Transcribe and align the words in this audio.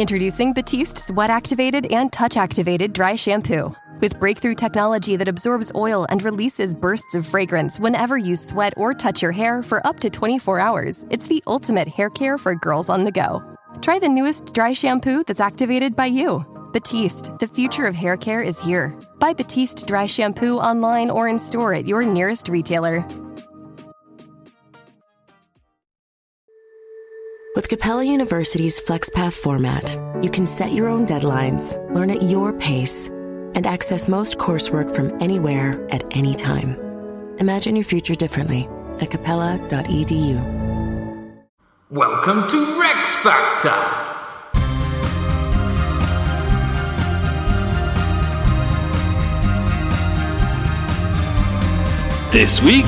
Introducing 0.00 0.54
Batiste 0.54 0.96
Sweat 0.96 1.28
Activated 1.28 1.92
and 1.92 2.10
Touch 2.10 2.38
Activated 2.38 2.94
Dry 2.94 3.16
Shampoo. 3.16 3.76
With 4.00 4.18
breakthrough 4.18 4.54
technology 4.54 5.14
that 5.16 5.28
absorbs 5.28 5.70
oil 5.74 6.06
and 6.08 6.22
releases 6.22 6.74
bursts 6.74 7.14
of 7.14 7.26
fragrance 7.26 7.78
whenever 7.78 8.16
you 8.16 8.34
sweat 8.34 8.72
or 8.78 8.94
touch 8.94 9.20
your 9.20 9.30
hair 9.30 9.62
for 9.62 9.86
up 9.86 10.00
to 10.00 10.08
24 10.08 10.58
hours, 10.58 11.06
it's 11.10 11.26
the 11.26 11.44
ultimate 11.46 11.86
hair 11.86 12.08
care 12.08 12.38
for 12.38 12.54
girls 12.54 12.88
on 12.88 13.04
the 13.04 13.12
go. 13.12 13.42
Try 13.82 13.98
the 13.98 14.08
newest 14.08 14.54
dry 14.54 14.72
shampoo 14.72 15.22
that's 15.22 15.38
activated 15.38 15.94
by 15.94 16.06
you. 16.06 16.46
Batiste, 16.72 17.38
the 17.38 17.46
future 17.46 17.84
of 17.84 17.94
hair 17.94 18.16
care 18.16 18.40
is 18.40 18.58
here. 18.58 18.98
Buy 19.18 19.34
Batiste 19.34 19.86
Dry 19.86 20.06
Shampoo 20.06 20.56
online 20.56 21.10
or 21.10 21.28
in 21.28 21.38
store 21.38 21.74
at 21.74 21.86
your 21.86 22.06
nearest 22.06 22.48
retailer. 22.48 23.06
With 27.56 27.68
Capella 27.68 28.04
University's 28.04 28.80
FlexPath 28.80 29.32
format, 29.32 29.98
you 30.24 30.30
can 30.30 30.46
set 30.46 30.70
your 30.70 30.88
own 30.88 31.04
deadlines, 31.04 31.74
learn 31.92 32.08
at 32.08 32.22
your 32.22 32.52
pace, 32.52 33.08
and 33.08 33.66
access 33.66 34.06
most 34.06 34.38
coursework 34.38 34.94
from 34.94 35.20
anywhere 35.20 35.84
at 35.90 36.04
any 36.16 36.32
time. 36.32 36.76
Imagine 37.38 37.74
your 37.74 37.84
future 37.84 38.14
differently 38.14 38.68
at 39.00 39.10
capella.edu. 39.10 40.38
Welcome 41.90 42.46
to 42.46 42.80
Rex 42.80 43.16
Factor! 43.16 43.74
This 52.30 52.62
week, 52.62 52.86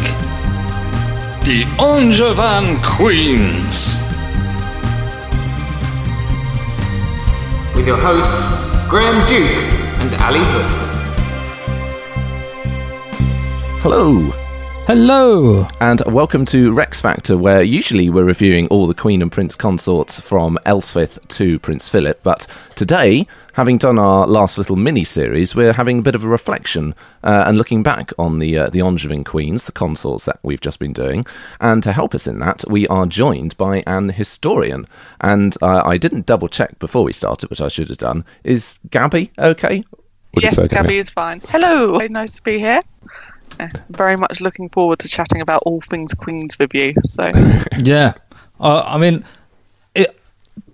the 1.45 1.65
Angevin 1.81 2.81
Queens. 2.85 4.02
With 7.83 7.89
your 7.89 7.99
hosts, 8.01 8.89
Graham 8.89 9.27
Duke 9.27 9.51
and 9.99 10.15
Ali 10.23 10.39
Hood. 10.41 10.71
Hello, 13.83 14.21
Hello. 14.87 15.67
and 15.81 16.01
welcome 16.07 16.45
to 16.47 16.73
Rex 16.73 17.01
Factor, 17.01 17.37
where 17.37 17.61
usually 17.61 18.09
we're 18.09 18.23
reviewing 18.23 18.69
all 18.69 18.87
the 18.87 18.95
Queen 18.95 19.21
and 19.21 19.33
Prince 19.33 19.57
consorts 19.57 20.21
from 20.21 20.61
Ealhswith 20.65 21.19
to 21.31 21.59
Prince 21.59 21.89
Philip. 21.89 22.21
But 22.23 22.47
today, 22.77 23.27
having 23.53 23.79
done 23.79 23.99
our 23.99 24.27
last 24.27 24.59
little 24.59 24.77
mini 24.77 25.05
series, 25.05 25.55
we're 25.55 25.73
having 25.73 25.99
a 25.99 26.03
bit 26.03 26.15
of 26.15 26.25
a 26.25 26.29
reflection 26.29 26.95
uh, 27.23 27.45
and 27.47 27.59
looking 27.59 27.83
back 27.83 28.13
on 28.19 28.39
the 28.39 28.59
uh, 28.59 28.71
the 28.71 28.81
Angevin 28.81 29.25
queens, 29.25 29.65
the 29.65 29.73
consorts 29.73 30.25
that 30.25 30.39
we've 30.43 30.61
just 30.61 30.79
been 30.79 30.93
doing. 30.93 31.25
And 31.61 31.83
to 31.83 31.93
help 31.93 32.15
us 32.15 32.27
in 32.27 32.39
that, 32.41 32.65
we 32.69 32.87
are 32.89 33.07
joined 33.07 33.57
by 33.57 33.83
an 33.87 34.11
historian. 34.11 34.87
And 35.21 35.57
uh, 35.63 35.83
I 35.85 35.99
didn't 35.99 36.27
double 36.27 36.49
check 36.49 36.79
before 36.79 37.05
we 37.05 37.13
started, 37.13 37.51
which 37.51 37.61
I 37.61 37.69
should 37.69 37.89
have 37.89 37.99
done. 37.99 38.25
Is 38.45 38.79
Gabby 38.91 39.31
okay? 39.39 39.85
yes, 40.41 40.59
Gabby 40.69 40.99
is 40.99 41.11
fine. 41.11 41.41
Hello, 41.49 41.99
very 41.99 42.09
nice 42.09 42.37
to 42.37 42.43
be 42.43 42.59
here. 42.59 42.81
Uh, 43.61 43.69
very 43.91 44.17
much 44.17 44.41
looking 44.41 44.69
forward 44.71 44.99
to 44.99 45.09
chatting 45.09 45.43
about 45.43 45.63
all 45.67 45.81
things 45.83 46.15
Queens 46.15 46.59
with 46.59 46.75
you. 46.75 46.95
So, 47.07 47.31
Yeah. 47.79 48.15
Uh, 48.59 48.83
I 48.87 48.97
mean, 48.97 49.25
it, 49.95 50.19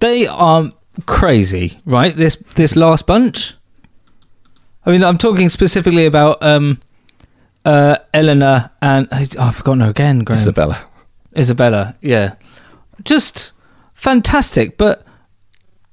they 0.01 0.27
are 0.27 0.71
crazy, 1.07 1.79
right? 1.85 2.15
This 2.17 2.37
this 2.55 2.77
last 2.77 3.07
bunch. 3.07 3.55
I 4.87 4.91
mean, 4.91 5.05
I'm 5.05 5.19
talking 5.19 5.49
specifically 5.49 6.07
about 6.07 6.43
um, 6.43 6.81
uh, 7.65 7.97
Eleanor 8.15 8.71
and 8.81 9.09
oh, 9.13 9.27
I've 9.39 9.57
forgotten 9.57 9.81
her 9.81 9.91
again. 9.91 10.21
Graham. 10.21 10.39
Isabella. 10.39 10.89
Isabella, 11.37 11.95
yeah, 12.01 12.35
just 13.05 13.53
fantastic. 13.95 14.79
But 14.79 15.05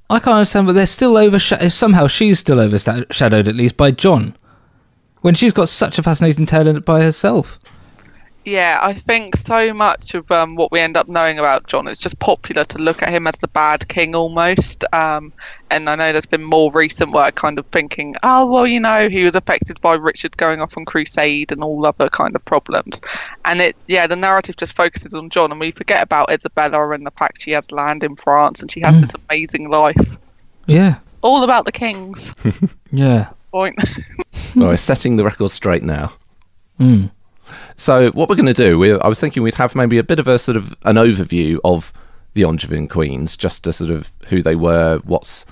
I 0.10 0.20
can't 0.20 0.38
understand. 0.38 0.68
But 0.68 0.74
they're 0.74 0.88
still 0.88 1.18
overshadowed. 1.18 1.72
Somehow 1.72 2.08
she's 2.08 2.40
still 2.40 2.60
overshadowed, 2.60 3.48
at 3.48 3.56
least 3.56 3.78
by 3.78 3.92
John, 3.92 4.36
when 5.22 5.36
she's 5.36 5.54
got 5.54 5.70
such 5.70 6.00
a 6.00 6.04
fascinating 6.04 6.46
tale 6.46 6.80
by 6.80 7.04
herself. 7.04 7.60
Yeah, 8.46 8.80
I 8.82 8.94
think 8.94 9.36
so 9.38 9.74
much 9.74 10.14
of 10.14 10.32
um, 10.32 10.56
what 10.56 10.72
we 10.72 10.80
end 10.80 10.96
up 10.96 11.08
knowing 11.08 11.40
about 11.40 11.66
John 11.66 11.88
is 11.88 11.98
just 11.98 12.20
popular 12.20 12.64
to 12.66 12.78
look 12.78 13.02
at 13.02 13.10
him 13.10 13.26
as 13.26 13.36
the 13.40 13.48
bad 13.48 13.88
king 13.88 14.16
almost. 14.16 14.86
Um, 14.94 15.34
and 15.72 15.90
I 15.90 15.96
know 15.96 16.12
there's 16.12 16.28
been 16.28 16.44
more 16.44 16.72
recent 16.72 17.12
work 17.12 17.34
kind 17.34 17.58
of 17.58 17.66
thinking, 17.68 18.16
oh, 18.22 18.46
well, 18.46 18.68
you 18.68 18.80
know, 18.80 19.10
he 19.10 19.26
was 19.26 19.34
affected 19.34 19.82
by 19.82 19.96
Richard 19.96 20.38
going 20.38 20.62
off 20.62 20.78
on 20.78 20.86
crusade 20.86 21.52
and 21.52 21.64
all 21.64 21.86
other 21.88 22.08
kind 22.10 22.36
of 22.36 22.46
problems. 22.46 23.02
And 23.46 23.62
it, 23.62 23.76
yeah, 23.88 24.06
the 24.06 24.16
narrative 24.16 24.58
just 24.58 24.76
focuses 24.76 25.16
on 25.16 25.30
John 25.32 25.52
and 25.52 25.60
we 25.60 25.72
forget 25.72 26.04
about 26.04 26.32
Isabella 26.32 26.92
and 26.92 27.06
the 27.06 27.12
fact 27.12 27.42
she 27.42 27.52
has 27.52 27.72
land 27.72 28.04
in 28.04 28.16
France 28.16 28.62
and 28.62 28.70
she 28.70 28.82
has 28.82 29.00
this 29.02 29.16
amazing 29.28 29.70
life. 29.70 29.98
Yeah, 30.68 31.00
All 31.24 31.44
about 31.44 31.66
the 31.66 31.72
kings. 31.72 32.34
yeah. 32.92 33.30
Point. 33.52 33.80
Well, 34.56 34.70
we're 34.70 34.78
setting 34.78 35.18
the 35.18 35.26
record 35.26 35.52
straight 35.52 35.84
now. 35.84 36.14
Mm. 36.80 37.12
So 37.76 38.12
what 38.12 38.30
we're 38.30 38.36
going 38.36 38.46
to 38.46 38.54
do, 38.54 38.80
we, 38.80 38.94
I 38.94 39.08
was 39.08 39.20
thinking 39.20 39.44
we'd 39.44 39.56
have 39.56 39.76
maybe 39.76 39.98
a 39.98 40.04
bit 40.04 40.20
of 40.20 40.28
a 40.28 40.40
sort 40.40 40.58
of 40.58 40.76
an 40.84 40.96
overview 40.96 41.60
of 41.64 41.94
the 42.34 42.44
Angevin 42.44 42.88
queens, 42.90 43.38
just 43.38 43.64
to 43.64 43.74
sort 43.74 43.92
of 43.92 44.12
who 44.28 44.42
they 44.42 44.56
were, 44.56 45.00
what's 45.04 45.46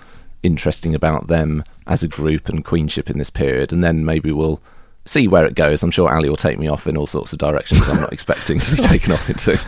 interesting 0.44 0.94
about 0.94 1.28
them 1.28 1.64
as 1.88 2.04
a 2.04 2.08
group 2.08 2.50
and 2.50 2.64
queenship 2.64 3.10
in 3.10 3.18
this 3.18 3.30
period, 3.30 3.72
and 3.74 3.84
then 3.84 4.06
maybe 4.06 4.32
we'll 4.32 4.62
see 5.06 5.28
where 5.28 5.46
it 5.46 5.56
goes. 5.56 5.82
I'm 5.82 5.92
sure 5.92 6.14
Ali 6.14 6.30
will 6.30 6.36
take 6.36 6.60
me 6.60 6.68
off 6.68 6.86
in 6.86 6.98
all 6.98 7.08
sorts 7.08 7.34
of 7.34 7.40
directions 7.40 7.88
I'm 7.88 8.02
not 8.02 8.14
expecting 8.14 8.60
to 8.60 8.76
be 8.76 8.82
taken 8.82 9.12
off 9.14 9.30
into, 9.30 9.60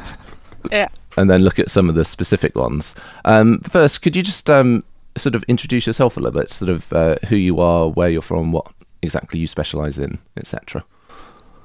yeah. 0.72 0.90
and 1.18 1.30
then 1.30 1.42
look 1.42 1.60
at 1.60 1.70
some 1.70 1.90
of 1.90 1.96
the 1.96 2.06
specific 2.06 2.56
ones. 2.56 2.96
Um, 3.24 3.60
first, 3.62 4.02
could 4.02 4.16
you 4.16 4.22
just 4.22 4.50
um, 4.50 4.84
sort 5.18 5.36
of 5.36 5.44
introduce 5.44 5.88
yourself 5.88 6.18
a 6.18 6.20
little 6.20 6.40
bit, 6.40 6.50
sort 6.50 6.70
of 6.70 6.92
uh, 6.94 7.16
who 7.28 7.36
you 7.36 7.60
are, 7.60 7.88
where 7.88 8.10
you're 8.10 8.22
from, 8.22 8.52
what 8.52 8.68
exactly 9.02 9.40
you 9.40 9.48
specialise 9.48 9.98
in, 9.98 10.20
etc. 10.38 10.84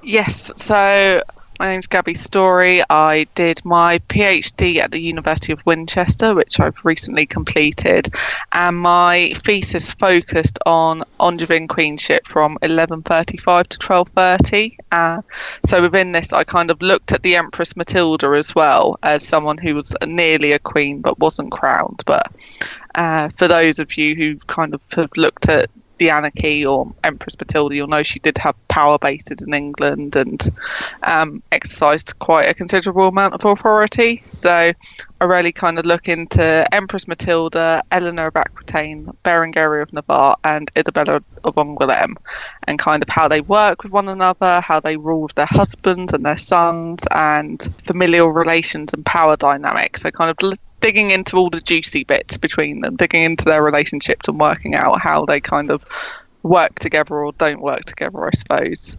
Yes, 0.02 0.50
so 0.56 1.22
my 1.60 1.66
name's 1.66 1.86
Gabby 1.86 2.14
Storey. 2.14 2.82
I 2.88 3.26
did 3.34 3.62
my 3.66 3.98
PhD 4.08 4.78
at 4.78 4.92
the 4.92 4.98
University 4.98 5.52
of 5.52 5.64
Winchester, 5.66 6.34
which 6.34 6.58
I've 6.58 6.82
recently 6.84 7.26
completed, 7.26 8.08
and 8.52 8.78
my 8.78 9.34
thesis 9.44 9.92
focused 9.92 10.58
on 10.64 11.04
Angevin 11.20 11.68
queenship 11.68 12.26
from 12.26 12.52
1135 12.62 13.68
to 13.68 13.86
1230. 13.86 14.78
Uh, 14.90 15.20
so 15.66 15.82
within 15.82 16.12
this, 16.12 16.32
I 16.32 16.44
kind 16.44 16.70
of 16.70 16.80
looked 16.80 17.12
at 17.12 17.22
the 17.22 17.36
Empress 17.36 17.76
Matilda 17.76 18.28
as 18.28 18.54
well 18.54 18.98
as 19.02 19.22
someone 19.22 19.58
who 19.58 19.74
was 19.74 19.94
nearly 20.06 20.52
a 20.52 20.58
queen 20.58 21.02
but 21.02 21.18
wasn't 21.18 21.52
crowned. 21.52 22.02
But 22.06 22.32
uh, 22.94 23.28
for 23.36 23.48
those 23.48 23.78
of 23.78 23.98
you 23.98 24.14
who 24.14 24.36
kind 24.46 24.72
of 24.72 24.80
have 24.94 25.10
looked 25.18 25.50
at 25.50 25.68
the 26.00 26.10
anarchy 26.10 26.64
or 26.64 26.92
Empress 27.04 27.38
Matilda, 27.38 27.76
you'll 27.76 27.86
know 27.86 28.02
she 28.02 28.18
did 28.20 28.38
have 28.38 28.56
power 28.68 28.98
bases 28.98 29.42
in 29.42 29.52
England 29.52 30.16
and 30.16 30.48
um, 31.02 31.42
exercised 31.52 32.18
quite 32.18 32.48
a 32.48 32.54
considerable 32.54 33.06
amount 33.06 33.34
of 33.34 33.44
authority. 33.44 34.22
So 34.32 34.72
I 35.20 35.24
really 35.24 35.52
kind 35.52 35.78
of 35.78 35.84
look 35.84 36.08
into 36.08 36.66
Empress 36.74 37.06
Matilda, 37.06 37.82
Eleanor 37.92 38.28
of 38.28 38.36
Aquitaine, 38.36 39.12
Berengaria 39.24 39.82
of 39.82 39.92
Navarre, 39.92 40.36
and 40.42 40.70
Isabella 40.76 41.22
of 41.44 41.54
Angoulême, 41.54 42.14
and 42.64 42.78
kind 42.78 43.02
of 43.02 43.08
how 43.10 43.28
they 43.28 43.42
work 43.42 43.82
with 43.82 43.92
one 43.92 44.08
another, 44.08 44.62
how 44.62 44.80
they 44.80 44.96
rule 44.96 45.22
with 45.22 45.34
their 45.34 45.46
husbands 45.46 46.14
and 46.14 46.24
their 46.24 46.38
sons, 46.38 47.02
and 47.10 47.72
familial 47.84 48.28
relations 48.28 48.94
and 48.94 49.04
power 49.04 49.36
dynamics. 49.36 50.00
So 50.00 50.10
kind 50.10 50.30
of 50.30 50.38
digging 50.80 51.10
into 51.10 51.36
all 51.36 51.50
the 51.50 51.60
juicy 51.60 52.04
bits 52.04 52.36
between 52.36 52.80
them, 52.80 52.96
digging 52.96 53.22
into 53.22 53.44
their 53.44 53.62
relationships 53.62 54.28
and 54.28 54.40
working 54.40 54.74
out 54.74 55.00
how 55.00 55.24
they 55.24 55.40
kind 55.40 55.70
of 55.70 55.84
work 56.42 56.78
together 56.78 57.24
or 57.24 57.32
don't 57.32 57.60
work 57.60 57.84
together, 57.84 58.26
I 58.26 58.30
suppose. 58.30 58.96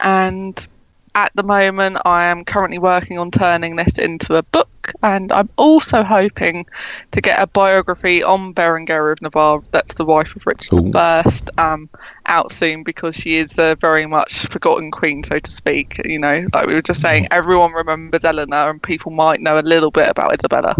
And 0.00 0.68
at 1.14 1.32
the 1.34 1.42
moment, 1.42 1.98
I 2.04 2.26
am 2.26 2.44
currently 2.44 2.78
working 2.78 3.18
on 3.18 3.32
turning 3.32 3.74
this 3.74 3.98
into 3.98 4.36
a 4.36 4.42
book, 4.42 4.92
and 5.02 5.32
I'm 5.32 5.48
also 5.56 6.04
hoping 6.04 6.66
to 7.10 7.20
get 7.20 7.42
a 7.42 7.46
biography 7.48 8.22
on 8.22 8.54
Berengaria 8.54 9.12
of 9.12 9.22
Navarre, 9.22 9.62
that's 9.72 9.94
the 9.94 10.04
wife 10.04 10.36
of 10.36 10.46
Richard 10.46 10.94
I, 10.94 11.24
um, 11.58 11.88
out 12.26 12.52
soon 12.52 12.84
because 12.84 13.16
she 13.16 13.36
is 13.36 13.58
a 13.58 13.74
very 13.80 14.06
much 14.06 14.46
forgotten 14.46 14.92
queen, 14.92 15.24
so 15.24 15.40
to 15.40 15.50
speak. 15.50 16.00
You 16.04 16.20
know, 16.20 16.46
like 16.54 16.66
we 16.66 16.74
were 16.74 16.82
just 16.82 17.00
saying, 17.00 17.26
everyone 17.32 17.72
remembers 17.72 18.24
Eleanor, 18.24 18.70
and 18.70 18.80
people 18.80 19.10
might 19.10 19.40
know 19.40 19.58
a 19.58 19.60
little 19.60 19.90
bit 19.90 20.08
about 20.08 20.34
Isabella, 20.34 20.76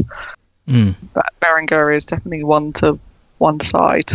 Mm. 0.69 0.95
but 1.15 1.27
Berengaria 1.41 1.97
is 1.97 2.05
definitely 2.07 2.45
one 2.45 2.73
to 2.75 2.99
one 3.39 3.59
side. 3.61 4.11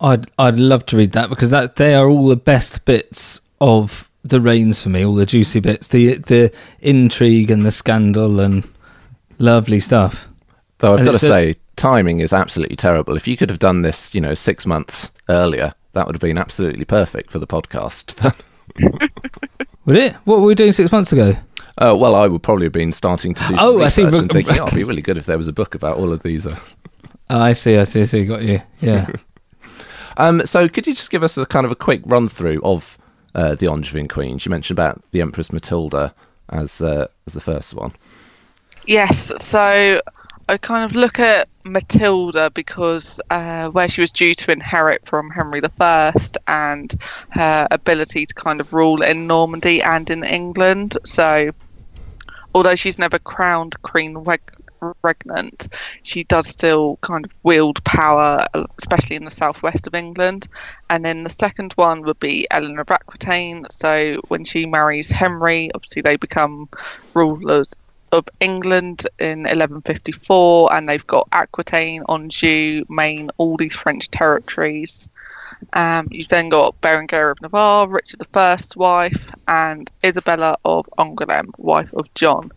I'd 0.00 0.26
I'd 0.38 0.58
love 0.58 0.86
to 0.86 0.96
read 0.96 1.12
that 1.12 1.28
because 1.28 1.50
that 1.50 1.76
they 1.76 1.94
are 1.94 2.08
all 2.08 2.28
the 2.28 2.36
best 2.36 2.84
bits 2.84 3.40
of 3.60 4.08
the 4.24 4.40
reigns 4.40 4.82
for 4.82 4.88
me, 4.88 5.04
all 5.04 5.14
the 5.14 5.26
juicy 5.26 5.60
bits, 5.60 5.88
the 5.88 6.16
the 6.18 6.52
intrigue 6.80 7.50
and 7.50 7.64
the 7.66 7.70
scandal 7.72 8.40
and 8.40 8.66
lovely 9.38 9.80
stuff. 9.80 10.26
Though 10.78 10.92
I've 10.94 11.00
And 11.00 11.06
got 11.06 11.10
to 11.12 11.14
it's 11.16 11.24
a- 11.24 11.28
say, 11.28 11.54
timing 11.76 12.20
is 12.20 12.32
absolutely 12.32 12.76
terrible. 12.76 13.16
If 13.16 13.26
you 13.28 13.36
could 13.36 13.50
have 13.50 13.58
done 13.58 13.82
this, 13.82 14.14
you 14.14 14.20
know, 14.20 14.34
six 14.34 14.64
months 14.64 15.10
earlier, 15.28 15.74
that 15.92 16.06
would 16.06 16.14
have 16.14 16.20
been 16.22 16.38
absolutely 16.38 16.84
perfect 16.84 17.30
for 17.32 17.38
the 17.40 17.46
podcast. 17.46 18.14
Would 19.86 19.96
it? 19.96 20.12
What 20.24 20.40
were 20.40 20.46
we 20.46 20.54
doing 20.54 20.72
six 20.72 20.92
months 20.92 21.12
ago? 21.12 21.34
Uh, 21.78 21.96
well, 21.98 22.14
I 22.14 22.26
would 22.26 22.42
probably 22.42 22.66
have 22.66 22.72
been 22.72 22.92
starting 22.92 23.34
to 23.34 23.42
do 23.42 23.56
some 23.56 23.58
Oh, 23.60 23.82
I 23.82 23.88
see. 23.88 24.04
research 24.04 24.20
and 24.20 24.32
thinking, 24.32 24.58
oh, 24.60 24.66
it'd 24.66 24.74
be 24.74 24.84
really 24.84 25.02
good 25.02 25.18
if 25.18 25.26
there 25.26 25.38
was 25.38 25.48
a 25.48 25.52
book 25.52 25.74
about 25.74 25.96
all 25.96 26.12
of 26.12 26.22
these. 26.22 26.46
Uh, 26.46 26.58
Oh, 27.30 27.40
I 27.40 27.52
see, 27.52 27.76
I 27.76 27.84
see, 27.84 28.00
I 28.00 28.04
see. 28.04 28.24
Got 28.24 28.42
you. 28.42 28.62
Yeah. 28.80 29.06
Um, 30.20 30.44
so, 30.46 30.68
could 30.68 30.84
you 30.84 30.94
just 30.94 31.10
give 31.12 31.22
us 31.22 31.38
a 31.38 31.46
kind 31.46 31.64
of 31.64 31.70
a 31.70 31.76
quick 31.76 32.02
run 32.04 32.28
through 32.28 32.60
of 32.64 32.98
uh, 33.36 33.54
the 33.54 33.66
Angevin 33.70 34.08
queens? 34.08 34.44
You 34.44 34.50
mentioned 34.50 34.76
about 34.76 35.00
the 35.12 35.20
Empress 35.20 35.52
Matilda 35.52 36.12
as 36.48 36.80
uh, 36.80 37.06
as 37.28 37.34
the 37.34 37.40
first 37.40 37.72
one. 37.74 37.92
Yes, 38.86 39.30
so 39.40 40.00
I 40.48 40.56
kind 40.56 40.84
of 40.90 40.96
look 40.96 41.20
at 41.20 41.48
Matilda 41.62 42.50
because 42.50 43.20
uh, 43.30 43.68
where 43.68 43.88
she 43.88 44.00
was 44.00 44.10
due 44.10 44.34
to 44.34 44.50
inherit 44.50 45.06
from 45.06 45.30
Henry 45.30 45.60
I 45.80 46.12
and 46.48 46.98
her 47.28 47.68
ability 47.70 48.26
to 48.26 48.34
kind 48.34 48.60
of 48.60 48.72
rule 48.72 49.02
in 49.02 49.28
Normandy 49.28 49.80
and 49.82 50.10
in 50.10 50.24
England. 50.24 50.98
So, 51.04 51.52
although 52.58 52.74
she's 52.74 52.98
never 52.98 53.20
crowned 53.20 53.80
Queen 53.82 54.18
Reg- 54.18 54.52
Regnant, 55.04 55.72
she 56.02 56.24
does 56.24 56.48
still 56.48 56.98
kind 57.02 57.24
of 57.24 57.30
wield 57.44 57.82
power, 57.84 58.48
especially 58.78 59.14
in 59.14 59.24
the 59.24 59.30
southwest 59.30 59.86
of 59.86 59.94
England. 59.94 60.48
And 60.90 61.04
then 61.04 61.22
the 61.22 61.30
second 61.30 61.72
one 61.74 62.02
would 62.02 62.18
be 62.18 62.48
Eleanor 62.50 62.80
of 62.80 62.90
Aquitaine. 62.90 63.66
So, 63.70 64.16
when 64.26 64.42
she 64.44 64.66
marries 64.66 65.08
Henry, 65.08 65.70
obviously 65.72 66.02
they 66.02 66.16
become 66.16 66.68
rulers 67.14 67.72
of 68.10 68.28
England 68.40 69.06
in 69.20 69.40
1154, 69.40 70.72
and 70.72 70.88
they've 70.88 71.06
got 71.06 71.28
Aquitaine, 71.30 72.02
Anjou, 72.08 72.84
Maine, 72.88 73.30
all 73.36 73.56
these 73.56 73.76
French 73.76 74.10
territories. 74.10 75.08
Um, 75.72 76.08
you've 76.10 76.28
then 76.28 76.48
got 76.48 76.80
Berengaria 76.80 77.32
of 77.32 77.42
Navarre, 77.42 77.88
Richard 77.88 78.26
I's 78.34 78.76
wife, 78.76 79.30
and 79.48 79.90
Isabella 80.04 80.56
of 80.64 80.88
Angoulême, 80.98 81.50
wife 81.58 81.92
of 81.94 82.12
John. 82.14 82.50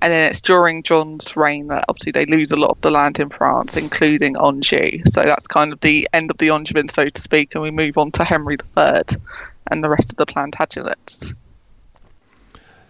And 0.00 0.12
then 0.12 0.30
it's 0.30 0.40
during 0.40 0.82
John's 0.82 1.36
reign 1.36 1.68
that 1.68 1.84
obviously 1.88 2.12
they 2.12 2.26
lose 2.26 2.50
a 2.50 2.56
lot 2.56 2.70
of 2.70 2.80
the 2.80 2.90
land 2.90 3.20
in 3.20 3.30
France, 3.30 3.76
including 3.76 4.36
Anjou. 4.36 5.00
So 5.10 5.22
that's 5.22 5.46
kind 5.46 5.72
of 5.72 5.80
the 5.80 6.08
end 6.12 6.30
of 6.30 6.38
the 6.38 6.50
Angevin, 6.50 6.88
so 6.88 7.08
to 7.08 7.20
speak, 7.20 7.54
and 7.54 7.62
we 7.62 7.70
move 7.70 7.96
on 7.96 8.10
to 8.12 8.24
Henry 8.24 8.56
III 8.76 9.02
and 9.68 9.82
the 9.82 9.88
rest 9.88 10.10
of 10.10 10.16
the 10.16 10.26
Plantagenets. 10.26 11.34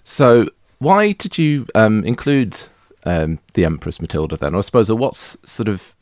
So, 0.04 0.48
why 0.78 1.12
did 1.12 1.38
you 1.38 1.66
um, 1.74 2.02
include 2.04 2.56
um, 3.04 3.38
the 3.54 3.64
Empress 3.64 4.00
Matilda 4.00 4.36
then? 4.36 4.54
I 4.54 4.62
suppose, 4.62 4.90
or 4.90 4.96
what's 4.96 5.36
sort 5.44 5.68
of 5.68 5.94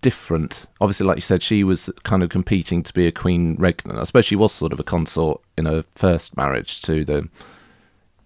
different? 0.00 0.66
Obviously, 0.80 1.06
like 1.06 1.16
you 1.16 1.22
said, 1.22 1.42
she 1.42 1.64
was 1.64 1.90
kind 2.02 2.22
of 2.22 2.30
competing 2.30 2.82
to 2.82 2.92
be 2.92 3.06
a 3.06 3.12
queen 3.12 3.56
regnant. 3.56 3.98
I 3.98 4.04
suppose 4.04 4.24
she 4.24 4.36
was 4.36 4.52
sort 4.52 4.72
of 4.72 4.80
a 4.80 4.84
consort 4.84 5.40
in 5.56 5.66
her 5.66 5.84
first 5.94 6.36
marriage 6.36 6.80
to 6.82 7.04
the 7.04 7.28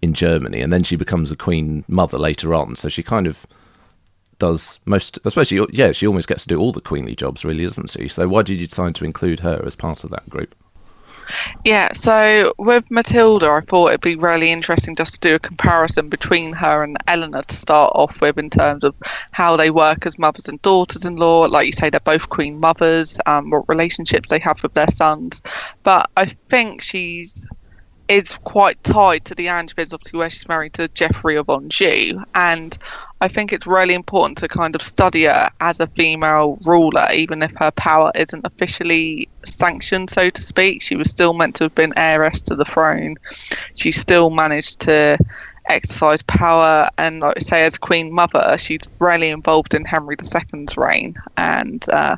in 0.01 0.13
Germany, 0.13 0.61
and 0.61 0.71
then 0.71 0.83
she 0.83 0.95
becomes 0.95 1.31
a 1.31 1.35
queen 1.35 1.83
mother 1.87 2.17
later 2.17 2.53
on. 2.53 2.75
So 2.75 2.87
she 2.87 3.03
kind 3.03 3.27
of 3.27 3.45
does 4.39 4.79
most. 4.85 5.19
I 5.25 5.29
suppose 5.29 5.47
she, 5.47 5.65
yeah, 5.71 5.91
she 5.91 6.07
almost 6.07 6.27
gets 6.27 6.43
to 6.43 6.49
do 6.49 6.59
all 6.59 6.71
the 6.71 6.81
queenly 6.81 7.15
jobs, 7.15 7.43
really, 7.43 7.63
doesn't 7.63 7.89
she? 7.89 8.07
So 8.07 8.27
why 8.27 8.43
did 8.43 8.59
you 8.59 8.67
decide 8.67 8.95
to 8.95 9.05
include 9.05 9.41
her 9.41 9.61
as 9.65 9.75
part 9.75 10.03
of 10.03 10.09
that 10.11 10.29
group? 10.29 10.55
Yeah, 11.65 11.91
so 11.93 12.53
with 12.57 12.89
Matilda, 12.89 13.49
I 13.49 13.61
thought 13.61 13.89
it'd 13.89 14.01
be 14.01 14.15
really 14.15 14.51
interesting 14.51 14.95
just 14.95 15.15
to 15.15 15.29
do 15.29 15.35
a 15.35 15.39
comparison 15.39 16.09
between 16.09 16.53
her 16.53 16.83
and 16.83 16.97
Eleanor 17.07 17.43
to 17.43 17.55
start 17.55 17.91
off 17.95 18.21
with 18.21 18.37
in 18.37 18.49
terms 18.49 18.83
of 18.83 18.95
how 19.31 19.57
they 19.57 19.69
work 19.69 20.05
as 20.05 20.17
mothers 20.17 20.47
and 20.47 20.61
daughters 20.61 21.05
in 21.05 21.15
law. 21.15 21.41
Like 21.41 21.65
you 21.65 21.71
say, 21.73 21.89
they're 21.89 21.99
both 21.99 22.29
queen 22.29 22.59
mothers, 22.59 23.17
um, 23.25 23.49
what 23.49 23.67
relationships 23.67 24.29
they 24.29 24.39
have 24.39 24.61
with 24.63 24.73
their 24.73 24.89
sons. 24.89 25.41
But 25.83 26.09
I 26.15 26.35
think 26.49 26.81
she's 26.81 27.45
is 28.07 28.37
quite 28.45 28.81
tied 28.83 29.25
to 29.25 29.35
the 29.35 29.49
Angevins, 29.49 29.93
obviously, 29.93 30.17
where 30.17 30.29
she's 30.29 30.47
married 30.47 30.73
to 30.73 30.87
Geoffrey 30.89 31.35
of 31.35 31.49
Anjou. 31.49 32.19
And 32.35 32.77
I 33.19 33.27
think 33.27 33.51
it's 33.51 33.65
really 33.65 33.95
important 33.95 34.37
to 34.39 34.47
kind 34.47 34.75
of 34.75 34.81
study 34.81 35.23
her 35.23 35.49
as 35.59 35.79
a 35.79 35.87
female 35.87 36.59
ruler, 36.65 37.07
even 37.11 37.41
if 37.41 37.51
her 37.55 37.71
power 37.71 38.11
isn't 38.13 38.45
officially 38.45 39.27
sanctioned, 39.43 40.11
so 40.11 40.29
to 40.29 40.41
speak. 40.41 40.83
She 40.83 40.95
was 40.95 41.09
still 41.09 41.33
meant 41.33 41.55
to 41.55 41.65
have 41.65 41.75
been 41.75 41.93
heiress 41.97 42.41
to 42.41 42.55
the 42.55 42.65
throne. 42.65 43.15
She 43.73 43.91
still 43.91 44.29
managed 44.29 44.81
to 44.81 45.17
exercise 45.65 46.21
power, 46.23 46.89
and 46.99 47.21
like 47.21 47.37
I 47.37 47.39
say, 47.39 47.63
as 47.63 47.77
Queen 47.77 48.11
Mother, 48.11 48.55
she's 48.59 48.81
really 48.99 49.29
involved 49.29 49.73
in 49.73 49.85
Henry 49.85 50.15
II's 50.21 50.77
reign 50.77 51.15
and. 51.37 51.87
Uh, 51.89 52.17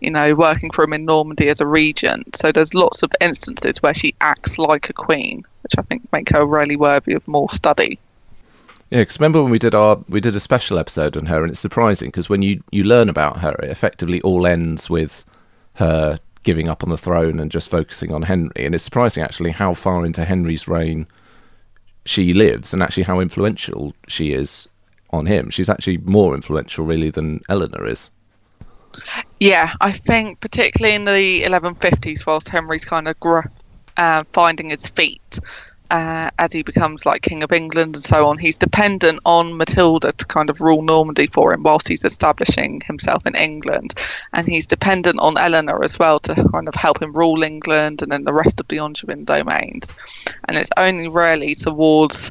you 0.00 0.10
know, 0.10 0.34
working 0.34 0.70
for 0.70 0.82
him 0.82 0.94
in 0.94 1.04
Normandy 1.04 1.48
as 1.48 1.60
a 1.60 1.66
regent. 1.66 2.34
So 2.34 2.50
there's 2.50 2.74
lots 2.74 3.04
of 3.04 3.12
instances 3.20 3.80
where 3.82 3.94
she 3.94 4.14
acts 4.20 4.58
like 4.58 4.90
a 4.90 4.92
queen, 4.92 5.44
which 5.62 5.74
I 5.78 5.82
think 5.82 6.10
make 6.12 6.30
her 6.30 6.44
really 6.44 6.74
worthy 6.74 7.12
of 7.12 7.28
more 7.28 7.50
study. 7.52 8.00
Yeah, 8.90 9.02
because 9.02 9.20
remember 9.20 9.42
when 9.42 9.52
we 9.52 9.58
did 9.58 9.74
our 9.74 10.02
we 10.08 10.20
did 10.20 10.34
a 10.34 10.40
special 10.40 10.78
episode 10.78 11.16
on 11.16 11.26
her, 11.26 11.42
and 11.42 11.50
it's 11.50 11.60
surprising 11.60 12.08
because 12.08 12.28
when 12.28 12.42
you 12.42 12.62
you 12.72 12.82
learn 12.82 13.08
about 13.08 13.38
her, 13.38 13.52
it 13.62 13.70
effectively 13.70 14.20
all 14.22 14.46
ends 14.46 14.90
with 14.90 15.24
her 15.74 16.18
giving 16.42 16.68
up 16.68 16.82
on 16.82 16.90
the 16.90 16.96
throne 16.98 17.38
and 17.38 17.52
just 17.52 17.70
focusing 17.70 18.12
on 18.12 18.22
Henry. 18.22 18.50
And 18.56 18.74
it's 18.74 18.82
surprising 18.82 19.22
actually 19.22 19.52
how 19.52 19.74
far 19.74 20.04
into 20.04 20.24
Henry's 20.24 20.66
reign 20.66 21.06
she 22.04 22.34
lives, 22.34 22.72
and 22.72 22.82
actually 22.82 23.04
how 23.04 23.20
influential 23.20 23.94
she 24.08 24.32
is 24.32 24.68
on 25.10 25.26
him. 25.26 25.50
She's 25.50 25.70
actually 25.70 25.98
more 25.98 26.34
influential 26.34 26.84
really 26.84 27.10
than 27.10 27.40
Eleanor 27.48 27.86
is. 27.86 28.10
Yeah, 29.38 29.72
I 29.80 29.92
think 29.92 30.40
particularly 30.40 30.96
in 30.96 31.04
the 31.04 31.42
1150s, 31.42 32.26
whilst 32.26 32.48
Henry's 32.48 32.84
kind 32.84 33.06
of 33.06 33.18
gr- 33.20 33.46
uh, 33.96 34.24
finding 34.32 34.70
his 34.70 34.88
feet 34.88 35.38
uh, 35.90 36.30
as 36.38 36.52
he 36.52 36.62
becomes 36.62 37.04
like 37.04 37.22
King 37.22 37.42
of 37.42 37.52
England 37.52 37.96
and 37.96 38.04
so 38.04 38.26
on, 38.26 38.38
he's 38.38 38.58
dependent 38.58 39.20
on 39.24 39.56
Matilda 39.56 40.12
to 40.12 40.24
kind 40.26 40.48
of 40.48 40.60
rule 40.60 40.82
Normandy 40.82 41.26
for 41.26 41.52
him 41.52 41.62
whilst 41.62 41.88
he's 41.88 42.04
establishing 42.04 42.80
himself 42.82 43.26
in 43.26 43.34
England. 43.34 43.94
And 44.32 44.46
he's 44.46 44.66
dependent 44.66 45.18
on 45.20 45.36
Eleanor 45.36 45.82
as 45.82 45.98
well 45.98 46.20
to 46.20 46.34
kind 46.50 46.68
of 46.68 46.74
help 46.74 47.02
him 47.02 47.12
rule 47.12 47.42
England 47.42 48.02
and 48.02 48.10
then 48.10 48.24
the 48.24 48.32
rest 48.32 48.60
of 48.60 48.68
the 48.68 48.78
Angevin 48.78 49.24
domains. 49.24 49.92
And 50.48 50.56
it's 50.56 50.70
only 50.76 51.08
really 51.08 51.54
towards 51.54 52.30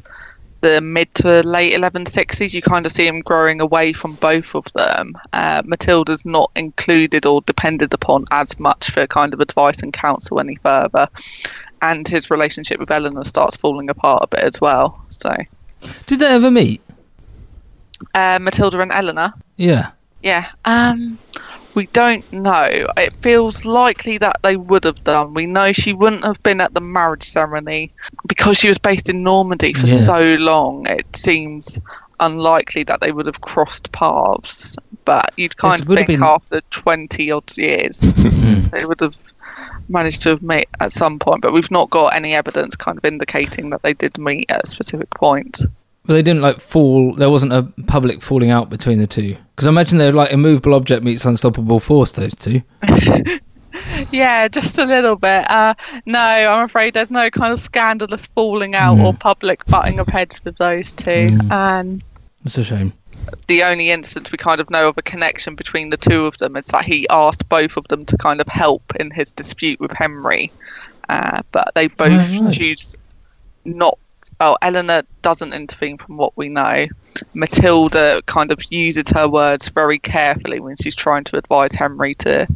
the 0.60 0.80
mid 0.80 1.14
to 1.14 1.42
late 1.42 1.72
1160s, 1.72 2.52
you 2.52 2.62
kind 2.62 2.84
of 2.84 2.92
see 2.92 3.06
him 3.06 3.20
growing 3.20 3.60
away 3.60 3.92
from 3.92 4.14
both 4.16 4.54
of 4.54 4.66
them. 4.74 5.16
Uh, 5.32 5.62
Matilda's 5.64 6.24
not 6.24 6.50
included 6.54 7.24
or 7.26 7.40
depended 7.42 7.94
upon 7.94 8.24
as 8.30 8.58
much 8.58 8.90
for 8.90 9.06
kind 9.06 9.32
of 9.32 9.40
advice 9.40 9.80
and 9.80 9.92
counsel 9.92 10.40
any 10.40 10.56
further. 10.56 11.08
And 11.82 12.06
his 12.06 12.30
relationship 12.30 12.78
with 12.78 12.90
Eleanor 12.90 13.24
starts 13.24 13.56
falling 13.56 13.88
apart 13.90 14.22
a 14.22 14.26
bit 14.26 14.44
as 14.44 14.60
well. 14.60 15.02
So, 15.10 15.34
Did 16.06 16.18
they 16.18 16.26
ever 16.28 16.50
meet? 16.50 16.82
uh, 18.14 18.38
Matilda 18.40 18.80
and 18.80 18.92
Eleanor. 18.92 19.32
Yeah. 19.56 19.90
Yeah. 20.22 20.48
Um, 20.64 21.18
we 21.74 21.86
don't 21.88 22.30
know. 22.32 22.86
It 22.96 23.14
feels 23.16 23.64
likely 23.64 24.18
that 24.18 24.36
they 24.42 24.56
would 24.56 24.84
have 24.84 25.02
done. 25.04 25.34
We 25.34 25.46
know 25.46 25.72
she 25.72 25.92
wouldn't 25.92 26.24
have 26.24 26.42
been 26.42 26.60
at 26.60 26.74
the 26.74 26.80
marriage 26.80 27.22
ceremony 27.24 27.92
because 28.28 28.58
she 28.58 28.68
was 28.68 28.78
based 28.78 29.08
in 29.08 29.22
Normandy 29.22 29.72
for 29.72 29.86
Yeah. 29.86 29.98
so 30.00 30.34
long. 30.40 30.86
It 30.88 31.06
seems 31.16 31.78
unlikely 32.18 32.82
that 32.84 33.00
they 33.00 33.12
would 33.12 33.26
have 33.26 33.40
crossed 33.40 33.90
paths. 33.92 34.76
But 35.06 35.32
you'd 35.36 35.56
kind 35.56 35.80
Yes, 35.80 35.88
of 35.88 35.94
think 35.94 36.06
been- 36.08 36.22
after 36.22 36.60
twenty 36.70 37.30
odd 37.30 37.56
years 37.56 37.98
they 38.70 38.84
would 38.84 39.00
have 39.00 39.16
managed 39.90 40.22
to 40.22 40.30
have 40.30 40.42
met 40.42 40.68
at 40.80 40.92
some 40.92 41.18
point. 41.18 41.42
But 41.42 41.52
we've 41.52 41.70
not 41.70 41.90
got 41.90 42.14
any 42.14 42.34
evidence 42.34 42.76
kind 42.76 42.96
of 42.96 43.04
indicating 43.04 43.70
that 43.70 43.82
they 43.82 43.92
did 43.94 44.16
meet 44.18 44.50
at 44.50 44.64
a 44.64 44.66
specific 44.70 45.10
point. 45.10 45.62
But 46.06 46.14
they 46.14 46.22
didn't 46.22 46.42
like 46.42 46.60
fall. 46.60 47.14
There 47.14 47.30
wasn't 47.30 47.52
a 47.52 47.62
public 47.86 48.22
falling 48.22 48.50
out 48.50 48.70
between 48.70 48.98
the 48.98 49.06
two. 49.06 49.36
Because 49.54 49.66
I 49.66 49.70
imagine 49.70 49.98
they're 49.98 50.12
like 50.12 50.30
immovable 50.30 50.74
object 50.74 51.04
meets 51.04 51.24
unstoppable 51.24 51.80
force. 51.80 52.12
Those 52.12 52.34
two. 52.34 52.62
Yeah, 54.10 54.48
just 54.48 54.78
a 54.78 54.84
little 54.84 55.16
bit. 55.16 55.48
Uh, 55.48 55.74
no, 56.06 56.18
I'm 56.18 56.64
afraid 56.64 56.94
there's 56.94 57.10
no 57.10 57.30
kind 57.30 57.52
of 57.52 57.58
scandalous 57.60 58.26
falling 58.26 58.74
out 58.74 58.98
or 58.98 59.12
public 59.14 59.64
butting 59.66 60.00
of 60.00 60.08
heads 60.08 60.44
with 60.44 60.56
those 60.56 60.92
two. 60.92 61.38
And 61.50 62.02
It's 62.44 62.58
a 62.58 62.64
shame. 62.64 62.92
The 63.48 63.62
only 63.62 63.90
instance 63.90 64.30
we 64.32 64.38
kind 64.38 64.60
of 64.60 64.70
know 64.70 64.88
of 64.88 64.96
a 64.98 65.02
connection 65.02 65.54
between 65.54 65.90
the 65.90 65.96
two 65.96 66.26
of 66.26 66.36
them 66.38 66.56
is 66.56 66.66
that 66.68 66.84
he 66.84 67.08
asked 67.08 67.48
both 67.48 67.76
of 67.76 67.86
them 67.88 68.04
to 68.06 68.16
kind 68.16 68.40
of 68.40 68.48
help 68.48 68.82
in 68.96 69.10
his 69.10 69.32
dispute 69.32 69.78
with 69.80 69.92
Henry. 69.92 70.52
Uh, 71.08 71.42
but 71.52 71.72
they 71.74 71.88
both 71.88 72.10
Oh, 72.12 72.40
right. 72.44 72.52
choose 72.52 72.96
not. 73.64 73.98
Oh, 74.40 74.56
Eleanor 74.62 75.02
doesn't 75.22 75.52
intervene 75.52 75.98
from 75.98 76.16
what 76.16 76.36
we 76.36 76.48
know. 76.48 76.86
Matilda 77.34 78.22
kind 78.26 78.52
of 78.52 78.58
uses 78.72 79.08
her 79.10 79.28
words 79.28 79.68
very 79.68 79.98
carefully 79.98 80.60
when 80.60 80.76
she's 80.76 80.94
trying 80.96 81.24
to 81.24 81.36
advise 81.36 81.72
Henry 81.72 82.14
to 82.16 82.46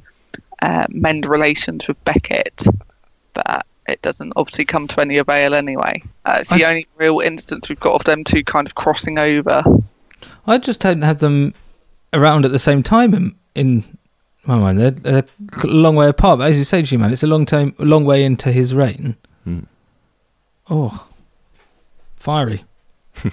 uh, 0.62 0.87
mend 0.88 1.26
relations 1.26 1.87
with 1.88 2.02
Becket, 2.04 2.64
but 3.35 3.66
it 3.88 4.00
doesn't 4.02 4.33
obviously 4.37 4.64
come 4.64 4.87
to 4.88 5.00
any 5.00 5.18
avail 5.18 5.52
anyway. 5.54 6.02
Uh, 6.25 6.37
it's 6.40 6.49
the 6.50 6.64
I- 6.64 6.71
only 6.71 6.87
real 6.97 7.21
instance 7.21 7.68
we've 7.68 7.80
got 7.80 7.94
of 7.94 8.04
them 8.04 8.25
two 8.25 8.44
kind 8.44 8.66
of 8.66 8.75
crossing 8.75 9.18
over. 9.18 9.62
I 10.46 10.58
just 10.58 10.80
don't 10.80 11.02
have 11.02 11.18
them 11.18 11.54
around 12.12 12.44
at 12.44 12.52
the 12.52 12.58
same 12.58 12.82
time 12.82 13.14
in, 13.14 13.34
in 13.54 13.98
my 14.44 14.58
mind. 14.58 14.78
They're, 14.78 14.90
they're 14.90 15.24
a 15.62 15.66
long 15.66 15.96
way 15.96 16.08
apart. 16.08 16.38
But 16.38 16.50
as 16.50 16.58
you 16.58 16.64
say, 16.64 16.82
G 16.82 16.96
man, 16.96 17.12
it's 17.12 17.22
a 17.22 17.26
long 17.26 17.46
time, 17.46 17.74
a 17.78 17.84
long 17.84 18.04
way 18.04 18.24
into 18.24 18.52
his 18.52 18.74
reign. 18.74 19.16
Hmm. 19.44 19.60
Oh, 20.70 21.08
fiery. 22.16 22.64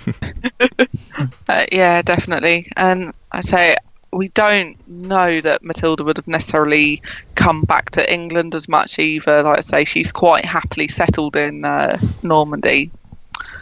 Uh, 1.49 1.65
yeah, 1.71 2.01
definitely. 2.01 2.71
And 2.77 3.13
I 3.31 3.41
say 3.41 3.75
we 4.13 4.29
don't 4.29 4.75
know 4.87 5.39
that 5.41 5.63
Matilda 5.63 6.03
would 6.03 6.17
have 6.17 6.27
necessarily 6.27 7.01
come 7.35 7.61
back 7.63 7.91
to 7.91 8.11
England 8.13 8.55
as 8.55 8.67
much 8.67 8.97
either. 8.97 9.43
Like 9.43 9.57
I 9.57 9.61
say, 9.61 9.83
she's 9.83 10.11
quite 10.11 10.45
happily 10.45 10.87
settled 10.87 11.35
in 11.35 11.65
uh, 11.65 11.99
Normandy 12.23 12.89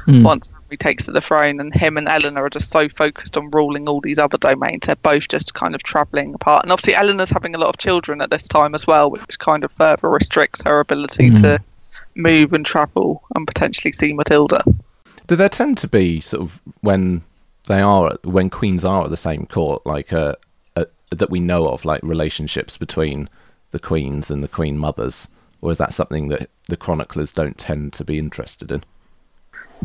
Mm. 0.07 0.23
once 0.23 0.49
he 0.69 0.77
takes 0.77 1.05
to 1.05 1.11
the 1.11 1.21
throne, 1.21 1.59
and 1.59 1.73
him 1.73 1.97
and 1.97 2.07
Eleanor 2.07 2.45
are 2.45 2.49
just 2.49 2.71
so 2.71 2.89
focused 2.89 3.37
on 3.37 3.49
ruling 3.51 3.87
all 3.87 4.01
these 4.01 4.19
other 4.19 4.37
domains. 4.37 4.85
They're 4.85 4.95
both 4.97 5.27
just 5.27 5.53
kind 5.53 5.75
of 5.75 5.83
travelling 5.83 6.33
apart, 6.33 6.63
and 6.63 6.71
obviously 6.71 6.95
Eleanor's 6.95 7.29
having 7.29 7.55
a 7.55 7.59
lot 7.59 7.69
of 7.69 7.77
children 7.77 8.21
at 8.21 8.31
this 8.31 8.47
time 8.47 8.75
as 8.75 8.85
well, 8.87 9.09
which 9.09 9.39
kind 9.39 9.63
of 9.63 9.71
further 9.71 10.09
restricts 10.09 10.61
her 10.63 10.79
ability 10.79 11.29
Mm. 11.31 11.41
to 11.41 11.59
move 12.15 12.53
and 12.53 12.65
travel 12.65 13.23
and 13.35 13.47
potentially 13.47 13.91
see 13.91 14.13
Matilda. 14.13 14.63
Do 15.27 15.35
there 15.35 15.49
tend 15.49 15.77
to 15.79 15.87
be 15.87 16.19
sort 16.21 16.41
of 16.41 16.61
when 16.81 17.21
they 17.67 17.81
are 17.81 18.15
when 18.23 18.49
queens 18.49 18.83
are 18.83 19.03
at 19.03 19.09
the 19.11 19.17
same 19.17 19.45
court, 19.45 19.85
like 19.85 20.11
uh, 20.11 20.35
uh, 20.75 20.85
that 21.11 21.29
we 21.29 21.39
know 21.39 21.67
of, 21.69 21.85
like 21.85 22.01
relationships 22.03 22.77
between 22.77 23.29
the 23.71 23.79
queens 23.79 24.31
and 24.31 24.43
the 24.43 24.47
queen 24.47 24.77
mothers, 24.77 25.27
or 25.61 25.71
is 25.71 25.77
that 25.77 25.93
something 25.93 26.29
that 26.29 26.49
the 26.67 26.77
chroniclers 26.77 27.31
don't 27.31 27.57
tend 27.57 27.93
to 27.93 28.03
be 28.03 28.17
interested 28.17 28.71
in? 28.71 28.83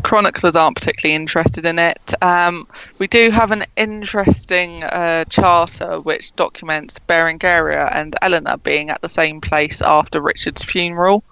Chroniclers 0.02 0.56
aren't 0.56 0.76
particularly 0.76 1.14
interested 1.14 1.64
in 1.64 1.78
it. 1.78 2.14
Um, 2.22 2.66
we 2.98 3.06
do 3.06 3.30
have 3.30 3.50
an 3.50 3.64
interesting 3.76 4.84
uh, 4.84 5.24
charter 5.26 6.00
which 6.00 6.34
documents 6.36 6.98
Berengaria 7.08 7.94
and 7.94 8.16
Eleanor 8.22 8.56
being 8.58 8.90
at 8.90 9.00
the 9.02 9.08
same 9.08 9.40
place 9.40 9.80
after 9.80 10.20
Richard's 10.20 10.64
funeral. 10.64 11.22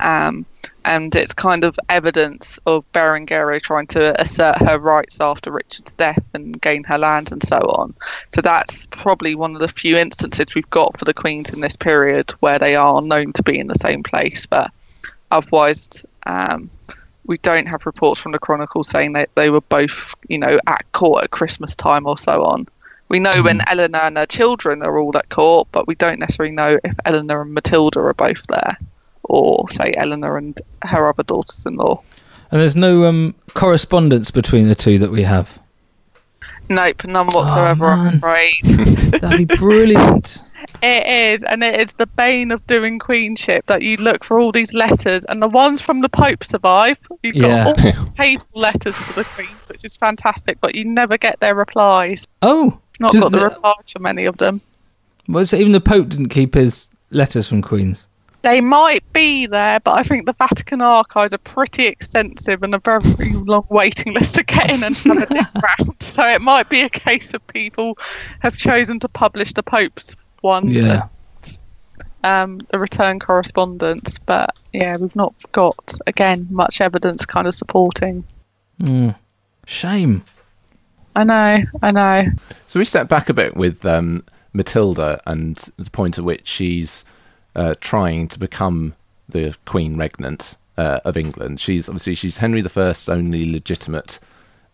Um, 0.00 0.46
and 0.84 1.14
it's 1.14 1.32
kind 1.32 1.64
of 1.64 1.78
evidence 1.88 2.58
of 2.66 2.84
Berengaria 2.92 3.60
trying 3.60 3.86
to 3.88 4.20
assert 4.20 4.58
her 4.58 4.78
rights 4.78 5.18
after 5.20 5.50
Richard's 5.50 5.94
death 5.94 6.22
and 6.34 6.60
gain 6.60 6.84
her 6.84 6.98
lands 6.98 7.32
and 7.32 7.42
so 7.42 7.56
on. 7.56 7.94
So 8.34 8.40
that's 8.40 8.86
probably 8.86 9.34
one 9.34 9.54
of 9.54 9.60
the 9.60 9.68
few 9.68 9.96
instances 9.96 10.54
we've 10.54 10.68
got 10.70 10.98
for 10.98 11.04
the 11.04 11.14
queens 11.14 11.52
in 11.52 11.60
this 11.60 11.76
period 11.76 12.30
where 12.40 12.58
they 12.58 12.76
are 12.76 13.00
known 13.00 13.32
to 13.32 13.42
be 13.42 13.58
in 13.58 13.66
the 13.66 13.74
same 13.74 14.02
place. 14.02 14.44
But 14.46 14.70
otherwise, 15.30 16.04
um, 16.26 16.70
we 17.26 17.36
don't 17.38 17.66
have 17.66 17.86
reports 17.86 18.20
from 18.20 18.32
the 18.32 18.38
Chronicles 18.38 18.88
saying 18.88 19.14
that 19.14 19.30
they 19.34 19.50
were 19.50 19.60
both, 19.62 20.14
you 20.28 20.38
know, 20.38 20.58
at 20.66 20.90
court 20.92 21.24
at 21.24 21.30
Christmas 21.30 21.74
time 21.74 22.06
or 22.06 22.18
so 22.18 22.44
on. 22.44 22.68
We 23.08 23.18
know 23.20 23.42
when 23.42 23.60
Eleanor 23.68 24.00
and 24.00 24.16
her 24.16 24.26
children 24.26 24.82
are 24.82 24.98
all 24.98 25.16
at 25.16 25.28
court, 25.28 25.68
but 25.72 25.86
we 25.86 25.94
don't 25.94 26.18
necessarily 26.18 26.54
know 26.54 26.78
if 26.84 26.94
Eleanor 27.04 27.42
and 27.42 27.52
Matilda 27.52 28.00
are 28.00 28.14
both 28.14 28.42
there, 28.48 28.78
or 29.24 29.68
say 29.70 29.92
Eleanor 29.96 30.36
and 30.36 30.60
her 30.82 31.08
other 31.08 31.22
daughters-in-law. 31.22 32.02
And 32.50 32.60
there's 32.60 32.76
no 32.76 33.04
um, 33.04 33.34
correspondence 33.48 34.30
between 34.30 34.68
the 34.68 34.74
two 34.74 34.98
that 34.98 35.10
we 35.10 35.22
have. 35.22 35.58
Nope, 36.68 37.04
none 37.04 37.26
whatsoever. 37.26 37.86
I'm 37.86 38.16
afraid. 38.16 38.54
That'd 38.64 39.48
be 39.48 39.56
brilliant. 39.56 40.42
It 40.84 41.06
is, 41.06 41.42
and 41.44 41.64
it 41.64 41.80
is 41.80 41.94
the 41.94 42.06
bane 42.06 42.50
of 42.50 42.66
doing 42.66 42.98
queenship 42.98 43.64
that 43.68 43.80
you 43.80 43.96
look 43.96 44.22
for 44.22 44.38
all 44.38 44.52
these 44.52 44.74
letters, 44.74 45.24
and 45.30 45.42
the 45.42 45.48
ones 45.48 45.80
from 45.80 46.02
the 46.02 46.10
Pope 46.10 46.44
survive. 46.44 46.98
You've 47.22 47.36
Yeah. 47.36 47.64
got 47.72 47.84
all 47.96 48.06
papal 48.16 48.46
letters 48.54 48.94
to 49.06 49.12
the 49.14 49.24
Queen, 49.24 49.48
which 49.68 49.82
is 49.82 49.96
fantastic, 49.96 50.58
but 50.60 50.74
you 50.74 50.84
never 50.84 51.16
get 51.16 51.40
their 51.40 51.54
replies. 51.54 52.26
Oh, 52.42 52.78
Not 53.00 53.14
got 53.14 53.32
the 53.32 53.38
the- 53.38 53.44
replies 53.46 53.90
from 53.90 54.04
any 54.04 54.26
of 54.26 54.36
them. 54.36 54.60
well, 55.26 55.46
so 55.46 55.56
even 55.56 55.72
the 55.72 55.80
Pope 55.80 56.10
didn't 56.10 56.28
keep 56.28 56.52
his 56.54 56.90
letters 57.10 57.48
from 57.48 57.62
queens. 57.62 58.06
They 58.42 58.60
might 58.60 59.10
be 59.14 59.46
there, 59.46 59.80
but 59.80 59.92
I 59.92 60.02
think 60.02 60.26
the 60.26 60.34
Vatican 60.34 60.82
archives 60.82 61.32
are 61.32 61.38
pretty 61.38 61.86
extensive 61.86 62.62
and 62.62 62.74
a 62.74 62.78
very 62.78 63.00
long 63.32 63.64
waiting 63.70 64.12
list 64.12 64.34
to 64.34 64.42
get 64.44 64.70
in 64.70 64.82
and 64.84 64.94
have 64.94 65.16
a 65.30 65.34
look 65.34 65.48
around. 65.64 66.02
So 66.02 66.22
it 66.28 66.42
might 66.42 66.68
be 66.68 66.82
a 66.82 66.90
case 66.90 67.32
of 67.32 67.46
people 67.46 67.96
have 68.40 68.54
chosen 68.58 69.00
to 69.00 69.08
publish 69.08 69.54
the 69.54 69.62
Pope's 69.62 70.14
ones, 70.44 70.80
Yeah. 70.80 71.08
um, 72.22 72.60
the 72.70 72.78
return 72.78 73.18
correspondence. 73.18 74.18
But 74.18 74.56
yeah, 74.72 74.96
we've 74.96 75.16
not 75.16 75.34
got 75.52 75.94
again 76.06 76.46
much 76.50 76.80
evidence 76.80 77.26
kind 77.26 77.48
of 77.48 77.54
supporting. 77.54 78.22
Mm. 78.80 79.16
Shame. 79.66 80.22
I 81.16 81.24
know, 81.24 81.58
I 81.82 81.90
know. 81.90 82.24
So 82.66 82.78
we 82.78 82.84
step 82.84 83.08
back 83.08 83.28
a 83.28 83.34
bit 83.34 83.56
with 83.56 83.84
um, 83.84 84.24
Matilda 84.52 85.20
and 85.26 85.56
the 85.76 85.90
point 85.90 86.18
at 86.18 86.24
which 86.24 86.46
she's 86.46 87.04
uh, 87.54 87.74
trying 87.80 88.28
to 88.28 88.38
become 88.38 88.94
the 89.28 89.56
Queen 89.64 89.96
Regnant 89.96 90.56
uh, 90.76 91.00
of 91.04 91.16
England. 91.16 91.60
She's 91.60 91.88
obviously 91.88 92.16
she's 92.16 92.38
Henry 92.38 92.64
I's 92.64 93.08
only 93.08 93.50
legitimate 93.50 94.18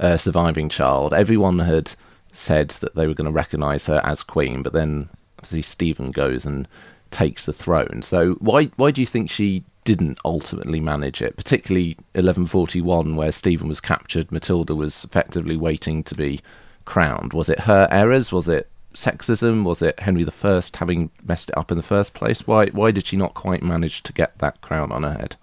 uh, 0.00 0.16
surviving 0.16 0.68
child. 0.70 1.12
Everyone 1.12 1.58
had 1.58 1.92
said 2.32 2.70
that 2.80 2.94
they 2.94 3.06
were 3.06 3.14
going 3.14 3.26
to 3.26 3.32
recognise 3.32 3.86
her 3.86 4.00
as 4.02 4.22
Queen, 4.22 4.62
but 4.62 4.72
then 4.72 5.10
obviously 5.40 5.62
Stephen 5.62 6.10
goes 6.10 6.44
and 6.44 6.68
takes 7.10 7.46
the 7.46 7.52
throne. 7.52 8.02
So 8.02 8.34
why 8.34 8.66
why 8.76 8.90
do 8.90 9.00
you 9.00 9.06
think 9.06 9.30
she 9.30 9.64
didn't 9.84 10.18
ultimately 10.24 10.80
manage 10.80 11.22
it, 11.22 11.36
particularly 11.36 11.96
1141, 12.12 13.16
where 13.16 13.32
Stephen 13.32 13.66
was 13.66 13.80
captured, 13.80 14.30
Matilda 14.30 14.74
was 14.74 15.04
effectively 15.04 15.56
waiting 15.56 16.04
to 16.04 16.14
be 16.14 16.40
crowned? 16.84 17.32
Was 17.32 17.48
it 17.48 17.60
her 17.60 17.88
errors? 17.90 18.30
Was 18.30 18.48
it 18.48 18.68
sexism? 18.94 19.64
Was 19.64 19.80
it 19.80 19.98
Henry 20.00 20.26
I 20.26 20.62
having 20.74 21.10
messed 21.24 21.48
it 21.48 21.56
up 21.56 21.70
in 21.70 21.78
the 21.78 21.82
first 21.82 22.12
place? 22.12 22.46
Why 22.46 22.66
why 22.66 22.90
did 22.90 23.06
she 23.06 23.16
not 23.16 23.34
quite 23.34 23.62
manage 23.62 24.02
to 24.02 24.12
get 24.12 24.38
that 24.38 24.60
crown 24.60 24.92
on 24.92 25.02
her 25.04 25.12
head? 25.12 25.36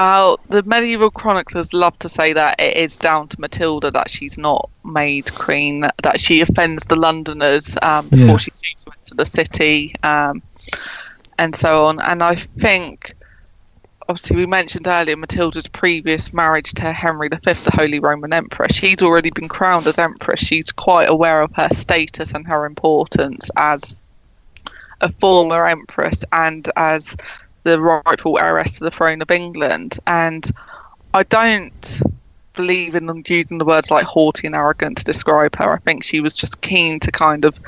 Uh, 0.00 0.34
the 0.48 0.62
medieval 0.62 1.10
chroniclers 1.10 1.74
love 1.74 1.98
to 1.98 2.08
say 2.08 2.32
that 2.32 2.58
it 2.58 2.74
is 2.74 2.96
down 2.96 3.28
to 3.28 3.38
Matilda 3.38 3.90
that 3.90 4.08
she's 4.08 4.38
not 4.38 4.70
made 4.82 5.30
queen, 5.34 5.82
that, 6.02 6.18
she 6.18 6.40
offends 6.40 6.86
the 6.86 6.96
Londoners 6.96 7.76
um, 7.82 8.08
before 8.08 8.26
Yeah. 8.26 8.36
she 8.38 8.50
moves 8.50 8.86
into 8.98 9.14
the 9.14 9.26
city, 9.26 9.94
um, 10.02 10.40
and 11.36 11.54
so 11.54 11.84
on. 11.84 12.00
And 12.00 12.22
I 12.22 12.36
think, 12.36 13.12
obviously, 14.08 14.36
we 14.36 14.46
mentioned 14.46 14.86
earlier 14.86 15.18
Matilda's 15.18 15.66
previous 15.68 16.32
marriage 16.32 16.72
to 16.76 16.94
Henry 16.94 17.28
V, 17.28 17.36
the 17.36 17.70
Holy 17.74 17.98
Roman 17.98 18.32
Emperor. 18.32 18.68
She's 18.70 19.02
already 19.02 19.28
been 19.28 19.48
crowned 19.48 19.86
as 19.86 19.98
Empress. 19.98 20.40
She's 20.40 20.72
quite 20.72 21.10
aware 21.10 21.42
of 21.42 21.52
her 21.56 21.68
status 21.72 22.32
and 22.32 22.46
her 22.46 22.64
importance 22.64 23.50
as 23.58 23.96
a 25.02 25.12
former 25.12 25.66
Empress 25.66 26.24
and 26.32 26.70
as 26.76 27.14
the 27.62 27.80
rightful 27.80 28.38
heiress 28.38 28.78
to 28.78 28.84
the 28.84 28.90
throne 28.90 29.22
of 29.22 29.30
England. 29.30 29.98
And 30.06 30.50
I 31.14 31.22
don't 31.24 32.00
believe 32.54 32.94
in 32.94 33.22
using 33.26 33.58
the 33.58 33.64
words 33.64 33.90
like 33.90 34.04
haughty 34.04 34.46
and 34.46 34.56
arrogant 34.56 34.98
to 34.98 35.04
describe 35.04 35.56
her. 35.56 35.72
I 35.72 35.78
think 35.78 36.02
she 36.02 36.20
was 36.20 36.34
just 36.34 36.60
keen 36.60 37.00
to 37.00 37.10
kind 37.10 37.44
of 37.44 37.58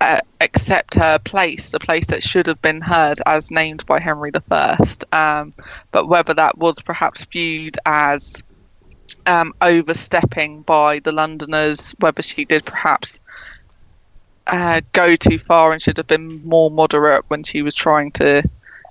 uh, 0.00 0.20
accept 0.40 0.94
her 0.94 1.18
place, 1.18 1.70
the 1.70 1.80
place 1.80 2.06
that 2.06 2.22
should 2.22 2.46
have 2.46 2.60
been 2.62 2.80
hers 2.80 3.18
as 3.26 3.50
named 3.50 3.84
by 3.86 3.98
Henry 3.98 4.30
I. 4.50 4.76
Um, 5.12 5.52
but 5.90 6.06
whether 6.06 6.34
that 6.34 6.58
was 6.58 6.80
perhaps 6.80 7.24
viewed 7.24 7.76
as 7.86 8.42
um, 9.26 9.52
overstepping 9.60 10.62
by 10.62 11.00
the 11.00 11.12
Londoners, 11.12 11.90
whether 11.98 12.22
she 12.22 12.44
did 12.44 12.64
perhaps 12.64 13.20
uh, 14.46 14.80
go 14.92 15.16
too 15.16 15.38
far 15.38 15.72
and 15.72 15.82
should 15.82 15.96
have 15.96 16.06
been 16.06 16.42
more 16.46 16.70
moderate 16.70 17.24
when 17.28 17.42
she 17.42 17.62
was 17.62 17.74
trying 17.74 18.10
to 18.12 18.42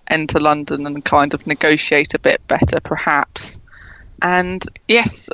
enter 0.09 0.39
London 0.39 0.85
and 0.87 1.03
kind 1.05 1.33
of 1.33 1.45
negotiate 1.47 2.13
a 2.13 2.19
bit 2.19 2.45
better, 2.47 2.79
perhaps. 2.79 3.59
And 4.21 4.63
yes, 4.87 5.29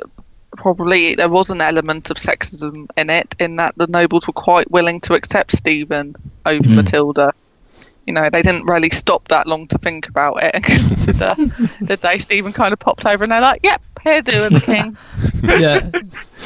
probably 0.56 1.14
there 1.14 1.28
was 1.28 1.50
an 1.50 1.60
element 1.60 2.10
of 2.10 2.16
sexism 2.16 2.86
in 2.96 3.10
it, 3.10 3.34
in 3.38 3.56
that 3.56 3.74
the 3.76 3.86
nobles 3.86 4.26
were 4.26 4.32
quite 4.32 4.70
willing 4.70 5.00
to 5.02 5.14
accept 5.14 5.56
Stephen 5.56 6.14
over 6.46 6.62
Mhm. 6.62 6.74
Matilda. 6.76 7.32
You 8.06 8.12
know, 8.12 8.28
they 8.28 8.42
didn't 8.42 8.66
really 8.66 8.90
stop 8.90 9.26
that 9.28 9.46
long 9.46 9.66
to 9.68 9.78
think 9.78 10.08
about 10.08 10.42
it 10.42 10.54
and 10.54 10.62
consider 10.64 11.34
the 11.80 11.96
day 11.96 12.18
Stephen 12.18 12.52
kind 12.52 12.72
of 12.72 12.78
popped 12.78 13.06
over 13.06 13.24
and 13.24 13.32
they're 13.32 13.40
like, 13.40 13.60
yep, 13.62 13.80
here 14.02 14.20
do 14.22 14.48
the 14.50 14.60
king. 14.60 14.96
Yeah. 15.44 15.88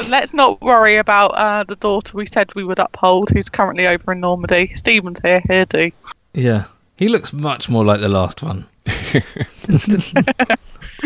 Let's 0.08 0.35
not 0.35 0.61
worry 0.61 0.97
about 0.97 1.28
uh, 1.37 1.62
the 1.64 1.76
daughter 1.76 2.16
we 2.16 2.26
said 2.26 2.52
we 2.54 2.64
would 2.64 2.78
uphold, 2.80 3.30
who's 3.30 3.49
currently 3.49 3.87
over 3.87 4.12
in 4.12 4.20
Normandy. 4.20 4.75
Stephen's 4.75 5.20
here, 5.20 5.40
here 5.49 5.64
do. 5.66 5.90
yeah. 6.35 6.64
He 6.99 7.09
looks 7.09 7.33
much 7.33 7.69
more 7.69 7.85
like 7.85 8.00
the 8.00 8.09
last 8.09 8.43
one. 8.43 8.67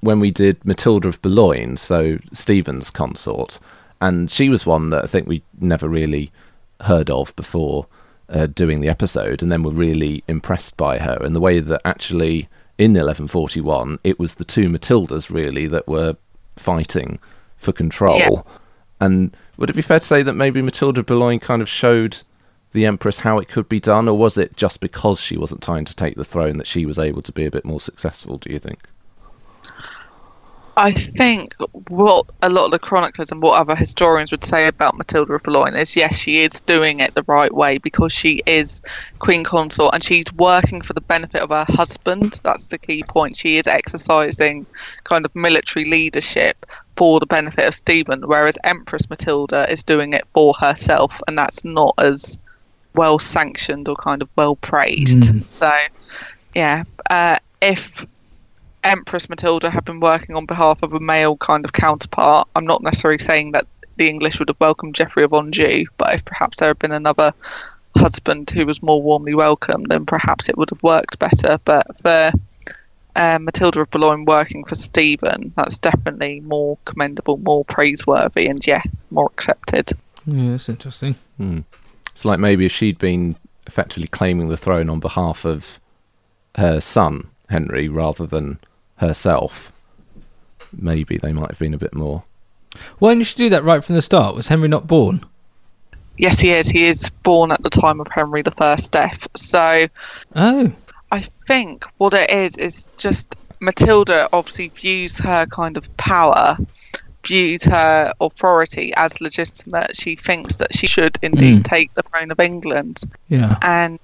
when 0.00 0.18
we 0.18 0.30
did 0.30 0.64
Matilda 0.64 1.08
of 1.08 1.20
Boulogne, 1.20 1.76
so 1.76 2.18
Stephen's 2.32 2.90
consort, 2.90 3.60
and 4.00 4.30
she 4.30 4.48
was 4.48 4.64
one 4.64 4.88
that 4.90 5.04
I 5.04 5.06
think 5.06 5.28
we 5.28 5.42
never 5.60 5.88
really 5.88 6.32
heard 6.80 7.10
of 7.10 7.36
before 7.36 7.86
uh, 8.30 8.46
doing 8.46 8.80
the 8.80 8.88
episode, 8.88 9.42
and 9.42 9.52
then 9.52 9.62
were 9.62 9.70
really 9.70 10.24
impressed 10.26 10.78
by 10.78 11.00
her 11.00 11.18
and 11.20 11.36
the 11.36 11.40
way 11.40 11.60
that 11.60 11.82
actually 11.84 12.48
in 12.78 12.92
1141 12.92 13.98
it 14.04 14.18
was 14.18 14.34
the 14.34 14.44
two 14.44 14.68
Matildas 14.68 15.30
really 15.30 15.66
that 15.66 15.86
were 15.86 16.16
fighting 16.56 17.18
for 17.56 17.72
control. 17.72 18.18
Yeah. 18.18 18.42
And 19.00 19.36
would 19.58 19.70
it 19.70 19.76
be 19.76 19.82
fair 19.82 20.00
to 20.00 20.06
say 20.06 20.22
that 20.22 20.34
maybe 20.34 20.62
Matilda 20.62 21.00
of 21.00 21.06
Boulogne 21.06 21.40
kind 21.40 21.60
of 21.60 21.68
showed 21.68 22.22
the 22.76 22.84
Empress 22.84 23.16
how 23.16 23.38
it 23.38 23.48
could 23.48 23.70
be 23.70 23.80
done, 23.80 24.06
or 24.06 24.18
was 24.18 24.36
it 24.36 24.54
just 24.54 24.80
because 24.80 25.18
she 25.18 25.38
wasn't 25.38 25.62
trying 25.62 25.86
to 25.86 25.96
take 25.96 26.14
the 26.14 26.24
throne 26.24 26.58
that 26.58 26.66
she 26.66 26.84
was 26.84 26.98
able 26.98 27.22
to 27.22 27.32
be 27.32 27.46
a 27.46 27.50
bit 27.50 27.64
more 27.64 27.80
successful? 27.80 28.36
Do 28.36 28.52
you 28.52 28.58
think? 28.58 28.80
I 30.76 30.92
think 30.92 31.54
what 31.88 32.26
a 32.42 32.50
lot 32.50 32.66
of 32.66 32.70
the 32.72 32.78
chroniclers 32.78 33.32
and 33.32 33.40
what 33.40 33.58
other 33.58 33.74
historians 33.74 34.30
would 34.30 34.44
say 34.44 34.66
about 34.66 34.98
Matilda 34.98 35.32
of 35.32 35.42
Boulogne 35.42 35.74
is 35.74 35.96
yes, 35.96 36.16
she 36.16 36.42
is 36.42 36.60
doing 36.60 37.00
it 37.00 37.14
the 37.14 37.22
right 37.22 37.54
way 37.54 37.78
because 37.78 38.12
she 38.12 38.42
is 38.44 38.82
queen 39.20 39.42
consort 39.42 39.94
and 39.94 40.04
she's 40.04 40.30
working 40.34 40.82
for 40.82 40.92
the 40.92 41.00
benefit 41.00 41.40
of 41.40 41.48
her 41.48 41.64
husband. 41.66 42.40
That's 42.42 42.66
the 42.66 42.76
key 42.76 43.04
point. 43.04 43.36
She 43.36 43.56
is 43.56 43.66
exercising 43.66 44.66
kind 45.04 45.24
of 45.24 45.34
military 45.34 45.86
leadership 45.86 46.66
for 46.98 47.20
the 47.20 47.26
benefit 47.26 47.66
of 47.66 47.74
Stephen, 47.74 48.20
whereas 48.26 48.58
Empress 48.62 49.08
Matilda 49.08 49.66
is 49.72 49.82
doing 49.82 50.12
it 50.12 50.26
for 50.34 50.52
herself, 50.60 51.22
and 51.26 51.38
that's 51.38 51.64
not 51.64 51.94
as 51.96 52.38
well 52.96 53.18
sanctioned 53.18 53.88
or 53.88 53.96
kind 53.96 54.22
of 54.22 54.28
well 54.36 54.56
praised. 54.56 55.18
Mm. 55.18 55.46
So, 55.46 55.72
yeah, 56.54 56.84
uh, 57.08 57.38
if 57.60 58.04
Empress 58.86 59.28
Matilda 59.28 59.68
had 59.68 59.84
been 59.84 59.98
working 59.98 60.36
on 60.36 60.46
behalf 60.46 60.80
of 60.84 60.92
a 60.92 61.00
male 61.00 61.36
kind 61.38 61.64
of 61.64 61.72
counterpart. 61.72 62.46
I'm 62.54 62.66
not 62.66 62.84
necessarily 62.84 63.18
saying 63.18 63.50
that 63.52 63.66
the 63.96 64.08
English 64.08 64.38
would 64.38 64.48
have 64.48 64.60
welcomed 64.60 64.94
Geoffrey 64.94 65.24
of 65.24 65.32
Anjou, 65.32 65.86
but 65.98 66.14
if 66.14 66.24
perhaps 66.24 66.58
there 66.58 66.68
had 66.68 66.78
been 66.78 66.92
another 66.92 67.32
husband 67.96 68.48
who 68.50 68.64
was 68.64 68.82
more 68.82 69.02
warmly 69.02 69.34
welcomed, 69.34 69.86
then 69.88 70.06
perhaps 70.06 70.48
it 70.48 70.56
would 70.56 70.70
have 70.70 70.82
worked 70.84 71.18
better. 71.18 71.58
But 71.64 72.00
for 72.00 72.30
uh, 73.16 73.38
Matilda 73.40 73.80
of 73.80 73.90
Boulogne 73.90 74.24
working 74.24 74.62
for 74.64 74.76
Stephen, 74.76 75.52
that's 75.56 75.78
definitely 75.78 76.40
more 76.40 76.78
commendable, 76.84 77.38
more 77.38 77.64
praiseworthy, 77.64 78.46
and 78.46 78.64
yeah, 78.64 78.82
more 79.10 79.26
accepted. 79.26 79.92
Yeah, 80.26 80.50
that's 80.50 80.68
interesting. 80.68 81.16
It's 82.16 82.24
like 82.24 82.40
maybe 82.40 82.64
if 82.64 82.72
she'd 82.72 82.96
been 82.96 83.36
effectively 83.66 84.08
claiming 84.08 84.46
the 84.46 84.56
throne 84.56 84.88
on 84.88 85.00
behalf 85.00 85.44
of 85.44 85.78
her 86.54 86.80
son, 86.80 87.28
Henry, 87.50 87.88
rather 87.88 88.24
than 88.24 88.58
herself, 88.96 89.70
maybe 90.72 91.18
they 91.18 91.34
might 91.34 91.50
have 91.50 91.58
been 91.58 91.74
a 91.74 91.78
bit 91.78 91.94
more. 91.94 92.24
Why 93.00 93.12
didn't 93.12 93.26
she 93.26 93.36
do 93.36 93.50
that 93.50 93.64
right 93.64 93.84
from 93.84 93.96
the 93.96 94.00
start? 94.00 94.34
Was 94.34 94.48
Henry 94.48 94.66
not 94.66 94.86
born? 94.86 95.26
Yes, 96.16 96.40
he 96.40 96.52
is. 96.52 96.70
He 96.70 96.86
is 96.86 97.10
born 97.10 97.52
at 97.52 97.62
the 97.62 97.68
time 97.68 98.00
of 98.00 98.08
Henry 98.10 98.42
I's 98.60 98.88
death. 98.88 99.28
So 99.36 99.86
Oh, 100.34 100.72
I 101.12 101.20
think 101.46 101.84
what 101.98 102.14
it 102.14 102.30
is 102.30 102.56
is 102.56 102.88
just 102.96 103.36
Matilda 103.60 104.30
obviously 104.32 104.68
views 104.68 105.18
her 105.18 105.44
kind 105.44 105.76
of 105.76 105.96
power, 105.98 106.56
views 107.26 107.64
her 107.64 108.12
authority 108.20 108.92
as 108.96 109.20
legitimate. 109.20 109.96
She 109.96 110.16
thinks 110.16 110.56
that 110.56 110.74
she 110.74 110.86
should 110.86 111.18
indeed 111.22 111.62
Mm. 111.64 111.68
take 111.70 111.92
the 111.94 112.02
throne 112.02 112.30
of 112.30 112.40
England, 112.40 113.02
yeah. 113.28 113.56
and 113.62 113.98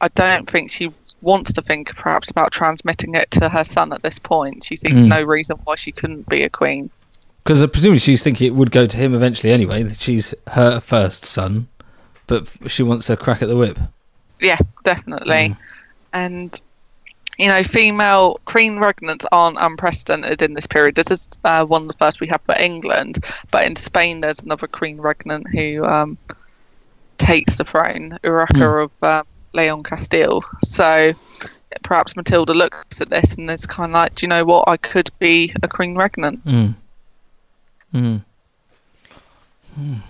I 0.00 0.08
don't 0.08 0.48
think 0.48 0.70
she 0.70 0.90
wants 1.22 1.52
to 1.54 1.62
think 1.62 1.94
perhaps 1.96 2.30
about 2.30 2.52
transmitting 2.52 3.14
it 3.14 3.30
to 3.32 3.48
her 3.48 3.64
son 3.64 3.92
at 3.92 4.02
this 4.02 4.18
point. 4.18 4.64
She 4.64 4.76
sees 4.76 4.92
Mm. 4.92 5.06
no 5.08 5.22
reason 5.22 5.56
why 5.64 5.74
she 5.74 5.90
couldn't 5.92 6.28
be 6.28 6.42
a 6.44 6.48
queen. 6.50 6.90
Because 7.42 7.66
presumably 7.66 7.98
she's 7.98 8.22
thinking 8.22 8.46
it 8.46 8.54
would 8.54 8.70
go 8.70 8.86
to 8.86 8.96
him 8.96 9.14
eventually 9.14 9.52
anyway. 9.52 9.82
that 9.82 9.98
She's 10.00 10.34
her 10.48 10.80
first 10.80 11.24
son, 11.24 11.66
but 12.26 12.48
she 12.66 12.82
wants 12.82 13.08
a 13.10 13.16
crack 13.16 13.42
at 13.42 13.48
the 13.48 13.56
whip. 13.56 13.78
Yeah, 14.40 14.58
definitely. 14.84 15.56
And 16.12 16.60
you 17.38 17.46
know, 17.46 17.62
female 17.62 18.40
queen 18.44 18.78
regnants 18.78 19.24
aren't 19.30 19.58
unprecedented 19.60 20.42
in 20.42 20.54
this 20.54 20.66
period. 20.66 20.96
This 20.96 21.10
is 21.10 21.28
uh, 21.44 21.64
one 21.64 21.82
of 21.82 21.88
the 21.88 21.94
first 21.94 22.20
we 22.20 22.26
have 22.26 22.42
for 22.42 22.56
England, 22.58 23.24
but 23.50 23.64
in 23.64 23.76
Spain 23.76 24.20
there's 24.20 24.40
another 24.40 24.66
queen 24.66 24.98
regnant 24.98 25.46
who 25.48 25.84
um, 25.84 26.18
takes 27.18 27.56
the 27.56 27.64
throne, 27.64 28.18
Urraca 28.24 28.84
of 28.84 29.02
um, 29.02 29.26
Leon 29.54 29.84
Castile. 29.84 30.44
So 30.64 31.12
perhaps 31.84 32.16
Matilda 32.16 32.54
looks 32.54 33.00
at 33.00 33.08
this 33.08 33.34
and 33.36 33.48
is 33.50 33.66
kind 33.66 33.92
of 33.92 33.94
like, 33.94 34.16
do 34.16 34.24
you 34.24 34.28
know 34.28 34.44
what? 34.44 34.68
I 34.68 34.76
could 34.76 35.10
be 35.20 35.54
a 35.62 35.68
queen 35.68 35.94
regnant. 35.94 36.42
Mm. 36.44 36.74
Mm. 37.94 38.24
Mm. 39.78 40.00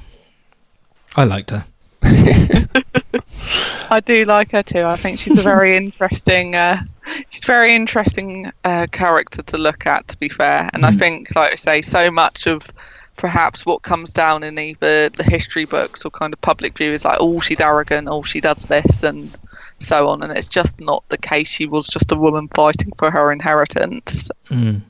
I 1.14 1.24
liked 1.24 1.50
her. 1.50 1.64
I 3.90 4.00
do 4.04 4.24
like 4.24 4.52
her 4.52 4.62
too. 4.62 4.84
I 4.84 4.96
think 4.96 5.18
she's 5.18 5.38
a 5.38 5.42
very 5.42 5.76
interesting. 5.82 6.54
Uh, 6.54 6.80
she's 7.28 7.44
a 7.44 7.46
very 7.46 7.74
interesting 7.74 8.52
uh, 8.64 8.86
character 8.92 9.42
to 9.42 9.58
look 9.58 9.86
at. 9.86 10.06
To 10.08 10.16
be 10.18 10.28
fair, 10.28 10.68
and 10.72 10.84
I 10.84 10.92
think, 10.92 11.34
like 11.34 11.52
I 11.52 11.56
say, 11.56 11.82
so 11.82 12.10
much 12.10 12.46
of 12.46 12.70
perhaps 13.16 13.66
what 13.66 13.82
comes 13.82 14.12
down 14.12 14.42
in 14.42 14.58
either 14.58 15.10
the 15.10 15.24
history 15.24 15.64
books 15.66 16.04
or 16.04 16.10
kind 16.10 16.32
of 16.32 16.40
public 16.40 16.78
view 16.78 16.92
is 16.92 17.04
like, 17.04 17.18
oh, 17.20 17.40
she's 17.40 17.60
arrogant, 17.60 18.08
oh, 18.08 18.22
she 18.22 18.40
does 18.40 18.62
this, 18.62 19.02
and 19.02 19.36
so 19.80 20.08
on. 20.08 20.22
And 20.22 20.36
it's 20.36 20.48
just 20.48 20.80
not 20.80 21.04
the 21.08 21.18
case. 21.18 21.48
She 21.48 21.66
was 21.66 21.86
just 21.86 22.12
a 22.12 22.16
woman 22.16 22.48
fighting 22.48 22.92
for 22.96 23.10
her 23.10 23.30
inheritance. 23.30 24.30
Mm. 24.48 24.80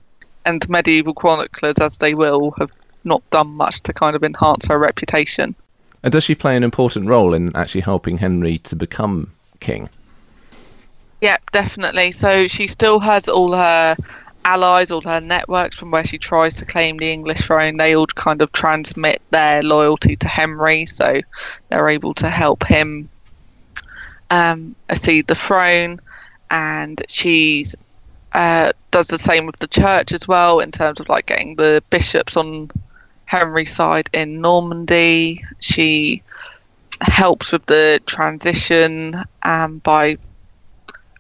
And 0.45 0.69
medieval 0.69 1.15
chroniclers, 1.15 1.77
as 1.79 1.99
they 1.99 2.15
will, 2.15 2.53
have 2.59 2.71
not 3.05 3.29
done 3.31 3.49
much 3.49 3.81
to 3.83 3.93
kind 3.93 4.15
of 4.15 4.23
enhance 4.23 4.67
her 4.67 4.79
reputation. 4.79 5.55
And 6.03 6.13
does 6.13 6.25
she 6.25 6.35
play 6.35 6.57
an 6.57 6.63
important 6.63 7.09
role 7.09 7.35
in 7.35 7.55
actually 7.57 7.81
helping 7.81 8.19
Henry 8.19 8.59
to 8.59 8.77
become 8.77 9.33
king? 9.61 9.89
Yep, 11.21 11.51
definitely. 11.51 12.13
So 12.13 12.47
she 12.47 12.69
still 12.69 13.01
has 13.01 13.29
all 13.29 13.53
her 13.53 13.97
allies, 14.45 14.91
all 14.91 15.03
her 15.03 15.21
networks 15.21 15.77
from 15.77 15.91
where 15.91 16.05
she 16.05 16.19
tries 16.19 16.55
to 16.57 16.65
claim 16.65 16.99
the 16.99 17.13
English 17.13 17.41
throne. 17.41 17.77
They 17.77 17.97
all 17.97 18.07
kind 18.07 18.41
of 18.41 18.53
transmit 18.53 19.21
their 19.31 19.63
loyalty 19.63 20.17
to 20.17 20.29
Henry, 20.29 20.87
so 20.87 21.21
they're 21.69 21.89
able 21.89 22.15
to 22.15 22.31
help 22.31 22.65
him 22.65 23.09
um, 24.31 24.77
accede 24.89 25.27
the 25.27 25.35
throne. 25.35 26.01
And 26.51 27.03
she's 27.09 27.75
uh, 28.33 28.73
does 28.91 29.09
the 29.09 29.19
same 29.19 29.47
with 29.47 29.59
the 29.59 29.67
church 29.67 30.13
as 30.13 30.29
well 30.29 30.61
in 30.61 30.71
terms 30.71 31.01
of 31.01 31.09
like 31.09 31.27
getting 31.27 31.57
the 31.57 31.83
bishops 31.91 32.37
on 32.37 32.71
Henry's 33.29 33.75
side 33.75 34.09
in 34.15 34.41
Normandy. 34.41 35.45
She 35.61 36.23
helps 37.03 37.53
with 37.53 37.67
the 37.67 38.01
transition 38.07 39.23
um, 39.43 39.79
by 39.81 40.17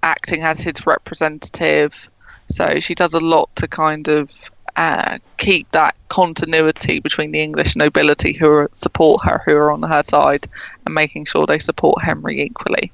acting 0.03 0.42
as 0.42 0.59
his 0.59 0.87
representative. 0.87 2.09
So 2.51 2.81
she 2.81 2.94
does 2.94 3.12
a 3.12 3.21
lot 3.21 3.55
to 3.57 3.68
kind 3.68 4.09
of 4.09 4.31
uh, 4.77 5.18
keep 5.37 5.71
that 5.73 5.97
continuity 6.09 6.99
between 6.99 7.33
the 7.33 7.42
English 7.42 7.77
nobility 7.77 8.33
who 8.33 8.49
are, 8.49 8.71
support 8.73 9.23
her, 9.25 9.42
who 9.44 9.55
are 9.55 9.71
on 9.71 9.83
her 9.83 10.03
side, 10.03 10.49
and 10.87 10.94
making 10.94 11.27
sure 11.27 11.44
they 11.47 11.59
support 11.59 12.03
Henry 12.03 12.40
equally. 12.40 12.90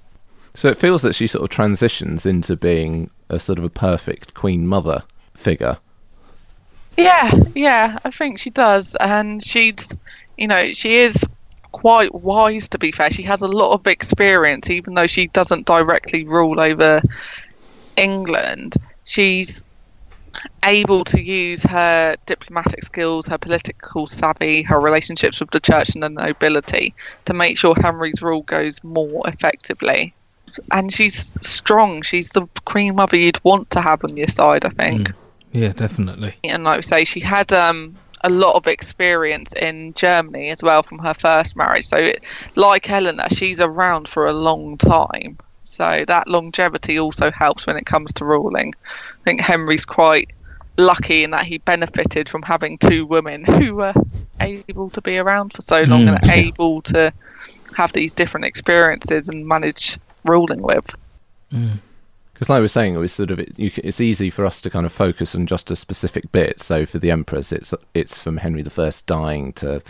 So 0.55 0.68
it 0.68 0.77
feels 0.77 1.03
that 1.03 1.14
she 1.14 1.29
sort 1.29 1.44
of 1.44 1.50
transitions 1.50 2.27
into 2.27 2.57
being 2.57 3.11
a 3.29 3.38
sort 3.38 3.61
of 3.61 3.64
a 3.64 3.70
perfect 3.70 4.35
queen 4.35 4.66
mother 4.66 5.05
figure. 5.35 5.79
Yeah, 6.96 7.30
yeah, 7.54 7.98
I 8.04 8.11
think 8.11 8.38
she 8.38 8.50
does, 8.50 8.94
and 8.96 9.42
she's, 9.42 9.96
you 10.38 10.46
know, 10.46 10.72
she 10.72 10.96
is 10.96 11.24
quite 11.72 12.14
wise. 12.14 12.68
To 12.68 12.78
be 12.78 12.92
fair, 12.92 13.11
she 13.11 13.22
has 13.24 13.40
a 13.40 13.48
lot 13.48 13.72
of 13.72 13.87
experience, 13.87 14.70
even 14.70 14.94
though 14.94 15.07
she 15.07 15.26
doesn't 15.28 15.66
directly 15.66 16.24
rule 16.24 16.61
over 16.61 17.00
England. 17.96 18.76
She's 19.04 19.62
able 20.64 21.04
to 21.04 21.22
use 21.22 21.62
her 21.64 22.16
diplomatic 22.26 22.83
skills, 22.85 23.26
her 23.26 23.38
political 23.38 24.07
savvy, 24.07 24.62
her 24.62 24.80
relationships 24.80 25.40
with 25.40 25.50
the 25.50 25.61
church 25.61 25.94
and 25.94 26.02
the 26.02 26.09
nobility 26.09 26.94
to 27.24 27.35
make 27.35 27.59
sure 27.59 27.74
Henry's 27.80 28.22
rule 28.22 28.42
goes 28.42 28.83
more 28.83 29.22
effectively. 29.26 30.14
And 30.72 30.92
she's 30.92 31.33
strong. 31.42 32.02
She's 32.02 32.28
the 32.30 32.46
queen 32.64 32.94
mother 32.94 33.16
you'd 33.16 33.42
want 33.44 33.70
to 33.70 33.80
have 33.80 34.04
on 34.04 34.16
your 34.16 34.28
side, 34.28 34.64
I 34.64 34.70
think 34.70 35.09
hmm. 35.09 35.23
Yeah, 35.54 35.72
definitely. 35.72 36.34
and 36.44 36.64
like 36.64 36.78
we 36.78 36.82
say, 36.82 37.04
she 37.04 37.20
had 37.20 37.52
um, 37.52 37.96
a 38.22 38.28
lot 38.28 38.56
of 38.56 38.66
experience 38.66 39.52
in 39.54 39.94
Germany 39.94 40.50
as 40.50 40.62
well 40.62 40.82
from 40.82 40.98
her 40.98 41.14
first 41.14 41.56
marriage. 41.56 41.86
So, 41.86 41.96
it, 41.96 42.24
like 42.56 42.84
Helena, 42.84 43.28
she's 43.30 43.60
around 43.60 44.08
for 44.08 44.26
a 44.26 44.32
long 44.32 44.76
time. 44.76 45.38
So 45.62 46.04
that 46.06 46.28
longevity 46.28 46.98
also 46.98 47.30
helps 47.30 47.66
when 47.66 47.76
it 47.76 47.86
comes 47.86 48.12
to 48.14 48.24
ruling. 48.24 48.74
I 48.86 49.24
think 49.24 49.40
Henry's 49.40 49.84
quite 49.84 50.30
lucky 50.76 51.22
in 51.22 51.30
that 51.30 51.46
he 51.46 51.58
benefited 51.58 52.28
from 52.28 52.42
having 52.42 52.78
two 52.78 53.06
women 53.06 53.44
who 53.58 53.76
were 53.76 53.94
able 54.40 54.90
to 54.90 55.00
be 55.00 55.18
around 55.18 55.52
for 55.52 55.62
so 55.62 55.82
long 55.82 56.06
Mm, 56.06 56.18
and 56.20 56.30
able 56.30 56.82
to 56.82 57.12
have 57.76 57.92
these 57.92 58.12
different 58.12 58.46
experiences 58.46 59.28
and 59.28 59.46
manage 59.46 59.98
ruling 60.24 60.62
with. 60.62 60.94
Because, 62.44 62.50
like 62.50 62.59
we 62.59 62.64
were 62.64 62.68
saying, 62.68 62.94
it 62.94 62.98
was 62.98 63.12
sort 63.14 63.30
of 63.30 63.38
it, 63.38 63.59
you, 63.59 63.70
it's 63.76 64.02
easy 64.02 64.28
for 64.28 64.44
us 64.44 64.61
to 64.61 64.68
kind 64.68 64.85
of 64.85 64.92
focus 64.92 65.35
on 65.35 65.46
just 65.46 65.70
a 65.70 65.76
specific 65.76 66.30
bit. 66.30 66.61
So 66.61 66.85
for 66.85 66.98
the 66.98 67.11
Empress, 67.11 67.52
it's 67.52 67.72
it's 67.94 68.20
from 68.20 68.37
Henry 68.37 68.62
I 68.62 68.92
dying 69.07 69.54
to 69.54 69.83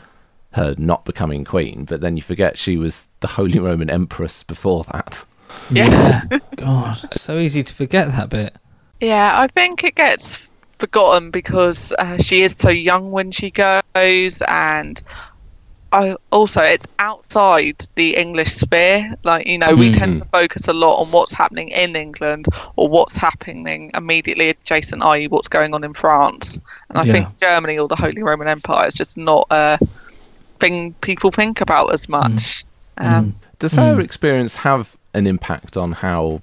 her 0.52 0.76
not 0.78 1.04
becoming 1.04 1.44
queen, 1.44 1.84
but 1.84 2.00
then 2.00 2.14
you 2.14 2.22
forget 2.22 2.56
she 2.56 2.76
was 2.76 3.08
the 3.18 3.26
Holy 3.26 3.58
Roman 3.58 3.90
Empress 3.90 4.44
before 4.44 4.84
that. 4.92 5.24
Yeah. 5.68 6.20
God, 6.56 7.00
it's 7.02 7.22
so 7.22 7.38
easy 7.38 7.64
to 7.64 7.74
forget 7.74 8.06
that 8.12 8.30
bit. 8.30 8.54
Yeah, 9.00 9.32
I 9.36 9.48
think 9.48 9.82
it 9.82 9.96
gets 9.96 10.48
forgotten 10.78 11.32
because 11.32 11.92
uh, 11.98 12.18
she 12.18 12.42
is 12.42 12.54
so 12.54 12.68
young 12.68 13.10
when 13.10 13.32
she 13.32 13.50
goes, 13.50 14.42
and 14.46 15.02
I 15.94 16.16
also 16.32 16.60
it's 16.60 16.86
outside 16.98 17.86
the 17.94 18.16
English 18.16 18.52
sphere. 18.52 19.14
Like 19.22 19.46
you 19.46 19.58
know, 19.58 19.74
we 19.74 19.92
tend 19.92 20.14
hmm. 20.14 20.18
to 20.20 20.24
focus 20.26 20.66
a 20.66 20.72
lot 20.72 21.00
on 21.00 21.12
what's 21.12 21.32
happening 21.32 21.68
in 21.68 21.94
England 21.94 22.46
or 22.74 22.88
what's 22.88 23.14
happening 23.14 23.92
immediately 23.94 24.48
adjacent, 24.48 25.04
i.e., 25.04 25.28
what's 25.28 25.46
going 25.46 25.72
on 25.72 25.84
in 25.84 25.94
France. 25.94 26.58
And 26.88 26.98
I 26.98 27.04
Yeah. 27.04 27.12
think 27.12 27.40
Germany 27.40 27.78
or 27.78 27.86
the 27.86 27.94
Holy 27.94 28.24
Roman 28.24 28.48
Empire 28.48 28.88
is 28.88 28.94
just 28.94 29.16
not 29.16 29.46
a 29.50 29.78
thing 30.58 30.94
people 31.00 31.30
think 31.30 31.60
about 31.60 31.92
as 31.92 32.06
hmm. 32.06 32.12
much. 32.12 32.64
Hmm. 32.98 33.06
Um, 33.06 33.34
Does 33.60 33.74
her 33.74 34.00
experience 34.00 34.56
have 34.56 34.96
an 35.14 35.28
impact 35.28 35.76
on 35.76 35.92
how 35.92 36.42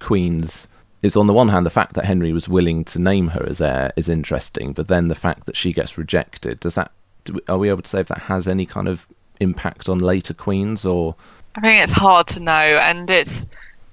Queen's? 0.00 0.68
It's 1.02 1.16
on 1.16 1.26
the 1.26 1.34
one 1.34 1.50
hand 1.50 1.66
the 1.66 1.70
fact 1.70 1.92
that 1.94 2.06
Henry 2.06 2.32
was 2.32 2.48
willing 2.48 2.82
to 2.84 2.98
name 2.98 3.28
her 3.28 3.46
as 3.46 3.60
heir 3.60 3.92
is 3.94 4.08
interesting, 4.08 4.72
but 4.72 4.88
then 4.88 5.08
the 5.08 5.14
fact 5.14 5.44
that 5.44 5.54
she 5.54 5.74
gets 5.74 5.98
rejected 5.98 6.60
does 6.60 6.76
that? 6.76 6.90
Do 7.26 7.40
are 7.48 7.58
we 7.58 7.68
able 7.68 7.82
to 7.82 7.88
say 7.88 8.00
if 8.00 8.08
that 8.08 8.22
has 8.22 8.48
any 8.48 8.64
kind 8.64 8.88
of 8.88 9.06
impact 9.40 9.88
on 9.88 9.98
later 9.98 10.32
queens 10.32 10.86
or? 10.86 11.14
I 11.56 11.60
think 11.60 11.82
it's 11.82 11.92
hard 11.92 12.26
to 12.28 12.40
know, 12.40 12.52
and 12.52 13.08
it's 13.10 13.46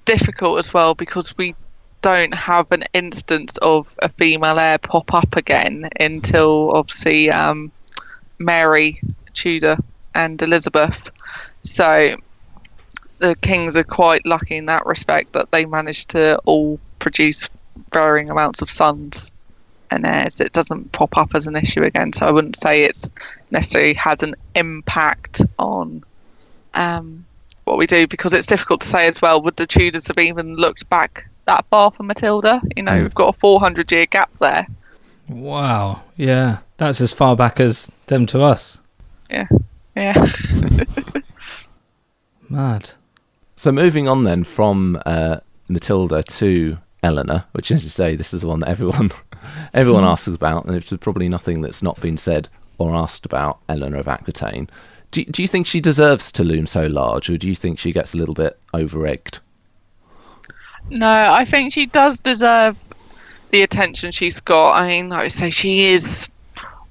difficult 0.04 0.58
as 0.58 0.72
well 0.72 0.94
because 0.94 1.36
we 1.36 1.54
don't 2.02 2.34
have 2.34 2.70
an 2.70 2.84
instance 2.92 3.56
of 3.58 3.94
a 4.00 4.08
female 4.08 4.58
heir 4.58 4.78
pop 4.78 5.12
up 5.14 5.36
again 5.36 5.88
until 5.98 6.70
obviously 6.72 7.30
um, 7.30 7.72
Mary 8.38 9.00
Tudor 9.32 9.78
and 10.14 10.40
Elizabeth. 10.42 11.10
So 11.64 12.16
the 13.18 13.34
kings 13.36 13.76
are 13.76 13.84
quite 13.84 14.26
lucky 14.26 14.56
in 14.56 14.66
that 14.66 14.84
respect 14.86 15.32
that 15.32 15.50
they 15.50 15.64
managed 15.64 16.10
to 16.10 16.36
all 16.44 16.78
produce 16.98 17.48
varying 17.92 18.30
amounts 18.30 18.60
of 18.60 18.70
sons 18.70 19.32
and 19.94 20.06
heirs. 20.06 20.40
It 20.40 20.52
doesn't 20.52 20.92
pop 20.92 21.16
up 21.16 21.34
as 21.34 21.46
an 21.46 21.56
issue 21.56 21.82
again, 21.82 22.12
so 22.12 22.26
I 22.26 22.30
wouldn't 22.30 22.56
say 22.56 22.84
it's 22.84 23.08
necessarily 23.50 23.94
had 23.94 24.22
an 24.22 24.34
impact 24.54 25.42
on 25.58 26.04
um, 26.74 27.24
what 27.64 27.78
we 27.78 27.86
do 27.86 28.06
because 28.06 28.32
it's 28.32 28.46
difficult 28.46 28.82
to 28.82 28.88
say 28.88 29.06
as 29.06 29.22
well. 29.22 29.40
Would 29.42 29.56
the 29.56 29.66
Tudors 29.66 30.08
have 30.08 30.18
even 30.18 30.54
looked 30.54 30.88
back 30.88 31.26
that 31.46 31.64
far 31.70 31.90
for 31.90 32.02
Matilda? 32.02 32.60
You 32.76 32.82
know, 32.82 33.00
we've 33.00 33.14
got 33.14 33.34
a 33.34 33.38
400 33.38 33.90
year 33.90 34.06
gap 34.06 34.30
there. 34.40 34.66
Wow. 35.28 36.02
Yeah. 36.16 36.58
That's 36.76 37.00
as 37.00 37.12
far 37.12 37.36
back 37.36 37.60
as 37.60 37.90
them 38.06 38.26
to 38.26 38.42
us. 38.42 38.78
Yeah, 39.30 39.46
yeah. 39.96 40.26
Mad. 42.48 42.90
So 43.56 43.72
moving 43.72 44.08
on 44.08 44.24
then 44.24 44.44
from 44.44 45.00
uh, 45.06 45.38
Matilda 45.68 46.22
to 46.22 46.78
Eleanor, 47.02 47.44
which, 47.52 47.70
as 47.70 47.84
you 47.84 47.90
say, 47.90 48.16
this 48.16 48.34
is 48.34 48.42
the 48.42 48.48
one 48.48 48.60
that 48.60 48.68
everyone 48.68 49.12
everyone 49.72 50.02
hmm. 50.02 50.08
asks 50.08 50.28
about, 50.28 50.64
and 50.64 50.74
it's 50.76 50.92
probably 51.00 51.28
nothing 51.28 51.60
that's 51.60 51.82
not 51.82 52.00
been 52.00 52.16
said 52.16 52.48
or 52.78 52.94
asked 52.94 53.24
about 53.24 53.58
Eleanor 53.68 53.98
of 53.98 54.08
Aquitaine. 54.08 54.68
Do, 55.10 55.24
do 55.24 55.42
you 55.42 55.48
think 55.48 55.66
she 55.66 55.80
deserves 55.80 56.32
to 56.32 56.44
loom 56.44 56.66
so 56.66 56.86
large, 56.86 57.30
or 57.30 57.38
do 57.38 57.48
you 57.48 57.54
think 57.54 57.78
she 57.78 57.92
gets 57.92 58.14
a 58.14 58.18
little 58.18 58.34
bit 58.34 58.58
over 58.72 59.06
egged? 59.06 59.40
No, 60.90 61.32
I 61.32 61.44
think 61.44 61.72
she 61.72 61.86
does 61.86 62.18
deserve 62.18 62.76
the 63.50 63.62
attention 63.62 64.10
she's 64.10 64.40
got. 64.40 64.72
I 64.72 64.88
mean, 64.88 65.12
I 65.12 65.22
would 65.22 65.32
say 65.32 65.50
she 65.50 65.86
is 65.86 66.28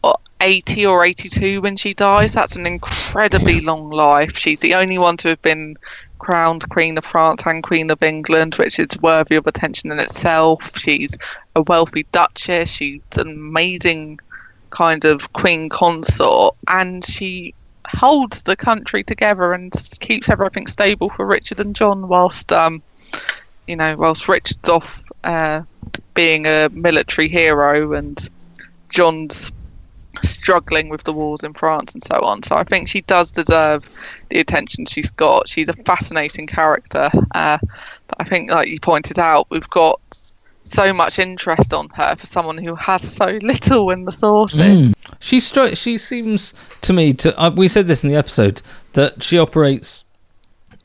what, 0.02 0.20
80 0.42 0.86
or 0.86 1.04
82 1.04 1.62
when 1.62 1.76
she 1.76 1.94
dies. 1.94 2.34
That's 2.34 2.56
an 2.56 2.66
incredibly 2.66 3.62
long 3.62 3.90
life. 3.90 4.38
She's 4.38 4.62
the 4.62 4.74
only 4.76 4.98
one 4.98 5.18
to 5.18 5.30
have 5.30 5.42
been 5.42 5.78
crowned 6.24 6.68
Queen 6.70 6.98
of 6.98 7.06
France 7.06 7.44
and 7.46 7.62
Queen 7.62 7.92
of 7.92 8.02
England, 8.02 8.56
which 8.56 8.80
is 8.80 8.88
worthy 9.02 9.36
of 9.36 9.46
attention 9.46 9.92
in 9.92 10.00
itself. 10.00 10.78
She's 10.78 11.16
a 11.56 11.62
wealthy 11.64 12.06
duchess. 12.12 12.70
She's 12.70 13.02
an 13.18 13.28
amazing 13.28 14.20
kind 14.70 15.04
of 15.06 15.32
queen 15.34 15.70
consort, 15.70 16.56
and 16.68 17.06
she 17.06 17.54
holds 17.88 18.44
the 18.44 18.56
country 18.56 19.04
together 19.04 19.54
and 19.54 19.74
keeps 20.00 20.30
everything 20.30 20.68
stable 20.68 21.10
for 21.10 21.26
Richard 21.26 21.60
and 21.60 21.76
John 21.76 22.08
whilst 22.08 22.52
um, 22.54 22.82
you 23.68 23.76
know, 23.76 23.96
whilst 23.98 24.28
Richard's 24.28 24.70
off 24.70 25.02
uh, 25.24 25.62
being 26.14 26.46
a 26.46 26.70
military 26.72 27.28
hero 27.28 27.94
and 27.94 28.18
John's 28.90 29.52
struggling 30.22 30.90
with 30.90 31.04
the 31.04 31.14
wars 31.14 31.42
in 31.44 31.54
France 31.54 31.94
and 31.94 32.04
so 32.04 32.20
on. 32.22 32.44
So 32.44 32.56
I 32.56 32.64
think 32.64 32.88
she 32.88 33.02
does 33.02 33.32
deserve 33.32 33.88
the 34.30 34.40
attention 34.40 34.86
she's 34.86 35.12
got. 35.12 35.48
She's 35.48 35.70
a 35.70 35.74
fascinating 35.74 36.48
character. 36.48 37.10
Uh, 37.34 37.58
but 38.08 38.18
I 38.20 38.24
think, 38.26 38.52
like 38.52 38.68
you 38.68 38.80
pointed 38.80 39.18
out, 39.18 39.48
we've 39.50 39.70
got 39.70 40.00
so 40.64 40.94
much 40.94 41.20
interest 41.20 41.74
on 41.74 41.90
her 41.90 42.16
for 42.16 42.26
someone 42.26 42.58
who 42.58 42.76
has 42.76 43.02
so 43.02 43.26
little 43.42 43.90
in 43.90 44.06
the 44.06 44.12
sources. 44.12 44.94
She 45.20 45.38
stri- 45.38 45.78
She 45.78 45.98
seems 45.98 46.54
to 46.82 46.94
me 46.94 47.14
to. 47.16 47.38
Uh, 47.40 47.50
we 47.50 47.68
said 47.68 47.88
this 47.88 48.04
in 48.04 48.10
the 48.10 48.16
episode 48.16 48.62
that 48.94 49.24
she 49.24 49.38
operates 49.38 50.04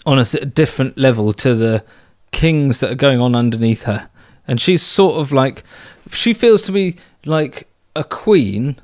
on 0.07 0.19
a 0.19 0.25
different 0.25 0.97
level 0.97 1.33
to 1.35 1.55
the 1.55 1.85
kings 2.31 2.81
that 2.81 2.91
are 2.91 2.97
going 2.97 3.21
on 3.21 3.35
underneath 3.35 3.83
her, 3.85 4.09
and 4.47 4.61
she's 4.61 4.83
sort 4.83 5.17
of 5.17 5.33
like 5.33 5.65
she 6.11 6.33
feels 6.35 6.63
to 6.63 6.73
me 6.73 6.97
like 7.25 7.69
a 7.95 8.05
queen, 8.05 8.77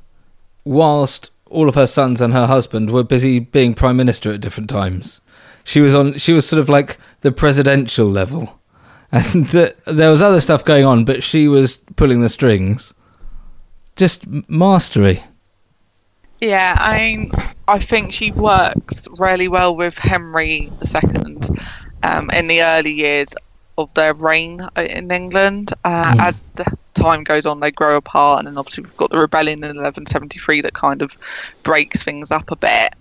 whilst 0.65 1.31
all 1.51 1.69
of 1.69 1.75
her 1.75 1.87
sons 1.87 2.21
and 2.21 2.33
her 2.33 2.47
husband 2.47 2.91
were 2.91 3.05
busy 3.05 3.39
being 3.39 3.75
prime 3.75 3.97
minister 3.97 4.33
at 4.33 4.41
different 4.41 4.69
times. 4.69 5.21
She 5.63 5.81
was 5.81 5.95
on. 5.95 6.19
She 6.19 6.33
was 6.33 6.47
sort 6.47 6.61
of 6.61 6.69
like 6.69 6.99
the 7.21 7.33
presidential 7.33 8.07
level, 8.07 8.61
and 9.13 9.49
th- 9.49 9.77
there 9.87 10.11
was 10.11 10.21
other 10.21 10.41
stuff 10.41 10.65
going 10.65 10.85
on, 10.85 11.05
but 11.05 11.23
she 11.23 11.49
was 11.49 11.79
pulling 11.97 12.21
the 12.21 12.29
strings. 12.29 12.93
Just 13.97 14.27
mastery. 14.49 15.23
Yeah, 16.41 16.77
I 16.79 17.31
I 17.67 17.79
think 17.79 18.13
she 18.13 18.33
works 18.33 19.09
really 19.19 19.49
well 19.49 19.75
with 19.75 19.97
Henry 19.97 20.71
II 20.95 21.39
um, 22.03 22.29
in 22.31 22.49
the 22.49 22.63
early 22.63 22.93
years 22.93 23.29
of 23.79 23.93
their 23.95 24.15
reign 24.15 24.61
uh, 24.77 24.83
in 24.83 25.11
England. 25.11 25.73
Uh, 25.85 26.15
As 26.19 26.45
the 26.55 26.65
time 26.95 27.25
goes 27.25 27.47
on, 27.47 27.61
they 27.61 27.71
grow 27.71 27.97
apart, 27.97 28.39
and 28.39 28.49
then 28.49 28.59
obviously 28.59 28.85
we've 28.85 28.97
got 28.97 29.11
the 29.11 29.19
rebellion 29.19 29.59
in 29.59 29.77
1173 29.77 30.61
that 30.63 30.75
kind 30.75 31.03
of 31.03 31.17
breaks 31.63 32.03
things 32.03 32.31
up 32.31 32.51
a 32.51 32.57
bit, 32.57 32.95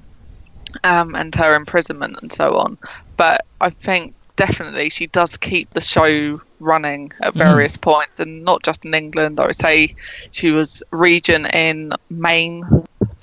um, 0.83 1.15
and 1.15 1.33
her 1.35 1.55
imprisonment 1.55 2.17
and 2.21 2.31
so 2.31 2.55
on. 2.55 2.77
But 3.17 3.45
I 3.61 3.69
think 3.69 4.15
definitely 4.35 4.89
she 4.89 5.07
does 5.07 5.37
keep 5.37 5.69
the 5.71 5.81
show 5.81 6.41
running 6.59 7.11
at 7.21 7.33
various 7.35 7.77
points, 7.77 8.19
and 8.19 8.43
not 8.43 8.63
just 8.63 8.85
in 8.85 8.93
England. 8.93 9.39
I 9.39 9.47
would 9.47 9.55
say 9.55 9.93
she 10.31 10.51
was 10.51 10.81
regent 10.91 11.53
in 11.53 11.93
Maine 12.09 12.63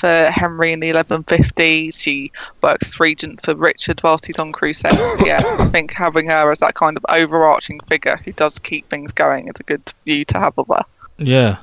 for 0.00 0.30
Henry 0.30 0.72
in 0.72 0.80
the 0.80 0.90
1150s. 0.90 2.00
She 2.00 2.32
works 2.62 2.88
as 2.88 3.00
regent 3.00 3.42
for 3.42 3.54
Richard 3.54 4.02
whilst 4.02 4.26
he's 4.26 4.38
on 4.38 4.52
crusade. 4.52 4.92
yeah, 5.24 5.40
I 5.58 5.66
think 5.66 5.92
having 5.92 6.28
her 6.28 6.50
as 6.50 6.58
that 6.60 6.74
kind 6.74 6.96
of 6.96 7.04
overarching 7.08 7.80
figure 7.88 8.16
who 8.24 8.32
does 8.32 8.58
keep 8.58 8.88
things 8.88 9.12
going 9.12 9.48
is 9.48 9.60
a 9.60 9.64
good 9.64 9.92
view 10.04 10.24
to 10.26 10.38
have 10.38 10.58
of 10.58 10.66
her. 10.68 10.82
Yeah, 11.18 11.58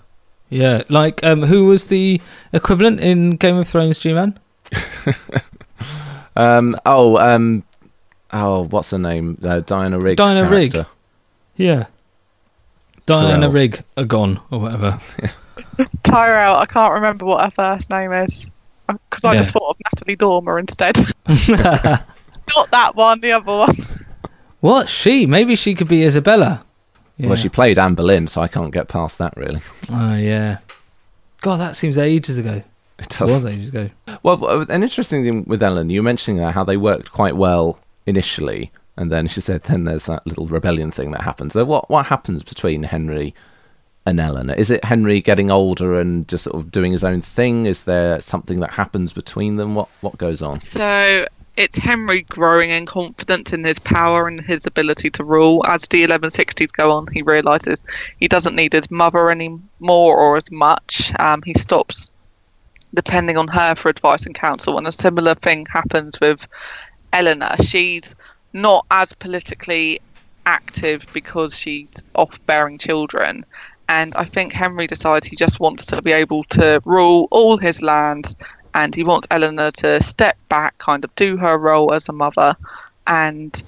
yeah. 0.50 0.84
Like, 0.88 1.24
um, 1.24 1.42
who 1.44 1.66
was 1.66 1.88
the 1.88 2.22
equivalent 2.54 3.00
in 3.00 3.38
Game 3.38 3.58
of 3.58 3.68
Thrones, 3.68 4.00
G-Man? 4.00 4.40
Um, 6.38 6.76
oh, 6.86 7.18
um, 7.18 7.64
oh, 8.32 8.66
what's 8.66 8.92
her 8.92 9.00
name? 9.00 9.40
Uh, 9.42 9.62
Diana 9.62 10.00
Rigg. 10.00 10.18
Diana 10.18 10.48
Rigg. 10.48 10.86
Yeah, 11.56 11.88
Diana 13.08 13.40
Tyrell. 13.40 13.52
Rigg, 13.52 13.84
a 13.98 14.06
gone 14.06 14.40
or 14.52 14.60
whatever. 14.60 15.00
Tyrell, 16.04 16.56
I 16.56 16.66
can't 16.66 16.94
remember 16.94 17.26
what 17.26 17.44
her 17.44 17.52
first 17.52 17.90
name 17.90 18.12
is 18.12 18.50
um, 18.90 19.00
because 19.10 19.26
I 19.26 19.38
just 19.38 19.52
thought 19.52 19.70
of 19.70 19.78
Natalie 19.86 20.16
Dormer 20.16 20.60
instead. 20.60 20.98
Not 21.48 22.72
that 22.72 22.92
one, 22.96 23.20
the 23.22 23.34
other 23.34 23.52
one. 23.52 23.86
What 24.60 24.90
she? 24.90 25.26
Maybe 25.26 25.56
she 25.56 25.76
could 25.76 25.88
be 25.88 26.04
Isabella. 26.04 26.62
Yeah. 27.18 27.28
Well, 27.28 27.36
she 27.36 27.50
played 27.50 27.80
Anne 27.80 27.96
Boleyn, 27.96 28.28
so 28.28 28.42
I 28.42 28.48
can't 28.48 28.74
get 28.74 28.88
past 28.88 29.18
that 29.18 29.36
really. 29.36 29.62
Oh 29.92 30.16
yeah. 30.16 30.60
God, 31.42 31.60
that 31.60 31.76
seems 31.76 31.98
ages 31.98 32.38
ago. 32.38 32.64
It 33.00 33.22
It 33.22 33.22
was 33.22 33.46
ages 33.46 33.70
ago. 33.70 33.88
Well, 34.24 34.62
an 34.70 34.84
interesting 34.84 35.24
thing 35.24 35.44
with 35.46 35.62
Ellen, 35.62 35.90
you 35.90 36.02
were 36.02 36.06
mentioning 36.06 36.40
there 36.40 36.52
how 36.52 36.64
they 36.64 36.78
worked 36.78 37.12
quite 37.12 37.36
well 37.38 37.80
initially, 38.06 38.72
and 38.96 39.12
then 39.12 39.28
she 39.28 39.40
said 39.40 39.64
then 39.64 39.84
there's 39.84 40.08
that 40.08 40.26
little 40.26 40.48
rebellion 40.48 40.92
thing 40.92 41.12
that 41.12 41.22
happens. 41.22 41.54
So 41.54 41.64
what 41.66 41.90
what 41.90 42.08
happens 42.08 42.44
between 42.44 42.84
Henry 42.84 43.36
and 44.08 44.20
Eleanor? 44.22 44.54
Is 44.54 44.72
it 44.72 44.84
Henry 44.86 45.20
getting 45.20 45.52
older 45.52 46.00
and 46.00 46.28
just 46.28 46.46
sort 46.46 46.56
of 46.56 46.72
doing 46.72 46.94
his 46.94 47.04
own 47.04 47.22
thing? 47.22 47.66
Is 47.66 47.84
there 47.84 48.22
something 48.22 48.62
that 48.62 48.72
happens 48.72 49.12
between 49.12 49.58
them? 49.58 49.76
What 49.76 49.90
what 50.02 50.18
goes 50.18 50.42
on? 50.42 50.62
So 50.62 51.28
it's 51.58 51.78
Henry 51.78 52.22
growing 52.22 52.70
in 52.70 52.86
confidence 52.86 53.52
in 53.52 53.64
his 53.64 53.80
power 53.80 54.28
and 54.28 54.40
his 54.40 54.66
ability 54.66 55.10
to 55.12 55.24
rule. 55.24 55.66
As 55.68 55.88
the 55.90 56.06
1160s 56.06 56.72
go 56.72 56.92
on, 56.92 57.08
he 57.08 57.22
realizes 57.22 57.84
he 58.20 58.28
doesn't 58.28 58.56
need 58.56 58.74
his 58.74 58.90
mother 58.90 59.30
anymore 59.30 60.18
or 60.18 60.38
as 60.38 60.50
much. 60.52 61.12
Um, 61.20 61.42
he 61.44 61.54
stops 61.54 62.10
depending 62.94 63.38
on 63.38 63.50
her 63.50 63.76
for 63.76 63.90
advice 63.90 64.26
and 64.26 64.34
counsel. 64.34 64.78
And 64.78 64.88
a 64.88 64.92
similar 64.92 65.36
thing 65.36 65.66
happens 65.70 66.20
with 66.22 66.48
Eleanor. 67.12 67.56
She's 67.62 68.16
not 68.54 68.86
as 68.90 69.14
politically 69.14 70.00
active 70.46 71.06
because 71.12 71.58
she's 71.58 72.06
off 72.16 72.40
bearing 72.46 72.78
children. 72.78 73.46
And 73.90 74.14
I 74.16 74.26
think 74.26 74.52
Henry 74.54 74.88
decides 74.88 75.26
he 75.26 75.36
just 75.36 75.60
wants 75.60 75.86
to 75.88 76.02
be 76.02 76.12
able 76.12 76.44
to 76.46 76.82
rule 76.86 77.28
all 77.32 77.58
his 77.58 77.82
lands 77.82 78.36
and 78.74 78.94
he 78.94 79.04
wants 79.04 79.28
Eleanor 79.32 79.72
to 79.72 80.02
step 80.02 80.38
back, 80.50 80.78
kind 80.78 81.04
of 81.04 81.16
do 81.16 81.38
her 81.38 81.58
role 81.58 81.94
as 81.94 82.10
a 82.10 82.14
mother, 82.14 82.56
and 83.08 83.64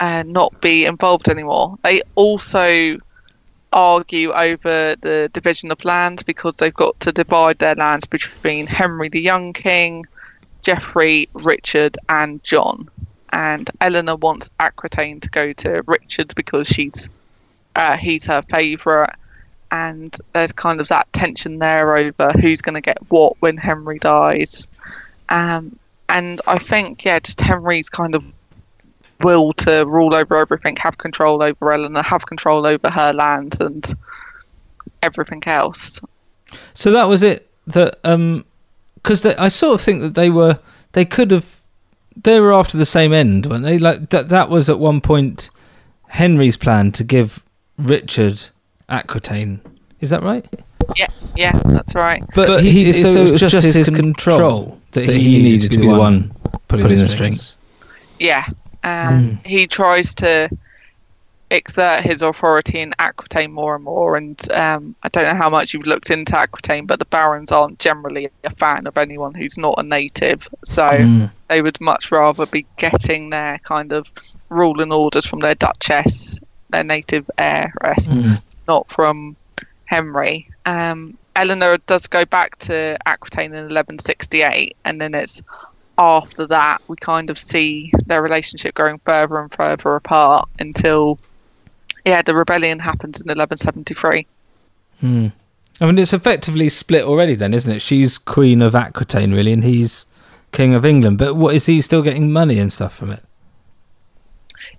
uh, 0.00 0.24
not 0.26 0.60
be 0.60 0.84
involved 0.84 1.28
anymore. 1.28 1.78
They 1.82 2.02
also 2.16 2.98
argue 3.72 4.32
over 4.32 4.96
the 5.00 5.30
division 5.32 5.70
of 5.70 5.84
land 5.84 6.22
because 6.26 6.56
they've 6.56 6.74
got 6.74 6.98
to 7.00 7.12
divide 7.12 7.58
their 7.58 7.74
lands 7.74 8.04
between 8.04 8.66
Henry 8.66 9.08
the 9.08 9.22
Young 9.22 9.52
King, 9.52 10.04
Geoffrey, 10.60 11.28
Richard, 11.32 11.96
and 12.08 12.42
John. 12.44 12.88
And 13.32 13.70
Eleanor 13.80 14.16
wants 14.16 14.50
Aquitaine 14.60 15.20
to 15.20 15.30
go 15.30 15.52
to 15.54 15.82
Richard 15.86 16.34
because 16.36 16.66
she's 16.66 17.08
uh, 17.74 17.96
he's 17.96 18.26
her 18.26 18.42
favourite, 18.50 19.14
and 19.72 20.16
there's 20.34 20.52
kind 20.52 20.80
of 20.80 20.88
that 20.88 21.10
tension 21.14 21.58
there 21.58 21.96
over 21.96 22.30
who's 22.40 22.60
going 22.60 22.74
to 22.74 22.80
get 22.80 22.98
what 23.08 23.34
when 23.40 23.56
Henry 23.56 23.98
dies. 23.98 24.68
Um, 25.30 25.78
and 26.08 26.40
I 26.46 26.58
think 26.58 27.04
yeah, 27.04 27.18
just 27.18 27.40
Henry's 27.40 27.88
kind 27.88 28.14
of 28.14 28.22
will 29.22 29.54
to 29.54 29.86
rule 29.86 30.14
over 30.14 30.36
everything, 30.36 30.76
have 30.76 30.98
control 30.98 31.42
over 31.42 31.72
Eleanor, 31.72 32.02
have 32.02 32.26
control 32.26 32.66
over 32.66 32.90
her 32.90 33.14
land 33.14 33.56
and 33.60 33.94
everything 35.02 35.42
else. 35.46 36.00
So 36.74 36.92
that 36.92 37.08
was 37.08 37.22
it. 37.22 37.48
That 37.66 37.98
um, 38.04 38.44
because 38.96 39.24
I 39.24 39.48
sort 39.48 39.74
of 39.74 39.80
think 39.80 40.02
that 40.02 40.14
they 40.14 40.28
were 40.28 40.58
they 40.92 41.06
could 41.06 41.30
have 41.30 41.60
they 42.14 42.40
were 42.40 42.52
after 42.52 42.76
the 42.76 42.84
same 42.84 43.14
end, 43.14 43.46
weren't 43.46 43.64
they? 43.64 43.78
Like 43.78 44.10
that 44.10 44.28
that 44.28 44.50
was 44.50 44.68
at 44.68 44.78
one 44.78 45.00
point 45.00 45.48
Henry's 46.08 46.58
plan 46.58 46.92
to 46.92 47.04
give 47.04 47.42
Richard 47.78 48.50
Aquitaine. 48.92 49.60
Is 50.00 50.10
that 50.10 50.22
right? 50.22 50.46
Yeah, 50.96 51.06
yeah, 51.36 51.60
that's 51.64 51.94
right. 51.94 52.22
But, 52.34 52.46
But 52.48 52.62
he, 52.62 52.84
he- 52.84 52.92
so, 52.92 53.12
so 53.14 53.22
it 53.22 53.30
was 53.32 53.40
just, 53.40 53.54
his 53.64 53.88
control, 53.88 54.78
that, 54.92 55.08
he, 55.08 55.42
needed 55.42 55.62
to 55.70 55.76
be 55.78 55.86
the 55.86 55.94
one 55.94 56.30
putting, 56.68 56.86
the 56.88 57.06
strings. 57.08 57.56
Yeah. 58.18 58.44
Um, 58.84 59.40
He 59.44 59.66
tries 59.66 60.14
to 60.16 60.50
exert 61.50 62.02
his 62.02 62.22
authority 62.22 62.80
in 62.80 62.92
Aquitaine 62.98 63.52
more 63.52 63.74
and 63.74 63.84
more. 63.84 64.16
And 64.16 64.50
um, 64.52 64.94
I 65.02 65.08
don't 65.08 65.24
know 65.26 65.34
how 65.34 65.50
much 65.50 65.72
you've 65.74 65.86
looked 65.86 66.10
into 66.10 66.36
Aquitaine, 66.36 66.86
but 66.86 66.98
the 66.98 67.04
barons 67.04 67.52
aren't 67.52 67.78
generally 67.78 68.28
a 68.44 68.50
fan 68.50 68.86
of 68.86 68.96
anyone 68.96 69.34
who's 69.34 69.56
not 69.58 69.74
a 69.78 69.82
native. 69.82 70.48
So 70.64 70.82
Mm. 70.90 71.30
they 71.48 71.62
would 71.62 71.80
much 71.80 72.10
rather 72.10 72.46
be 72.46 72.66
getting 72.78 73.30
their 73.30 73.58
kind 73.58 73.92
of 73.92 74.10
rule 74.48 74.80
and 74.80 74.92
orders 74.92 75.26
from 75.26 75.40
their 75.40 75.54
duchess, 75.54 76.40
their 76.70 76.84
native 76.84 77.30
heiress, 77.38 78.16
Mm. 78.16 78.42
Not 78.72 78.90
from 78.90 79.36
Henry. 79.84 80.48
Um, 80.64 81.18
Eleanor 81.36 81.76
does 81.86 82.06
go 82.06 82.24
back 82.24 82.58
to 82.60 82.96
Aquitaine 83.06 83.52
in 83.52 83.68
1168, 83.68 84.76
and 84.86 85.00
then 85.00 85.14
it's 85.14 85.42
after 85.98 86.46
that 86.46 86.80
we 86.88 86.96
kind 86.96 87.28
of 87.28 87.36
see 87.38 87.92
their 88.06 88.22
relationship 88.22 88.74
growing 88.74 88.98
further 89.04 89.38
and 89.38 89.52
further 89.52 89.94
apart 89.94 90.48
until, 90.58 91.18
yeah, 92.06 92.22
the 92.22 92.34
rebellion 92.34 92.78
happens 92.78 93.20
in 93.20 93.26
1173. 93.26 94.26
Mm. 95.02 95.32
I 95.80 95.86
mean, 95.86 95.98
it's 95.98 96.14
effectively 96.14 96.68
split 96.70 97.04
already, 97.04 97.34
then, 97.34 97.52
isn't 97.52 97.72
it? 97.76 97.82
She's 97.82 98.16
Queen 98.16 98.62
of 98.62 98.74
Aquitaine, 98.74 99.32
really, 99.32 99.52
and 99.52 99.64
he's 99.64 100.06
King 100.52 100.74
of 100.74 100.84
England. 100.86 101.18
But 101.18 101.34
what 101.34 101.54
is 101.54 101.66
he 101.66 101.80
still 101.82 102.02
getting 102.02 102.32
money 102.32 102.58
and 102.58 102.72
stuff 102.72 102.94
from 102.94 103.10
it? 103.10 103.22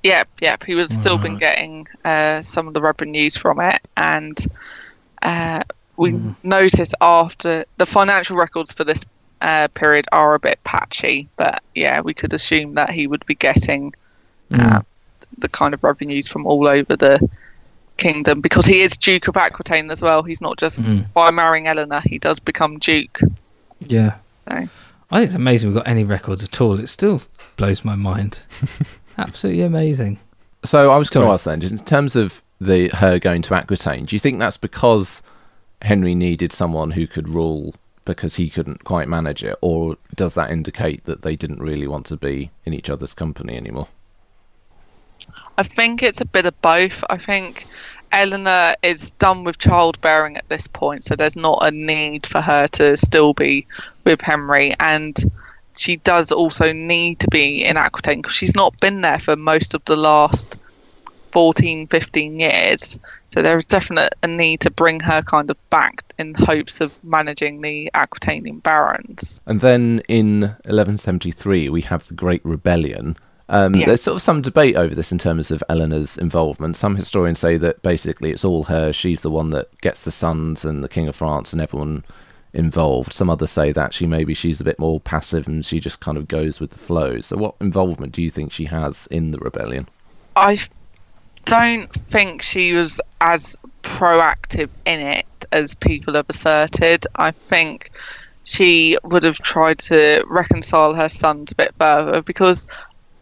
Yep, 0.04 0.28
yep. 0.42 0.64
He 0.64 0.76
was 0.76 0.94
still 0.94 1.18
been 1.18 1.38
getting 1.38 1.88
uh, 2.04 2.42
some 2.42 2.68
of 2.68 2.74
the 2.74 2.82
revenues 2.82 3.38
from 3.38 3.60
it, 3.62 3.82
and 3.96 4.38
uh, 5.22 5.64
we 5.96 6.20
notice 6.44 6.94
after 7.00 7.64
the 7.78 7.86
financial 7.86 8.36
records 8.36 8.72
for 8.74 8.84
this 8.84 9.06
uh, 9.42 9.68
period 9.70 10.06
are 10.12 10.34
a 10.36 10.40
bit 10.40 10.62
patchy, 10.66 11.28
but 11.38 11.62
yeah, 11.76 12.02
we 12.02 12.14
could 12.14 12.34
assume 12.34 12.74
that 12.74 12.90
he 12.90 13.08
would 13.08 13.26
be 13.26 13.36
getting 13.36 13.94
uh, 14.52 14.82
the 15.38 15.50
kind 15.50 15.74
of 15.74 15.84
revenues 15.84 16.28
from 16.28 16.46
all 16.46 16.68
over 16.68 16.96
the 16.96 17.30
kingdom 17.98 18.42
because 18.42 18.66
he 18.66 18.82
is 18.82 18.98
Duke 18.98 19.28
of 19.28 19.38
Aquitaine 19.38 19.90
as 19.90 20.02
well. 20.02 20.24
He's 20.24 20.42
not 20.42 20.58
just 20.58 20.82
Mm. 20.84 21.14
by 21.14 21.32
marrying 21.32 21.68
Eleanor; 21.68 22.02
he 22.06 22.20
does 22.20 22.40
become 22.40 22.78
Duke. 22.80 23.20
Yeah. 23.80 24.16
So. 24.50 24.68
I 25.12 25.18
think 25.18 25.28
it's 25.28 25.36
amazing 25.36 25.70
we've 25.70 25.78
got 25.78 25.88
any 25.88 26.04
records 26.04 26.44
at 26.44 26.60
all. 26.60 26.80
It 26.80 26.88
still 26.88 27.22
blows 27.56 27.86
my 27.86 27.96
mind. 27.96 28.42
Absolutely 29.18 29.64
amazing. 29.64 30.20
So 30.66 30.92
I 30.92 30.98
was 30.98 31.10
going 31.10 31.26
to 31.26 31.32
ask 31.32 31.46
then, 31.46 31.62
just 31.62 31.74
in 31.74 31.86
terms 31.86 32.16
of 32.16 32.42
the 32.60 32.90
her 32.90 33.20
going 33.20 33.42
to 33.44 33.54
Aquitaine, 33.54 34.06
do 34.06 34.16
you 34.16 34.20
think 34.20 34.40
that's 34.40 34.58
because 34.58 35.22
Henry 35.82 36.16
needed 36.16 36.52
someone 36.52 36.92
who 36.92 37.06
could 37.06 37.28
rule 37.28 37.76
because 38.06 38.36
he 38.36 38.50
couldn't 38.50 38.84
quite 38.84 39.08
manage 39.08 39.44
it, 39.44 39.56
or 39.62 39.98
does 40.16 40.34
that 40.36 40.50
indicate 40.50 41.06
that 41.06 41.22
they 41.22 41.36
didn't 41.36 41.62
really 41.62 41.88
want 41.88 42.06
to 42.08 42.18
be 42.18 42.52
in 42.66 42.74
each 42.74 42.90
other's 42.90 43.14
company 43.14 43.56
anymore? 43.56 43.88
I 45.58 45.64
think 45.64 46.04
it's 46.04 46.22
a 46.22 46.26
bit 46.26 46.46
of 46.46 46.60
both. 46.62 47.04
I 47.10 47.18
think 47.18 47.66
Eleanor 48.12 48.76
is 48.84 49.12
done 49.12 49.44
with 49.44 49.58
childbearing 49.58 50.38
at 50.38 50.48
this 50.50 50.68
point, 50.68 51.04
so 51.04 51.16
there's 51.16 51.36
not 51.36 51.60
a 51.62 51.72
need 51.72 52.26
for 52.26 52.42
her 52.42 52.68
to 52.70 52.98
still 52.98 53.34
be 53.34 53.66
with 54.06 54.22
Henry. 54.22 54.74
And 54.80 55.32
she 55.76 55.98
does 55.98 56.32
also 56.32 56.72
need 56.72 57.20
to 57.20 57.28
be 57.30 57.64
in 57.64 57.78
Aquitaine 57.78 58.22
because 58.22 58.36
she's 58.36 58.56
not 58.56 58.80
been 58.80 59.02
there 59.02 59.20
for 59.20 59.36
most 59.36 59.74
of 59.74 59.84
the 59.86 59.96
last 59.96 60.58
14, 61.32 61.88
15 61.88 62.40
years. 62.40 63.00
So 63.28 63.42
there 63.42 63.58
is 63.58 63.66
definitely 63.66 64.10
a 64.22 64.28
need 64.28 64.60
to 64.62 64.70
bring 64.70 65.00
her 65.00 65.24
kind 65.24 65.50
of 65.50 65.70
back 65.72 66.04
in 66.20 66.36
hopes 66.36 66.80
of 66.80 67.04
managing 67.04 67.62
the 67.62 67.90
Aquitanian 67.96 68.62
barons. 68.62 69.42
And 69.48 69.60
then 69.62 70.04
in 70.08 70.42
1173, 70.42 71.70
we 71.70 71.82
have 71.82 72.08
the 72.08 72.14
Great 72.14 72.42
Rebellion. 72.46 73.18
Um, 73.50 73.76
Yeah. 73.76 73.88
There's 73.88 74.04
sort 74.04 74.16
of 74.16 74.22
some 74.22 74.42
debate 74.42 74.78
over 74.78 74.94
this 74.94 75.12
in 75.12 75.18
terms 75.18 75.50
of 75.50 75.64
Eleanor's 75.68 76.18
involvement. 76.18 76.78
Some 76.78 76.96
historians 76.96 77.40
say 77.40 77.58
that 77.58 77.82
basically 77.82 78.32
it's 78.32 78.46
all 78.46 78.64
her. 78.64 78.94
She's 78.94 79.22
the 79.22 79.32
one 79.32 79.50
that 79.50 79.76
gets 79.82 80.02
the 80.02 80.12
sons 80.12 80.64
and 80.64 80.84
the 80.84 80.90
King 80.90 81.08
of 81.08 81.16
France 81.16 81.52
and 81.52 81.62
everyone 81.62 82.06
involved. 82.54 83.14
Some 83.14 83.30
others 83.30 83.52
say 83.52 83.72
that 83.72 83.94
she 83.94 84.06
maybe 84.06 84.34
she's 84.34 84.62
a 84.62 84.64
bit 84.64 84.80
more 84.80 85.00
passive 85.00 85.48
and 85.48 85.66
she 85.66 85.80
just 85.80 86.00
kind 86.00 86.18
of 86.18 86.28
goes 86.28 86.60
with 86.60 86.72
the 86.72 86.78
flow. 86.78 87.22
So, 87.22 87.38
what 87.38 87.56
involvement 87.60 88.14
do 88.14 88.22
you 88.22 88.30
think 88.30 88.52
she 88.52 88.66
has 88.66 89.08
in 89.08 89.32
the 89.32 89.40
rebellion? 89.40 89.88
I 90.36 90.58
don't 91.46 91.92
think 91.94 92.42
she 92.42 92.74
was 92.74 93.02
as 93.22 93.56
proactive 93.82 94.70
in 94.86 95.00
it 95.00 95.26
as 95.52 95.76
people 95.76 96.14
have 96.14 96.26
asserted. 96.30 97.06
I 97.16 97.32
think 97.32 97.92
she 98.44 98.98
would 99.04 99.24
have 99.24 99.38
tried 99.40 99.80
to 99.80 100.24
reconcile 100.28 100.94
her 100.94 101.10
sons 101.10 101.52
a 101.52 101.56
bit 101.56 101.74
further 101.80 102.22
because 102.22 102.66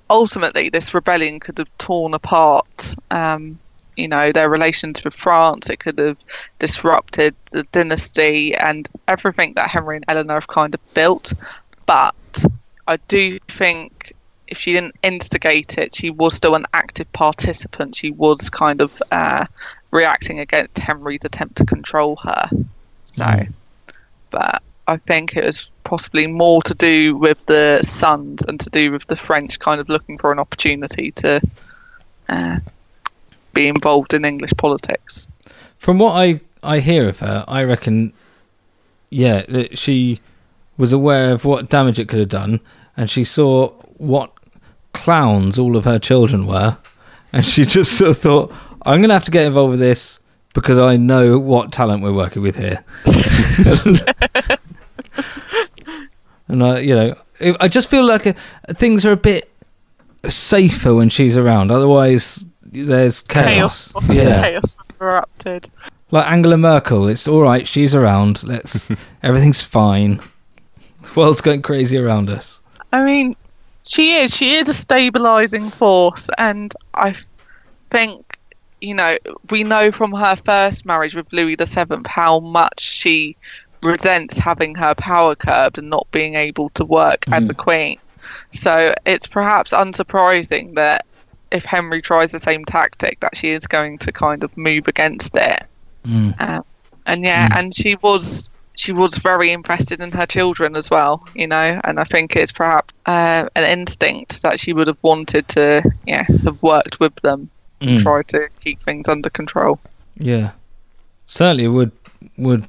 ultimately 0.10 0.70
this 0.70 0.94
rebellion 0.94 1.40
could 1.40 1.58
have 1.58 1.78
torn 1.78 2.14
apart 2.14 2.96
um, 3.12 3.58
you 4.02 4.08
know 4.08 4.32
their 4.32 4.50
relations 4.50 5.04
with 5.04 5.14
France 5.14 5.70
it 5.70 5.80
could 5.80 6.00
have 6.00 6.18
disrupted 6.60 7.36
the 7.52 7.64
dynasty 7.72 8.56
and 8.56 8.90
everything 9.08 9.54
that 9.54 9.70
Henry 9.70 9.96
and 9.96 10.06
Eleanor 10.08 10.36
have 10.36 10.48
kind 10.48 10.74
of 10.74 10.94
built 10.94 11.34
but 11.86 12.16
I 12.88 12.98
do 13.08 13.40
think 13.48 14.14
if 14.52 14.58
she 14.58 14.74
didn't 14.74 14.96
instigate 15.02 15.78
it, 15.78 15.96
she 15.96 16.10
was 16.10 16.36
still 16.36 16.56
an 16.56 16.66
active 16.74 17.12
participant. 17.14 17.96
She 17.96 18.12
was 18.12 18.50
kind 18.50 18.82
of 18.82 19.02
uh, 19.12 19.46
reacting 19.92 20.42
against 20.42 20.78
Henry's 20.78 21.24
attempt 21.24 21.56
to 21.58 21.66
control 21.66 22.18
her. 22.18 22.50
So, 23.06 23.46
but 24.30 24.62
I 24.88 24.98
think 24.98 25.38
it 25.38 25.46
was 25.46 25.70
possibly 25.86 26.28
more 26.28 26.62
to 26.64 26.74
do 26.76 27.16
with 27.16 27.44
the 27.46 27.82
sons 27.84 28.42
and 28.48 28.60
to 28.60 28.70
do 28.70 28.92
with 28.92 29.08
the 29.08 29.16
French 29.16 29.58
kind 29.60 29.80
of 29.80 29.88
looking 29.88 30.18
for 30.18 30.34
an 30.34 30.40
opportunity 30.40 31.12
to 31.12 31.42
uh, 32.28 32.60
be 33.54 33.68
involved 33.68 34.14
in 34.14 34.26
English 34.26 34.52
politics. 34.58 35.28
From 35.78 35.98
what 36.00 36.14
I, 36.14 36.40
I 36.64 36.80
hear 36.80 37.08
of 37.10 37.20
her, 37.20 37.44
I 37.48 37.64
reckon, 37.64 38.14
yeah, 39.10 39.42
that 39.50 39.78
she 39.78 40.22
was 40.78 40.94
aware 40.94 41.32
of 41.32 41.46
what 41.46 41.70
damage 41.70 42.00
it 42.00 42.08
could 42.08 42.20
have 42.20 42.30
done, 42.30 42.60
and 42.96 43.10
she 43.10 43.24
saw 43.24 43.70
what 43.98 44.32
clowns 44.94 45.58
all 45.60 45.76
of 45.76 45.86
her 45.86 46.00
children 46.00 46.46
were, 46.46 46.78
and 47.34 47.46
she 47.46 47.66
just 47.78 47.98
sort 47.98 48.12
of 48.12 48.18
thought, 48.18 48.54
I'm 48.84 49.00
going 49.00 49.10
to 49.10 49.14
have 49.16 49.26
to 49.26 49.32
get 49.32 49.46
involved 49.46 49.72
with 49.72 49.80
this 49.80 50.20
because 50.54 50.78
I 50.78 50.98
know 50.98 51.40
what 51.40 51.72
talent 51.72 52.04
we're 52.04 52.12
working 52.14 52.42
with 52.42 52.58
here. 52.58 52.84
and 56.48 56.64
I, 56.64 56.80
you 56.80 56.96
know, 56.96 57.16
I- 57.60 57.68
just 57.68 57.90
feel 57.90 58.06
like 58.06 58.28
uh, 58.28 58.34
things 58.74 59.06
are 59.06 59.12
a 59.12 59.18
bit 59.18 59.50
safer 60.28 60.94
when 60.94 61.10
she's 61.10 61.38
around. 61.38 61.72
Otherwise, 61.72 62.44
there's 62.72 63.22
chaos. 63.22 63.94
Yeah. 64.10 64.42
chaos 64.42 64.76
erupted. 65.00 65.70
Like 66.12 66.28
Angela 66.28 66.58
Merkel, 66.58 67.08
it's 67.08 67.28
all 67.28 67.42
right. 67.42 67.68
She's 67.68 67.96
around. 67.96 68.44
Let's. 68.44 68.92
everything's 69.24 69.62
fine. 69.62 70.22
The 71.02 71.10
world's 71.16 71.42
going 71.42 71.62
crazy 71.62 71.98
around 71.98 72.30
us. 72.30 72.62
I 72.92 73.04
mean, 73.04 73.36
she 73.86 74.16
is. 74.16 74.36
She 74.36 74.56
is 74.56 74.68
a 74.68 74.74
stabilizing 74.74 75.70
force, 75.70 76.30
and 76.38 76.74
I 76.94 77.16
think 77.90 78.38
you 78.82 78.94
know 78.94 79.18
we 79.50 79.64
know 79.64 79.92
from 79.92 80.12
her 80.12 80.36
first 80.36 80.86
marriage 80.86 81.16
with 81.16 81.32
Louis 81.32 81.56
the 81.56 81.66
Seventh 81.68 82.08
how 82.08 82.40
much 82.40 82.80
she 82.82 83.36
resents 83.84 84.38
having 84.38 84.76
her 84.76 84.94
power 84.96 85.36
curbed 85.36 85.78
and 85.78 85.90
not 85.90 86.08
being 86.12 86.36
able 86.36 86.70
to 86.72 86.86
work 86.86 87.26
as 87.32 87.50
a 87.50 87.54
mm. 87.54 87.58
queen. 87.58 88.00
So 88.52 88.94
it's 89.06 89.28
perhaps 89.28 89.72
unsurprising 89.72 90.76
that 90.76 91.06
if 91.52 91.66
Henry 91.66 92.02
tries 92.02 92.32
the 92.32 92.40
same 92.40 92.66
tactic, 92.66 93.20
that 93.20 93.36
she 93.36 93.52
is 93.52 93.68
going 93.68 93.98
to 94.00 94.12
kind 94.12 94.44
of 94.44 94.56
move 94.58 94.88
against 94.88 95.36
it. 95.38 95.64
Um, 96.06 96.64
and 97.06 97.24
yeah, 97.24 97.48
and 97.58 97.76
she 97.76 97.96
was 98.02 98.50
she 98.78 98.94
was 98.94 99.18
very 99.18 99.52
invested 99.52 100.00
in 100.02 100.12
her 100.12 100.26
children 100.26 100.76
as 100.76 100.90
well, 100.90 101.28
you 101.36 101.46
know. 101.48 101.80
And 101.84 102.00
I 102.00 102.04
think 102.06 102.36
it's 102.36 102.52
perhaps 102.52 102.94
uh, 103.06 103.48
an 103.56 103.80
instinct 103.80 104.42
that 104.44 104.60
she 104.60 104.74
would 104.74 104.88
have 104.88 104.98
wanted 105.02 105.48
to, 105.50 105.84
yeah, 106.06 106.24
have 106.44 106.62
worked 106.64 107.00
with 107.00 107.14
them, 107.22 107.50
and 107.82 108.00
Mm. 108.00 108.04
try 108.04 108.24
to 108.24 108.48
keep 108.64 108.82
things 108.84 109.10
under 109.10 109.30
control. 109.30 109.80
Yeah, 110.16 110.52
certainly 111.28 111.68
would 111.68 111.92
would. 112.38 112.68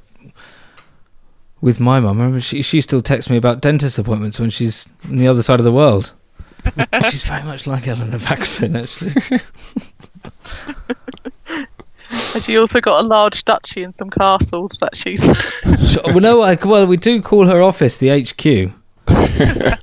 With 1.61 1.79
my 1.79 2.01
mum, 2.01 2.39
she 2.41 2.61
she 2.61 2.81
still 2.81 3.01
texts 3.01 3.29
me 3.29 3.37
about 3.37 3.61
dentist 3.61 3.97
appointments 3.97 4.39
when 4.39 4.49
she's 4.49 4.87
on 5.09 5.15
the 5.15 5.27
other 5.29 5.41
side 5.41 5.59
of 5.61 5.63
the 5.63 5.71
world. 5.71 6.13
she's 7.09 7.23
very 7.23 7.43
much 7.43 7.67
like 7.67 7.87
Eleanor 7.87 8.19
Paxton, 8.19 8.75
actually. 8.75 9.13
And 12.35 12.43
she 12.43 12.57
also 12.57 12.79
got 12.79 13.03
a 13.03 13.07
large 13.07 13.43
duchy 13.43 13.81
and 13.83 13.93
some 13.95 14.09
castles 14.11 14.77
that 14.81 14.95
she's. 14.95 15.23
So- 15.91 16.01
well, 16.05 16.19
no, 16.19 16.41
I, 16.43 16.53
well, 16.63 16.85
we 16.85 16.95
do 16.97 17.21
call 17.23 17.47
her 17.47 17.59
office 17.61 17.97
the 17.97 18.09
HQ. 18.09 18.71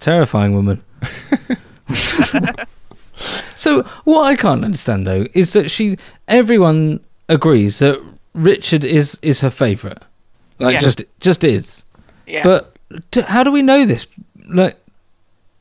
Terrifying 0.00 0.54
woman. 0.54 0.82
so 3.56 3.82
what 4.04 4.24
I 4.24 4.36
can't 4.36 4.64
understand 4.64 5.06
though 5.06 5.26
is 5.32 5.54
that 5.54 5.70
she, 5.70 5.96
everyone 6.28 7.00
agrees 7.28 7.78
that 7.78 8.02
Richard 8.34 8.84
is 8.84 9.18
is 9.22 9.40
her 9.40 9.50
favourite. 9.50 9.98
Like 10.58 10.74
Yeah. 10.74 10.80
just 10.80 11.02
just 11.20 11.42
is. 11.42 11.84
yeah. 12.26 12.42
But 12.42 12.73
t- 12.73 12.73
how 13.26 13.42
do 13.42 13.50
we 13.50 13.62
know 13.62 13.84
this? 13.84 14.06
Like, 14.48 14.76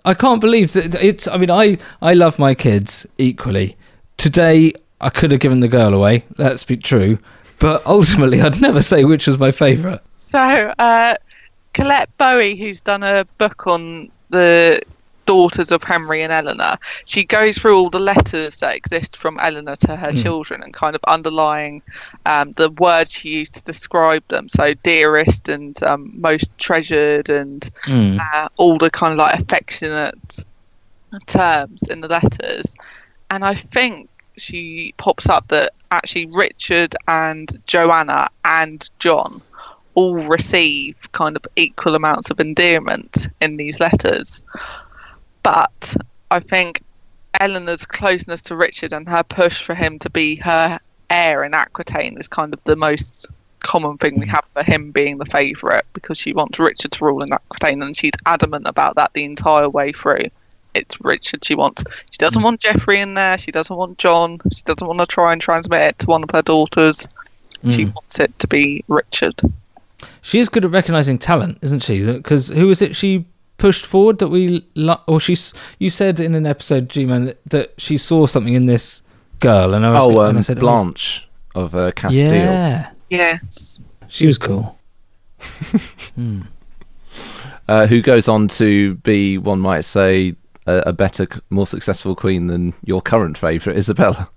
I 0.06 0.14
can't 0.14 0.42
believe 0.42 0.74
that 0.74 0.96
it's. 0.96 1.28
I 1.28 1.38
mean, 1.38 1.52
I 1.52 1.78
I 2.02 2.14
love 2.14 2.40
my 2.40 2.54
kids 2.54 3.06
equally. 3.18 3.78
Today, 4.18 4.74
I 5.00 5.10
could 5.10 5.32
have 5.32 5.40
given 5.40 5.60
the 5.60 5.68
girl 5.68 5.94
away. 5.94 6.26
Let's 6.38 6.64
be 6.64 6.78
true. 6.78 7.20
But 7.60 7.86
ultimately, 7.86 8.42
I'd 8.42 8.62
never 8.62 8.82
say 8.82 9.06
which 9.06 9.28
was 9.28 9.38
my 9.38 9.52
favourite. 9.52 10.02
So, 10.18 10.74
uh, 10.80 11.16
Colette 11.74 12.10
Bowie, 12.18 12.56
who's 12.56 12.82
done 12.82 13.04
a 13.04 13.26
book 13.38 13.68
on 13.68 14.12
the 14.30 14.82
daughters 15.26 15.72
of 15.72 15.84
Henry 15.84 16.22
and 16.22 16.32
Eleanor, 16.32 16.78
she 17.06 17.24
goes 17.24 17.58
through 17.58 17.78
all 17.78 17.90
the 17.90 18.00
letters 18.00 18.58
that 18.58 18.76
exist 18.76 19.18
from 19.18 19.40
Eleanor 19.40 19.76
to 19.78 19.96
her 19.96 20.12
children 20.24 20.62
and 20.64 20.74
kind 20.74 20.96
of 20.96 21.04
underlying 21.08 21.82
um, 22.26 22.52
the 22.54 22.70
words 22.72 23.12
she 23.12 23.30
used 23.30 23.56
to 23.56 23.64
describe 23.64 24.28
them. 24.28 24.50
So, 24.50 24.74
dearest 24.84 25.50
and 25.50 25.82
um, 25.84 26.12
most 26.20 26.56
treasured, 26.58 27.30
and 27.30 27.70
uh, 28.34 28.50
all 28.58 28.78
the 28.78 28.90
kind 28.90 29.14
of 29.14 29.18
like 29.20 29.40
affectionate 29.40 30.46
terms 31.28 31.84
in 31.90 32.02
the 32.02 32.08
letters. 32.08 32.74
And 33.30 33.46
I 33.46 33.56
think 33.56 34.10
she 34.38 34.94
pops 34.98 35.28
up 35.30 35.48
that 35.50 35.74
actually 35.92 36.26
Richard 36.26 36.96
and 37.08 37.62
Joanna 37.68 38.30
and 38.44 38.90
John 39.00 39.42
all 39.96 40.16
receive 40.28 40.96
kind 41.12 41.36
of 41.36 41.46
equal 41.56 41.96
amounts 41.96 42.32
of 42.32 42.40
endearment 42.40 43.28
in 43.42 43.58
these 43.58 43.80
letters. 43.80 44.44
But 45.44 45.96
I 46.32 46.40
think 46.40 46.82
Eleanor's 47.40 47.86
closeness 47.86 48.42
to 48.44 48.56
Richard 48.56 48.94
and 48.94 49.08
her 49.08 49.24
push 49.24 49.62
for 49.62 49.76
him 49.76 50.00
to 50.00 50.10
be 50.10 50.36
her 50.38 50.80
heir 51.10 51.44
in 51.44 51.54
Aquitaine 51.54 52.18
is 52.18 52.28
kind 52.28 52.54
of 52.54 52.64
the 52.64 52.76
most 52.76 53.28
common 53.60 53.98
thing 53.98 54.20
we 54.20 54.26
mm. 54.26 54.30
have 54.30 54.46
for 54.54 54.64
him 54.64 54.92
being 54.92 55.18
the 55.18 55.26
favourite 55.26 55.86
because 55.94 56.18
she 56.18 56.34
wants 56.34 56.60
Richard 56.60 56.92
to 56.92 57.06
rule 57.06 57.24
in 57.24 57.34
Aquitaine 57.34 57.82
and 57.82 57.96
she's 57.96 58.12
adamant 58.26 58.68
about 58.68 58.96
that 58.96 59.14
the 59.14 59.24
entire 59.24 59.70
way 59.70 59.92
through. 59.92 60.26
It's 60.74 61.00
Richard 61.02 61.46
she 61.46 61.56
wants. 61.56 61.84
She 62.12 62.18
doesn't 62.18 62.42
mm. 62.42 62.46
want 62.46 62.62
Geoffrey 62.62 63.00
in 63.00 63.14
there. 63.14 63.38
She 63.38 63.52
doesn't 63.52 63.76
want 63.76 63.98
John. 63.98 64.40
She 64.52 64.64
doesn't 64.64 64.88
want 64.88 65.00
to 65.00 65.06
try 65.06 65.32
and 65.32 65.42
transmit 65.42 65.82
it 65.82 66.00
to 66.00 66.08
one 66.08 66.24
of 66.24 66.32
her 66.32 66.42
daughters. 66.42 67.08
She 67.70 67.86
mm. 67.86 67.94
wants 67.94 68.20
it 68.20 68.38
to 68.40 68.48
be 68.48 68.84
Richard. 68.88 69.40
She 70.22 70.40
is 70.40 70.50
good 70.50 70.66
at 70.66 70.72
recognizing 70.72 71.18
talent, 71.18 71.60
isn't 71.62 71.82
she? 71.82 72.06
Because 72.06 72.50
who 72.50 72.70
is 72.70 72.82
it 72.82 72.96
she 72.96 73.26
pushed 73.58 73.86
forward 73.86 74.20
that 74.20 74.30
we, 74.30 74.66
lo- 74.76 75.02
or 75.08 75.20
she's 75.20 75.54
s- 75.54 75.62
you 75.80 75.90
said 75.90 76.20
in 76.20 76.36
an 76.36 76.46
episode, 76.46 76.90
G-Man, 76.90 77.26
that, 77.26 77.40
that 77.50 77.74
she 77.78 77.98
saw 77.98 78.26
something 78.26 78.54
in 78.54 78.66
this 78.66 79.02
girl, 79.40 79.74
and 79.74 79.86
I 79.86 79.92
was, 79.92 80.00
Oh, 80.04 80.20
and 80.22 80.38
I 80.38 80.40
um, 80.40 80.44
said, 80.44 80.58
oh, 80.58 80.62
Blanche 80.62 81.28
of 81.56 81.76
uh, 81.76 81.92
Castile. 81.92 82.24
yeah, 82.34 82.90
Yes. 83.10 83.82
she 84.08 84.26
was 84.26 84.38
cool. 84.38 84.78
uh, 87.68 87.88
who 87.88 88.02
goes 88.02 88.28
on 88.28 88.48
to 88.50 88.96
be, 88.96 89.38
one 89.38 89.60
might 89.60 89.82
say, 89.82 90.36
a, 90.66 90.84
a 90.88 90.94
better, 90.94 91.28
more 91.50 91.68
successful 91.68 92.16
queen 92.16 92.48
than 92.48 92.74
your 92.84 93.02
current 93.02 93.38
favourite, 93.38 93.78
Isabella. 93.78 94.30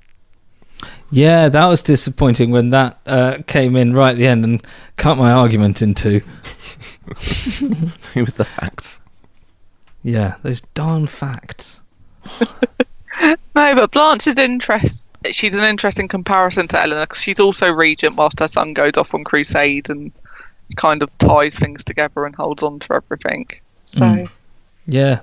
Yeah, 1.10 1.48
that 1.48 1.66
was 1.66 1.82
disappointing 1.82 2.50
when 2.50 2.70
that 2.70 2.98
uh, 3.06 3.38
came 3.46 3.76
in 3.76 3.94
right 3.94 4.10
at 4.10 4.16
the 4.16 4.26
end 4.26 4.44
and 4.44 4.62
cut 4.96 5.16
my 5.16 5.30
argument 5.32 5.80
in 5.80 5.94
two. 5.94 6.20
With 8.14 8.36
the 8.36 8.44
facts. 8.44 9.00
Yeah, 10.06 10.36
those 10.42 10.62
darn 10.74 11.06
facts. 11.08 11.82
No, 13.54 13.74
but 13.74 13.92
Blanche's 13.92 14.36
interest. 14.36 15.06
She's 15.32 15.54
an 15.54 15.64
interesting 15.64 16.06
comparison 16.06 16.68
to 16.68 16.78
Eleanor 16.80 17.04
because 17.06 17.22
she's 17.22 17.40
also 17.40 17.72
regent 17.72 18.14
whilst 18.14 18.38
her 18.38 18.46
son 18.48 18.74
goes 18.74 18.98
off 18.98 19.14
on 19.14 19.24
crusade 19.24 19.88
and 19.88 20.12
kind 20.76 21.02
of 21.02 21.08
ties 21.16 21.56
things 21.56 21.82
together 21.82 22.26
and 22.26 22.36
holds 22.36 22.62
on 22.62 22.78
to 22.80 22.92
everything. 22.92 23.48
So 23.86 24.02
Mm. 24.02 24.30
Yeah, 24.86 25.20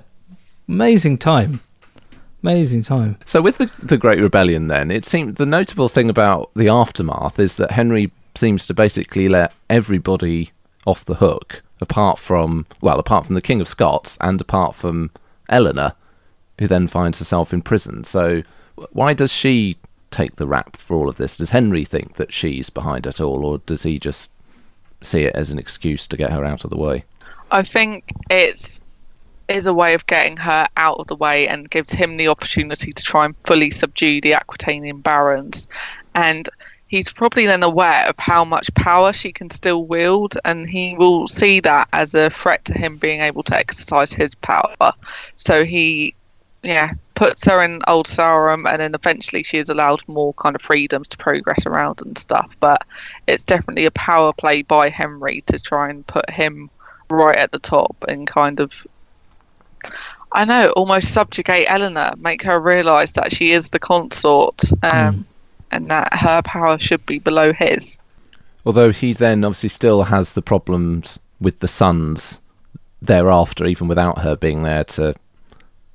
amazing 0.68 1.18
time, 1.18 1.60
amazing 2.42 2.82
time. 2.82 3.16
So 3.24 3.40
with 3.40 3.58
the 3.58 3.70
the 3.80 3.96
Great 3.96 4.18
Rebellion, 4.18 4.66
then 4.66 4.90
it 4.90 5.04
seemed 5.04 5.36
the 5.36 5.46
notable 5.46 5.88
thing 5.88 6.10
about 6.10 6.50
the 6.54 6.68
aftermath 6.68 7.38
is 7.38 7.54
that 7.56 7.70
Henry 7.70 8.10
seems 8.34 8.66
to 8.66 8.74
basically 8.74 9.28
let 9.28 9.52
everybody 9.70 10.50
off 10.84 11.04
the 11.04 11.14
hook, 11.14 11.62
apart 11.80 12.18
from 12.18 12.66
well, 12.80 12.98
apart 12.98 13.26
from 13.26 13.34
the 13.34 13.42
King 13.42 13.60
of 13.60 13.68
Scots 13.68 14.16
and 14.20 14.40
apart 14.40 14.74
from 14.74 15.10
Eleanor, 15.48 15.94
who 16.58 16.66
then 16.66 16.88
finds 16.88 17.18
herself 17.18 17.52
in 17.52 17.62
prison. 17.62 18.04
So 18.04 18.42
why 18.92 19.14
does 19.14 19.32
she 19.32 19.76
take 20.10 20.36
the 20.36 20.46
rap 20.46 20.76
for 20.76 20.96
all 20.96 21.08
of 21.08 21.16
this? 21.16 21.36
Does 21.36 21.50
Henry 21.50 21.84
think 21.84 22.14
that 22.14 22.32
she's 22.32 22.70
behind 22.70 23.06
it 23.06 23.20
all, 23.20 23.44
or 23.44 23.58
does 23.58 23.82
he 23.82 23.98
just 23.98 24.30
see 25.02 25.24
it 25.24 25.34
as 25.34 25.50
an 25.50 25.58
excuse 25.58 26.06
to 26.06 26.16
get 26.16 26.32
her 26.32 26.44
out 26.44 26.64
of 26.64 26.70
the 26.70 26.78
way? 26.78 27.04
I 27.50 27.62
think 27.62 28.12
it's 28.30 28.80
is 29.48 29.66
a 29.66 29.74
way 29.74 29.92
of 29.92 30.06
getting 30.06 30.38
her 30.38 30.66
out 30.78 30.98
of 30.98 31.06
the 31.06 31.16
way 31.16 31.46
and 31.46 31.70
gives 31.70 31.92
him 31.92 32.16
the 32.16 32.28
opportunity 32.28 32.92
to 32.92 33.02
try 33.02 33.26
and 33.26 33.34
fully 33.44 33.70
subdue 33.70 34.20
the 34.20 34.32
Aquitanian 34.32 35.02
barons. 35.02 35.66
And 36.14 36.48
he's 36.94 37.10
probably 37.10 37.44
then 37.44 37.64
aware 37.64 38.06
of 38.08 38.14
how 38.20 38.44
much 38.44 38.72
power 38.74 39.12
she 39.12 39.32
can 39.32 39.50
still 39.50 39.84
wield, 39.84 40.38
and 40.44 40.70
he 40.70 40.94
will 40.94 41.26
see 41.26 41.58
that 41.58 41.88
as 41.92 42.14
a 42.14 42.30
threat 42.30 42.64
to 42.64 42.72
him 42.72 42.96
being 42.98 43.20
able 43.20 43.42
to 43.42 43.56
exercise 43.56 44.12
his 44.12 44.32
power. 44.36 44.92
So 45.34 45.64
he, 45.64 46.14
yeah, 46.62 46.90
puts 47.16 47.44
her 47.46 47.60
in 47.64 47.80
Old 47.88 48.06
Sarum, 48.06 48.64
and 48.68 48.80
then 48.80 48.94
eventually 48.94 49.42
she 49.42 49.58
is 49.58 49.68
allowed 49.68 50.06
more 50.06 50.34
kind 50.34 50.54
of 50.54 50.62
freedoms 50.62 51.08
to 51.08 51.16
progress 51.16 51.66
around 51.66 52.00
and 52.00 52.16
stuff. 52.16 52.56
But 52.60 52.82
it's 53.26 53.42
definitely 53.42 53.86
a 53.86 53.90
power 53.90 54.32
play 54.32 54.62
by 54.62 54.88
Henry 54.88 55.40
to 55.48 55.58
try 55.58 55.90
and 55.90 56.06
put 56.06 56.30
him 56.30 56.70
right 57.10 57.36
at 57.36 57.50
the 57.50 57.58
top 57.58 57.96
and 58.06 58.24
kind 58.24 58.60
of 58.60 58.72
I 60.30 60.44
know, 60.44 60.70
almost 60.70 61.12
subjugate 61.12 61.66
Eleanor, 61.68 62.12
make 62.18 62.42
her 62.42 62.58
realise 62.58 63.12
that 63.12 63.32
she 63.32 63.52
is 63.52 63.70
the 63.70 63.78
consort, 63.78 64.60
um, 64.82 65.24
and 65.74 65.90
that 65.90 66.14
her 66.14 66.42
power 66.42 66.78
should 66.78 67.04
be 67.06 67.18
below 67.18 67.52
his. 67.52 67.98
Although 68.64 68.92
he 68.92 69.12
then 69.12 69.44
obviously 69.44 69.68
still 69.68 70.04
has 70.04 70.32
the 70.32 70.42
problems 70.42 71.18
with 71.40 71.58
the 71.58 71.68
sons 71.68 72.40
thereafter, 73.02 73.66
even 73.66 73.88
without 73.88 74.18
her 74.18 74.36
being 74.36 74.62
there 74.62 74.84
to 74.84 75.14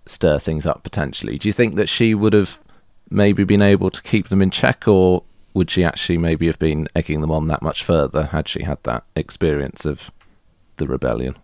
stir 0.05 0.39
things 0.39 0.65
up 0.65 0.83
potentially. 0.83 1.37
Do 1.37 1.47
you 1.47 1.53
think 1.53 1.75
that 1.75 1.89
she 1.89 2.13
would 2.13 2.33
have 2.33 2.59
maybe 3.09 3.43
been 3.43 3.61
able 3.61 3.89
to 3.89 4.01
keep 4.01 4.29
them 4.29 4.41
in 4.41 4.51
check, 4.51 4.87
or 4.87 5.23
would 5.53 5.71
she 5.71 5.83
actually 5.83 6.17
maybe 6.17 6.47
have 6.47 6.59
been 6.59 6.87
egging 6.95 7.21
them 7.21 7.31
on 7.31 7.47
that 7.47 7.61
much 7.61 7.83
further 7.83 8.25
had 8.25 8.47
she 8.47 8.63
had 8.63 8.77
that 8.83 9.03
experience 9.15 9.85
of 9.85 10.11
the 10.77 10.87
rebellion? 10.87 11.35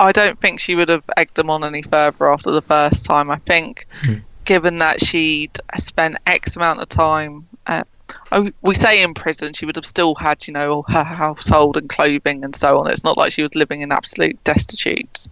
I 0.00 0.12
don't 0.12 0.40
think 0.40 0.58
she 0.58 0.74
would 0.74 0.88
have 0.88 1.04
egged 1.16 1.36
them 1.36 1.50
on 1.50 1.64
any 1.64 1.82
further 1.82 2.30
after 2.32 2.50
the 2.50 2.62
first 2.62 3.04
time. 3.04 3.30
I 3.30 3.36
think, 3.38 3.86
hmm. 4.02 4.16
Given 4.44 4.78
that 4.78 5.04
she'd 5.04 5.58
spent 5.78 6.16
X 6.26 6.56
amount 6.56 6.80
of 6.80 6.88
time, 6.88 7.46
uh, 7.66 7.84
oh, 8.32 8.50
we 8.62 8.74
say 8.74 9.02
in 9.02 9.14
prison, 9.14 9.52
she 9.52 9.66
would 9.66 9.76
have 9.76 9.86
still 9.86 10.14
had, 10.14 10.46
you 10.46 10.52
know, 10.52 10.82
her 10.88 11.04
household 11.04 11.76
and 11.76 11.88
clothing 11.88 12.44
and 12.44 12.54
so 12.54 12.78
on. 12.78 12.90
It's 12.90 13.04
not 13.04 13.16
like 13.16 13.32
she 13.32 13.42
was 13.42 13.54
living 13.54 13.82
an 13.82 13.92
absolute 13.92 14.42
destitute 14.44 15.28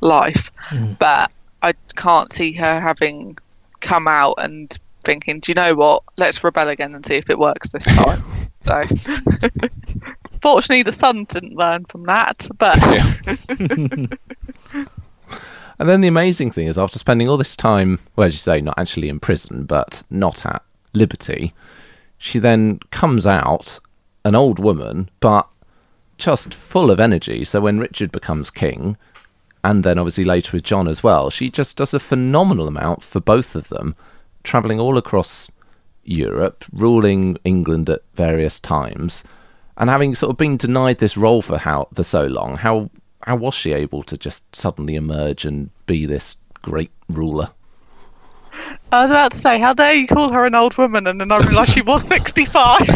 life. 0.00 0.50
But 0.98 1.32
I 1.62 1.74
can't 1.96 2.32
see 2.32 2.52
her 2.52 2.80
having 2.80 3.38
come 3.80 4.08
out 4.08 4.34
and 4.38 4.76
thinking, 5.04 5.40
do 5.40 5.50
you 5.50 5.54
know 5.54 5.74
what? 5.74 6.02
Let's 6.16 6.42
rebel 6.42 6.68
again 6.68 6.94
and 6.94 7.04
see 7.04 7.14
if 7.14 7.30
it 7.30 7.38
works 7.38 7.70
this 7.70 7.84
time. 7.96 8.22
So, 8.60 8.82
fortunately, 10.42 10.82
the 10.82 10.92
son 10.92 11.24
didn't 11.24 11.54
learn 11.54 11.84
from 11.84 12.04
that. 12.04 12.48
But 12.58 12.78
And 15.78 15.88
then 15.88 16.00
the 16.00 16.08
amazing 16.08 16.50
thing 16.50 16.66
is, 16.66 16.78
after 16.78 16.98
spending 16.98 17.28
all 17.28 17.36
this 17.36 17.56
time, 17.56 18.00
well, 18.14 18.26
as 18.26 18.34
you 18.34 18.38
say, 18.38 18.60
not 18.60 18.78
actually 18.78 19.08
in 19.08 19.20
prison, 19.20 19.64
but 19.64 20.02
not 20.08 20.46
at 20.46 20.62
liberty, 20.92 21.54
she 22.18 22.38
then 22.38 22.78
comes 22.90 23.26
out 23.26 23.78
an 24.24 24.34
old 24.34 24.58
woman, 24.58 25.10
but 25.20 25.48
just 26.16 26.54
full 26.54 26.90
of 26.90 26.98
energy. 26.98 27.44
So 27.44 27.60
when 27.60 27.78
Richard 27.78 28.10
becomes 28.10 28.50
king, 28.50 28.96
and 29.62 29.84
then 29.84 29.98
obviously 29.98 30.24
later 30.24 30.52
with 30.52 30.62
John 30.62 30.88
as 30.88 31.02
well, 31.02 31.28
she 31.28 31.50
just 31.50 31.76
does 31.76 31.92
a 31.92 32.00
phenomenal 32.00 32.68
amount 32.68 33.02
for 33.02 33.20
both 33.20 33.54
of 33.54 33.68
them, 33.68 33.96
travelling 34.44 34.80
all 34.80 34.96
across 34.96 35.50
Europe, 36.04 36.64
ruling 36.72 37.36
England 37.44 37.90
at 37.90 38.02
various 38.14 38.60
times, 38.60 39.24
and 39.76 39.90
having 39.90 40.14
sort 40.14 40.30
of 40.30 40.36
been 40.36 40.56
denied 40.56 40.98
this 40.98 41.16
role 41.16 41.42
for 41.42 41.58
how 41.58 41.88
for 41.92 42.02
so 42.02 42.26
long. 42.26 42.56
How 42.56 42.90
how 43.26 43.36
was 43.36 43.54
she 43.54 43.72
able 43.72 44.02
to 44.04 44.16
just 44.16 44.54
suddenly 44.54 44.94
emerge 44.94 45.44
and 45.44 45.70
be 45.86 46.06
this 46.06 46.36
great 46.62 46.92
ruler? 47.08 47.50
I 48.92 49.02
was 49.02 49.10
about 49.10 49.32
to 49.32 49.38
say, 49.38 49.58
how 49.58 49.74
dare 49.74 49.94
you 49.94 50.06
call 50.06 50.32
her 50.32 50.44
an 50.44 50.54
old 50.54 50.78
woman? 50.78 51.06
And 51.06 51.20
then 51.20 51.32
I 51.32 51.38
realised 51.38 51.72
she 51.72 51.82
was 51.82 52.08
65 52.08 52.88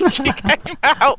when 0.00 0.10
she 0.12 0.32
came 0.32 0.76
out. 0.82 1.18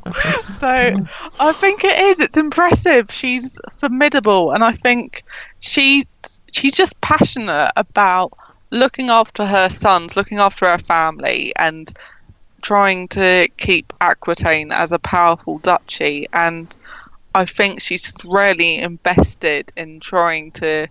So 0.58 0.94
I 1.40 1.52
think 1.52 1.82
it 1.82 1.98
is. 1.98 2.20
It's 2.20 2.36
impressive. 2.36 3.10
She's 3.10 3.58
formidable. 3.78 4.52
And 4.52 4.62
I 4.62 4.72
think 4.72 5.24
she 5.60 6.06
she's 6.52 6.74
just 6.74 7.00
passionate 7.00 7.72
about 7.76 8.32
looking 8.70 9.10
after 9.10 9.46
her 9.46 9.70
sons, 9.70 10.14
looking 10.14 10.38
after 10.38 10.66
her 10.66 10.78
family, 10.78 11.52
and 11.56 11.92
trying 12.60 13.08
to 13.08 13.48
keep 13.56 13.92
Aquitaine 14.00 14.72
as 14.72 14.92
a 14.92 14.98
powerful 14.98 15.58
duchy. 15.58 16.28
And 16.34 16.76
I 17.38 17.44
think 17.44 17.80
she's 17.80 18.12
really 18.24 18.78
invested 18.78 19.70
in 19.76 20.00
trying 20.00 20.50
to 20.52 20.88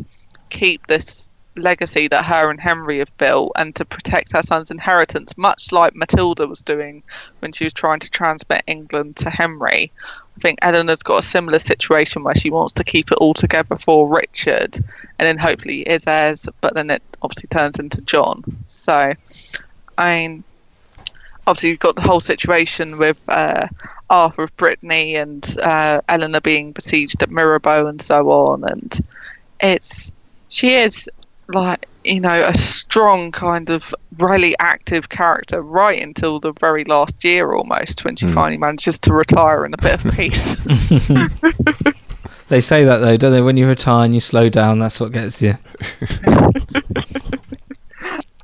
keep 0.50 0.88
this 0.88 1.30
legacy 1.58 2.08
that 2.08 2.24
her 2.24 2.50
and 2.50 2.58
Henry 2.58 3.00
have 3.00 3.18
built 3.18 3.52
and 3.58 3.76
to 3.76 3.84
protect 3.84 4.32
her 4.32 4.41
son's 4.41 4.72
inheritance, 4.72 5.38
much 5.38 5.74
like 5.74 5.93
Matilda 5.93 6.48
was 6.48 6.62
doing 6.62 7.04
when 7.39 7.52
she 7.52 7.66
was 7.66 7.74
trying 7.74 8.00
to 8.00 8.10
transmit 8.10 8.64
England 8.66 9.18
to 9.18 9.30
Henry. 9.30 9.91
I 10.38 10.39
think 10.39 10.60
Eleanor's 10.62 11.04
got 11.04 11.20
a 11.20 11.28
similar 11.28 11.60
situation 11.60 12.24
where 12.24 12.36
she 12.36 12.50
wants 12.50 12.72
to 12.76 12.86
keep 12.86 13.12
it 13.12 13.18
all 13.18 13.34
together 13.34 13.76
for 13.76 14.08
Richard 14.08 14.76
and 15.20 15.28
then 15.28 15.38
hopefully 15.38 15.84
his 15.86 16.08
heirs, 16.08 16.48
but 16.62 16.76
then 16.76 16.89
it 16.89 17.04
obviously 17.22 17.48
turns 17.50 17.78
into 17.78 18.00
John. 18.04 18.41
So, 18.68 19.14
I 19.98 20.16
mean, 20.16 20.45
obviously 21.48 21.70
you've 21.70 21.80
got 21.80 21.95
the 21.95 22.02
whole 22.04 22.20
situation 22.20 22.98
with 22.98 23.18
uh, 23.30 23.68
Arthur 24.12 24.43
of 24.43 24.56
Brittany 24.58 25.16
and 25.16 25.56
uh, 25.64 26.02
Eleanor 26.10 26.41
being 26.41 26.72
besieged 26.74 27.24
at 27.24 27.30
Mirebeau 27.30 27.88
and 27.89 28.00
so 28.02 28.30
on, 28.30 28.64
and 28.66 29.00
it's 29.62 30.12
she 30.50 30.76
is 30.76 31.10
like 31.50 31.88
you 32.04 32.20
know 32.20 32.45
a 32.45 32.54
strong 32.58 33.32
kind 33.32 33.70
of 33.70 33.93
really 34.18 34.56
active 34.60 35.10
character 35.10 35.62
right 35.62 36.02
until 36.02 36.39
the 36.39 36.52
very 36.60 36.84
last 36.86 37.24
year 37.24 37.54
almost 37.54 38.04
when 38.06 38.16
she 38.16 38.26
Mm. 38.28 38.34
finally 38.34 38.58
manages 38.58 39.00
to 39.00 39.14
retire 39.14 39.66
in 39.66 39.74
a 39.74 39.78
bit 39.78 39.93
of 40.06 40.12
peace. 40.16 40.66
They 42.50 42.62
say 42.62 42.86
that 42.86 43.00
though, 43.00 43.18
don't 43.18 43.34
they? 43.34 43.41
When 43.41 43.58
you 43.58 43.68
retire 43.68 44.06
and 44.06 44.16
you 44.16 44.22
slow 44.22 44.48
down, 44.48 44.80
that's 44.80 45.02
what 45.02 45.12
gets 45.12 45.41
you. 45.41 45.58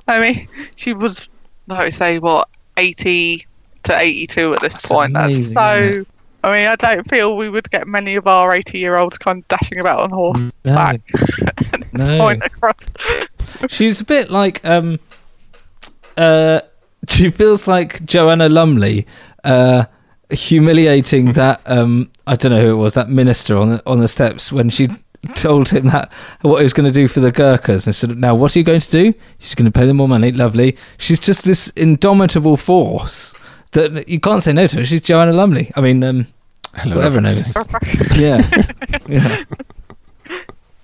I 0.08 0.20
mean, 0.20 0.48
she 0.76 0.92
was 0.94 1.28
like 1.68 1.80
I 1.80 1.90
say 1.90 2.20
what 2.20 2.50
eighty 2.78 3.46
to 3.84 3.98
eighty-two 3.98 4.54
at 4.54 4.62
this 4.62 4.74
That's 4.74 4.88
point. 4.88 5.16
Amazing, 5.16 5.54
so. 5.54 6.06
I 6.46 6.52
mean, 6.58 6.68
I 6.68 6.76
don't 6.76 7.10
feel 7.10 7.38
we 7.38 7.48
would 7.48 7.70
get 7.72 7.88
many 7.88 8.16
of 8.16 8.28
our 8.28 8.54
eighty-year-olds 8.54 9.18
kind 9.18 9.40
of 9.40 9.48
dashing 9.48 9.80
about 9.80 10.00
on 10.00 10.10
horseback 10.10 11.00
at 11.48 11.56
this 11.58 11.94
No. 11.94 12.18
point 12.18 12.44
across. 12.44 12.76
She's 13.70 14.02
a 14.02 14.04
bit 14.06 14.30
like 14.30 14.64
um 14.66 15.00
uh 16.18 16.60
she 17.08 17.30
feels 17.30 17.66
like 17.68 18.04
Joanna 18.06 18.50
Lumley 18.50 19.08
uh 19.46 19.86
humiliating 20.32 21.34
that 21.34 21.62
um 21.66 22.10
I 22.28 22.36
don't 22.36 22.52
know 22.52 22.62
who 22.62 22.72
it 22.74 22.78
was 22.78 22.94
that 22.96 23.10
minister 23.10 23.58
on 23.58 23.70
the 23.70 23.84
on 23.86 24.00
the 24.00 24.08
steps 24.10 24.52
when 24.52 24.70
she 24.70 24.90
told 25.36 25.70
him 25.70 25.88
that 25.88 26.12
what 26.42 26.58
he 26.58 26.64
was 26.64 26.74
going 26.74 26.92
to 26.92 27.00
do 27.00 27.08
for 27.08 27.20
the 27.20 27.32
Gurkhas. 27.32 27.86
And 27.86 27.96
said 27.96 28.18
now 28.18 28.36
what 28.36 28.56
are 28.56 28.60
you 28.60 28.66
going 28.66 28.82
to 28.82 28.92
do? 28.92 29.14
She's 29.40 29.56
going 29.56 29.72
to 29.72 29.78
pay 29.78 29.86
them 29.86 29.98
more 29.98 30.08
money. 30.08 30.32
Lovely. 30.32 30.78
She's 30.98 31.20
just 31.20 31.46
this 31.46 31.70
indomitable 31.76 32.58
force 32.58 33.34
that 33.72 34.08
you 34.08 34.20
can't 34.20 34.44
say 34.44 34.54
no 34.54 34.68
to. 34.68 34.78
Her 34.78 34.86
she's 34.86 35.02
Joanna 35.02 35.34
Lumley. 35.34 35.72
I 35.76 35.82
mean 35.82 36.04
um 36.04 36.28
whatever 36.86 37.18
her 37.18 37.22
name 37.22 37.38
is. 37.38 37.56
Yeah. 38.16 38.42
Yeah. 39.08 39.44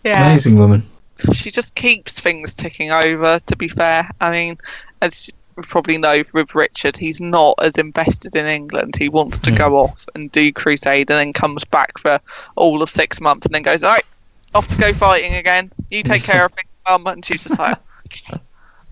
Yeah, 0.03 0.29
amazing 0.29 0.57
woman. 0.57 0.89
She 1.33 1.51
just 1.51 1.75
keeps 1.75 2.19
things 2.19 2.53
ticking 2.53 2.91
over. 2.91 3.39
To 3.39 3.55
be 3.55 3.67
fair, 3.67 4.09
I 4.21 4.31
mean, 4.31 4.57
as 5.01 5.29
we 5.55 5.63
probably 5.63 5.97
know 5.97 6.23
with 6.31 6.55
Richard, 6.55 6.95
he's 6.95 7.19
not 7.19 7.55
as 7.61 7.75
invested 7.77 8.35
in 8.35 8.45
England. 8.45 8.95
He 8.95 9.09
wants 9.09 9.39
to 9.41 9.51
go 9.51 9.77
off 9.77 10.07
and 10.15 10.31
do 10.31 10.53
crusade, 10.53 11.11
and 11.11 11.19
then 11.19 11.33
comes 11.33 11.65
back 11.65 11.97
for 11.97 12.19
all 12.55 12.81
of 12.81 12.89
six 12.89 13.19
months, 13.19 13.45
and 13.45 13.53
then 13.53 13.63
goes, 13.63 13.83
"All 13.83 13.91
right, 13.91 14.05
off 14.53 14.67
to 14.67 14.81
go 14.81 14.93
fighting 14.93 15.35
again. 15.35 15.71
You 15.89 16.03
take 16.03 16.23
care 16.23 16.45
of 16.45 16.53
things, 16.53 16.69
mum." 16.87 17.07
And 17.07 17.23
she's 17.23 17.43
just 17.43 17.59
like, 17.59 17.77
"Okay, 18.07 18.39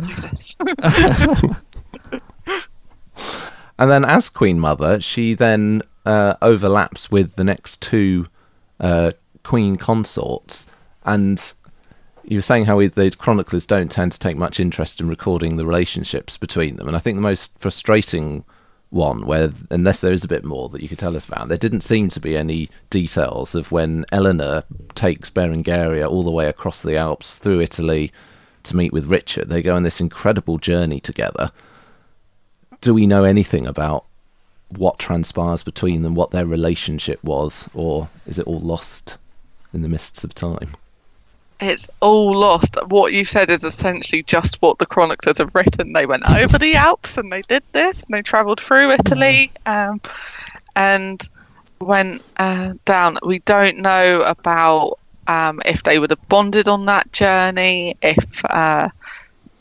do 0.02 0.16
this." 0.22 0.56
And 3.80 3.92
then, 3.92 4.06
as 4.06 4.30
Queen 4.30 4.60
Mother, 4.60 5.00
she 5.00 5.34
then 5.36 5.84
uh, 6.06 6.36
overlaps 6.42 7.12
with 7.12 7.36
the 7.36 7.44
next 7.44 7.82
two 7.82 8.28
uh, 8.80 9.12
Queen 9.44 9.76
consorts. 9.76 10.66
And 11.06 11.42
you 12.24 12.40
were 12.40 12.44
saying 12.44 12.66
how 12.66 12.78
we, 12.78 12.88
the 12.88 13.12
chroniclers 13.12 13.66
don't 13.66 13.92
tend 13.92 14.14
to 14.14 14.20
take 14.20 14.36
much 14.36 14.60
interest 14.60 15.00
in 15.00 15.08
recording 15.10 15.58
the 15.58 15.66
relationships 15.66 16.38
between 16.38 16.78
them. 16.78 16.88
And 16.88 16.98
I 16.98 17.00
think 17.00 17.18
the 17.18 17.22
most 17.22 17.52
frustrating 17.60 18.44
one, 18.90 19.26
where 19.26 19.52
unless 19.70 20.02
there 20.02 20.14
is 20.14 20.24
a 20.24 20.30
bit 20.30 20.46
more 20.46 20.70
that 20.70 20.82
you 20.82 20.90
could 20.90 21.00
tell 21.00 21.16
us 21.16 21.28
about, 21.28 21.50
there 21.50 21.58
didn't 21.58 21.82
seem 21.82 22.10
to 22.10 22.20
be 22.20 22.38
any 22.38 22.70
details 22.90 23.56
of 23.56 23.72
when 23.72 24.06
Eleanor 24.12 24.64
takes 24.96 25.30
Berengaria 25.30 26.10
all 26.10 26.24
the 26.24 26.32
way 26.32 26.48
across 26.48 26.82
the 26.82 26.98
Alps 26.98 27.38
through 27.38 27.62
Italy 27.62 28.12
to 28.64 28.76
meet 28.76 28.94
with 28.94 29.08
Richard. 29.08 29.50
They 29.50 29.62
go 29.62 29.76
on 29.76 29.84
this 29.84 30.02
incredible 30.02 30.58
journey 30.58 31.00
together 31.00 31.52
do 32.82 32.94
we 32.94 33.08
know 33.08 33.24
anything 33.24 33.66
about 33.66 34.06
what 34.70 35.00
transpires 35.00 35.64
between 35.64 36.04
them, 36.04 36.16
what 36.16 36.32
their 36.32 36.46
relationship 36.46 37.24
was, 37.24 37.70
or 37.74 38.10
is 38.26 38.38
it 38.38 38.48
all 38.48 38.60
lost 38.60 39.18
in 39.74 39.82
the 39.82 39.90
mists 39.90 40.24
of 40.24 40.34
time? 40.34 40.72
It's 41.60 41.90
all 42.02 42.38
lost. 42.38 42.78
What 42.88 43.14
you 43.14 43.26
said 43.26 43.50
is 43.50 43.64
essentially 43.64 44.24
just 44.24 44.62
what 44.62 44.78
the 44.78 44.86
chroniclers 44.86 45.40
have 45.40 45.56
written. 45.56 45.94
They 45.94 46.06
went 46.06 46.30
over 46.30 46.58
the 46.58 46.76
Alps 46.76 47.18
and 47.18 47.32
they 47.32 47.42
did 47.44 47.64
this, 47.72 48.04
and 48.04 48.14
they 48.14 48.22
travelled 48.22 48.62
through 48.62 48.92
Italy, 48.92 49.52
um, 49.66 50.02
and 50.76 51.28
went 51.80 52.22
uh, 52.38 52.74
down. 52.86 53.18
We 53.24 53.40
don't 53.40 53.78
know 53.78 54.22
about 54.22 55.00
um, 55.28 55.62
if 55.66 55.84
they 55.84 56.00
would 56.00 56.12
have 56.12 56.30
bonded 56.30 56.68
on 56.68 56.86
that 56.86 57.12
journey, 57.12 57.98
if 58.02 58.46
uh, 58.46 58.90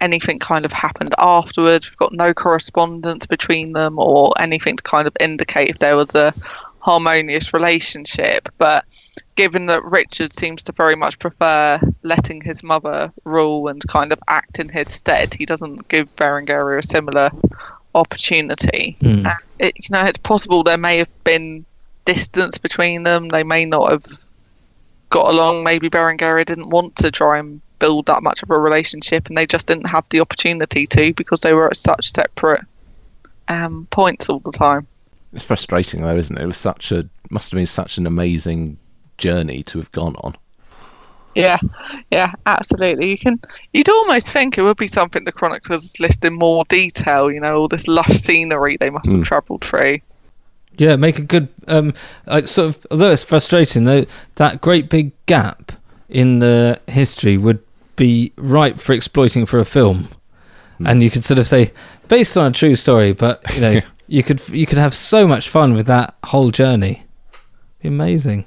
anything 0.01 0.39
kind 0.39 0.65
of 0.65 0.73
happened 0.73 1.15
afterwards. 1.19 1.91
We've 1.91 1.97
got 1.97 2.13
no 2.13 2.35
correspondence 2.35 3.27
between 3.27 3.73
them 3.73 3.99
or 3.99 4.33
anything 4.39 4.77
to 4.77 4.83
kind 4.83 5.07
of 5.07 5.17
indicate 5.21 5.71
if 5.71 5.79
there 5.79 5.97
was 5.97 6.15
a 6.15 6.35
harmonious 6.87 7.53
relationship. 7.53 8.49
But 8.59 8.85
given 9.35 9.67
that 9.67 9.83
Richard 9.83 10.33
seems 10.33 10.63
to 10.63 10.73
very 10.73 10.95
much 10.95 11.19
prefer 11.19 11.81
letting 12.03 12.41
his 12.41 12.63
mother 12.63 13.13
rule 13.25 13.67
and 13.67 13.87
kind 13.89 14.13
of 14.13 14.21
act 14.29 14.61
in 14.61 14.69
his 14.69 14.93
stead, 14.93 15.35
he 15.35 15.45
doesn't 15.45 15.89
give 15.89 16.15
Berengaria 16.15 16.79
a 16.79 16.83
similar 16.85 17.31
opportunity. 17.97 18.97
And 19.27 19.39
it, 19.59 19.75
you 19.77 19.89
know, 19.91 20.05
it's 20.05 20.19
possible 20.19 20.63
there 20.63 20.79
may 20.79 20.99
have 20.99 21.25
been 21.25 21.67
distance 22.05 22.57
between 22.57 23.03
them. 23.03 23.31
They 23.31 23.43
may 23.43 23.65
not 23.65 23.91
have 23.91 24.07
got 25.11 25.29
along. 25.29 25.65
Maybe 25.65 25.91
Berengaria 25.91 26.45
didn't 26.45 26.71
want 26.71 26.95
to 26.97 27.11
try 27.11 27.41
and 27.41 27.61
build 27.81 28.07
that 28.07 28.23
much 28.23 28.45
of 28.45 28.51
a 28.51 28.59
relationship, 28.59 29.27
and 29.27 29.37
they 29.37 29.47
just 29.47 29.67
didn't 29.67 29.89
have 29.89 30.05
the 30.11 30.21
opportunity 30.21 30.87
to 30.87 31.13
because 31.15 31.41
they 31.41 31.53
were 31.53 31.67
at 31.67 31.77
such 31.77 32.13
separate 32.13 32.65
um, 33.49 33.89
points 33.91 34.29
all 34.29 34.39
the 34.39 34.53
time. 34.53 34.87
It's 35.33 35.45
frustrating 35.45 36.03
though, 36.03 36.17
isn't 36.17 36.37
it? 36.37 36.43
It 36.43 36.47
was 36.47 36.57
such 36.57 36.93
a 36.93 37.09
must 37.31 37.51
have 37.51 37.57
been 37.59 37.67
such 37.67 37.99
an 37.99 38.07
amazing 38.07 38.79
journey 39.19 39.63
to 39.65 39.79
have 39.79 39.91
gone 39.93 40.17
on. 40.21 40.35
Yeah, 41.35 41.59
yeah, 42.11 42.33
absolutely. 42.47 43.11
You 43.11 43.19
can, 43.19 43.39
you'd 43.75 43.91
almost 43.91 44.31
think 44.31 44.57
it 44.57 44.63
would 44.63 44.79
be 44.79 44.87
something 44.87 45.25
the 45.25 45.33
chroniclers 45.33 45.99
list 46.01 46.25
in 46.25 46.33
more 46.33 46.65
detail. 46.65 47.31
You 47.31 47.41
know, 47.41 47.61
all 47.61 47.69
this 47.69 47.87
lush 47.87 48.17
scenery 48.17 48.79
they 48.79 48.89
must 48.89 49.11
have 49.11 49.21
Mm. 49.21 49.25
travelled 49.27 49.63
through. 49.63 49.99
Yeah, 50.79 50.97
make 50.97 51.19
a 51.19 51.23
good. 51.23 51.49
Um, 51.69 51.93
like 52.27 52.47
sort 52.49 52.69
of. 52.69 52.87
Although 52.91 53.11
it's 53.11 53.23
frustrating, 53.23 53.85
though, 53.85 54.07
that 54.37 54.61
great 54.63 54.89
big 54.89 55.13
gap 55.27 55.73
in 56.09 56.39
the 56.39 56.81
history 56.87 57.37
would 57.37 57.59
be 57.97 58.33
ripe 58.37 58.79
for 58.79 58.93
exploiting 58.95 59.45
for 59.47 59.59
a 59.59 59.65
film. 59.67 60.09
And 60.85 61.03
you 61.03 61.11
could 61.11 61.25
sort 61.25 61.39
of 61.39 61.47
say, 61.47 61.73
based 62.09 62.37
on 62.37 62.51
a 62.51 62.55
true 62.55 62.75
story, 62.75 63.13
but 63.13 63.43
you 63.55 63.61
know, 63.63 63.81
you 64.09 64.23
could 64.23 64.47
you 64.49 64.67
could 64.67 64.79
have 64.79 64.95
so 64.95 65.27
much 65.27 65.49
fun 65.49 65.75
with 65.75 65.87
that 65.87 66.15
whole 66.25 66.51
journey. 66.51 67.05
Be 67.83 67.89
amazing. 67.89 68.45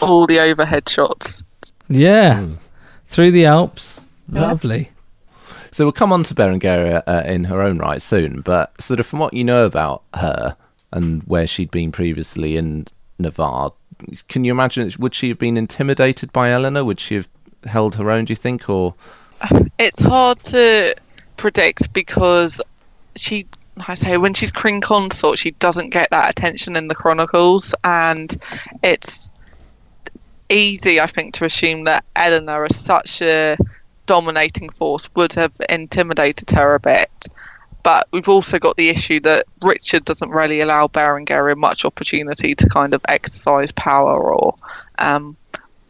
All 0.00 0.26
the 0.26 0.40
overhead 0.40 0.88
shots. 0.88 1.42
Yeah, 1.88 2.40
Hmm. 2.40 2.52
through 3.06 3.30
the 3.32 3.44
Alps, 3.46 4.04
Yeah. 4.32 4.40
lovely. 4.42 4.90
So 5.70 5.84
we'll 5.84 5.92
come 5.92 6.12
on 6.12 6.22
to 6.24 6.34
Berengaria 6.34 7.02
uh, 7.06 7.22
in 7.26 7.44
her 7.44 7.60
own 7.60 7.78
right 7.78 8.00
soon, 8.00 8.40
but 8.40 8.80
sort 8.80 8.98
of 8.98 9.06
from 9.06 9.18
what 9.18 9.34
you 9.34 9.44
know 9.44 9.66
about 9.66 10.02
her 10.14 10.56
and 10.92 11.22
where 11.24 11.46
she'd 11.46 11.70
been 11.70 11.92
previously 11.92 12.56
in 12.56 12.86
Navarre, 13.18 13.72
can 14.28 14.44
you 14.44 14.52
imagine? 14.52 14.90
Would 14.98 15.14
she 15.14 15.28
have 15.28 15.38
been 15.38 15.56
intimidated 15.58 16.32
by 16.32 16.50
Eleanor? 16.50 16.84
Would 16.84 16.98
she 17.00 17.16
have 17.16 17.28
held 17.66 17.96
her 17.96 18.10
own? 18.10 18.24
Do 18.24 18.32
you 18.32 18.36
think, 18.36 18.70
or 18.70 18.94
It's 19.78 20.00
hard 20.00 20.42
to 20.44 20.94
predict 21.36 21.92
because 21.92 22.62
she, 23.16 23.46
I 23.88 23.94
say, 23.94 24.16
when 24.16 24.34
she's 24.34 24.52
Queen 24.52 24.80
Consort, 24.80 25.38
she 25.38 25.50
doesn't 25.52 25.90
get 25.90 26.10
that 26.10 26.30
attention 26.30 26.76
in 26.76 26.88
the 26.88 26.94
Chronicles, 26.94 27.74
and 27.84 28.36
it's 28.82 29.28
easy, 30.48 31.00
I 31.00 31.06
think, 31.06 31.34
to 31.34 31.44
assume 31.44 31.84
that 31.84 32.04
Eleanor, 32.14 32.64
as 32.64 32.76
such 32.76 33.20
a 33.20 33.56
dominating 34.06 34.70
force, 34.70 35.08
would 35.14 35.32
have 35.34 35.52
intimidated 35.68 36.50
her 36.52 36.74
a 36.74 36.80
bit. 36.80 37.26
But 37.82 38.08
we've 38.12 38.28
also 38.28 38.58
got 38.58 38.76
the 38.76 38.88
issue 38.88 39.20
that 39.20 39.46
Richard 39.62 40.04
doesn't 40.04 40.30
really 40.30 40.60
allow 40.60 40.88
Berengaria 40.88 41.56
much 41.56 41.84
opportunity 41.84 42.54
to 42.54 42.68
kind 42.68 42.94
of 42.94 43.00
exercise 43.08 43.70
power 43.72 44.34
or 44.34 44.56
um, 44.98 45.36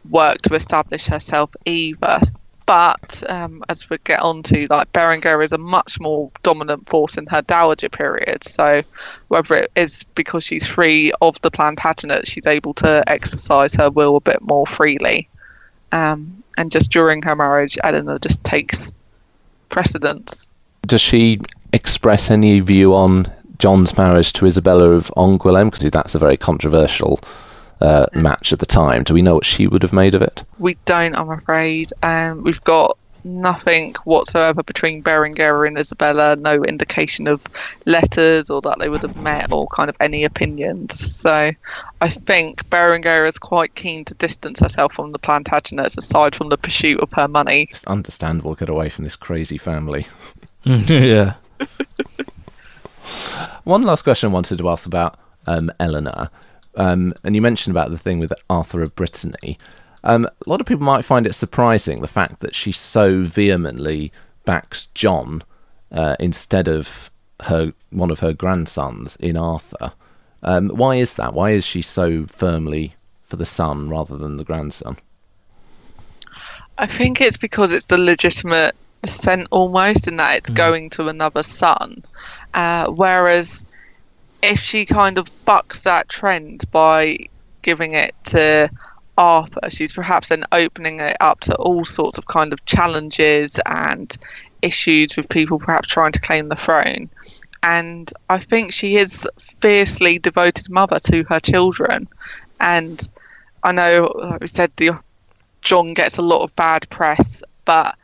work 0.09 0.41
to 0.43 0.53
establish 0.53 1.05
herself 1.05 1.55
either. 1.65 2.19
But 2.67 3.23
um, 3.29 3.63
as 3.69 3.89
we 3.89 3.97
get 4.03 4.19
on 4.19 4.43
to, 4.43 4.67
like 4.69 4.91
Berengaria 4.91 5.45
is 5.45 5.53
a 5.53 5.57
much 5.57 6.01
more 6.01 6.29
dominant 6.43 6.87
force 6.89 7.17
in 7.17 7.25
her 7.27 7.41
dowager 7.41 7.87
period. 7.87 8.43
So 8.43 8.83
whether 9.29 9.55
it 9.55 9.71
is 9.77 10.03
because 10.15 10.43
she's 10.43 10.67
free 10.67 11.13
of 11.21 11.41
the 11.41 11.49
Plantagenet, 11.49 12.27
she's 12.27 12.45
able 12.45 12.73
to 12.75 13.03
exercise 13.07 13.73
her 13.75 13.89
will 13.89 14.17
a 14.17 14.21
bit 14.21 14.41
more 14.41 14.67
freely. 14.67 15.29
Um, 15.93 16.43
and 16.57 16.69
just 16.69 16.91
during 16.91 17.21
her 17.21 17.37
marriage, 17.37 17.77
Eleanor 17.85 18.19
just 18.19 18.43
takes 18.43 18.91
precedence. 19.69 20.49
does 20.85 21.01
she 21.01 21.39
express 21.71 22.29
any 22.29 22.59
view 22.59 22.93
on 22.93 23.31
John's 23.59 23.95
marriage 23.97 24.33
to 24.33 24.45
Isabella 24.45 24.91
of 24.91 25.09
Angoulême? 25.15 25.71
Because 25.71 25.89
that's 25.91 26.15
a 26.15 26.19
very 26.19 26.35
controversial 26.35 27.21
uh, 27.81 28.07
match 28.13 28.53
at 28.53 28.59
the 28.59 28.65
time. 28.65 29.03
Do 29.03 29.13
we 29.13 29.21
know 29.21 29.35
what 29.35 29.45
she 29.45 29.67
would 29.67 29.83
have 29.83 29.93
made 29.93 30.15
of 30.15 30.21
it? 30.21 30.43
We 30.59 30.75
don't, 30.85 31.15
I'm 31.15 31.29
afraid. 31.29 31.91
Um, 32.03 32.43
we've 32.43 32.63
got 32.63 32.97
nothing 33.23 33.93
whatsoever 34.05 34.63
between 34.63 35.03
Berengaria 35.03 35.67
and 35.67 35.77
Isabella, 35.77 36.35
no 36.35 36.63
indication 36.63 37.27
of 37.27 37.45
letters 37.85 38.49
or 38.49 38.61
that 38.61 38.79
they 38.79 38.89
would 38.89 39.01
have 39.01 39.17
met 39.21 39.51
or 39.51 39.67
kind 39.67 39.89
of 39.89 39.95
any 39.99 40.23
opinions. 40.23 41.15
So 41.15 41.51
I 42.01 42.09
think 42.09 42.67
Berengaria 42.69 43.27
is 43.27 43.37
quite 43.37 43.75
keen 43.75 44.05
to 44.05 44.13
distance 44.15 44.59
herself 44.59 44.93
from 44.93 45.11
the 45.11 45.19
Plantagenets 45.19 45.97
aside 45.97 46.35
from 46.35 46.49
the 46.49 46.57
pursuit 46.57 46.99
of 47.01 47.11
her 47.13 47.27
money. 47.27 47.67
It's 47.69 47.85
understandable. 47.85 48.55
Get 48.55 48.69
away 48.69 48.89
from 48.89 49.03
this 49.03 49.15
crazy 49.15 49.57
family. 49.57 50.07
yeah. 50.63 51.35
One 53.63 53.83
last 53.83 54.03
question 54.03 54.29
I 54.29 54.33
wanted 54.33 54.57
to 54.57 54.69
ask 54.69 54.85
about 54.85 55.19
um, 55.45 55.71
Eleanor, 55.79 56.29
um, 56.77 57.13
and 57.23 57.35
you 57.35 57.41
mentioned 57.41 57.75
about 57.75 57.89
the 57.89 57.97
thing 57.97 58.19
with 58.19 58.31
Arthur 58.49 58.81
of 58.81 58.95
Brittany. 58.95 59.57
Um, 60.03 60.25
a 60.25 60.49
lot 60.49 60.61
of 60.61 60.67
people 60.67 60.85
might 60.85 61.03
find 61.03 61.27
it 61.27 61.33
surprising 61.33 61.99
the 61.99 62.07
fact 62.07 62.39
that 62.39 62.55
she 62.55 62.71
so 62.71 63.23
vehemently 63.23 64.11
backs 64.45 64.87
John 64.93 65.43
uh, 65.91 66.15
instead 66.19 66.67
of 66.67 67.11
her 67.41 67.73
one 67.89 68.11
of 68.11 68.19
her 68.19 68.31
grandsons 68.31 69.15
in 69.17 69.35
Arthur. 69.35 69.91
Um, 70.43 70.69
why 70.69 70.95
is 70.95 71.15
that? 71.15 71.33
Why 71.33 71.51
is 71.51 71.65
she 71.65 71.81
so 71.81 72.25
firmly 72.27 72.95
for 73.23 73.35
the 73.35 73.45
son 73.45 73.89
rather 73.89 74.15
than 74.15 74.37
the 74.37 74.43
grandson? 74.43 74.97
I 76.77 76.85
think 76.85 77.19
it's 77.19 77.37
because 77.37 77.71
it's 77.71 77.85
the 77.85 77.97
legitimate 77.97 78.75
descent 79.01 79.47
almost, 79.49 80.07
in 80.07 80.17
that 80.17 80.37
it's 80.37 80.49
going 80.51 80.91
to 80.91 81.07
another 81.07 81.41
son. 81.41 82.03
Uh, 82.53 82.87
whereas 82.87 83.65
if 84.41 84.59
she 84.59 84.85
kind 84.85 85.17
of 85.17 85.29
bucks 85.45 85.81
that 85.81 86.09
trend 86.09 86.69
by 86.71 87.17
giving 87.61 87.93
it 87.93 88.15
to 88.25 88.69
Arthur, 89.17 89.69
she's 89.69 89.93
perhaps 89.93 90.29
then 90.29 90.45
opening 90.51 90.99
it 90.99 91.17
up 91.19 91.39
to 91.41 91.55
all 91.55 91.83
sorts 91.85 92.17
of 92.17 92.27
kind 92.27 92.53
of 92.53 92.63
challenges 92.65 93.59
and 93.65 94.17
issues 94.61 95.15
with 95.15 95.29
people 95.29 95.59
perhaps 95.59 95.87
trying 95.87 96.11
to 96.11 96.19
claim 96.19 96.49
the 96.49 96.55
throne. 96.55 97.09
And 97.63 98.11
I 98.29 98.37
think 98.37 98.71
she 98.71 98.97
is 98.97 99.27
fiercely 99.59 100.19
devoted 100.19 100.69
mother 100.69 100.99
to 100.99 101.23
her 101.25 101.39
children. 101.39 102.07
And 102.59 103.07
I 103.63 103.71
know, 103.71 104.13
like 104.17 104.41
we 104.41 104.47
said, 104.47 104.71
the 104.77 104.91
John 105.61 105.93
gets 105.93 106.17
a 106.17 106.21
lot 106.21 106.43
of 106.43 106.55
bad 106.55 106.89
press, 106.89 107.43
but 107.65 107.96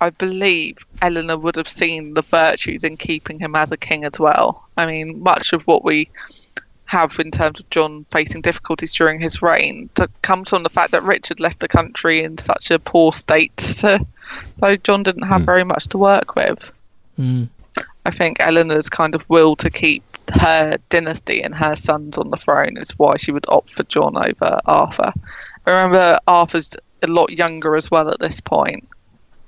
I 0.00 0.10
believe 0.10 0.78
Eleanor 1.02 1.36
would 1.36 1.56
have 1.56 1.68
seen 1.68 2.14
the 2.14 2.22
virtues 2.22 2.84
in 2.84 2.96
keeping 2.96 3.38
him 3.38 3.54
as 3.54 3.70
a 3.70 3.76
king 3.76 4.04
as 4.04 4.18
well. 4.18 4.66
I 4.76 4.86
mean, 4.86 5.22
much 5.22 5.52
of 5.52 5.66
what 5.66 5.84
we 5.84 6.08
have 6.86 7.18
in 7.20 7.30
terms 7.30 7.60
of 7.60 7.70
John 7.70 8.04
facing 8.10 8.40
difficulties 8.40 8.94
during 8.94 9.20
his 9.20 9.42
reign 9.42 9.88
to 9.94 10.08
comes 10.22 10.48
from 10.48 10.64
the 10.64 10.70
fact 10.70 10.90
that 10.90 11.04
Richard 11.04 11.38
left 11.38 11.60
the 11.60 11.68
country 11.68 12.24
in 12.24 12.38
such 12.38 12.70
a 12.70 12.78
poor 12.78 13.12
state, 13.12 13.58
so, 13.60 13.98
so 14.58 14.76
John 14.76 15.02
didn't 15.02 15.28
have 15.28 15.42
very 15.42 15.64
much 15.64 15.86
to 15.88 15.98
work 15.98 16.34
with. 16.34 16.68
Mm. 17.18 17.48
I 18.06 18.10
think 18.10 18.40
Eleanor's 18.40 18.88
kind 18.88 19.14
of 19.14 19.28
will 19.28 19.54
to 19.56 19.70
keep 19.70 20.02
her 20.32 20.78
dynasty 20.88 21.42
and 21.42 21.54
her 21.54 21.74
sons 21.74 22.16
on 22.18 22.30
the 22.30 22.36
throne 22.36 22.76
is 22.76 22.98
why 22.98 23.16
she 23.16 23.32
would 23.32 23.46
opt 23.48 23.72
for 23.72 23.82
John 23.84 24.16
over 24.16 24.60
Arthur. 24.64 25.12
I 25.66 25.70
Remember, 25.70 26.18
Arthur's 26.26 26.74
a 27.02 27.06
lot 27.06 27.30
younger 27.30 27.76
as 27.76 27.90
well 27.90 28.08
at 28.08 28.20
this 28.20 28.40
point. 28.40 28.88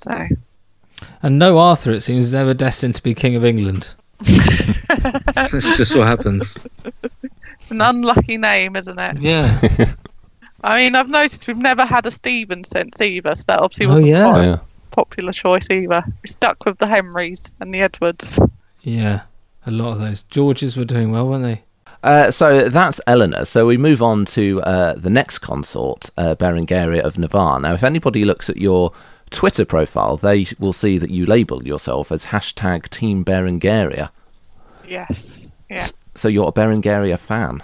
So, 0.03 0.27
And 1.21 1.39
no 1.39 1.57
Arthur, 1.57 1.91
it 1.91 2.01
seems, 2.01 2.23
is 2.25 2.33
ever 2.35 2.53
destined 2.53 2.95
to 2.95 3.03
be 3.03 3.13
King 3.13 3.35
of 3.35 3.45
England. 3.45 3.93
That's 4.19 5.77
just 5.77 5.95
what 5.95 6.07
happens. 6.07 6.57
an 7.69 7.81
unlucky 7.81 8.37
name, 8.37 8.75
isn't 8.75 8.99
it? 8.99 9.19
Yeah. 9.19 9.93
I 10.63 10.77
mean, 10.77 10.95
I've 10.95 11.09
noticed 11.09 11.47
we've 11.47 11.57
never 11.57 11.85
had 11.85 12.05
a 12.05 12.11
Stephen 12.11 12.63
since 12.63 13.01
either, 13.01 13.35
so 13.35 13.43
that 13.47 13.59
obviously 13.59 13.85
Oh, 13.87 13.89
wasn't 13.89 14.07
yeah. 14.07 14.29
quite 14.31 14.43
yeah. 14.45 14.53
a 14.55 14.95
popular 14.95 15.33
choice 15.33 15.69
either. 15.69 16.03
We 16.21 16.27
stuck 16.29 16.63
with 16.65 16.77
the 16.77 16.87
Henrys 16.87 17.51
and 17.59 17.73
the 17.73 17.81
Edwards. 17.81 18.39
Yeah. 18.81 19.21
A 19.65 19.71
lot 19.71 19.93
of 19.93 19.99
those. 19.99 20.23
Georges 20.23 20.77
were 20.77 20.85
doing 20.85 21.11
well, 21.11 21.27
weren't 21.27 21.43
they? 21.43 21.63
Uh, 22.01 22.29
so 22.31 22.67
that's 22.67 22.99
Eleanor. 23.07 23.45
So 23.45 23.65
we 23.65 23.77
move 23.77 24.01
on 24.01 24.25
to 24.25 24.61
uh, 24.63 24.93
the 24.93 25.09
next 25.09 25.39
consort, 25.39 26.09
uh, 26.17 26.35
Berengaria 26.35 26.99
of 27.01 27.17
Navarre. 27.17 27.59
Now, 27.61 27.73
if 27.73 27.83
anybody 27.83 28.25
looks 28.25 28.49
at 28.49 28.57
your 28.57 28.91
Twitter 29.33 29.65
profile, 29.65 30.15
they 30.15 30.45
will 30.59 30.73
see 30.73 30.97
that 30.97 31.09
you 31.09 31.25
label 31.25 31.65
yourself 31.65 32.11
as 32.11 32.27
hashtag 32.27 32.87
Team 32.87 33.25
Berengaria. 33.25 34.09
Yes. 34.87 35.51
Yeah. 35.69 35.85
So 36.15 36.27
you're 36.27 36.47
a 36.47 36.51
Berengaria 36.51 37.17
fan. 37.17 37.61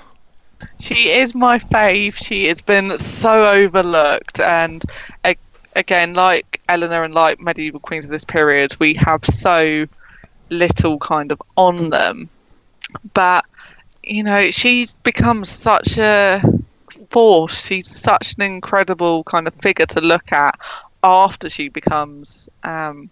She 0.80 1.12
is 1.12 1.34
my 1.36 1.60
fave. 1.60 2.16
She 2.16 2.48
has 2.48 2.60
been 2.60 2.98
so 2.98 3.50
overlooked, 3.50 4.40
and 4.42 4.84
again, 5.76 6.16
like 6.16 6.60
Eleanor 6.68 7.04
and 7.04 7.14
like 7.14 7.40
medieval 7.40 7.80
queens 7.80 8.04
of 8.04 8.12
this 8.12 8.26
period, 8.26 8.76
we 8.80 8.94
have 8.96 9.24
so 9.26 9.86
little 10.50 10.98
kind 11.00 11.32
of 11.32 11.42
on 11.56 11.92
them. 11.92 12.28
But 13.14 13.46
you 14.04 14.24
know, 14.24 14.52
she's 14.52 14.96
become 14.96 15.46
such 15.46 15.98
a 15.98 16.42
force. 17.12 17.66
She's 17.66 17.88
such 17.88 18.34
an 18.34 18.42
incredible 18.42 19.24
kind 19.26 19.48
of 19.48 19.54
figure 19.56 19.86
to 19.86 20.02
look 20.02 20.32
at 20.32 20.60
after 21.04 21.50
she 21.50 21.70
becomes 21.70 22.50
um, 22.64 23.10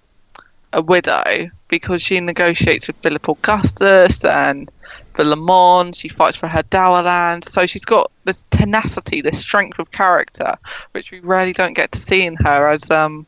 a 0.73 0.81
widow 0.81 1.49
because 1.69 2.01
she 2.01 2.19
negotiates 2.19 2.88
with 2.88 2.97
Philip 2.97 3.27
Augustus 3.29 4.23
and 4.23 4.69
for 5.13 5.23
Le 5.23 5.35
Mans. 5.35 5.97
She 5.97 6.09
fights 6.09 6.38
for 6.38 6.47
her 6.47 6.63
dower 6.63 7.01
land. 7.03 7.45
So 7.45 7.65
she's 7.65 7.85
got 7.85 8.11
this 8.25 8.43
tenacity, 8.51 9.21
this 9.21 9.39
strength 9.39 9.79
of 9.79 9.91
character, 9.91 10.55
which 10.91 11.11
we 11.11 11.19
rarely 11.19 11.53
don't 11.53 11.73
get 11.73 11.91
to 11.93 11.99
see 11.99 12.25
in 12.25 12.35
her 12.35 12.67
as 12.67 12.89
um, 12.91 13.25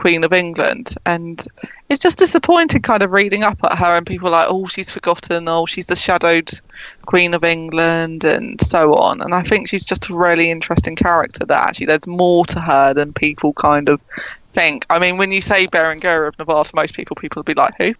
Queen 0.00 0.24
of 0.24 0.32
England. 0.32 0.94
And 1.04 1.46
it's 1.90 2.00
just 2.00 2.18
disappointing 2.18 2.80
kind 2.80 3.02
of 3.02 3.12
reading 3.12 3.44
up 3.44 3.62
at 3.64 3.76
her 3.76 3.96
and 3.98 4.06
people 4.06 4.28
are 4.28 4.32
like, 4.32 4.46
oh, 4.48 4.66
she's 4.66 4.90
forgotten, 4.90 5.46
oh, 5.46 5.66
she's 5.66 5.88
the 5.88 5.94
shadowed 5.94 6.50
Queen 7.04 7.34
of 7.34 7.44
England 7.44 8.24
and 8.24 8.58
so 8.62 8.94
on. 8.94 9.20
And 9.20 9.34
I 9.34 9.42
think 9.42 9.68
she's 9.68 9.84
just 9.84 10.08
a 10.08 10.14
really 10.14 10.50
interesting 10.50 10.96
character 10.96 11.44
that 11.44 11.68
actually 11.68 11.84
there's 11.84 12.06
more 12.06 12.46
to 12.46 12.60
her 12.60 12.94
than 12.94 13.12
people 13.12 13.52
kind 13.52 13.90
of 13.90 14.00
think. 14.54 14.86
I 14.88 14.98
mean, 14.98 15.18
when 15.18 15.32
you 15.32 15.42
say 15.42 15.66
Berengaria 15.66 16.28
of 16.28 16.38
Navarre 16.38 16.64
to 16.64 16.74
most 16.74 16.94
people, 16.94 17.14
people 17.14 17.40
will 17.40 17.44
be 17.44 17.52
like, 17.52 17.74
who? 17.76 17.94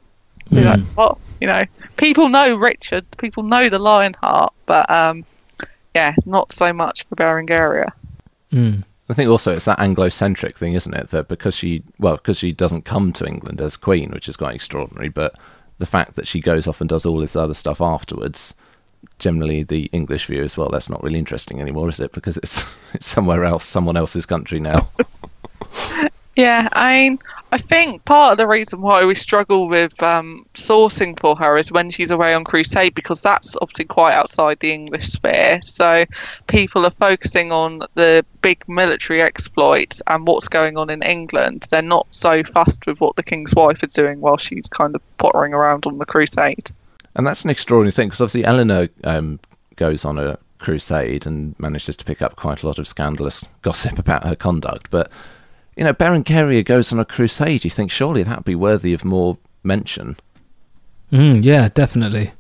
Be 0.49 0.63
like, 0.63 0.81
what? 0.95 1.19
You 1.43 1.49
know, 1.49 1.67
people 1.99 2.31
know 2.31 2.57
Richard, 2.57 3.05
people 3.19 3.43
know 3.43 3.69
the 3.69 3.79
Lionheart, 3.79 4.55
but 4.65 4.91
um, 4.91 5.27
yeah, 5.95 6.15
not 6.25 6.51
so 6.53 6.73
much 6.73 7.05
for 7.05 7.15
Berengaria. 7.17 7.91
Mm. 8.53 8.85
I 9.11 9.15
think 9.15 9.29
also 9.29 9.53
it's 9.53 9.65
that 9.65 9.81
Anglo-centric 9.81 10.57
thing, 10.57 10.75
isn't 10.75 10.95
it? 10.95 11.11
That 11.11 11.29
because 11.29 11.55
she, 11.55 11.83
well, 11.99 12.17
because 12.17 12.39
she 12.39 12.53
doesn't 12.53 12.85
come 12.85 13.13
to 13.15 13.27
England 13.27 13.61
as 13.61 13.77
queen, 13.77 14.11
which 14.11 14.29
is 14.29 14.37
quite 14.37 14.55
extraordinary, 14.55 15.09
but 15.09 15.35
the 15.79 15.87
fact 15.87 16.15
that 16.15 16.29
she 16.29 16.41
goes 16.41 16.69
off 16.69 16.81
and 16.81 16.89
does 16.89 17.05
all 17.05 17.19
this 17.19 17.35
other 17.37 17.55
stuff 17.55 17.81
afterwards. 17.81 18.55
Generally, 19.19 19.65
the 19.65 19.87
English 19.93 20.27
view 20.27 20.43
as 20.45 20.57
well. 20.57 20.69
That's 20.69 20.91
not 20.91 21.03
really 21.03 21.19
interesting 21.19 21.61
anymore, 21.61 21.89
is 21.89 22.01
it? 22.01 22.13
Because 22.13 22.37
it's 22.37 22.65
it's 22.95 23.07
somewhere 23.07 23.45
else, 23.45 23.65
someone 23.65 23.97
else's 23.97 24.27
country 24.27 24.61
now. 24.61 24.89
Yeah, 26.37 26.69
I 26.73 27.19
I 27.53 27.59
think 27.59 28.05
part 28.05 28.33
of 28.33 28.39
the 28.39 28.47
reason 28.47 28.81
why 28.81 29.05
we 29.05 29.17
struggle 29.17 29.69
with 29.69 30.01
um, 30.03 30.45
sourcing 30.55 31.19
for 31.19 31.35
her 31.37 31.57
is 31.57 31.73
when 31.73 31.91
she's 31.91 32.13
away 32.13 32.33
on 32.33 32.45
crusade 32.45 32.95
because 32.95 33.21
that's 33.21 33.57
obviously 33.61 33.87
quite 33.87 34.15
outside 34.15 34.61
the 34.61 34.73
English 34.73 35.09
sphere. 35.09 35.59
So 35.65 36.05
people 36.47 36.87
are 36.87 36.93
focusing 36.93 37.51
on 37.51 37.83
the 37.95 38.25
big 38.41 38.63
military 38.69 39.21
exploits 39.21 40.01
and 40.07 40.29
what's 40.29 40.47
going 40.47 40.79
on 40.79 40.91
in 40.91 41.03
England. 41.03 41.67
They're 41.71 41.83
not 41.83 42.07
so 42.11 42.45
fussed 42.45 42.87
with 42.87 43.01
what 43.01 43.17
the 43.17 43.25
king's 43.25 43.55
wife 43.55 43.83
is 43.83 43.93
doing 43.95 44.21
while 44.21 44.37
she's 44.37 44.69
kind 44.69 44.95
of 44.95 45.03
pottering 45.19 45.53
around 45.53 45.87
on 45.87 45.99
the 45.99 46.07
crusade. 46.07 46.71
And 47.17 47.27
that's 47.27 47.43
an 47.43 47.51
extraordinary 47.51 47.93
thing 47.93 48.09
because 48.09 48.21
obviously 48.21 48.45
Eleanor 48.45 48.89
um, 49.03 49.41
goes 49.75 50.05
on 50.05 50.21
a 50.21 50.39
crusade 50.59 51.27
and 51.27 51.59
manages 51.59 51.97
to 51.97 52.05
pick 52.05 52.23
up 52.23 52.37
quite 52.37 52.63
a 52.63 52.67
lot 52.67 52.79
of 52.79 52.87
scandalous 52.87 53.45
gossip 53.63 53.99
about 53.99 54.25
her 54.25 54.37
conduct. 54.37 54.91
But 54.91 55.11
you 55.81 55.87
know, 55.87 55.95
Berengaria 55.95 56.63
goes 56.63 56.93
on 56.93 56.99
a 56.99 57.07
crusade. 57.07 57.65
You 57.65 57.71
think 57.71 57.91
surely 57.91 58.23
that 58.23 58.37
would 58.37 58.45
be 58.45 58.55
worthy 58.55 58.93
of 58.93 59.03
more 59.03 59.39
mention. 59.63 60.19
Mm, 61.11 61.43
yeah, 61.43 61.71
definitely. 61.73 62.33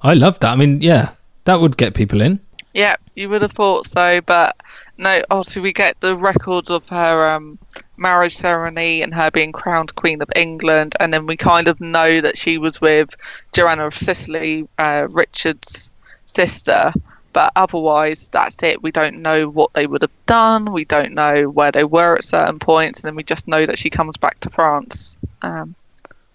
I 0.00 0.14
love 0.14 0.40
that. 0.40 0.50
I 0.50 0.56
mean, 0.56 0.80
yeah, 0.80 1.12
that 1.44 1.60
would 1.60 1.76
get 1.76 1.94
people 1.94 2.20
in. 2.20 2.40
Yeah, 2.74 2.96
you 3.14 3.28
would 3.28 3.42
have 3.42 3.52
thought 3.52 3.86
so, 3.86 4.20
but 4.22 4.56
no. 4.96 5.22
Obviously, 5.30 5.62
we 5.62 5.72
get 5.72 6.00
the 6.00 6.16
records 6.16 6.70
of 6.70 6.88
her 6.88 7.24
um, 7.24 7.56
marriage 7.96 8.36
ceremony 8.36 9.02
and 9.02 9.14
her 9.14 9.30
being 9.30 9.52
crowned 9.52 9.94
Queen 9.94 10.20
of 10.20 10.28
England, 10.34 10.96
and 10.98 11.14
then 11.14 11.24
we 11.24 11.36
kind 11.36 11.68
of 11.68 11.80
know 11.80 12.20
that 12.20 12.36
she 12.36 12.58
was 12.58 12.80
with 12.80 13.14
Joanna 13.52 13.86
of 13.86 13.96
Sicily, 13.96 14.68
uh, 14.78 15.06
Richard's 15.08 15.88
sister. 16.26 16.92
But 17.32 17.52
otherwise, 17.56 18.28
that's 18.28 18.62
it. 18.62 18.82
We 18.82 18.90
don't 18.90 19.20
know 19.22 19.48
what 19.48 19.72
they 19.74 19.86
would 19.86 20.02
have 20.02 20.26
done. 20.26 20.72
We 20.72 20.84
don't 20.84 21.12
know 21.12 21.44
where 21.50 21.70
they 21.70 21.84
were 21.84 22.16
at 22.16 22.24
certain 22.24 22.58
points, 22.58 23.00
and 23.00 23.08
then 23.08 23.16
we 23.16 23.22
just 23.22 23.48
know 23.48 23.66
that 23.66 23.78
she 23.78 23.90
comes 23.90 24.16
back 24.16 24.40
to 24.40 24.50
France 24.50 25.16
um, 25.42 25.74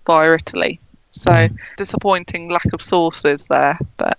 via 0.05 0.35
Italy. 0.35 0.79
So 1.11 1.47
disappointing 1.77 2.49
lack 2.49 2.73
of 2.73 2.81
sources 2.81 3.47
there, 3.47 3.77
but 3.97 4.17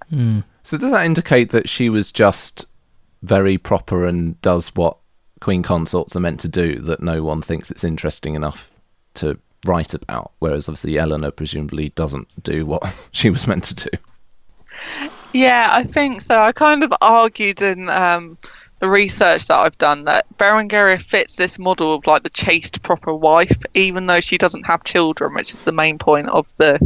So 0.63 0.79
does 0.79 0.93
that 0.93 1.05
indicate 1.05 1.51
that 1.51 1.69
she 1.69 1.91
was 1.91 2.13
just 2.13 2.67
very 3.23 3.59
proper 3.59 4.05
and 4.05 4.41
does 4.43 4.69
what 4.75 4.99
queen 5.41 5.63
consorts 5.63 6.15
are 6.17 6.21
meant 6.21 6.41
to 6.41 6.49
do 6.49 6.79
that 6.79 7.01
no 7.01 7.23
one 7.23 7.43
thinks 7.43 7.71
it's 7.71 7.85
interesting 7.85 8.35
enough 8.35 8.73
to 9.15 9.39
write 9.67 9.93
about? 9.93 10.33
Whereas 10.39 10.69
obviously 10.69 10.97
Eleanor 10.97 11.31
presumably 11.31 11.91
doesn't 11.91 12.29
do 12.43 12.65
what 12.65 12.95
she 13.13 13.29
was 13.29 13.47
meant 13.47 13.65
to 13.65 13.75
do. 13.91 13.99
Yeah, 15.35 15.69
I 15.73 15.83
think 15.83 16.21
so. 16.21 16.39
I 16.39 16.53
kind 16.53 16.85
of 16.85 16.95
argued 17.01 17.61
in 17.61 17.91
um, 17.91 18.39
the 18.79 18.89
research 18.89 19.47
that 19.47 19.59
I've 19.59 19.77
done 19.79 20.05
that 20.05 20.27
Berengaria 20.39 21.03
fits 21.03 21.35
this 21.35 21.59
model 21.59 21.95
of 21.95 22.07
like 22.07 22.23
the 22.23 22.31
chaste, 22.31 22.83
proper 22.83 23.13
wife, 23.13 23.57
even 23.75 24.07
though 24.07 24.21
she 24.21 24.39
doesn't 24.39 24.65
have 24.65 24.85
children, 24.85 25.35
which 25.35 25.53
is 25.53 25.63
the 25.63 25.73
main 25.73 25.99
point 25.99 26.29
of 26.29 26.47
the 26.59 26.79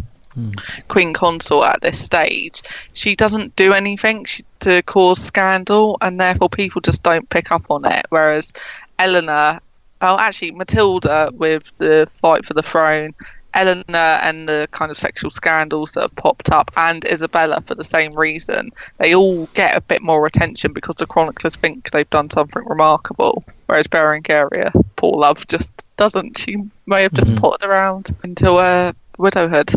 queen 0.88 1.12
consort 1.12 1.68
at 1.68 1.82
this 1.82 2.02
stage. 2.02 2.62
She 2.94 3.14
doesn't 3.14 3.54
do 3.56 3.74
anything 3.74 4.24
to 4.60 4.82
cause 4.84 5.20
scandal, 5.20 5.98
and 6.00 6.18
therefore 6.18 6.48
people 6.48 6.80
just 6.80 7.02
don't 7.02 7.28
pick 7.28 7.52
up 7.52 7.70
on 7.70 7.84
it. 7.84 8.06
Whereas 8.08 8.50
Eleanor, 8.98 9.60
well, 10.00 10.18
actually 10.18 10.52
Matilda 10.52 11.30
with 11.34 11.70
the 11.78 12.08
fight 12.14 12.46
for 12.46 12.54
the 12.54 12.62
throne. 12.62 13.14
Eleanor 13.54 14.20
and 14.22 14.48
the 14.48 14.68
kind 14.70 14.90
of 14.90 14.98
sexual 14.98 15.30
scandals 15.30 15.92
that 15.92 16.02
have 16.02 16.16
popped 16.16 16.50
up, 16.50 16.70
and 16.76 17.04
Isabella 17.06 17.60
for 17.62 17.74
the 17.74 17.84
same 17.84 18.12
reason, 18.14 18.70
they 18.98 19.14
all 19.14 19.46
get 19.54 19.76
a 19.76 19.80
bit 19.80 20.02
more 20.02 20.26
attention 20.26 20.72
because 20.72 20.96
the 20.96 21.06
chroniclers 21.06 21.56
think 21.56 21.90
they've 21.90 22.10
done 22.10 22.30
something 22.30 22.64
remarkable. 22.66 23.44
Whereas 23.66 23.86
Berengaria, 23.86 24.70
poor 24.96 25.18
love, 25.18 25.46
just 25.46 25.72
doesn't. 25.96 26.38
She 26.38 26.56
may 26.86 27.02
have 27.02 27.12
just 27.12 27.34
potted 27.36 27.68
around 27.68 28.14
until 28.22 28.58
her 28.58 28.94
widowhood. 29.18 29.74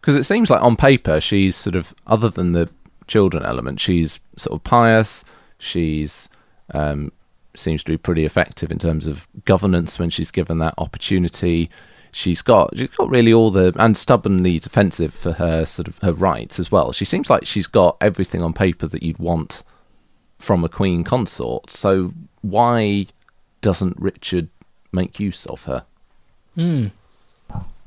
Because 0.00 0.16
it 0.16 0.24
seems 0.24 0.50
like 0.50 0.62
on 0.62 0.76
paper 0.76 1.20
she's 1.20 1.56
sort 1.56 1.76
of 1.76 1.94
other 2.06 2.28
than 2.28 2.52
the 2.52 2.70
children 3.06 3.44
element, 3.44 3.80
she's 3.80 4.20
sort 4.36 4.58
of 4.58 4.64
pious. 4.64 5.24
She's 5.58 6.28
um, 6.72 7.12
seems 7.54 7.82
to 7.84 7.92
be 7.92 7.96
pretty 7.96 8.24
effective 8.24 8.70
in 8.70 8.78
terms 8.78 9.06
of 9.06 9.26
governance 9.44 9.98
when 9.98 10.10
she's 10.10 10.30
given 10.30 10.58
that 10.58 10.74
opportunity. 10.78 11.70
She's 12.14 12.42
got 12.42 12.76
she's 12.76 12.90
got 12.90 13.10
really 13.10 13.32
all 13.32 13.50
the 13.50 13.72
and 13.76 13.96
stubbornly 13.96 14.60
defensive 14.60 15.12
for 15.12 15.32
her 15.32 15.64
sort 15.64 15.88
of 15.88 15.98
her 15.98 16.12
rights 16.12 16.60
as 16.60 16.70
well. 16.70 16.92
She 16.92 17.04
seems 17.04 17.28
like 17.28 17.44
she's 17.44 17.66
got 17.66 17.96
everything 18.00 18.40
on 18.40 18.52
paper 18.52 18.86
that 18.86 19.02
you'd 19.02 19.18
want 19.18 19.64
from 20.38 20.62
a 20.62 20.68
queen 20.68 21.02
consort. 21.02 21.70
So 21.70 22.14
why 22.40 23.06
doesn't 23.60 23.96
Richard 23.98 24.48
make 24.92 25.18
use 25.18 25.44
of 25.46 25.64
her? 25.64 25.84
Hmm. 26.54 26.86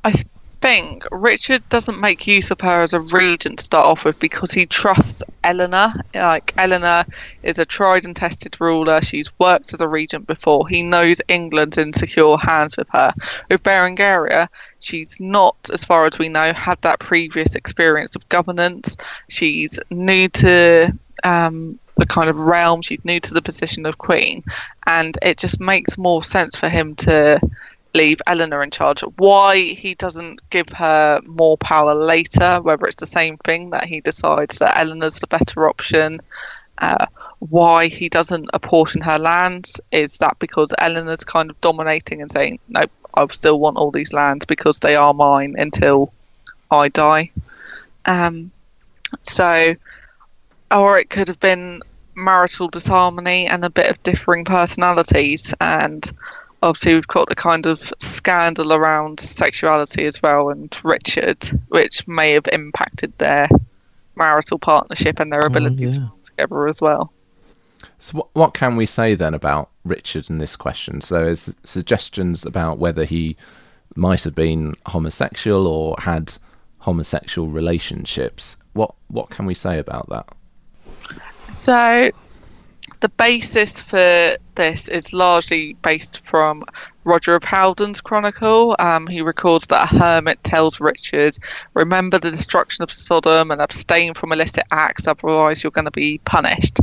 I 0.04 0.24
think 0.62 1.04
Richard 1.12 1.68
doesn't 1.70 2.00
make 2.00 2.28
use 2.28 2.52
of 2.52 2.62
her 2.62 2.82
as 2.82 2.94
a 2.94 3.00
regent 3.00 3.60
to 3.60 3.66
start 3.66 3.86
off 3.86 4.06
with 4.06 4.20
because 4.20 4.52
he 4.52 4.66
trusts 4.66 5.24
Eleanor. 5.44 5.94
Like 6.14 6.54
Eleanor 6.58 7.06
is 7.44 7.60
a 7.60 7.66
tried 7.66 8.06
and 8.06 8.16
tested 8.16 8.58
ruler. 8.60 9.02
She's 9.02 9.32
worked 9.40 9.74
as 9.74 9.82
a 9.82 9.88
regent 9.88 10.28
before. 10.28 10.68
He 10.68 10.84
knows 10.84 11.22
England's 11.28 11.78
in 11.78 11.94
secure 11.94 12.38
hands 12.38 12.78
with 12.78 12.88
her. 12.90 13.14
With 13.50 13.64
Berengaria, 13.64 14.48
she's 14.80 15.18
not, 15.20 15.56
as 15.72 15.86
far 15.86 16.06
as 16.06 16.18
we 16.20 16.30
know, 16.30 16.54
had 16.54 16.82
that 16.82 17.00
previous 17.00 17.56
experience 17.56 18.16
of 18.16 18.28
governance. 18.30 18.98
She's 19.30 19.80
new 19.90 20.28
to 20.30 20.94
um, 21.24 21.80
the 21.98 22.06
kind 22.06 22.30
of 22.30 22.40
realm. 22.40 22.82
She's 22.82 23.04
new 23.04 23.20
to 23.20 23.34
the 23.34 23.42
position 23.42 23.86
of 23.86 23.98
queen, 23.98 24.44
and 24.86 25.18
it 25.22 25.38
just 25.38 25.60
makes 25.60 25.98
more 25.98 26.24
sense 26.24 26.56
for 26.56 26.70
him 26.70 26.96
to 26.96 27.40
leave 27.94 28.22
Eleanor 28.28 28.64
in 28.64 28.72
charge. 28.72 29.02
Why 29.18 29.58
he 29.58 29.96
doesn't 29.96 30.48
give 30.50 30.70
her 30.70 31.20
more 31.26 31.58
power 31.58 31.96
later, 31.96 32.62
whether 32.62 32.86
it's 32.86 32.98
the 32.98 33.08
same 33.08 33.38
thing 33.38 33.72
that 33.72 33.86
he 33.86 34.02
decides 34.02 34.60
that 34.60 34.78
Eleanor's 34.78 35.20
the 35.20 35.28
better 35.28 35.68
option, 35.68 36.22
uh, 36.80 37.06
why 37.40 37.88
he 37.88 38.10
doesn't 38.10 38.50
apportion 38.54 39.02
her 39.02 39.20
lands, 39.20 39.80
is 39.92 40.18
that 40.20 40.38
because 40.40 40.74
Eleanor's 40.80 41.24
kind 41.24 41.50
of 41.50 41.60
dominating 41.62 42.22
and 42.22 42.32
saying, 42.32 42.60
nope, 42.70 42.92
I 43.14 43.26
still 43.28 43.60
want 43.60 43.78
all 43.78 43.92
these 43.92 44.14
lands 44.14 44.46
because 44.46 44.80
they 44.80 44.96
are 44.96 45.14
mine 45.14 45.56
until 45.58 46.14
I 46.70 46.90
die. 46.90 47.32
Um, 48.06 48.52
so, 49.24 49.76
or 50.72 50.98
it 50.98 51.10
could 51.10 51.28
have 51.28 51.40
been 51.40 51.82
marital 52.16 52.68
disharmony 52.68 53.46
and 53.46 53.64
a 53.64 53.70
bit 53.70 53.90
of 53.90 54.02
differing 54.04 54.44
personalities 54.44 55.54
and 55.62 56.12
obviously 56.64 56.94
we've 56.94 57.08
got 57.08 57.30
the 57.30 57.36
kind 57.36 57.66
of 57.66 57.94
scandal 58.00 58.74
around 58.74 59.20
sexuality 59.20 60.06
as 60.06 60.22
well 60.22 60.50
and 60.50 60.76
richard 60.84 61.44
which 61.70 62.08
may 62.08 62.32
have 62.32 62.48
impacted 62.52 63.16
their 63.18 63.48
marital 64.16 64.58
partnership 64.58 65.20
and 65.20 65.32
their 65.32 65.44
oh, 65.44 65.48
ability 65.48 65.92
to 65.92 66.00
yeah. 66.00 66.00
work 66.00 66.24
together 66.24 66.68
as 66.68 66.82
well 66.82 67.12
So 68.00 68.18
what, 68.18 68.28
what 68.34 68.54
can 68.54 68.76
we 68.76 68.86
say 68.86 69.16
then 69.16 69.34
about 69.34 69.70
Richard 69.84 70.30
in 70.30 70.38
this 70.38 70.56
question? 70.56 71.02
So 71.02 71.26
there's 71.26 71.54
suggestions 71.64 72.46
about 72.46 72.78
whether 72.78 73.06
he 73.06 73.36
might 73.96 74.24
have 74.24 74.36
been 74.36 74.76
homosexual 74.86 75.68
or 75.68 75.96
had 76.00 76.38
homosexual 76.80 77.50
relationships. 77.50 78.58
What 78.74 78.94
what 79.08 79.30
can 79.30 79.46
we 79.46 79.54
say 79.54 79.80
about 79.80 80.10
that? 80.10 80.30
So, 81.52 82.12
the 83.00 83.10
basis 83.10 83.80
for 83.80 84.38
this 84.56 84.88
is 84.88 85.14
largely 85.14 85.74
based 85.82 86.26
from 86.26 86.64
Roger 87.04 87.36
of 87.36 87.44
Howden's 87.44 88.02
chronicle. 88.02 88.76
Um, 88.80 89.08
he 89.08 89.22
records 89.22 89.68
that 89.68 89.92
a 89.92 89.98
hermit 89.98 90.44
tells 90.44 90.80
Richard, 90.80 91.38
"Remember 91.74 92.18
the 92.18 92.32
destruction 92.32 92.84
of 92.84 92.92
Sodom 92.92 93.52
and 93.52 93.62
abstain 93.62 94.14
from 94.14 94.32
illicit 94.32 94.66
acts, 94.72 95.08
otherwise 95.08 95.64
you're 95.64 95.72
going 95.72 95.86
to 95.86 95.92
be 95.92 96.20
punished." 96.26 96.80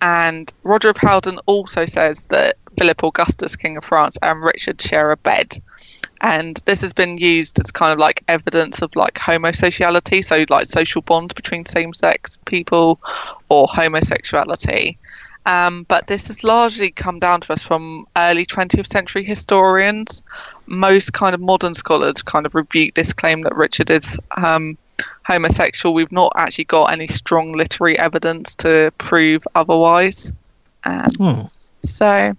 And 0.00 0.52
Roger 0.62 0.90
of 0.90 0.98
Howden 0.98 1.38
also 1.46 1.86
says 1.86 2.24
that 2.28 2.56
Philip 2.78 3.02
Augustus, 3.02 3.56
King 3.56 3.78
of 3.78 3.84
France, 3.84 4.18
and 4.22 4.44
Richard 4.44 4.80
share 4.80 5.10
a 5.10 5.16
bed 5.16 5.60
and 6.20 6.62
this 6.64 6.80
has 6.80 6.92
been 6.92 7.18
used 7.18 7.58
as 7.58 7.70
kind 7.70 7.92
of 7.92 7.98
like 7.98 8.22
evidence 8.28 8.80
of 8.80 8.94
like 8.96 9.18
homosexuality 9.18 10.22
so 10.22 10.44
like 10.48 10.66
social 10.66 11.02
bond 11.02 11.34
between 11.34 11.64
same-sex 11.66 12.38
people 12.46 12.98
or 13.48 13.66
homosexuality 13.68 14.98
um, 15.46 15.84
but 15.88 16.06
this 16.08 16.26
has 16.28 16.44
largely 16.44 16.90
come 16.90 17.18
down 17.18 17.40
to 17.40 17.52
us 17.52 17.62
from 17.62 18.04
early 18.16 18.44
20th 18.44 18.92
century 18.92 19.24
historians 19.24 20.22
most 20.66 21.12
kind 21.12 21.34
of 21.34 21.40
modern 21.40 21.74
scholars 21.74 22.20
kind 22.22 22.44
of 22.46 22.54
rebuke 22.54 22.94
this 22.94 23.12
claim 23.12 23.42
that 23.42 23.54
richard 23.56 23.90
is 23.90 24.18
um, 24.36 24.76
homosexual 25.24 25.94
we've 25.94 26.12
not 26.12 26.32
actually 26.36 26.64
got 26.64 26.92
any 26.92 27.06
strong 27.06 27.52
literary 27.52 27.98
evidence 27.98 28.54
to 28.54 28.92
prove 28.98 29.42
otherwise 29.54 30.30
um, 30.84 31.10
Hmm. 31.18 31.40
so 31.84 32.36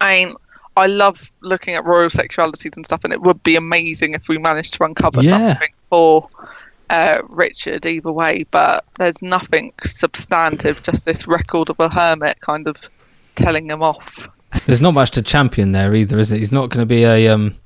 I 0.00 0.14
mean, 0.24 0.34
I 0.76 0.86
love 0.86 1.30
looking 1.40 1.74
at 1.74 1.84
royal 1.84 2.08
sexualities 2.08 2.76
and 2.76 2.84
stuff, 2.84 3.02
and 3.04 3.12
it 3.12 3.20
would 3.20 3.42
be 3.42 3.56
amazing 3.56 4.14
if 4.14 4.28
we 4.28 4.38
managed 4.38 4.74
to 4.74 4.84
uncover 4.84 5.20
Yeah. 5.22 5.48
something 5.48 5.70
for 5.90 6.28
uh, 6.92 7.22
Richard 7.28 7.86
either 7.86 8.12
way, 8.12 8.44
but 8.50 8.84
there's 8.98 9.22
nothing 9.22 9.72
substantive, 9.82 10.82
just 10.82 11.06
this 11.06 11.26
record 11.26 11.70
of 11.70 11.80
a 11.80 11.88
hermit 11.88 12.38
kind 12.42 12.68
of 12.68 12.88
telling 13.34 13.70
him 13.70 13.82
off. 13.82 14.28
There's 14.66 14.82
not 14.82 14.92
much 14.92 15.12
to 15.12 15.22
champion 15.22 15.72
there 15.72 15.94
either, 15.94 16.18
is 16.18 16.30
it? 16.30 16.38
He's 16.38 16.52
not 16.52 16.68
going 16.68 16.82
to 16.82 16.86
be 16.86 17.04
a 17.04 17.28
um, 17.28 17.56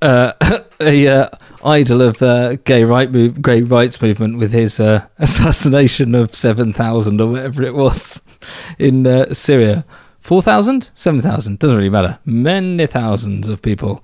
uh, 0.00 0.32
a 0.80 1.06
uh, 1.06 1.28
idol 1.62 2.00
of 2.00 2.16
the 2.18 2.58
gay 2.64 2.84
right 2.84 3.10
move, 3.10 3.42
gay 3.42 3.60
rights 3.60 4.00
movement 4.00 4.38
with 4.38 4.52
his 4.52 4.80
uh, 4.80 5.06
assassination 5.18 6.14
of 6.14 6.34
seven 6.34 6.72
thousand 6.72 7.20
or 7.20 7.32
whatever 7.32 7.62
it 7.62 7.74
was 7.74 8.22
in 8.78 9.06
uh, 9.06 9.34
Syria. 9.34 9.84
Four 10.20 10.40
thousand, 10.40 10.90
seven 10.94 11.20
thousand 11.20 11.58
doesn't 11.58 11.76
really 11.76 11.90
matter. 11.90 12.18
Many 12.24 12.86
thousands 12.86 13.50
of 13.50 13.60
people. 13.60 14.02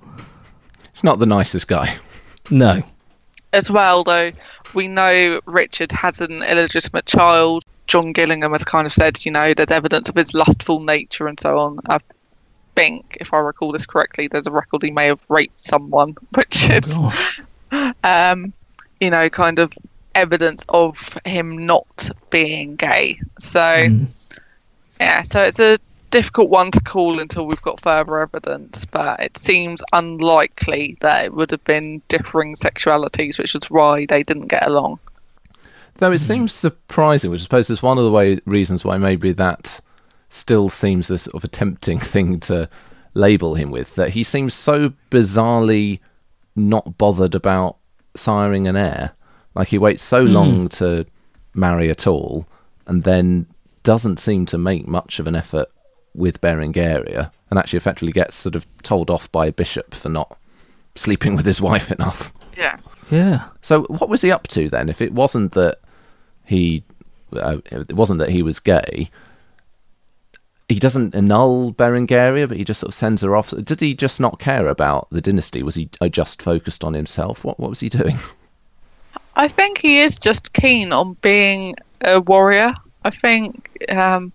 He's 0.93 1.03
not 1.03 1.17
the 1.17 1.25
nicest 1.25 1.67
guy. 1.67 1.95
No, 2.51 2.83
As 3.51 3.71
well, 3.71 4.03
though, 4.03 4.31
we 4.73 4.87
know 4.87 5.39
Richard 5.45 5.91
has 5.91 6.21
an 6.21 6.43
illegitimate 6.43 7.05
child. 7.05 7.63
John 7.87 8.13
Gillingham 8.13 8.51
has 8.51 8.63
kind 8.63 8.85
of 8.85 8.93
said, 8.93 9.25
you 9.25 9.31
know, 9.31 9.53
there's 9.53 9.71
evidence 9.71 10.07
of 10.09 10.15
his 10.15 10.33
lustful 10.33 10.79
nature 10.79 11.27
and 11.27 11.39
so 11.39 11.57
on. 11.57 11.79
I 11.87 11.99
think, 12.75 13.17
if 13.19 13.33
I 13.33 13.39
recall 13.39 13.71
this 13.71 13.87
correctly, 13.87 14.27
there's 14.27 14.45
a 14.45 14.51
record 14.51 14.83
he 14.83 14.91
may 14.91 15.07
have 15.07 15.19
raped 15.29 15.63
someone, 15.63 16.15
which 16.35 16.69
is, 16.69 16.95
Gosh. 16.95 17.41
um, 18.03 18.53
you 18.99 19.09
know, 19.09 19.29
kind 19.29 19.57
of 19.57 19.73
evidence 20.13 20.63
of 20.69 21.17
him 21.25 21.65
not 21.65 22.09
being 22.29 22.75
gay. 22.75 23.19
So, 23.39 23.87
yeah, 24.99 25.21
so 25.23 25.41
it's 25.41 25.59
a 25.59 25.79
difficult 26.09 26.49
one 26.49 26.71
to 26.71 26.81
call 26.81 27.19
until 27.19 27.45
we've 27.45 27.61
got 27.61 27.79
further 27.79 28.19
evidence, 28.19 28.85
but 28.85 29.19
it 29.19 29.37
seems 29.37 29.81
unlikely 29.93 30.97
that 31.01 31.25
it 31.25 31.33
would 31.33 31.51
have 31.51 31.63
been 31.63 32.01
differing 32.07 32.55
sexualities, 32.55 33.37
which 33.37 33.55
is 33.55 33.69
why 33.69 34.05
they 34.05 34.23
didn't 34.23 34.47
get 34.47 34.67
along. 34.67 34.99
Though 35.97 36.11
it 36.11 36.21
hmm. 36.21 36.25
seems 36.25 36.53
surprising, 36.53 37.31
which 37.31 37.41
I 37.41 37.43
suppose 37.43 37.69
is 37.69 37.83
one 37.83 37.97
of 37.97 38.03
the 38.03 38.11
way 38.11 38.39
reasons 38.45 38.85
why 38.85 38.97
maybe 38.97 39.31
that 39.33 39.81
still 40.29 40.69
seems 40.69 41.09
a 41.09 41.17
sort 41.17 41.35
of 41.35 41.43
a 41.43 41.47
tempting 41.47 41.99
thing 42.13 42.39
to 42.41 42.69
label 43.13 43.55
him 43.55 43.71
with. 43.71 43.95
That 43.95 44.11
he 44.11 44.23
seems 44.23 44.53
so 44.53 44.93
bizarrely 45.11 45.99
not 46.55 46.97
bothered 46.97 47.35
about 47.35 47.77
siring 48.15 48.67
an 48.67 48.75
heir. 48.75 49.11
Like 49.55 49.69
he 49.69 49.77
waits 49.77 50.03
so 50.03 50.25
hmm. 50.25 50.33
long 50.33 50.69
to 50.69 51.05
marry 51.53 51.89
at 51.89 52.07
all, 52.07 52.47
and 52.87 53.03
then 53.03 53.47
doesn't 53.83 54.19
seem 54.19 54.45
to 54.45 54.57
make 54.57 54.87
much 54.87 55.19
of 55.19 55.27
an 55.27 55.35
effort 55.35 55.69
with 56.19 56.41
Berengaria, 56.41 57.31
and 57.49 57.57
actually 57.57 57.77
effectively 57.77 58.11
gets 58.11 58.35
sort 58.35 58.55
of 58.55 58.67
told 58.83 59.09
off 59.09 59.31
by 59.31 59.47
a 59.47 59.51
bishop 59.51 59.95
for 59.95 60.09
not 60.09 60.37
sleeping 60.95 61.35
with 61.35 61.45
his 61.45 61.61
wife 61.69 61.91
enough. 61.91 62.33
Yeah. 62.57 62.77
yeah. 63.09 63.45
So 63.61 63.83
what 63.83 64.09
was 64.09 64.21
he 64.21 64.31
up 64.31 64.47
to 64.49 64.69
then? 64.69 64.89
If 64.89 65.01
it 65.01 65.13
wasn't 65.13 65.53
that 65.53 65.79
he, 66.45 66.83
uh, 67.33 67.57
it 67.71 67.93
wasn't 67.93 68.19
that 68.19 68.29
he 68.29 68.43
was 68.43 68.59
gay. 68.59 69.09
He 70.67 70.77
doesn't 70.77 71.15
annul 71.15 71.73
Berengaria, 71.73 72.47
but 72.47 72.57
he 72.57 72.63
just 72.63 72.81
sort 72.81 72.89
of 72.89 72.93
sends 72.93 73.23
her 73.23 73.35
off. 73.35 73.49
Did 73.49 73.79
he 73.79 73.95
just 73.95 74.19
not 74.19 74.39
care 74.39 74.67
about 74.67 75.07
the 75.09 75.21
dynasty? 75.21 75.63
Was 75.63 75.75
he 75.75 75.89
uh, 75.99 76.09
just 76.09 76.43
focused 76.43 76.83
on 76.83 76.93
himself? 76.93 77.43
What 77.43 77.59
What 77.59 77.71
was 77.71 77.79
he 77.79 77.89
doing? 77.89 78.17
I 79.35 79.47
think 79.47 79.77
he 79.77 79.99
is 79.99 80.19
just 80.19 80.53
keen 80.53 80.91
on 80.91 81.13
being 81.21 81.75
a 82.01 82.19
warrior. 82.19 82.73
I 83.05 83.09
think 83.09 83.83
um, 83.89 84.33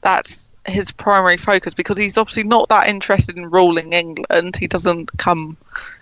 that's 0.00 0.45
his 0.66 0.90
primary 0.90 1.36
focus 1.36 1.74
because 1.74 1.96
he's 1.96 2.18
obviously 2.18 2.44
not 2.44 2.68
that 2.68 2.88
interested 2.88 3.36
in 3.36 3.50
ruling 3.50 3.92
England. 3.92 4.56
He 4.56 4.66
doesn't 4.66 5.16
come, 5.18 5.56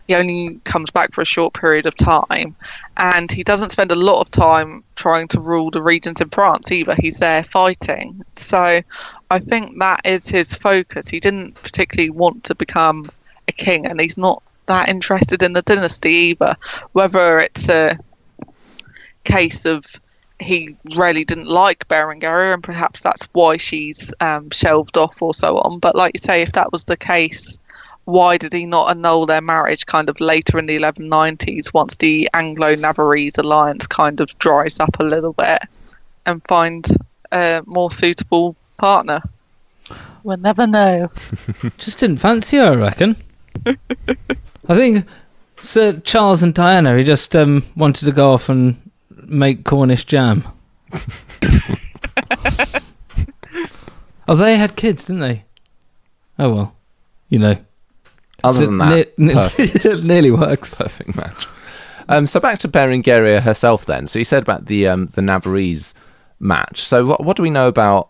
he 0.06 0.14
only 0.14 0.60
comes 0.64 0.90
back 0.90 1.14
for 1.14 1.22
a 1.22 1.26
short 1.26 1.54
period 1.54 1.86
of 1.86 1.96
time, 1.96 2.56
and 2.96 3.30
he 3.30 3.42
doesn't 3.42 3.72
spend 3.72 3.92
a 3.92 3.96
lot 3.96 4.20
of 4.20 4.30
time 4.30 4.82
trying 4.96 5.28
to 5.28 5.40
rule 5.40 5.70
the 5.70 5.82
regions 5.82 6.20
in 6.20 6.30
France 6.30 6.70
either. 6.72 6.94
He's 6.98 7.18
there 7.18 7.44
fighting. 7.44 8.24
So 8.36 8.82
I 9.30 9.38
think 9.38 9.78
that 9.78 10.00
is 10.04 10.28
his 10.28 10.54
focus. 10.54 11.08
He 11.08 11.20
didn't 11.20 11.54
particularly 11.62 12.10
want 12.10 12.44
to 12.44 12.54
become 12.54 13.10
a 13.48 13.52
king, 13.52 13.86
and 13.86 14.00
he's 14.00 14.18
not 14.18 14.42
that 14.66 14.88
interested 14.88 15.42
in 15.42 15.52
the 15.52 15.62
dynasty 15.62 16.10
either. 16.10 16.56
Whether 16.92 17.40
it's 17.40 17.68
a 17.68 17.98
case 19.24 19.66
of 19.66 19.84
he 20.40 20.76
really 20.96 21.24
didn't 21.24 21.48
like 21.48 21.86
Berengaria, 21.88 22.54
and 22.54 22.62
perhaps 22.62 23.02
that's 23.02 23.28
why 23.32 23.56
she's 23.56 24.12
um, 24.20 24.50
shelved 24.50 24.96
off 24.96 25.20
or 25.22 25.34
so 25.34 25.58
on. 25.58 25.78
But 25.78 25.94
like 25.94 26.12
you 26.14 26.20
say, 26.20 26.42
if 26.42 26.52
that 26.52 26.72
was 26.72 26.84
the 26.84 26.96
case, 26.96 27.58
why 28.04 28.36
did 28.36 28.52
he 28.52 28.66
not 28.66 28.90
annul 28.90 29.26
their 29.26 29.40
marriage 29.40 29.86
kind 29.86 30.08
of 30.08 30.20
later 30.20 30.58
in 30.58 30.66
the 30.66 30.78
1190s 30.78 31.72
once 31.72 31.96
the 31.96 32.28
Anglo-Navarrese 32.34 33.38
alliance 33.38 33.86
kind 33.86 34.20
of 34.20 34.36
dries 34.38 34.78
up 34.80 34.98
a 35.00 35.04
little 35.04 35.32
bit 35.32 35.62
and 36.26 36.42
find 36.48 36.86
a 37.32 37.62
more 37.66 37.90
suitable 37.90 38.56
partner? 38.76 39.22
We'll 40.22 40.38
never 40.38 40.66
know. 40.66 41.10
Just 41.78 41.98
didn't 42.00 42.18
fancy 42.18 42.56
her, 42.56 42.72
I 42.72 42.76
reckon. 42.76 43.16
I 43.66 44.74
think 44.74 45.06
Sir 45.58 46.00
Charles 46.00 46.42
and 46.42 46.54
Diana, 46.54 46.96
he 46.96 47.04
just 47.04 47.36
um, 47.36 47.64
wanted 47.76 48.06
to 48.06 48.12
go 48.12 48.32
off 48.32 48.48
and 48.48 48.76
make 49.28 49.64
Cornish 49.64 50.04
jam. 50.04 50.44
oh, 54.28 54.34
they 54.34 54.56
had 54.56 54.76
kids, 54.76 55.04
didn't 55.04 55.20
they? 55.20 55.44
Oh 56.38 56.54
well, 56.54 56.76
you 57.28 57.38
know. 57.38 57.56
Other 58.42 58.66
than 58.66 58.78
that, 58.78 59.18
ne- 59.18 59.34
ne- 59.34 59.50
it 59.58 60.04
nearly 60.04 60.30
works. 60.30 60.74
perfect 60.74 61.16
match. 61.16 61.46
Um, 62.08 62.26
so 62.26 62.38
back 62.40 62.58
to 62.60 62.68
Berengaria 62.68 63.40
herself 63.40 63.86
then. 63.86 64.06
So 64.06 64.18
you 64.18 64.24
said 64.24 64.42
about 64.42 64.66
the 64.66 64.88
um, 64.88 65.06
the 65.06 65.22
Navarrese 65.22 65.94
match. 66.38 66.82
So 66.82 67.06
what 67.06 67.24
what 67.24 67.36
do 67.36 67.42
we 67.42 67.50
know 67.50 67.68
about 67.68 68.08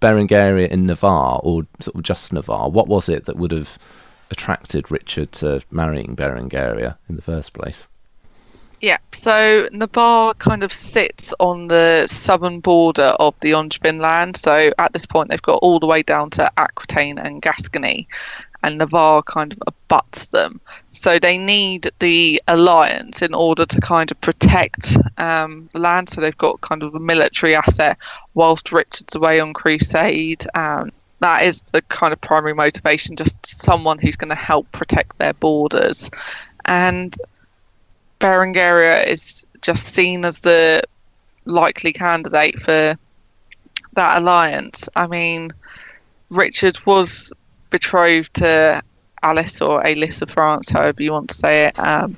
Berengaria 0.00 0.68
in 0.68 0.86
Navarre, 0.86 1.40
or 1.42 1.66
sort 1.80 1.96
of 1.96 2.02
just 2.02 2.32
Navarre? 2.32 2.68
What 2.68 2.88
was 2.88 3.08
it 3.08 3.26
that 3.26 3.36
would 3.36 3.52
have 3.52 3.78
attracted 4.30 4.90
Richard 4.90 5.32
to 5.32 5.62
marrying 5.70 6.16
Berengaria 6.16 6.96
in 7.08 7.16
the 7.16 7.22
first 7.22 7.52
place? 7.52 7.88
Yeah, 8.80 8.96
so 9.12 9.68
Navarre 9.72 10.32
kind 10.34 10.62
of 10.62 10.72
sits 10.72 11.34
on 11.38 11.68
the 11.68 12.06
southern 12.06 12.60
border 12.60 13.14
of 13.20 13.34
the 13.40 13.52
Angevin 13.52 13.98
land. 13.98 14.38
So 14.38 14.72
at 14.78 14.94
this 14.94 15.04
point, 15.04 15.28
they've 15.28 15.42
got 15.42 15.58
all 15.62 15.78
the 15.78 15.86
way 15.86 16.02
down 16.02 16.30
to 16.30 16.50
Aquitaine 16.56 17.18
and 17.18 17.42
Gascony, 17.42 18.08
and 18.62 18.78
Navarre 18.78 19.22
kind 19.22 19.52
of 19.52 19.58
abuts 19.66 20.28
them. 20.28 20.62
So 20.92 21.18
they 21.18 21.36
need 21.36 21.90
the 21.98 22.42
alliance 22.48 23.20
in 23.20 23.34
order 23.34 23.66
to 23.66 23.80
kind 23.82 24.10
of 24.10 24.18
protect 24.22 24.96
um, 25.18 25.68
the 25.74 25.78
land. 25.78 26.08
So 26.08 26.22
they've 26.22 26.36
got 26.38 26.62
kind 26.62 26.82
of 26.82 26.94
a 26.94 27.00
military 27.00 27.54
asset 27.54 27.98
whilst 28.32 28.72
Richard's 28.72 29.14
away 29.14 29.40
on 29.40 29.52
crusade. 29.52 30.46
Um, 30.54 30.90
that 31.18 31.42
is 31.42 31.60
the 31.72 31.82
kind 31.82 32.14
of 32.14 32.20
primary 32.22 32.54
motivation, 32.54 33.14
just 33.14 33.44
someone 33.44 33.98
who's 33.98 34.16
going 34.16 34.30
to 34.30 34.34
help 34.34 34.72
protect 34.72 35.18
their 35.18 35.34
borders. 35.34 36.10
And 36.64 37.14
Berengaria 38.20 39.06
is 39.06 39.44
just 39.62 39.86
seen 39.86 40.24
as 40.24 40.40
the 40.40 40.82
likely 41.46 41.92
candidate 41.92 42.60
for 42.60 42.96
that 43.94 44.18
alliance. 44.18 44.88
I 44.94 45.06
mean, 45.06 45.50
Richard 46.30 46.78
was 46.86 47.32
betrothed 47.70 48.34
to 48.34 48.82
Alice 49.22 49.60
or 49.60 49.86
Alice 49.86 50.22
of 50.22 50.30
France, 50.30 50.70
however 50.70 51.02
you 51.02 51.12
want 51.12 51.30
to 51.30 51.34
say 51.34 51.66
it, 51.66 51.78
um, 51.78 52.16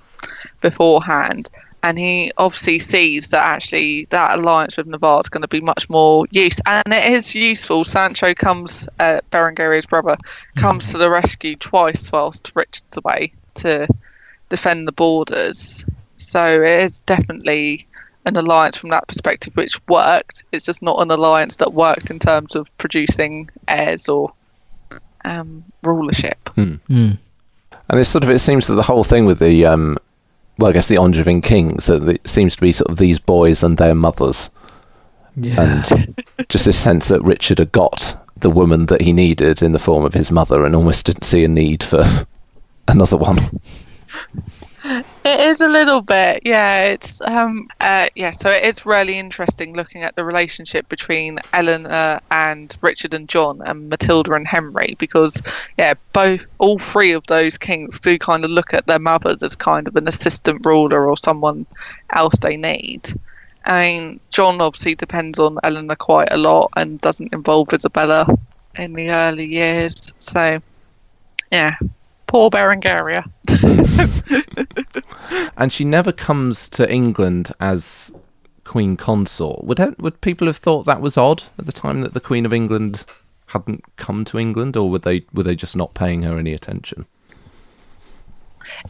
beforehand. 0.61 1.51
And 1.85 1.99
he 1.99 2.31
obviously 2.37 2.79
sees 2.79 3.29
that 3.29 3.45
actually 3.45 4.07
that 4.11 4.39
alliance 4.39 4.77
with 4.77 4.87
Navarre 4.87 5.21
is 5.21 5.29
going 5.29 5.43
to 5.43 5.49
be 5.49 5.61
much 5.61 5.91
more 5.91 6.27
use, 6.31 6.61
and 6.65 6.93
it 6.93 7.13
is 7.13 7.35
useful. 7.35 7.85
Sancho 7.85 8.35
comes, 8.35 8.87
uh, 9.01 9.21
Berengaria's 9.33 9.87
brother, 9.87 10.17
comes 10.55 10.93
to 10.93 10.99
the 10.99 11.11
rescue 11.11 11.57
twice 11.57 12.13
whilst 12.13 12.53
Richard's 12.55 12.97
away 12.99 13.33
to 13.55 13.89
defend 14.53 14.87
the 14.87 14.93
borders. 14.93 15.85
So 16.19 16.63
it 16.63 16.83
is 16.85 17.01
definitely 17.01 17.87
an 18.27 18.37
alliance 18.37 18.77
from 18.77 18.91
that 18.91 19.09
perspective 19.09 19.57
which 19.57 19.81
worked. 19.89 20.45
It's 20.53 20.67
just 20.67 20.83
not 20.83 21.01
an 21.01 21.11
alliance 21.11 21.57
that 21.57 21.73
worked 21.73 22.11
in 22.11 22.19
terms 22.19 22.55
of 22.55 22.69
producing 22.77 23.49
heirs 23.67 24.09
or 24.11 24.33
um, 25.25 25.65
rulership. 25.83 26.39
And 26.57 27.19
it's 27.91 28.11
sort 28.11 28.25
of 28.25 28.31
it 28.31 28.39
seems 28.41 28.67
that 28.67 28.75
the 28.75 28.83
whole 28.83 29.05
thing 29.05 29.25
with 29.25 29.39
the 29.39 29.65
um, 29.67 29.97
well, 30.59 30.69
I 30.71 30.73
guess 30.75 30.87
the 30.89 30.99
Angevin 30.99 31.41
kings 31.43 31.87
that 31.87 32.07
it 32.07 32.29
seems 32.29 32.55
to 32.57 32.61
be 32.61 32.73
sort 32.73 32.91
of 32.91 32.99
these 32.99 33.19
boys 33.19 33.63
and 33.65 33.79
their 33.79 33.95
mothers, 33.95 34.51
Yeah. 35.35 35.61
and 35.61 36.15
just 36.49 36.67
this 36.67 36.79
sense 36.79 37.09
that 37.09 37.23
Richard 37.23 37.59
had 37.59 37.73
got 37.73 38.17
the 38.37 38.51
woman 38.51 38.87
that 38.87 39.01
he 39.01 39.13
needed 39.13 39.63
in 39.63 39.73
the 39.73 39.79
form 39.79 40.05
of 40.05 40.15
his 40.15 40.31
mother, 40.31 40.65
and 40.65 40.75
almost 40.77 41.07
didn't 41.07 41.25
see 41.25 41.43
a 41.43 41.49
need 41.49 41.83
for 41.83 42.05
another 42.89 43.17
one. 43.17 43.39
It 44.85 45.41
is 45.41 45.61
a 45.61 45.69
little 45.69 46.01
bit, 46.01 46.43
yeah. 46.45 46.81
It's 46.83 47.21
um, 47.21 47.69
uh, 47.81 48.09
yeah. 48.17 48.33
So 48.33 48.51
it 48.51 48.65
is 48.65 48.85
really 48.85 49.17
interesting 49.17 49.75
looking 49.75 50.03
at 50.03 50.17
the 50.17 50.25
relationship 50.25 50.89
between 50.89 51.39
Eleanor 51.53 52.19
and 52.33 52.77
Richard 52.81 53.15
and 53.15 53.29
John, 53.29 53.63
and 53.65 53.89
Matilda 53.89 54.33
and 54.35 54.47
Henry, 54.47 54.97
because 54.99 55.41
yeah, 55.79 55.95
both 56.13 56.41
all 56.59 56.79
three 56.79 57.13
of 57.13 57.25
those 57.29 57.57
kings 57.57 58.01
do 58.01 58.19
kind 58.19 58.45
of 58.45 58.51
look 58.51 58.75
at 58.75 58.87
their 58.87 58.99
mothers 58.99 59.43
as 59.45 59.55
kind 59.55 59.87
of 59.87 59.95
an 59.95 60.09
assistant 60.09 60.67
ruler 60.67 61.09
or 61.09 61.17
someone 61.17 61.65
else 62.11 62.35
they 62.41 62.57
need. 62.57 63.09
I 63.65 63.83
mean, 63.83 64.21
John 64.31 64.61
obviously 64.61 64.97
depends 64.97 65.39
on 65.39 65.61
Eleanor 65.63 65.95
quite 65.95 66.33
a 66.33 66.37
lot 66.37 66.71
and 66.77 67.01
doesn't 67.01 67.33
involve 67.33 67.73
Isabella 67.73 68.27
in 68.75 68.95
the 68.95 69.11
early 69.11 69.47
years. 69.47 70.13
So 70.19 70.61
yeah, 71.53 71.77
poor 72.33 72.49
Berengaria. 72.49 73.31
and 75.59 75.71
she 75.71 75.85
never 75.85 76.13
comes 76.13 76.71
to 76.71 76.91
England 76.91 77.53
as 77.61 78.11
Queen 78.65 78.97
Consort. 78.97 79.65
Would 79.65 80.01
would 80.01 80.23
people 80.23 80.47
have 80.47 80.57
thought 80.57 80.87
that 80.87 81.03
was 81.03 81.19
odd 81.19 81.43
at 81.59 81.67
the 81.67 81.73
time 81.73 82.01
that 82.01 82.15
the 82.15 82.21
Queen 82.21 82.47
of 82.47 82.53
England 82.53 83.05
hadn't 83.49 83.85
come 83.97 84.25
to 84.25 84.39
England, 84.39 84.79
or 84.79 84.89
were 84.89 84.99
they 84.99 85.27
were 85.35 85.43
they 85.43 85.55
just 85.55 85.77
not 85.77 85.93
paying 85.93 86.23
her 86.23 86.39
any 86.39 86.55
attention? 86.55 87.05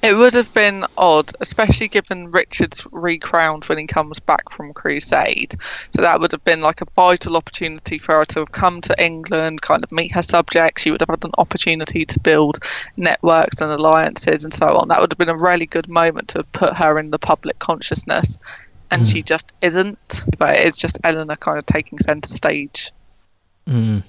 It 0.03 0.15
would 0.15 0.35
have 0.35 0.53
been 0.55 0.85
odd, 0.97 1.33
especially 1.41 1.89
given 1.89 2.31
Richard's 2.31 2.87
recrowned 2.93 3.65
when 3.65 3.79
he 3.79 3.87
comes 3.87 4.19
back 4.19 4.51
from 4.51 4.73
Crusade. 4.73 5.57
So 5.95 6.03
that 6.03 6.21
would 6.21 6.33
have 6.33 6.45
been 6.45 6.61
like 6.61 6.81
a 6.81 6.87
vital 6.97 7.37
opportunity 7.37 7.99
for 7.99 8.17
her 8.17 8.25
to 8.27 8.41
have 8.41 8.53
come 8.53 8.81
to 8.83 9.05
England, 9.05 9.63
kind 9.63 9.83
of 9.85 9.93
meet 9.93 10.13
her 10.13 10.23
subjects. 10.23 10.83
She 10.83 10.91
would 10.91 11.01
have 11.01 11.11
had 11.11 11.25
an 11.25 11.33
opportunity 11.39 12.05
to 12.05 12.21
build 12.21 12.59
networks 12.97 13.61
and 13.61 13.71
alliances 13.71 14.45
and 14.45 14.53
so 14.53 14.77
on. 14.77 14.89
That 14.89 15.01
would 15.01 15.13
have 15.13 15.19
been 15.19 15.29
a 15.29 15.37
really 15.37 15.67
good 15.67 15.89
moment 15.89 16.29
to 16.29 16.39
have 16.39 16.53
put 16.53 16.75
her 16.75 16.99
in 16.99 17.11
the 17.11 17.19
public 17.19 17.59
consciousness. 17.59 18.39
And 18.91 19.03
mm. 19.03 19.13
she 19.13 19.23
just 19.23 19.53
isn't. 19.63 20.25
But 20.39 20.57
it's 20.57 20.79
just 20.79 20.99
Eleanor 21.05 21.37
kind 21.37 21.59
of 21.59 21.67
taking 21.67 21.99
centre 21.99 22.33
stage. 22.33 22.93
Mm. 23.67 24.03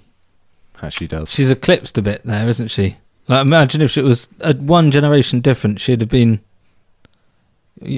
As 0.81 0.93
she 0.93 1.07
does. 1.07 1.31
She's 1.31 1.51
eclipsed 1.51 1.97
a 1.97 2.01
bit 2.01 2.23
there, 2.25 2.49
isn't 2.49 2.67
she? 2.67 2.97
Like, 3.27 3.41
imagine 3.41 3.81
if 3.81 3.97
it 3.97 4.03
was 4.03 4.27
a 4.41 4.53
one 4.53 4.91
generation 4.91 5.39
different, 5.39 5.79
she'd 5.79 6.01
have 6.01 6.09
been. 6.09 6.41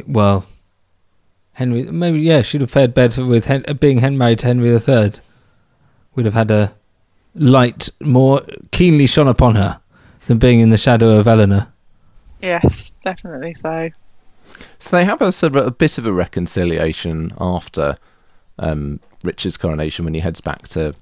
Well, 0.07 0.45
Henry. 1.53 1.83
Maybe 1.83 2.19
yeah, 2.19 2.41
she'd 2.41 2.61
have 2.61 2.71
fared 2.71 2.93
better 2.93 3.25
with 3.25 3.45
Hen- 3.45 3.65
being 3.79 3.99
Hen- 3.99 4.17
married 4.17 4.39
to 4.39 4.47
Henry 4.47 4.69
III. 4.69 5.13
We'd 6.13 6.25
have 6.25 6.33
had 6.35 6.51
a 6.51 6.73
light 7.33 7.89
more 8.01 8.41
keenly 8.71 9.07
shone 9.07 9.27
upon 9.27 9.55
her 9.55 9.79
than 10.27 10.37
being 10.37 10.59
in 10.59 10.69
the 10.69 10.77
shadow 10.77 11.17
of 11.17 11.27
Eleanor. 11.27 11.67
Yes, 12.41 12.91
definitely 13.01 13.53
so. 13.53 13.89
So 14.79 14.95
they 14.95 15.05
have 15.05 15.21
a 15.21 15.31
sort 15.31 15.55
of 15.55 15.65
a 15.65 15.71
bit 15.71 15.97
of 15.97 16.05
a 16.05 16.13
reconciliation 16.13 17.33
after 17.39 17.97
um, 18.59 18.99
Richard's 19.23 19.57
coronation 19.57 20.05
when 20.05 20.13
he 20.13 20.19
heads 20.19 20.41
back 20.41 20.67
to 20.69 20.93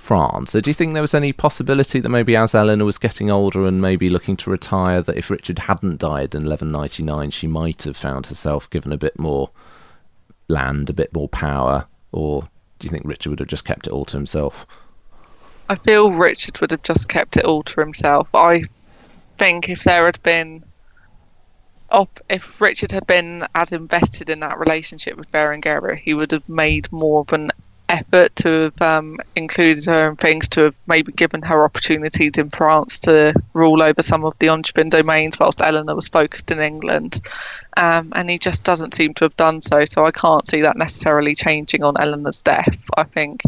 France. 0.00 0.52
So 0.52 0.60
do 0.62 0.70
you 0.70 0.74
think 0.74 0.94
there 0.94 1.02
was 1.02 1.14
any 1.14 1.30
possibility 1.30 2.00
that 2.00 2.08
maybe 2.08 2.34
as 2.34 2.54
Eleanor 2.54 2.86
was 2.86 2.96
getting 2.96 3.30
older 3.30 3.66
and 3.66 3.82
maybe 3.82 4.08
looking 4.08 4.34
to 4.38 4.50
retire, 4.50 5.02
that 5.02 5.16
if 5.16 5.30
Richard 5.30 5.60
hadn't 5.60 6.00
died 6.00 6.34
in 6.34 6.46
1199, 6.46 7.30
she 7.30 7.46
might 7.46 7.82
have 7.82 7.98
found 7.98 8.26
herself 8.26 8.68
given 8.70 8.92
a 8.92 8.96
bit 8.96 9.18
more 9.18 9.50
land, 10.48 10.88
a 10.88 10.94
bit 10.94 11.14
more 11.14 11.28
power? 11.28 11.86
Or 12.12 12.48
do 12.78 12.86
you 12.86 12.90
think 12.90 13.04
Richard 13.04 13.28
would 13.28 13.40
have 13.40 13.48
just 13.48 13.66
kept 13.66 13.86
it 13.86 13.92
all 13.92 14.06
to 14.06 14.16
himself? 14.16 14.66
I 15.68 15.74
feel 15.76 16.10
Richard 16.10 16.60
would 16.60 16.70
have 16.70 16.82
just 16.82 17.08
kept 17.10 17.36
it 17.36 17.44
all 17.44 17.62
to 17.62 17.80
himself. 17.80 18.26
I 18.34 18.64
think 19.38 19.68
if 19.68 19.84
there 19.84 20.06
had 20.06 20.20
been 20.22 20.64
up 21.90 22.20
if 22.30 22.60
Richard 22.60 22.90
had 22.90 23.06
been 23.06 23.46
as 23.54 23.70
invested 23.70 24.30
in 24.30 24.40
that 24.40 24.58
relationship 24.58 25.16
with 25.16 25.30
Berengaria, 25.30 25.98
he 25.98 26.14
would 26.14 26.30
have 26.32 26.48
made 26.48 26.90
more 26.90 27.20
of 27.20 27.32
an 27.34 27.50
effort 27.90 28.34
to 28.36 28.48
have 28.48 28.80
um, 28.80 29.18
included 29.34 29.84
her 29.86 30.10
in 30.10 30.16
things, 30.16 30.48
to 30.48 30.64
have 30.64 30.80
maybe 30.86 31.12
given 31.12 31.42
her 31.42 31.64
opportunities 31.64 32.38
in 32.38 32.48
France 32.50 33.00
to 33.00 33.34
rule 33.52 33.82
over 33.82 34.00
some 34.00 34.24
of 34.24 34.34
the 34.38 34.48
Angevin 34.48 34.90
domains 34.90 35.38
whilst 35.38 35.60
Eleanor 35.60 35.96
was 35.96 36.08
focused 36.08 36.50
in 36.50 36.60
England. 36.60 37.20
Um, 37.76 38.12
and 38.14 38.30
he 38.30 38.38
just 38.38 38.62
doesn't 38.62 38.94
seem 38.94 39.14
to 39.14 39.24
have 39.24 39.36
done 39.36 39.60
so. 39.60 39.84
So 39.84 40.06
I 40.06 40.12
can't 40.12 40.46
see 40.48 40.60
that 40.62 40.76
necessarily 40.76 41.34
changing 41.34 41.82
on 41.82 42.00
Eleanor's 42.00 42.42
death. 42.42 42.78
I 42.96 43.02
think 43.02 43.42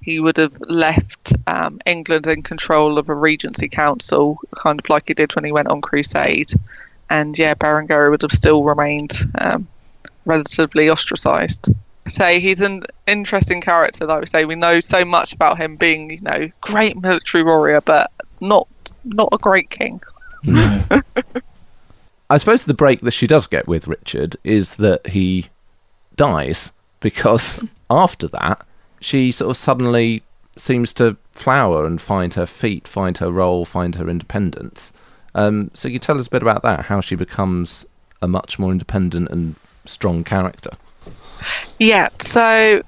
he 0.00 0.20
would 0.20 0.36
have 0.36 0.58
left 0.60 1.32
um, 1.46 1.80
England 1.84 2.26
in 2.26 2.42
control 2.42 2.98
of 2.98 3.08
a 3.08 3.14
regency 3.14 3.68
council, 3.68 4.38
kind 4.56 4.78
of 4.78 4.88
like 4.88 5.08
he 5.08 5.14
did 5.14 5.34
when 5.34 5.44
he 5.44 5.52
went 5.52 5.68
on 5.68 5.80
crusade. 5.80 6.52
And 7.10 7.36
yeah, 7.36 7.54
Berengaria 7.54 8.10
would 8.10 8.22
have 8.22 8.32
still 8.32 8.62
remained 8.62 9.12
um, 9.38 9.66
relatively 10.24 10.88
ostracised 10.88 11.68
say 12.08 12.40
he's 12.40 12.60
an 12.60 12.84
interesting 13.06 13.60
character. 13.60 14.06
Like 14.06 14.20
we 14.20 14.26
say, 14.26 14.44
we 14.44 14.54
know 14.54 14.80
so 14.80 15.04
much 15.04 15.32
about 15.32 15.58
him 15.58 15.76
being, 15.76 16.10
you 16.10 16.20
know, 16.20 16.50
great 16.60 17.00
military 17.00 17.42
warrior, 17.42 17.80
but 17.80 18.10
not 18.40 18.68
not 19.04 19.28
a 19.32 19.38
great 19.38 19.70
king. 19.70 20.00
I 22.30 22.36
suppose 22.36 22.64
the 22.64 22.74
break 22.74 23.00
that 23.00 23.12
she 23.12 23.26
does 23.26 23.46
get 23.46 23.66
with 23.66 23.88
Richard 23.88 24.36
is 24.44 24.76
that 24.76 25.06
he 25.08 25.46
dies 26.16 26.72
because 27.00 27.60
after 27.90 28.28
that 28.28 28.66
she 29.00 29.32
sort 29.32 29.50
of 29.50 29.56
suddenly 29.56 30.22
seems 30.56 30.92
to 30.92 31.16
flower 31.32 31.86
and 31.86 32.00
find 32.00 32.34
her 32.34 32.46
feet, 32.46 32.88
find 32.88 33.18
her 33.18 33.30
role, 33.30 33.64
find 33.64 33.94
her 33.94 34.08
independence. 34.08 34.92
Um, 35.34 35.70
so 35.72 35.88
you 35.88 35.98
tell 35.98 36.18
us 36.18 36.26
a 36.26 36.30
bit 36.30 36.42
about 36.42 36.62
that, 36.62 36.86
how 36.86 37.00
she 37.00 37.14
becomes 37.14 37.86
a 38.20 38.26
much 38.26 38.58
more 38.58 38.72
independent 38.72 39.30
and 39.30 39.54
strong 39.84 40.24
character. 40.24 40.70
Yeah, 41.78 42.08
so 42.20 42.82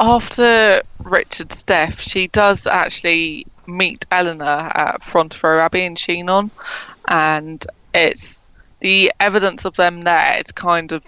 after 0.00 0.82
Richard's 1.02 1.62
death, 1.64 2.00
she 2.00 2.28
does 2.28 2.66
actually 2.66 3.46
meet 3.66 4.04
Eleanor 4.10 4.70
at 4.74 5.02
Fontevraud 5.02 5.60
Abbey 5.60 5.82
in 5.82 5.96
Chinon, 5.96 6.50
and 7.08 7.64
it's 7.94 8.42
the 8.80 9.12
evidence 9.20 9.64
of 9.64 9.74
them 9.76 10.02
there. 10.02 10.36
It's 10.38 10.52
kind 10.52 10.92
of 10.92 11.02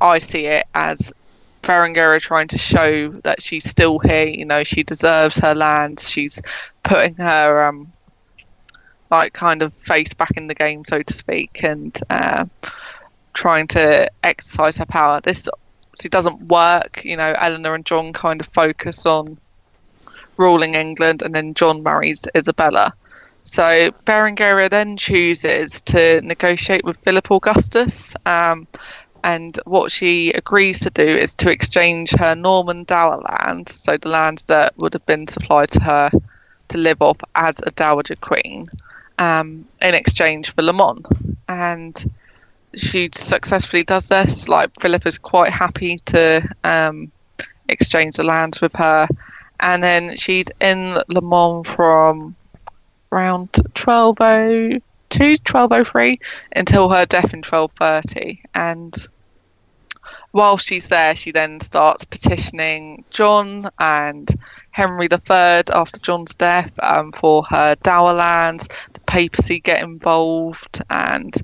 I 0.00 0.18
see 0.18 0.46
it 0.46 0.66
as 0.74 1.12
Berengaria 1.62 2.20
trying 2.20 2.48
to 2.48 2.58
show 2.58 3.08
that 3.24 3.42
she's 3.42 3.68
still 3.68 3.98
here. 3.98 4.26
You 4.26 4.44
know, 4.44 4.64
she 4.64 4.82
deserves 4.82 5.38
her 5.38 5.54
lands. 5.54 6.08
She's 6.08 6.40
putting 6.82 7.14
her 7.16 7.64
um, 7.64 7.92
like 9.10 9.32
kind 9.32 9.62
of 9.62 9.72
face 9.84 10.14
back 10.14 10.32
in 10.36 10.46
the 10.46 10.54
game, 10.54 10.84
so 10.84 11.02
to 11.02 11.12
speak, 11.12 11.62
and 11.64 11.98
uh, 12.10 12.44
trying 13.34 13.66
to 13.68 14.10
exercise 14.22 14.76
her 14.76 14.86
power. 14.86 15.20
This 15.20 15.48
obviously 15.96 16.10
doesn't 16.10 16.48
work. 16.48 17.02
You 17.04 17.16
know, 17.16 17.34
Eleanor 17.38 17.74
and 17.74 17.86
John 17.86 18.12
kind 18.12 18.40
of 18.40 18.46
focus 18.48 19.06
on 19.06 19.38
ruling 20.36 20.74
England, 20.74 21.22
and 21.22 21.34
then 21.34 21.54
John 21.54 21.82
marries 21.82 22.22
Isabella. 22.36 22.92
So 23.44 23.90
Berengaria 24.04 24.68
then 24.68 24.98
chooses 24.98 25.80
to 25.82 26.20
negotiate 26.20 26.84
with 26.84 26.98
Philip 26.98 27.30
Augustus, 27.30 28.14
um, 28.26 28.66
and 29.24 29.58
what 29.64 29.90
she 29.90 30.32
agrees 30.32 30.80
to 30.80 30.90
do 30.90 31.06
is 31.06 31.32
to 31.34 31.50
exchange 31.50 32.10
her 32.10 32.34
Norman 32.34 32.84
dower 32.84 33.22
land, 33.30 33.68
so 33.68 33.96
the 33.96 34.10
lands 34.10 34.44
that 34.44 34.76
would 34.76 34.92
have 34.92 35.06
been 35.06 35.26
supplied 35.28 35.70
to 35.70 35.80
her 35.80 36.10
to 36.68 36.78
live 36.78 37.00
off 37.00 37.18
as 37.34 37.58
a 37.64 37.70
dowager 37.70 38.16
queen, 38.16 38.68
um, 39.18 39.64
in 39.80 39.94
exchange 39.94 40.52
for 40.52 40.62
Le 40.62 40.72
Mans. 40.72 41.06
And 41.48 42.12
she 42.76 43.10
successfully 43.14 43.82
does 43.82 44.08
this. 44.08 44.48
Like 44.48 44.70
Philip 44.80 45.06
is 45.06 45.18
quite 45.18 45.50
happy 45.50 45.98
to 46.06 46.46
um, 46.64 47.10
exchange 47.68 48.16
the 48.16 48.22
lands 48.22 48.60
with 48.60 48.74
her, 48.74 49.08
and 49.60 49.82
then 49.82 50.16
she's 50.16 50.46
in 50.60 50.98
Le 51.08 51.20
Mans 51.20 51.66
from 51.68 52.36
around 53.12 53.48
1202, 53.74 54.80
1203 55.20 56.20
until 56.54 56.90
her 56.90 57.06
death 57.06 57.32
in 57.32 57.42
1230. 57.42 58.42
And 58.54 58.94
while 60.32 60.58
she's 60.58 60.88
there, 60.88 61.14
she 61.16 61.32
then 61.32 61.60
starts 61.60 62.04
petitioning 62.04 63.04
John 63.10 63.70
and 63.78 64.28
Henry 64.70 65.08
III 65.10 65.62
after 65.72 65.98
John's 66.00 66.34
death 66.34 66.72
um, 66.82 67.12
for 67.12 67.42
her 67.44 67.74
dower 67.82 68.12
lands. 68.12 68.68
The 68.92 69.00
papacy 69.00 69.60
get 69.60 69.82
involved 69.82 70.82
and 70.90 71.34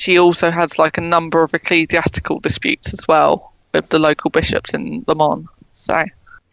she 0.00 0.18
also 0.18 0.50
has 0.50 0.78
like 0.78 0.96
a 0.96 1.02
number 1.02 1.42
of 1.42 1.52
ecclesiastical 1.52 2.40
disputes 2.40 2.94
as 2.94 3.06
well 3.06 3.52
with 3.74 3.86
the 3.90 3.98
local 3.98 4.30
bishops 4.30 4.72
in 4.72 5.04
Le 5.06 5.14
Mans. 5.14 5.46
So 5.74 6.02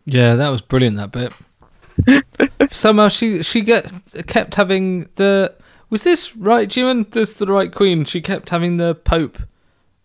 yeah, 0.06 0.36
that 0.36 0.50
was 0.50 0.62
brilliant. 0.62 0.98
That 0.98 1.12
bit. 1.14 2.72
Somehow 2.74 3.08
she 3.08 3.42
she 3.44 3.62
get 3.62 3.90
kept 4.28 4.56
having 4.56 5.08
the 5.16 5.56
was 5.90 6.04
this 6.04 6.36
right, 6.36 6.68
Jim? 6.68 7.06
This 7.12 7.36
the 7.36 7.48
right 7.48 7.74
queen? 7.74 8.04
She 8.04 8.20
kept 8.20 8.50
having 8.50 8.76
the 8.76 8.96
Pope 8.96 9.38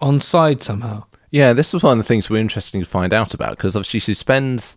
on 0.01 0.21
side 0.21 0.63
somehow. 0.63 1.05
Yeah, 1.33 1.53
this 1.53 1.73
was 1.73 1.83
one 1.83 1.99
of 1.99 2.05
the 2.05 2.07
things 2.07 2.31
we're 2.31 2.41
interesting 2.41 2.81
to 2.81 2.89
find 2.89 3.13
out 3.13 3.35
about 3.35 3.57
because 3.57 3.75
obviously 3.75 3.99
she 3.99 4.15
spends 4.15 4.77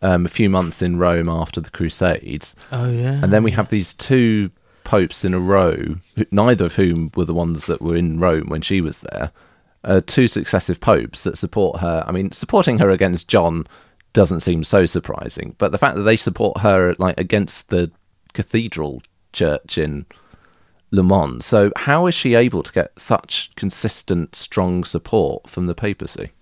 um, 0.00 0.24
a 0.24 0.30
few 0.30 0.48
months 0.48 0.80
in 0.80 0.96
Rome 0.96 1.28
after 1.28 1.60
the 1.60 1.70
Crusades. 1.70 2.56
Oh 2.72 2.90
yeah, 2.90 3.22
and 3.22 3.34
then 3.34 3.42
we 3.42 3.50
have 3.50 3.68
these 3.68 3.92
two 3.92 4.50
popes 4.88 5.22
in 5.22 5.34
a 5.34 5.38
row, 5.38 5.96
neither 6.30 6.64
of 6.64 6.76
whom 6.76 7.12
were 7.14 7.26
the 7.26 7.34
ones 7.34 7.66
that 7.66 7.82
were 7.82 7.94
in 7.94 8.18
Rome 8.18 8.48
when 8.48 8.62
she 8.62 8.80
was 8.80 9.00
there. 9.00 9.32
uh, 9.84 10.00
two 10.06 10.28
successive 10.28 10.80
popes 10.80 11.24
that 11.24 11.38
support 11.38 11.80
her. 11.80 12.02
I 12.06 12.12
mean, 12.12 12.32
supporting 12.32 12.78
her 12.78 12.90
against 12.90 13.28
John 13.28 13.66
doesn't 14.12 14.40
seem 14.40 14.64
so 14.64 14.86
surprising, 14.86 15.54
but 15.58 15.72
the 15.72 15.78
fact 15.78 15.96
that 15.96 16.02
they 16.02 16.16
support 16.16 16.60
her 16.62 16.94
like 16.98 17.20
against 17.20 17.68
the 17.68 17.90
cathedral 18.32 19.02
church 19.32 19.78
in 19.78 20.06
Le 20.90 21.02
Mans. 21.02 21.44
So, 21.44 21.70
how 21.76 22.06
is 22.06 22.14
she 22.14 22.34
able 22.34 22.62
to 22.62 22.72
get 22.72 22.98
such 22.98 23.50
consistent, 23.56 24.34
strong 24.34 24.84
support 24.84 25.48
from 25.48 25.66
the 25.66 25.74
papacy? 25.74 26.32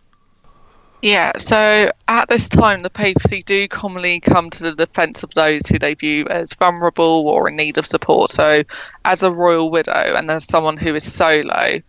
Yeah, 1.02 1.32
so 1.36 1.90
at 2.08 2.28
this 2.28 2.48
time, 2.48 2.82
the 2.82 2.90
papacy 2.90 3.42
do 3.42 3.68
commonly 3.68 4.18
come 4.18 4.50
to 4.50 4.62
the 4.62 4.74
defence 4.74 5.22
of 5.22 5.32
those 5.34 5.66
who 5.66 5.78
they 5.78 5.94
view 5.94 6.26
as 6.28 6.54
vulnerable 6.54 7.28
or 7.28 7.48
in 7.48 7.56
need 7.56 7.78
of 7.78 7.86
support. 7.86 8.30
So, 8.30 8.62
as 9.04 9.22
a 9.22 9.30
royal 9.30 9.70
widow 9.70 10.14
and 10.16 10.30
as 10.30 10.44
someone 10.44 10.78
who 10.78 10.94
is 10.94 11.10
solo 11.12 11.80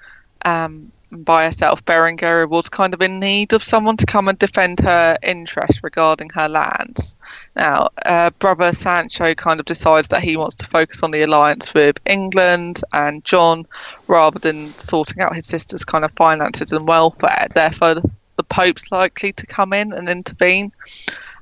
um, 0.44 0.92
by 1.12 1.46
herself, 1.46 1.84
Berengaria 1.86 2.50
was 2.50 2.68
kind 2.68 2.94
of 2.94 3.02
in 3.02 3.20
need 3.20 3.54
of 3.54 3.64
someone 3.64 3.96
to 3.98 4.06
come 4.06 4.28
and 4.28 4.38
defend 4.38 4.82
her 4.82 5.18
interests 5.24 5.84
regarding 5.84 6.30
her 6.32 6.50
lands. 6.50 7.16
Now, 7.56 7.90
uh, 8.06 8.32
brother 8.32 8.74
Sancho 8.74 9.34
kind 9.36 9.62
of 9.62 9.66
decides 9.66 10.10
that 10.10 10.22
he 10.22 10.36
wants 10.36 10.58
to 10.58 10.68
focus 10.68 11.02
on 11.02 11.12
the 11.12 11.22
alliance 11.22 11.74
with 11.74 11.98
England 12.06 12.82
and 12.92 13.24
John 13.24 13.66
rather 14.08 14.38
than 14.38 14.74
sorting 14.74 15.22
out 15.22 15.36
his 15.36 15.46
sister's 15.48 15.86
kind 15.86 16.04
of 16.04 16.12
finances 16.14 16.74
and 16.74 16.88
welfare. 16.88 17.48
Therefore, 17.56 18.02
the 18.38 18.44
Pope's 18.44 18.92
likely 18.92 19.34
to 19.34 19.46
come 19.46 19.74
in 19.74 19.94
and 19.94 20.08
intervene. 20.08 20.72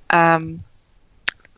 Um, 0.10 0.64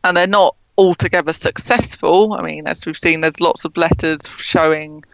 and 0.04 0.16
they're 0.16 0.26
not 0.26 0.54
altogether 0.76 1.32
successful. 1.32 2.34
I 2.34 2.42
mean, 2.42 2.66
as 2.66 2.84
we've 2.86 2.96
seen, 2.96 3.20
there's 3.20 3.40
lots 3.40 3.64
of 3.64 3.76
letters 3.76 4.20
showing 4.36 5.04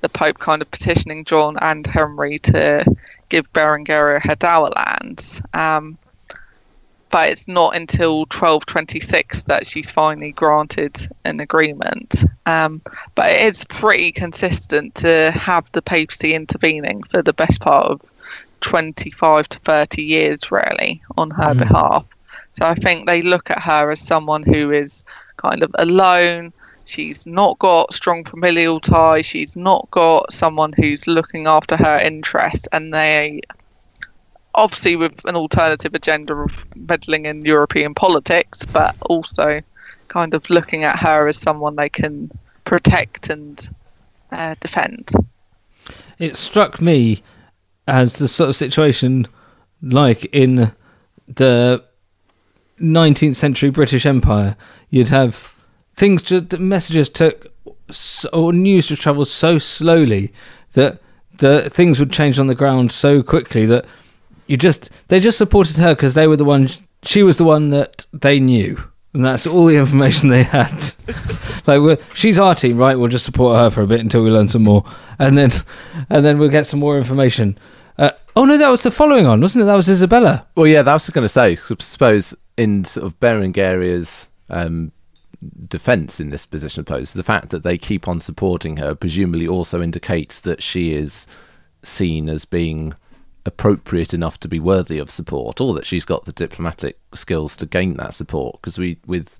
the 0.00 0.08
Pope 0.08 0.38
kind 0.38 0.62
of 0.62 0.70
petitioning 0.70 1.24
John 1.24 1.56
and 1.60 1.86
Henry 1.86 2.38
to 2.40 2.84
give 3.28 3.52
Berengaria 3.52 4.20
her 4.22 4.34
dower 4.34 4.70
lands. 4.74 5.40
Um, 5.54 5.98
but 7.10 7.28
it's 7.28 7.46
not 7.46 7.76
until 7.76 8.20
1226 8.20 9.42
that 9.44 9.66
she's 9.66 9.90
finally 9.90 10.32
granted 10.32 11.08
an 11.24 11.40
agreement. 11.40 12.24
Um, 12.46 12.80
but 13.14 13.30
it 13.30 13.42
is 13.42 13.64
pretty 13.64 14.12
consistent 14.12 14.94
to 14.96 15.30
have 15.32 15.70
the 15.72 15.82
papacy 15.82 16.34
intervening 16.34 17.02
for 17.04 17.22
the 17.22 17.34
best 17.34 17.60
part 17.60 17.86
of 17.86 18.00
25 18.62 19.48
to 19.50 19.58
30 19.60 20.02
years, 20.02 20.50
really, 20.50 21.02
on 21.18 21.30
her 21.32 21.54
mm. 21.54 21.58
behalf. 21.58 22.06
So 22.54 22.66
I 22.66 22.74
think 22.74 23.06
they 23.06 23.22
look 23.22 23.50
at 23.50 23.62
her 23.62 23.90
as 23.90 24.00
someone 24.00 24.42
who 24.42 24.70
is 24.70 25.04
kind 25.36 25.62
of 25.62 25.74
alone. 25.78 26.52
She's 26.84 27.26
not 27.26 27.58
got 27.58 27.92
strong 27.92 28.24
familial 28.24 28.80
ties. 28.80 29.26
She's 29.26 29.56
not 29.56 29.88
got 29.90 30.32
someone 30.32 30.72
who's 30.72 31.06
looking 31.06 31.46
after 31.46 31.76
her 31.76 31.98
interests. 31.98 32.68
And 32.72 32.92
they, 32.92 33.40
obviously, 34.54 34.96
with 34.96 35.24
an 35.24 35.36
alternative 35.36 35.94
agenda 35.94 36.34
of 36.34 36.64
meddling 36.76 37.26
in 37.26 37.44
European 37.44 37.94
politics, 37.94 38.64
but 38.64 38.96
also 39.08 39.62
kind 40.08 40.34
of 40.34 40.48
looking 40.50 40.84
at 40.84 40.98
her 40.98 41.28
as 41.28 41.38
someone 41.38 41.76
they 41.76 41.88
can 41.88 42.30
protect 42.64 43.30
and 43.30 43.70
uh, 44.30 44.54
defend. 44.60 45.10
It 46.18 46.36
struck 46.36 46.80
me 46.80 47.22
as 47.86 48.18
the 48.18 48.28
sort 48.28 48.48
of 48.48 48.56
situation 48.56 49.26
like 49.82 50.24
in 50.26 50.72
the 51.26 51.84
19th 52.80 53.36
century 53.36 53.70
British 53.70 54.06
Empire. 54.06 54.56
You'd 54.90 55.08
have 55.08 55.54
things, 55.94 56.22
just, 56.22 56.58
messages 56.58 57.08
took, 57.08 57.52
or 58.32 58.52
news 58.52 58.86
just 58.86 59.02
travelled 59.02 59.28
so 59.28 59.58
slowly 59.58 60.32
that 60.72 61.00
the 61.38 61.68
things 61.70 61.98
would 61.98 62.12
change 62.12 62.38
on 62.38 62.46
the 62.46 62.54
ground 62.54 62.92
so 62.92 63.22
quickly 63.22 63.66
that 63.66 63.84
you 64.46 64.56
just, 64.56 64.90
they 65.08 65.20
just 65.20 65.38
supported 65.38 65.76
her 65.76 65.94
because 65.94 66.14
they 66.14 66.26
were 66.26 66.36
the 66.36 66.44
one, 66.44 66.68
she 67.02 67.22
was 67.22 67.38
the 67.38 67.44
one 67.44 67.70
that 67.70 68.06
they 68.12 68.38
knew. 68.38 68.78
And 69.14 69.24
that's 69.24 69.46
all 69.46 69.66
the 69.66 69.76
information 69.76 70.30
they 70.30 70.42
had. 70.42 70.94
like, 71.66 72.00
she's 72.14 72.38
our 72.38 72.54
team, 72.54 72.78
right? 72.78 72.98
We'll 72.98 73.08
just 73.08 73.26
support 73.26 73.56
her 73.56 73.70
for 73.70 73.82
a 73.82 73.86
bit 73.86 74.00
until 74.00 74.24
we 74.24 74.30
learn 74.30 74.48
some 74.48 74.64
more, 74.64 74.84
and 75.18 75.36
then, 75.36 75.52
and 76.10 76.24
then 76.24 76.38
we'll 76.38 76.48
get 76.48 76.66
some 76.66 76.80
more 76.80 76.96
information. 76.96 77.58
Uh, 77.98 78.12
oh 78.34 78.46
no, 78.46 78.56
that 78.56 78.70
was 78.70 78.82
the 78.82 78.90
following 78.90 79.26
on, 79.26 79.40
wasn't 79.40 79.62
it? 79.62 79.66
That 79.66 79.76
was 79.76 79.88
Isabella. 79.88 80.46
Well, 80.54 80.66
yeah, 80.66 80.82
that 80.82 80.92
was 80.94 81.10
going 81.10 81.24
to 81.24 81.28
say. 81.28 81.52
I 81.52 81.74
suppose 81.80 82.34
in 82.56 82.84
sort 82.84 83.06
of 83.06 83.20
Berengaria's 83.20 84.28
um, 84.48 84.92
defence 85.68 86.20
in 86.20 86.30
this 86.30 86.46
position 86.46 86.80
of 86.80 86.86
pose, 86.86 87.12
the 87.12 87.22
fact 87.22 87.50
that 87.50 87.62
they 87.62 87.76
keep 87.76 88.08
on 88.08 88.20
supporting 88.20 88.78
her 88.78 88.94
presumably 88.94 89.46
also 89.46 89.82
indicates 89.82 90.40
that 90.40 90.62
she 90.62 90.94
is 90.94 91.26
seen 91.82 92.28
as 92.28 92.44
being 92.44 92.94
appropriate 93.44 94.14
enough 94.14 94.38
to 94.40 94.48
be 94.48 94.60
worthy 94.60 94.98
of 94.98 95.10
support, 95.10 95.60
or 95.60 95.74
that 95.74 95.86
she's 95.86 96.04
got 96.04 96.24
the 96.24 96.32
diplomatic 96.32 96.98
skills 97.14 97.56
to 97.56 97.66
gain 97.66 97.96
that 97.96 98.14
support. 98.14 98.60
Because 98.60 98.78
we, 98.78 98.98
with 99.06 99.38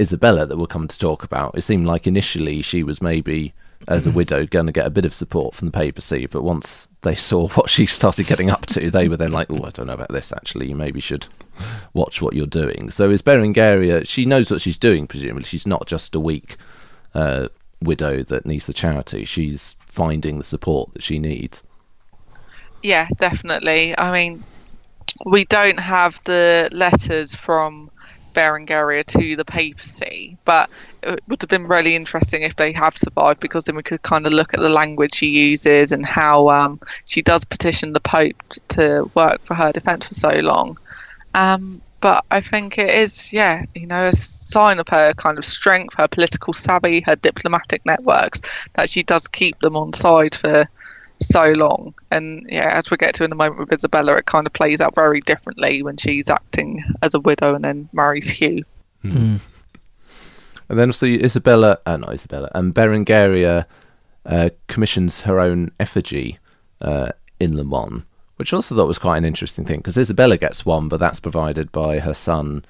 Isabella, 0.00 0.46
that 0.46 0.56
we'll 0.56 0.66
come 0.66 0.88
to 0.88 0.98
talk 0.98 1.24
about, 1.24 1.56
it 1.56 1.62
seemed 1.62 1.84
like 1.84 2.06
initially 2.06 2.62
she 2.62 2.82
was 2.82 3.02
maybe 3.02 3.54
as 3.88 4.06
a 4.06 4.10
widow 4.10 4.46
going 4.46 4.66
to 4.66 4.72
get 4.72 4.86
a 4.86 4.90
bit 4.90 5.04
of 5.04 5.12
support 5.12 5.54
from 5.54 5.66
the 5.66 5.72
papacy, 5.72 6.26
but 6.26 6.42
once 6.42 6.88
they 7.02 7.14
saw 7.14 7.48
what 7.54 7.68
she 7.68 7.86
started 7.86 8.26
getting 8.26 8.50
up 8.50 8.66
to, 8.66 8.90
they 8.90 9.08
were 9.08 9.16
then 9.16 9.32
like, 9.32 9.50
"Oh, 9.50 9.64
I 9.64 9.70
don't 9.70 9.86
know 9.86 9.94
about 9.94 10.12
this. 10.12 10.32
Actually, 10.32 10.68
you 10.68 10.74
maybe 10.74 11.00
should 11.00 11.26
watch 11.92 12.20
what 12.20 12.34
you're 12.34 12.46
doing." 12.46 12.90
So, 12.90 13.10
is 13.10 13.22
Berengaria? 13.22 14.06
She 14.06 14.24
knows 14.24 14.50
what 14.50 14.60
she's 14.60 14.78
doing. 14.78 15.06
Presumably, 15.06 15.44
she's 15.44 15.66
not 15.66 15.86
just 15.86 16.14
a 16.14 16.20
weak 16.20 16.56
uh, 17.14 17.48
widow 17.80 18.22
that 18.22 18.46
needs 18.46 18.66
the 18.66 18.72
charity. 18.72 19.24
She's 19.24 19.76
finding 19.86 20.38
the 20.38 20.44
support 20.44 20.92
that 20.92 21.02
she 21.02 21.18
needs. 21.18 21.62
Yeah, 22.84 23.08
definitely. 23.18 23.98
I 23.98 24.12
mean, 24.12 24.44
we 25.26 25.44
don't 25.46 25.80
have 25.80 26.20
the 26.24 26.68
letters 26.72 27.34
from 27.34 27.90
Berengaria 28.34 29.04
to 29.06 29.36
the 29.36 29.44
papacy, 29.44 30.38
but 30.44 30.70
it 31.02 31.20
would 31.28 31.42
have 31.42 31.50
been 31.50 31.66
really 31.68 31.96
interesting 31.96 32.42
if 32.42 32.56
they 32.56 32.72
have 32.72 32.96
survived 32.96 33.40
because 33.40 33.64
then 33.64 33.76
we 33.76 33.84
could 33.84 34.02
kind 34.02 34.26
of 34.26 34.34
look 34.34 34.54
at 34.54 34.60
the 34.60 34.70
language 34.70 35.14
she 35.14 35.28
uses 35.28 35.92
and 35.92 36.06
how 36.06 36.48
um, 36.50 36.80
she 37.06 37.22
does 37.22 37.44
petition 37.44 37.92
the 37.94 38.00
Pope 38.00 38.36
to 38.70 39.10
work 39.14 39.40
for 39.44 39.54
her 39.54 39.72
defence 39.72 40.08
for 40.08 40.14
so 40.14 40.30
long. 40.42 40.76
Um, 41.34 41.82
but 42.00 42.24
I 42.30 42.40
think 42.40 42.78
it 42.78 42.90
is, 42.90 43.32
yeah, 43.32 43.64
you 43.74 43.86
know, 43.86 44.08
a 44.08 44.12
sign 44.12 44.78
of 44.80 44.88
her 44.88 45.12
kind 45.14 45.38
of 45.38 45.44
strength, 45.44 45.94
her 45.98 46.08
political 46.08 46.52
savvy, 46.52 47.00
her 47.06 47.16
diplomatic 47.16 47.82
networks, 47.86 48.40
that 48.74 48.90
she 48.90 49.02
does 49.02 49.28
keep 49.28 49.58
them 49.60 49.76
on 49.76 49.92
side 49.94 50.34
for 50.34 50.66
so 51.28 51.52
long. 51.52 51.94
And 52.10 52.46
yeah, 52.48 52.76
as 52.76 52.90
we 52.90 52.96
get 52.96 53.14
to 53.16 53.24
in 53.24 53.32
a 53.32 53.36
moment 53.36 53.58
with 53.58 53.72
Isabella, 53.72 54.16
it 54.16 54.26
kind 54.26 54.46
of 54.46 54.52
plays 54.52 54.80
out 54.80 54.94
very 54.94 55.20
differently 55.20 55.82
when 55.82 55.96
she's 55.96 56.28
acting 56.28 56.84
as 57.02 57.14
a 57.14 57.20
widow 57.20 57.54
and 57.54 57.64
then 57.64 57.88
marries 57.92 58.28
Hugh. 58.28 58.64
Mm. 59.04 59.40
And 60.68 60.78
then 60.78 60.88
also 60.88 61.06
Isabella, 61.06 61.78
uh, 61.86 61.96
not 61.96 62.12
Isabella, 62.12 62.50
and 62.54 62.74
Berengaria 62.74 63.66
uh, 64.26 64.50
commissions 64.68 65.22
her 65.22 65.38
own 65.38 65.70
effigy 65.78 66.38
uh, 66.80 67.10
in 67.38 67.56
Le 67.56 67.64
Mans, 67.64 68.02
which 68.36 68.52
I 68.52 68.56
also 68.56 68.74
thought 68.74 68.88
was 68.88 68.98
quite 68.98 69.18
an 69.18 69.24
interesting 69.24 69.64
thing 69.64 69.78
because 69.78 69.98
Isabella 69.98 70.36
gets 70.38 70.64
one, 70.64 70.88
but 70.88 71.00
that's 71.00 71.20
provided 71.20 71.70
by 71.70 71.98
her 71.98 72.14
son 72.14 72.64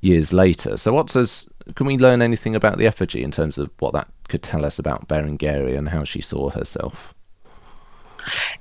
years 0.00 0.32
later. 0.32 0.76
So, 0.76 0.92
what 0.92 1.08
does 1.08 1.48
can 1.74 1.86
we 1.86 1.98
learn 1.98 2.22
anything 2.22 2.54
about 2.54 2.78
the 2.78 2.86
effigy 2.86 3.22
in 3.22 3.32
terms 3.32 3.58
of 3.58 3.70
what 3.80 3.92
that 3.92 4.08
could 4.28 4.42
tell 4.42 4.64
us 4.64 4.78
about 4.78 5.08
Berengaria 5.08 5.76
and 5.76 5.88
how 5.88 6.04
she 6.04 6.20
saw 6.20 6.50
herself? 6.50 7.14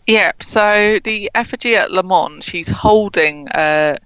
Yeah, 0.07 0.31
so 0.39 0.99
the 1.03 1.29
effigy 1.35 1.75
at 1.75 1.91
Le 1.91 2.03
Mans, 2.03 2.43
she's 2.43 2.69
holding 2.69 3.47
a 3.53 3.97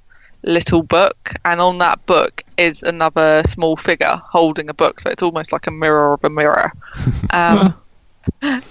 little 0.44 0.84
book, 0.84 1.34
and 1.46 1.60
on 1.60 1.78
that 1.80 2.06
book 2.06 2.44
is 2.58 2.84
another 2.84 3.44
small 3.48 3.76
figure 3.76 4.22
holding 4.24 4.70
a 4.70 4.74
book. 4.74 5.00
So 5.00 5.10
it's 5.10 5.24
almost 5.24 5.52
like 5.52 5.68
a 5.68 5.72
mirror 5.72 6.14
of 6.14 6.24
a 6.24 6.30
mirror. 6.30 6.72
Um, 7.32 7.76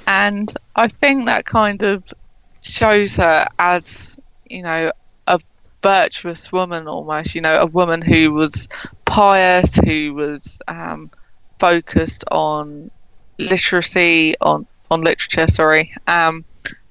and 0.06 0.52
I 0.76 0.88
think 0.88 1.26
that 1.26 1.44
kind 1.46 1.82
of 1.82 2.12
shows 2.60 3.16
her 3.16 3.46
as, 3.58 4.18
you 4.48 4.62
know, 4.62 4.92
a 5.26 5.40
virtuous 5.82 6.52
woman 6.52 6.86
almost, 6.88 7.34
you 7.34 7.40
know, 7.40 7.60
a 7.60 7.66
woman 7.66 8.02
who 8.02 8.32
was 8.32 8.68
pious, 9.04 9.76
who 9.76 10.14
was 10.14 10.58
um, 10.68 11.10
focused 11.58 12.24
on 12.30 12.90
literacy, 13.38 14.34
on, 14.40 14.66
on 14.90 15.02
literature, 15.02 15.46
sorry. 15.48 15.94
Um, 16.06 16.44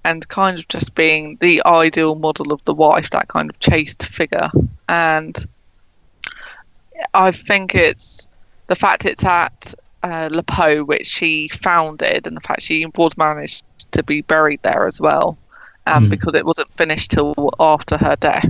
and 0.08 0.26
kind 0.30 0.58
of 0.58 0.66
just 0.70 0.96
being 0.96 1.38
the 1.42 1.62
ideal 1.66 2.16
model 2.16 2.54
of 2.54 2.64
the 2.64 2.74
wife, 2.74 3.10
that 3.10 3.28
kind 3.28 3.50
of 3.50 3.60
chaste 3.60 4.06
figure. 4.06 4.50
And 4.88 5.46
I 7.14 7.32
think 7.32 7.76
it's 7.76 8.26
the 8.68 8.76
fact 8.76 9.06
it's 9.06 9.26
at 9.26 9.74
uh, 10.04 10.30
L'Épau, 10.32 10.88
which 10.88 11.06
she 11.06 11.50
founded, 11.50 12.26
and 12.26 12.38
the 12.38 12.42
fact 12.42 12.62
she 12.62 12.86
was 12.96 13.18
managed 13.18 13.66
to 13.92 14.02
be 14.02 14.22
buried 14.22 14.62
there 14.64 14.88
as 14.88 15.02
well, 15.02 15.38
um, 15.88 16.06
mm. 16.06 16.10
because 16.10 16.36
it 16.36 16.46
wasn't 16.46 16.74
finished 16.76 17.12
till 17.12 17.54
after 17.60 17.98
her 17.98 18.16
death. 18.16 18.50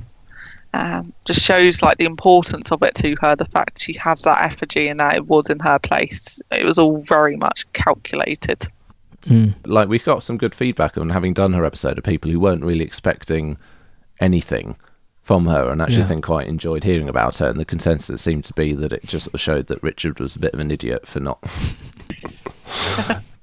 Um, 0.75 1.11
just 1.25 1.41
shows 1.41 1.81
like 1.81 1.97
the 1.97 2.05
importance 2.05 2.71
of 2.71 2.83
it 2.83 2.93
to 2.95 3.15
her. 3.21 3.35
The 3.35 3.45
fact 3.45 3.81
she 3.81 3.93
has 3.93 4.21
that 4.21 4.41
effigy 4.41 4.89
and 4.89 4.99
that 4.99 5.15
it 5.15 5.25
was 5.25 5.49
in 5.49 5.59
her 5.61 5.79
place. 5.79 6.39
It 6.51 6.65
was 6.65 6.77
all 6.77 6.97
very 6.97 7.35
much 7.35 7.65
calculated. 7.73 8.67
Mm. 9.25 9.55
Like 9.65 9.89
we 9.89 9.99
got 9.99 10.23
some 10.23 10.37
good 10.37 10.55
feedback 10.55 10.97
on 10.97 11.09
having 11.09 11.33
done 11.33 11.53
her 11.53 11.65
episode 11.65 11.97
of 11.97 12.03
people 12.03 12.31
who 12.31 12.39
weren't 12.39 12.63
really 12.63 12.85
expecting 12.85 13.57
anything 14.19 14.77
from 15.21 15.45
her 15.47 15.69
and 15.69 15.81
actually 15.81 15.97
Yeah. 15.97 16.07
think 16.07 16.25
quite 16.25 16.47
enjoyed 16.47 16.85
hearing 16.85 17.09
about 17.09 17.37
her 17.39 17.47
and 17.49 17.59
the 17.59 17.65
consensus 17.65 18.21
seemed 18.21 18.45
to 18.45 18.53
be 18.53 18.71
that 18.73 18.93
it 18.93 19.03
just 19.05 19.27
showed 19.35 19.67
that 19.67 19.83
Richard 19.83 20.19
was 20.21 20.35
a 20.35 20.39
bit 20.39 20.53
of 20.53 20.59
an 20.61 20.71
idiot 20.71 21.05
for 21.05 21.19
not 21.19 21.39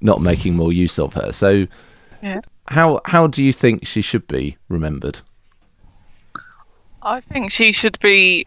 not 0.01 0.21
making 0.21 0.55
more 0.55 0.73
use 0.73 0.97
of 0.99 1.13
her. 1.13 1.31
So 1.31 1.67
Yeah. 2.23 2.41
how 2.67 3.01
how 3.05 3.27
do 3.27 3.43
you 3.43 3.53
think 3.53 3.85
she 3.85 4.01
should 4.01 4.25
be 4.27 4.57
remembered? 4.69 5.19
I 7.03 7.21
think 7.21 7.51
she 7.51 7.71
should 7.71 7.99
be 7.99 8.45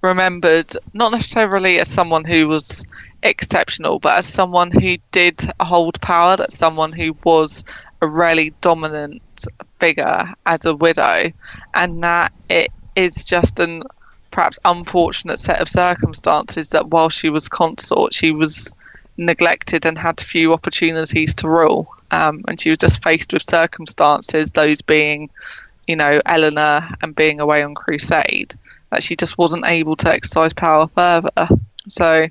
remembered 0.00 0.74
not 0.94 1.12
necessarily 1.12 1.78
as 1.80 1.88
someone 1.88 2.24
who 2.24 2.48
was 2.48 2.86
exceptional, 3.22 3.98
but 3.98 4.18
as 4.18 4.26
someone 4.26 4.70
who 4.70 4.96
did 5.12 5.40
hold 5.60 6.00
power, 6.00 6.36
that 6.36 6.52
someone 6.52 6.92
who 6.92 7.16
was 7.24 7.64
a 8.00 8.06
really 8.06 8.50
dominant 8.60 9.22
figure 9.80 10.32
as 10.46 10.64
a 10.64 10.74
widow, 10.74 11.32
and 11.74 12.02
that 12.02 12.32
it 12.48 12.70
is 12.96 13.24
just 13.24 13.58
an 13.58 13.82
perhaps 14.30 14.58
unfortunate 14.64 15.38
set 15.38 15.60
of 15.60 15.68
circumstances 15.68 16.68
that 16.70 16.88
while 16.88 17.08
she 17.08 17.30
was 17.30 17.48
consort, 17.48 18.12
she 18.12 18.30
was 18.30 18.72
neglected 19.16 19.84
and 19.84 19.98
had 19.98 20.20
few 20.20 20.52
opportunities 20.52 21.34
to 21.34 21.48
rule. 21.48 21.88
Um, 22.10 22.44
and 22.46 22.60
she 22.60 22.70
was 22.70 22.78
just 22.78 23.02
faced 23.02 23.32
with 23.32 23.42
circumstances, 23.48 24.52
those 24.52 24.80
being 24.80 25.28
you 25.88 25.96
know, 25.96 26.20
Eleanor 26.26 26.86
and 27.02 27.16
being 27.16 27.40
away 27.40 27.62
on 27.62 27.74
crusade, 27.74 28.54
that 28.90 29.02
she 29.02 29.16
just 29.16 29.38
wasn't 29.38 29.66
able 29.66 29.96
to 29.96 30.10
exercise 30.10 30.52
power 30.52 30.86
further. 30.88 31.48
So, 31.88 32.28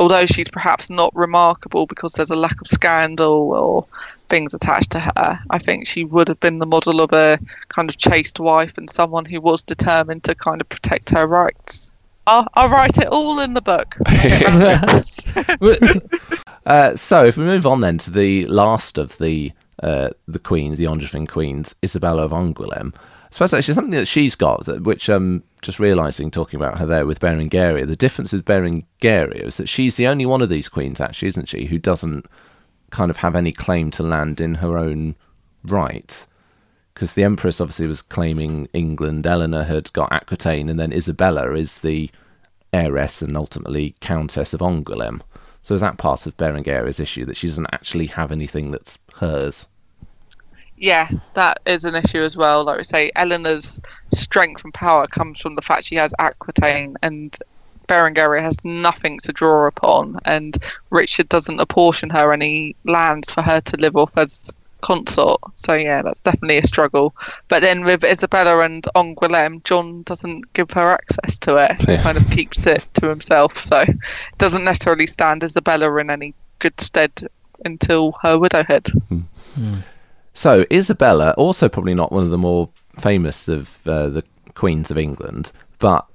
although 0.00 0.26
she's 0.26 0.48
perhaps 0.48 0.90
not 0.90 1.14
remarkable 1.14 1.86
because 1.86 2.12
there's 2.12 2.30
a 2.30 2.36
lack 2.36 2.60
of 2.60 2.66
scandal 2.66 3.52
or 3.52 3.86
things 4.28 4.54
attached 4.54 4.90
to 4.90 5.00
her, 5.00 5.40
I 5.50 5.58
think 5.58 5.86
she 5.86 6.04
would 6.04 6.28
have 6.28 6.40
been 6.40 6.58
the 6.58 6.66
model 6.66 7.00
of 7.00 7.12
a 7.12 7.38
kind 7.68 7.88
of 7.88 7.96
chaste 7.96 8.40
wife 8.40 8.76
and 8.76 8.88
someone 8.88 9.24
who 9.24 9.40
was 9.40 9.62
determined 9.62 10.24
to 10.24 10.34
kind 10.34 10.60
of 10.60 10.68
protect 10.68 11.10
her 11.10 11.26
rights. 11.26 11.90
I'll, 12.26 12.46
I'll 12.54 12.68
write 12.68 12.98
it 12.98 13.08
all 13.08 13.40
in 13.40 13.54
the 13.54 13.62
book. 13.62 13.96
Uh, 16.66 16.94
so 16.94 17.24
if 17.24 17.38
we 17.38 17.44
move 17.44 17.66
on 17.66 17.80
then 17.80 17.96
to 17.96 18.10
the 18.10 18.44
last 18.44 18.98
of 18.98 19.16
the 19.16 19.50
uh, 19.82 20.10
the 20.26 20.38
queens, 20.38 20.76
the 20.76 20.86
Angevin 20.86 21.26
queens, 21.26 21.74
Isabella 21.82 22.24
of 22.24 22.32
Angoulême. 22.32 22.94
I 23.28 23.34
suppose 23.34 23.52
actually 23.52 23.74
something 23.74 23.92
that 23.92 24.08
she's 24.08 24.34
got, 24.34 24.66
which 24.82 25.10
um, 25.10 25.42
just 25.60 25.78
realising 25.78 26.30
talking 26.30 26.58
about 26.58 26.78
her 26.78 26.86
there 26.86 27.04
with 27.04 27.20
Berengaria, 27.20 27.86
the 27.86 27.94
difference 27.94 28.32
with 28.32 28.46
Berengaria 28.46 29.44
is 29.44 29.58
that 29.58 29.68
she's 29.68 29.96
the 29.96 30.06
only 30.06 30.24
one 30.24 30.40
of 30.40 30.48
these 30.48 30.70
queens, 30.70 30.98
actually, 30.98 31.28
isn't 31.28 31.48
she, 31.48 31.66
who 31.66 31.78
doesn't 31.78 32.24
kind 32.90 33.10
of 33.10 33.18
have 33.18 33.36
any 33.36 33.52
claim 33.52 33.90
to 33.92 34.02
land 34.02 34.40
in 34.40 34.56
her 34.56 34.78
own 34.78 35.14
right. 35.62 36.26
Because 36.94 37.12
the 37.12 37.22
Empress 37.22 37.60
obviously 37.60 37.86
was 37.86 38.00
claiming 38.00 38.66
England, 38.72 39.26
Eleanor 39.26 39.64
had 39.64 39.92
got 39.92 40.10
Aquitaine, 40.10 40.70
and 40.70 40.80
then 40.80 40.92
Isabella 40.92 41.52
is 41.52 41.78
the 41.78 42.10
heiress 42.72 43.20
and 43.20 43.36
ultimately 43.36 43.94
Countess 44.00 44.54
of 44.54 44.60
Angoulême. 44.60 45.20
So 45.62 45.74
is 45.74 45.82
that 45.82 45.98
part 45.98 46.26
of 46.26 46.36
Berengaria's 46.38 46.98
issue 46.98 47.26
that 47.26 47.36
she 47.36 47.46
doesn't 47.46 47.68
actually 47.72 48.06
have 48.06 48.32
anything 48.32 48.70
that's 48.70 48.98
hers? 49.16 49.66
Yeah, 50.80 51.08
that 51.34 51.60
is 51.66 51.84
an 51.84 51.94
issue 51.94 52.22
as 52.22 52.36
well. 52.36 52.64
Like 52.64 52.78
we 52.78 52.84
say, 52.84 53.10
Eleanor's 53.16 53.80
strength 54.14 54.64
and 54.64 54.72
power 54.72 55.06
comes 55.06 55.40
from 55.40 55.54
the 55.54 55.62
fact 55.62 55.84
she 55.84 55.96
has 55.96 56.12
Aquitaine, 56.18 56.96
and 57.02 57.36
Berengaria 57.88 58.40
has 58.40 58.64
nothing 58.64 59.18
to 59.20 59.32
draw 59.32 59.66
upon, 59.66 60.18
and 60.24 60.56
Richard 60.90 61.28
doesn't 61.28 61.60
apportion 61.60 62.10
her 62.10 62.32
any 62.32 62.76
lands 62.84 63.30
for 63.30 63.42
her 63.42 63.60
to 63.60 63.76
live 63.76 63.96
off 63.96 64.16
as 64.16 64.52
consort. 64.80 65.40
So 65.56 65.74
yeah, 65.74 66.02
that's 66.02 66.20
definitely 66.20 66.58
a 66.58 66.66
struggle. 66.66 67.14
But 67.48 67.62
then 67.62 67.84
with 67.84 68.04
Isabella 68.04 68.60
and 68.60 68.84
Angoulême, 68.94 69.64
John 69.64 70.02
doesn't 70.02 70.52
give 70.52 70.70
her 70.72 70.90
access 70.90 71.38
to 71.40 71.56
it. 71.56 71.80
He 71.80 71.96
kind 71.96 72.16
of 72.16 72.30
keeps 72.30 72.64
it 72.66 72.86
to 72.94 73.08
himself. 73.08 73.58
So 73.58 73.80
it 73.80 73.96
doesn't 74.38 74.64
necessarily 74.64 75.06
stand 75.06 75.42
Isabella 75.42 75.94
in 75.96 76.10
any 76.10 76.34
good 76.60 76.80
stead 76.80 77.28
until 77.64 78.12
her 78.22 78.38
widowhood. 78.38 78.88
Hmm. 79.08 79.20
Hmm. 79.54 79.78
So 80.38 80.64
Isabella, 80.72 81.34
also 81.36 81.68
probably 81.68 81.94
not 81.94 82.12
one 82.12 82.22
of 82.22 82.30
the 82.30 82.38
more 82.38 82.70
famous 82.96 83.48
of 83.48 83.84
uh, 83.84 84.08
the 84.08 84.22
queens 84.54 84.88
of 84.88 84.96
England, 84.96 85.50
but 85.80 86.06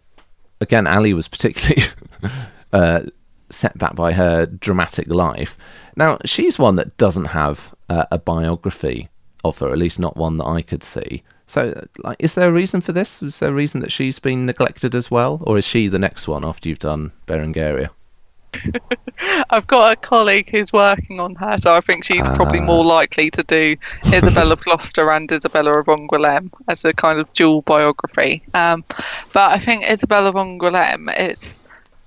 again, 0.61 0.87
Ali 0.87 1.13
was 1.13 1.27
particularly 1.27 1.89
uh, 2.71 3.01
set 3.49 3.77
back 3.77 3.95
by 3.95 4.13
her 4.13 4.45
dramatic 4.45 5.09
life. 5.09 5.57
Now 5.97 6.19
she's 6.23 6.57
one 6.57 6.77
that 6.77 6.95
doesn't 6.95 7.35
have 7.35 7.75
uh, 7.89 8.05
a 8.11 8.17
biography 8.17 9.09
of 9.43 9.59
her, 9.59 9.73
at 9.73 9.77
least 9.77 9.99
not 9.99 10.15
one 10.15 10.37
that 10.37 10.47
I 10.47 10.61
could 10.61 10.85
see. 10.85 11.21
So, 11.45 11.85
like, 12.01 12.15
is 12.19 12.33
there 12.33 12.47
a 12.47 12.53
reason 12.53 12.79
for 12.79 12.93
this? 12.93 13.21
Is 13.21 13.39
there 13.39 13.49
a 13.49 13.53
reason 13.53 13.81
that 13.81 13.91
she's 13.91 14.19
been 14.19 14.45
neglected 14.45 14.95
as 14.95 15.11
well, 15.11 15.43
or 15.45 15.57
is 15.57 15.65
she 15.67 15.89
the 15.89 15.99
next 15.99 16.29
one 16.29 16.45
after 16.45 16.69
you've 16.69 16.79
done 16.79 17.11
Berengaria? 17.27 17.89
I've 19.49 19.67
got 19.67 19.93
a 19.93 19.95
colleague 19.95 20.49
who's 20.49 20.73
working 20.73 21.19
on 21.19 21.35
her, 21.35 21.57
so 21.57 21.75
I 21.75 21.81
think 21.81 22.03
she's 22.03 22.27
probably 22.29 22.59
more 22.59 22.83
likely 22.83 23.29
to 23.31 23.43
do 23.43 23.75
Isabella 24.07 24.53
of 24.53 24.61
Gloucester 24.65 25.11
and 25.11 25.31
Isabella 25.31 25.79
of 25.79 25.85
Angoulême 25.87 26.51
as 26.67 26.85
a 26.85 26.93
kind 26.93 27.19
of 27.19 27.31
dual 27.33 27.61
biography. 27.61 28.43
Um, 28.53 28.83
but 29.33 29.51
I 29.51 29.59
think 29.59 29.89
Isabella 29.89 30.29
of 30.29 30.35
Angoulême, 30.35 31.13
it's 31.17 31.59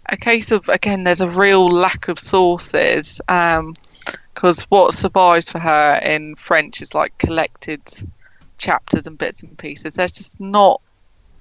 a 0.08 0.16
case 0.16 0.52
of 0.52 0.68
again, 0.68 1.04
there's 1.04 1.20
a 1.20 1.28
real 1.28 1.68
lack 1.68 2.08
of 2.08 2.18
sources 2.18 3.20
because 3.26 4.62
what 4.68 4.94
survives 4.94 5.50
for 5.50 5.58
her 5.58 6.00
in 6.04 6.36
French 6.36 6.82
is 6.82 6.94
like 6.94 7.16
collected 7.18 7.80
chapters 8.58 9.06
and 9.06 9.18
bits 9.18 9.42
and 9.42 9.56
pieces. 9.58 9.94
There's 9.94 10.12
just 10.12 10.38
not 10.40 10.80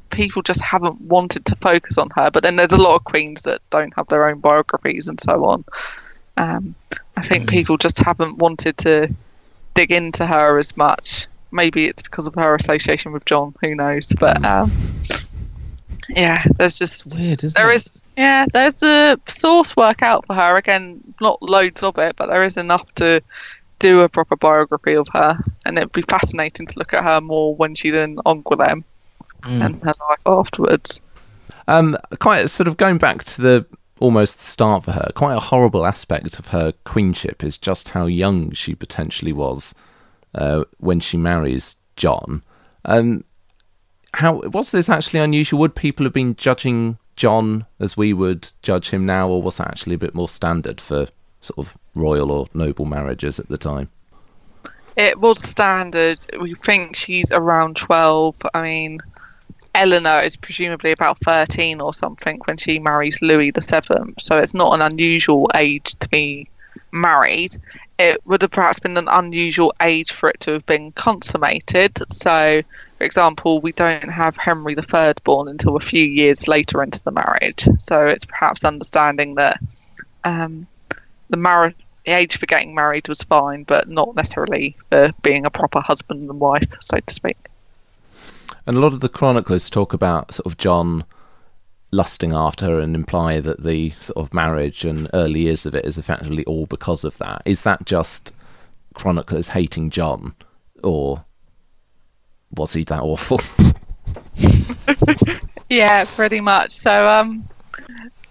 people 0.10 0.41
just 0.41 0.62
haven't 0.62 0.99
wanted 1.01 1.45
to 1.45 1.56
focus 1.58 1.97
on 1.97 2.10
her. 2.16 2.32
But 2.32 2.43
then 2.43 2.56
there's 2.56 2.72
a 2.72 2.78
lot 2.78 2.95
of 2.95 3.03
queens 3.03 3.43
that 3.43 3.62
don't 3.70 3.93
have 3.95 4.08
their 4.08 4.28
own 4.28 4.39
biographies 4.39 5.08
and 5.08 5.20
so 5.20 5.45
on. 5.45 5.66
Um, 6.38 6.76
I 7.18 7.26
think 7.26 7.49
people 7.49 7.78
just 7.78 7.97
haven't 7.97 8.38
wanted 8.38 8.78
to 8.80 9.14
dig 9.74 9.91
into 9.91 10.26
her 10.26 10.60
as 10.60 10.76
much. 10.76 11.28
Maybe 11.51 11.86
it's 11.86 12.01
because 12.01 12.28
of 12.28 12.36
her 12.36 12.56
association 12.56 13.12
with 13.12 13.26
John. 13.26 13.53
Who 13.62 13.76
knows? 13.76 14.08
But 14.20 14.43
um, 14.43 14.72
yeah, 16.10 16.41
there's 16.58 16.78
just 16.78 17.18
Weird, 17.18 17.43
isn't 17.43 17.58
there 17.58 17.72
it? 17.72 17.76
is 17.76 18.03
yeah, 18.18 18.45
there's 18.53 18.82
a 18.84 19.18
source 19.28 19.76
work 19.76 20.01
out 20.01 20.26
for 20.26 20.34
her. 20.34 20.58
Again, 20.58 21.01
not 21.22 21.41
loads 21.41 21.84
of 21.84 21.97
it, 21.97 22.16
but 22.16 22.28
there 22.28 22.43
is 22.43 22.58
enough 22.58 22.93
to 22.95 23.22
do 23.80 24.01
a 24.01 24.10
proper 24.10 24.36
biography 24.36 24.95
of 24.95 25.08
her, 25.14 25.38
and 25.66 25.78
it'd 25.78 25.91
be 25.91 26.01
fascinating 26.03 26.68
to 26.68 26.80
look 26.80 26.93
at 26.93 27.03
her 27.03 27.22
more 27.22 27.56
when 27.56 27.76
she's 27.76 27.93
in 27.93 28.18
Angoulême 28.18 28.84
and 29.44 29.82
her 29.84 29.94
life 30.10 30.20
afterwards. 30.26 31.02
Um, 31.68 31.98
quite 32.20 32.50
sort 32.50 32.68
of 32.68 32.78
going 32.78 32.98
back 32.98 33.24
to 33.24 33.42
the 33.42 33.66
almost 34.00 34.40
start 34.40 34.84
for 34.84 34.92
her. 34.92 35.12
Quite 35.16 35.36
a 35.36 35.40
horrible 35.40 35.86
aspect 35.86 36.38
of 36.40 36.48
her 36.48 36.74
queenship 36.84 37.44
is 37.44 37.58
just 37.58 37.90
how 37.90 38.06
young 38.06 38.52
she 38.52 38.76
potentially 38.76 39.34
was 39.34 39.74
uh, 40.34 40.66
when 40.78 41.00
she 41.00 41.18
marries 41.18 41.78
John. 41.96 42.44
Um, 42.84 43.24
how 44.14 44.42
was 44.42 44.72
this 44.72 44.90
actually 44.90 45.20
unusual? 45.20 45.60
Would 45.60 45.76
people 45.76 46.06
have 46.06 46.14
been 46.14 46.36
judging 46.36 46.98
John 47.16 47.66
as 47.80 47.98
we 47.98 48.14
would 48.14 48.52
judge 48.62 48.90
him 48.90 49.06
now, 49.06 49.30
or 49.30 49.42
was 49.42 49.58
that 49.58 49.68
actually 49.68 49.96
a 49.96 50.00
bit 50.00 50.16
more 50.16 50.30
standard 50.30 50.80
for 50.80 51.08
sort 51.42 51.68
of 51.68 51.78
royal 51.94 52.32
or 52.32 52.48
noble 52.54 52.86
marriages 52.86 53.40
at 53.40 53.50
the 53.50 53.58
time? 53.58 53.90
It 54.98 55.20
was 55.20 55.42
standard. 55.50 56.26
We 56.40 56.56
think 56.56 56.96
she's 56.96 57.32
around 57.32 57.76
12. 57.76 58.36
I 58.54 58.62
mean, 58.62 59.00
Eleanor 59.76 60.22
is 60.22 60.38
presumably 60.38 60.92
about 60.92 61.20
13 61.20 61.82
or 61.82 61.93
something 61.93 62.39
when 62.46 62.58
she 62.58 62.80
marries 62.80 63.22
Louis 63.22 63.52
VII. 63.52 64.14
So 64.20 64.38
it's 64.38 64.54
not 64.54 64.74
an 64.74 64.82
unusual 64.82 65.50
age 65.54 65.96
to 66.00 66.10
be 66.10 66.50
married. 66.92 67.58
It 68.00 68.26
would 68.26 68.42
have 68.42 68.52
perhaps 68.52 68.80
been 68.80 68.97
an 68.97 69.08
unusual 69.10 69.74
age 69.82 70.12
for 70.12 70.30
it 70.30 70.39
to 70.42 70.54
have 70.54 70.66
been 70.66 70.92
consummated. 70.93 71.92
So, 72.12 72.62
for 72.97 73.04
example, 73.04 73.60
we 73.60 73.74
don't 73.74 74.10
have 74.10 74.38
Henry 74.38 74.76
III 74.76 75.14
born 75.24 75.47
until 75.47 75.76
a 75.76 75.82
few 75.82 76.06
years 76.06 76.47
later 76.47 76.82
into 76.82 77.04
the 77.04 77.12
marriage. 77.12 77.68
So 77.80 78.06
it's 78.08 78.26
perhaps 78.26 78.64
understanding 78.64 79.36
that 79.36 79.60
um, 80.24 80.68
the 81.30 81.38
marriage 81.38 81.76
the 82.06 82.12
age 82.12 82.38
for 82.38 82.46
getting 82.46 82.76
married 82.76 83.10
was 83.10 83.24
fine, 83.24 83.64
but 83.64 83.89
not 83.89 84.16
necessarily 84.16 84.78
for 84.89 85.12
being 85.24 85.46
a 85.46 85.50
proper 85.50 85.82
husband 85.82 86.30
and 86.30 86.39
wife, 86.39 86.68
so 86.80 87.00
to 87.00 87.14
speak. 87.14 87.38
And 88.66 88.78
a 88.78 88.80
lot 88.80 88.93
of 88.93 89.00
the 89.00 89.09
chroniclers 89.09 89.70
talk 89.70 89.93
about 89.93 90.34
sort 90.34 90.46
of 90.46 90.58
John 90.58 91.05
lusting 91.92 92.34
after 92.34 92.66
her 92.66 92.80
and 92.80 92.96
imply 92.96 93.39
that 93.39 93.63
the 93.63 93.92
sort 93.92 94.17
of 94.17 94.34
marriage 94.34 94.84
and 94.84 95.09
early 95.13 95.42
years 95.42 95.66
of 95.66 95.76
it 95.76 95.86
is 95.86 95.97
effectively 95.97 96.43
all 96.46 96.66
because 96.66 97.04
of 97.04 97.17
that. 97.20 97.42
Is 97.46 97.62
that 97.62 97.86
just 97.86 98.34
chroniclers 98.93 99.50
hating 99.50 99.92
John, 99.92 100.36
or 100.84 101.26
was 102.51 102.74
he 102.74 102.84
that 102.86 103.01
awful? 103.01 103.39
Yeah, 105.70 106.05
pretty 106.05 106.42
much. 106.42 106.72
So, 106.72 107.08
um, 107.08 107.47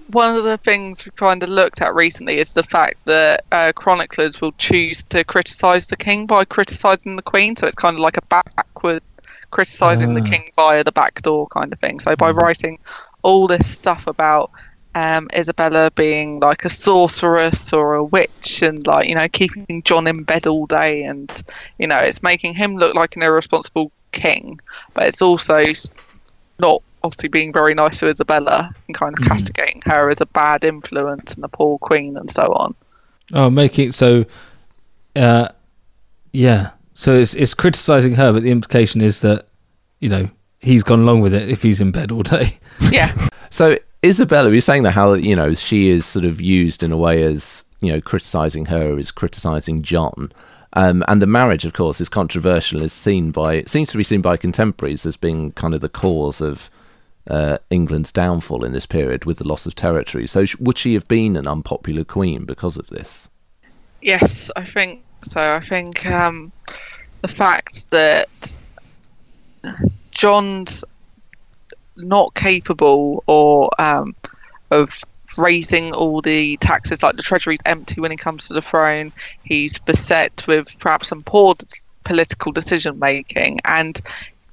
one 0.08 0.36
of 0.36 0.44
the 0.44 0.56
things 0.56 1.04
we 1.04 1.10
kind 1.12 1.42
of 1.42 1.48
looked 1.48 1.80
at 1.80 1.94
recently 1.94 2.38
is 2.38 2.52
the 2.52 2.62
fact 2.62 3.04
that 3.06 3.44
uh, 3.50 3.72
chroniclers 3.74 4.40
will 4.40 4.52
choose 4.52 5.02
to 5.04 5.24
criticise 5.24 5.86
the 5.86 5.96
king 5.96 6.26
by 6.26 6.44
criticising 6.44 7.16
the 7.16 7.22
queen. 7.22 7.56
So 7.56 7.66
it's 7.66 7.74
kind 7.74 7.96
of 7.96 8.00
like 8.00 8.16
a 8.16 8.22
backward 8.26 9.02
criticising 9.54 10.14
the 10.14 10.20
Ah. 10.20 10.30
king 10.32 10.50
via 10.56 10.82
the 10.84 10.92
back 10.92 11.22
door 11.22 11.46
kind 11.48 11.72
of 11.72 11.78
thing. 11.80 12.00
So 12.00 12.14
by 12.16 12.30
writing 12.30 12.78
all 13.22 13.46
this 13.46 13.66
stuff 13.78 14.06
about 14.06 14.50
um, 14.96 15.28
Isabella 15.34 15.90
being 15.96 16.38
like 16.40 16.64
a 16.64 16.68
sorceress 16.68 17.72
or 17.72 17.94
a 17.94 18.04
witch 18.04 18.62
and 18.62 18.86
like 18.86 19.08
you 19.08 19.14
know 19.14 19.28
keeping 19.28 19.82
John 19.84 20.06
in 20.06 20.22
bed 20.22 20.46
all 20.46 20.66
day 20.66 21.02
and 21.02 21.28
you 21.80 21.86
know 21.88 21.98
it's 21.98 22.22
making 22.22 22.54
him 22.54 22.76
look 22.76 22.94
like 22.94 23.16
an 23.16 23.22
irresponsible 23.22 23.90
king, 24.12 24.60
but 24.94 25.06
it's 25.08 25.22
also 25.22 25.64
not 26.60 26.80
obviously 27.02 27.28
being 27.28 27.52
very 27.52 27.74
nice 27.74 27.98
to 27.98 28.08
Isabella 28.08 28.70
and 28.86 28.96
kind 28.96 29.18
of 29.18 29.24
castigating 29.26 29.82
her 29.84 30.10
as 30.10 30.20
a 30.20 30.26
bad 30.26 30.64
influence 30.64 31.34
and 31.34 31.44
a 31.44 31.48
poor 31.48 31.78
queen 31.78 32.16
and 32.16 32.30
so 32.30 32.44
on. 32.54 32.74
Oh, 33.32 33.50
making 33.50 33.90
so, 33.92 34.24
uh, 35.16 35.48
yeah. 36.32 36.70
So 36.94 37.14
it's 37.14 37.34
it's 37.34 37.54
criticizing 37.54 38.14
her, 38.14 38.32
but 38.32 38.42
the 38.42 38.50
implication 38.50 39.00
is 39.00 39.20
that 39.20 39.46
you 40.00 40.08
know 40.08 40.30
he's 40.60 40.82
gone 40.82 41.00
along 41.00 41.20
with 41.20 41.34
it 41.34 41.48
if 41.48 41.62
he's 41.62 41.80
in 41.80 41.92
bed 41.92 42.10
all 42.10 42.22
day. 42.22 42.58
Yeah, 42.90 43.14
So 43.50 43.78
Isabella, 44.04 44.50
you're 44.50 44.60
saying 44.60 44.82
that 44.82 44.92
how 44.92 45.14
you 45.14 45.36
know 45.36 45.54
she 45.54 45.90
is 45.90 46.04
sort 46.04 46.24
of 46.24 46.40
used 46.40 46.82
in 46.82 46.90
a 46.92 46.96
way 46.96 47.22
as 47.22 47.64
you 47.80 47.92
know 47.92 48.00
criticizing 48.00 48.66
her 48.66 48.98
is 48.98 49.10
criticizing 49.10 49.82
John, 49.82 50.32
um, 50.72 51.04
and 51.06 51.22
the 51.22 51.26
marriage, 51.26 51.64
of 51.64 51.72
course, 51.72 52.00
is 52.00 52.08
controversial. 52.08 52.82
Is 52.82 52.92
seen 52.92 53.30
by 53.30 53.54
it 53.54 53.68
seems 53.68 53.90
to 53.90 53.96
be 53.96 54.04
seen 54.04 54.22
by 54.22 54.36
contemporaries 54.36 55.06
as 55.06 55.16
being 55.16 55.52
kind 55.52 55.72
of 55.74 55.80
the 55.80 55.88
cause 55.88 56.40
of 56.40 56.68
uh, 57.28 57.58
England's 57.70 58.12
downfall 58.12 58.64
in 58.64 58.72
this 58.72 58.86
period 58.86 59.24
with 59.24 59.38
the 59.38 59.46
loss 59.48 59.66
of 59.66 59.74
territory. 59.74 60.26
So 60.26 60.44
sh- 60.44 60.56
would 60.58 60.76
she 60.78 60.94
have 60.94 61.06
been 61.06 61.36
an 61.36 61.46
unpopular 61.46 62.04
queen 62.04 62.44
because 62.44 62.76
of 62.76 62.88
this? 62.88 63.30
yes, 64.02 64.50
I 64.56 64.64
think 64.64 65.03
so. 65.24 65.54
I 65.54 65.60
think 65.60 66.06
um, 66.06 66.52
the 67.22 67.28
fact 67.28 67.90
that 67.90 68.52
John's 70.10 70.84
not 71.96 72.34
capable 72.34 73.22
or 73.26 73.70
um, 73.80 74.14
of 74.70 75.02
raising 75.38 75.92
all 75.92 76.20
the 76.20 76.56
taxes, 76.58 77.02
like 77.02 77.16
the 77.16 77.22
treasury's 77.22 77.60
empty 77.66 78.00
when 78.00 78.10
he 78.10 78.16
comes 78.16 78.48
to 78.48 78.54
the 78.54 78.62
throne. 78.62 79.12
He's 79.44 79.78
beset 79.78 80.46
with 80.46 80.68
perhaps 80.78 81.08
some 81.08 81.22
poor 81.22 81.54
political 82.04 82.52
decision 82.52 82.98
making, 82.98 83.60
and 83.64 84.00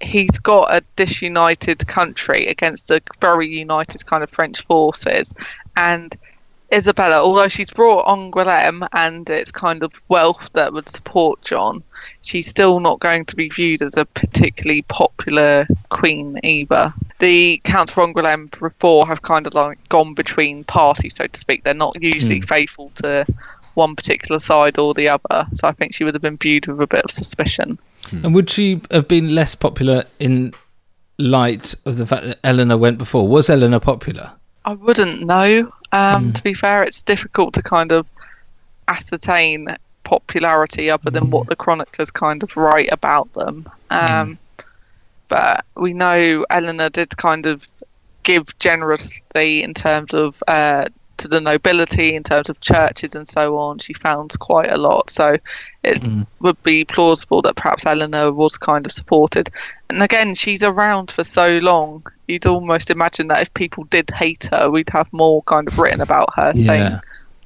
he's 0.02 0.40
got 0.40 0.74
a 0.74 0.84
disunited 0.96 1.86
country 1.88 2.48
against 2.48 2.90
a 2.90 3.02
very 3.20 3.48
united 3.48 4.06
kind 4.06 4.24
of 4.24 4.30
French 4.30 4.62
forces, 4.66 5.34
and 5.76 6.16
Isabella, 6.74 7.22
although 7.22 7.48
she's 7.48 7.70
brought 7.70 8.06
Angoulême 8.06 8.88
and 8.94 9.30
its 9.30 9.52
kind 9.52 9.84
of 9.84 10.02
wealth 10.08 10.50
that 10.54 10.74
would 10.74 10.88
support 10.88 11.42
John, 11.42 11.84
she's 12.22 12.50
still 12.50 12.80
not 12.80 13.00
going 13.00 13.26
to 13.26 13.36
be 13.36 13.50
viewed 13.50 13.82
as 13.82 13.98
a 13.98 14.06
particularly 14.06 14.84
popular 14.84 15.68
queen 15.90 16.40
either. 16.44 16.94
The 17.20 17.62
Counts 17.64 17.92
of 17.92 17.98
Angoulême 17.98 18.58
before 18.58 19.08
have 19.08 19.22
kind 19.22 19.46
of 19.48 19.54
like 19.54 19.78
gone 19.90 20.14
between 20.14 20.64
parties, 20.64 21.16
so 21.16 21.28
to 21.28 21.40
speak. 21.40 21.64
They're 21.64 21.74
not 21.74 22.02
usually 22.02 22.40
hmm. 22.40 22.46
faithful 22.46 22.92
to 22.96 23.26
one 23.74 23.96
particular 23.96 24.40
side 24.40 24.78
or 24.78 24.94
the 24.94 25.10
other. 25.10 25.48
So 25.54 25.68
I 25.68 25.72
think 25.72 25.94
she 25.94 26.04
would 26.04 26.14
have 26.14 26.22
been 26.22 26.38
viewed 26.38 26.68
with 26.68 26.80
a 26.82 26.88
bit 26.88 27.04
of 27.04 27.12
suspicion. 27.12 27.80
Hmm. 28.06 28.26
And 28.26 28.36
would 28.36 28.50
she 28.50 28.82
have 28.92 29.08
been 29.08 29.36
less 29.36 29.56
popular 29.56 30.06
in 30.20 30.54
light 31.18 31.76
of 31.86 31.98
the 31.98 32.08
fact 32.08 32.26
that 32.26 32.40
Eleanor 32.44 32.78
went 32.78 32.98
before? 32.98 33.28
Was 33.28 33.50
Eleanor 33.50 33.80
popular? 33.80 34.32
I 34.66 34.74
wouldn't 34.74 35.22
know. 35.22 35.72
Um, 35.92 36.34
To 36.34 36.44
be 36.44 36.54
fair, 36.54 36.84
it's 36.84 37.02
difficult 37.02 37.54
to 37.56 37.62
kind 37.62 37.92
of 37.92 38.08
ascertain 38.88 39.76
popularity 40.04 40.90
other 40.90 41.10
than 41.10 41.30
what 41.30 41.48
the 41.48 41.56
chroniclers 41.56 42.12
kind 42.12 42.44
of 42.44 42.58
write 42.58 42.92
about 42.92 43.32
them. 43.34 43.70
Um, 43.90 44.38
But 45.28 45.66
we 45.76 45.94
know 45.94 46.46
Eleanor 46.50 46.90
did 46.90 47.16
kind 47.16 47.46
of 47.46 47.68
give 48.24 48.58
generously 48.60 49.64
in 49.64 49.74
terms 49.74 50.14
of 50.14 50.44
uh, 50.48 50.86
to 51.22 51.28
the 51.28 51.42
nobility, 51.42 52.16
in 52.16 52.24
terms 52.24 52.50
of 52.50 52.60
churches 52.60 53.16
and 53.16 53.28
so 53.28 53.58
on. 53.58 53.80
She 53.80 53.94
founds 53.94 54.38
quite 54.38 54.72
a 54.72 54.78
lot, 54.78 55.10
so 55.10 55.38
it 55.84 55.98
hmm. 55.98 56.24
would 56.40 56.62
be 56.64 56.86
plausible 56.86 57.42
that 57.44 57.56
perhaps 57.56 57.86
Eleanor 57.86 58.32
was 58.32 58.58
kind 58.58 58.86
of 58.86 58.92
supported. 58.92 59.50
And 59.90 60.04
again, 60.04 60.36
she's 60.36 60.64
around 60.64 61.12
for 61.12 61.24
so 61.24 61.58
long. 61.60 62.06
You'd 62.28 62.46
almost 62.46 62.92
imagine 62.92 63.28
that 63.30 63.42
if 63.42 63.54
people 63.54 63.86
did 63.86 64.10
hate 64.12 64.50
her, 64.52 64.70
we'd 64.70 64.90
have 64.92 65.12
more 65.12 65.42
kind 65.44 65.68
of 65.68 65.78
written 65.80 66.02
about 66.02 66.34
her 66.36 66.54
saying 66.54 67.00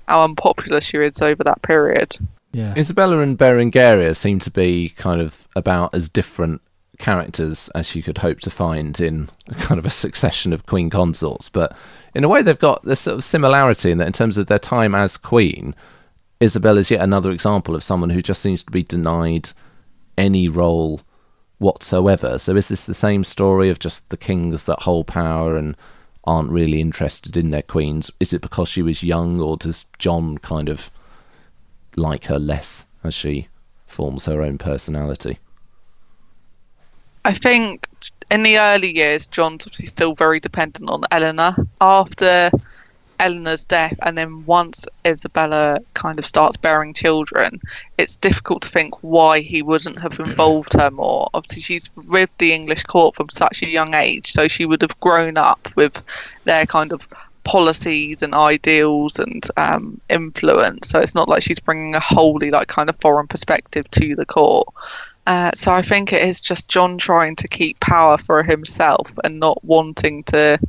how 0.08 0.24
unpopular 0.24 0.82
she 0.82 0.98
is 0.98 1.22
over 1.22 1.44
that 1.44 1.62
period. 1.62 2.18
Yeah. 2.52 2.74
Isabella 2.78 3.20
and 3.20 3.38
Berengaria 3.38 4.16
seem 4.16 4.40
to 4.40 4.52
be 4.52 4.90
kind 4.90 5.20
of 5.20 5.48
about 5.56 5.94
as 5.94 6.08
different 6.10 6.62
characters 6.98 7.70
as 7.76 7.96
you 7.96 8.04
could 8.04 8.20
hope 8.20 8.40
to 8.42 8.50
find 8.50 9.00
in 9.00 9.30
kind 9.54 9.80
of 9.80 9.86
a 9.86 9.90
succession 9.90 10.54
of 10.54 10.66
queen 10.66 10.90
consorts. 10.90 11.50
But 11.50 11.76
in 12.14 12.24
a 12.24 12.30
way, 12.30 12.42
they've 12.42 12.58
got 12.58 12.84
this 12.84 13.02
sort 13.02 13.16
of 13.16 13.24
similarity 13.24 13.92
in 13.92 13.98
that, 14.00 14.08
in 14.08 14.14
terms 14.14 14.38
of 14.38 14.48
their 14.48 14.60
time 14.60 14.96
as 14.96 15.18
queen, 15.18 15.76
Isabel 16.40 16.78
is 16.78 16.92
yet 16.92 17.02
another 17.02 17.32
example 17.32 17.76
of 17.76 17.84
someone 17.84 18.10
who 18.10 18.22
just 18.22 18.42
seems 18.42 18.64
to 18.64 18.72
be 18.72 18.84
denied 18.84 19.50
any 20.18 20.48
role 20.48 21.02
whatsoever. 21.58 22.38
So 22.38 22.56
is 22.56 22.68
this 22.68 22.86
the 22.86 22.94
same 22.94 23.24
story 23.24 23.70
of 23.70 23.80
just 23.80 24.10
the 24.10 24.18
kings 24.18 24.66
that 24.66 24.84
hold 24.84 25.08
power 25.08 25.56
and 25.56 25.76
aren't 26.26 26.52
really 26.52 26.82
interested 26.82 27.38
in 27.38 27.52
their 27.52 27.62
queens? 27.62 28.12
Is 28.20 28.34
it 28.34 28.42
because 28.42 28.68
she 28.68 28.82
was 28.82 29.04
young, 29.04 29.40
or 29.40 29.58
does 29.58 29.86
John 29.98 30.38
kind 30.40 30.70
of 30.70 30.90
like 31.96 32.26
her 32.26 32.40
less 32.40 32.86
as 33.04 33.14
she 33.14 33.48
forms 33.86 34.26
her 34.26 34.42
own 34.42 34.58
personality? 34.58 35.40
I 37.26 37.34
think 37.34 37.88
in 38.30 38.44
the 38.44 38.60
early 38.60 38.96
years, 38.96 39.26
John's 39.26 39.66
obviously 39.66 39.88
still 39.88 40.14
very 40.14 40.40
dependent 40.40 40.92
on 40.92 41.04
Eleanor. 41.10 41.56
After 41.82 42.52
Eleanor's 43.20 43.66
death, 43.66 43.98
and 44.04 44.16
then 44.16 44.46
once 44.46 44.86
Isabella 45.08 45.80
kind 45.96 46.20
of 46.20 46.26
starts 46.28 46.56
bearing 46.56 46.94
children, 46.94 47.60
it's 47.98 48.16
difficult 48.16 48.62
to 48.62 48.70
think 48.70 48.94
why 49.02 49.40
he 49.40 49.64
wouldn't 49.64 50.00
have 50.02 50.20
involved 50.20 50.74
her 50.74 50.92
more. 50.92 51.28
Obviously, 51.34 51.64
she's 51.64 51.90
with 52.10 52.30
the 52.38 52.54
English 52.54 52.84
court 52.84 53.16
from 53.16 53.30
such 53.30 53.64
a 53.64 53.70
young 53.70 53.96
age, 53.96 54.32
so 54.32 54.48
she 54.48 54.66
would 54.66 54.84
have 54.84 55.00
grown 55.00 55.36
up 55.36 55.68
with 55.76 56.00
their 56.44 56.68
kind 56.68 56.94
of 56.94 57.08
policies 57.44 58.22
and 58.22 58.36
ideals 58.36 59.18
and 59.18 59.48
um, 59.58 60.00
influence. 60.10 60.90
So 60.90 61.00
it's 61.00 61.16
not 61.16 61.28
like 61.28 61.42
she's 61.42 61.60
bringing 61.60 61.96
a 61.96 62.00
wholly 62.00 62.52
like 62.52 62.68
kind 62.68 62.88
of 62.88 63.00
foreign 63.00 63.28
perspective 63.28 63.90
to 63.92 64.16
the 64.16 64.26
court. 64.28 64.68
Uh, 65.28 65.52
so 65.56 65.74
I 65.74 65.82
think 65.82 66.14
it 66.14 66.22
is 66.22 66.40
just 66.40 66.70
John 66.70 66.98
trying 66.98 67.36
to 67.38 67.48
keep 67.48 67.80
power 67.80 68.18
for 68.18 68.44
himself 68.44 69.12
and 69.24 69.40
not 69.40 69.64
wanting 69.64 70.24
to 70.26 70.60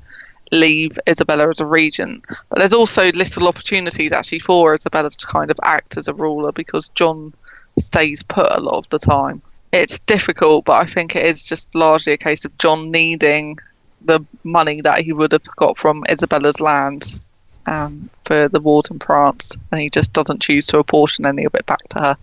leave 0.52 0.98
Isabella 1.08 1.50
as 1.50 1.60
a 1.60 1.66
regent. 1.66 2.24
But 2.48 2.58
there's 2.58 2.72
also 2.72 3.12
little 3.12 3.48
opportunities 3.48 4.12
actually 4.12 4.38
for 4.38 4.74
Isabella 4.74 5.10
to 5.10 5.26
kind 5.26 5.50
of 5.50 5.60
act 5.62 5.96
as 5.96 6.08
a 6.08 6.14
ruler 6.14 6.52
because 6.52 6.88
John 6.90 7.34
stays 7.78 8.22
put 8.22 8.50
a 8.50 8.60
lot 8.60 8.78
of 8.78 8.88
the 8.88 8.98
time. 8.98 9.42
It's 9.72 9.98
difficult, 10.00 10.64
but 10.64 10.80
I 10.80 10.86
think 10.86 11.14
it 11.14 11.26
is 11.26 11.44
just 11.44 11.74
largely 11.74 12.12
a 12.12 12.18
case 12.18 12.44
of 12.44 12.56
John 12.58 12.90
needing 12.90 13.58
the 14.02 14.20
money 14.44 14.80
that 14.82 15.00
he 15.00 15.12
would 15.12 15.32
have 15.32 15.44
got 15.56 15.76
from 15.76 16.04
Isabella's 16.08 16.60
lands 16.60 17.20
um, 17.66 18.08
for 18.24 18.48
the 18.48 18.60
wars 18.60 18.86
in 18.90 19.00
France, 19.00 19.52
and 19.70 19.80
he 19.80 19.90
just 19.90 20.12
doesn't 20.12 20.40
choose 20.40 20.66
to 20.68 20.78
apportion 20.78 21.26
any 21.26 21.44
of 21.44 21.54
it 21.54 21.66
back 21.66 21.86
to 21.90 21.98
her. 21.98 22.16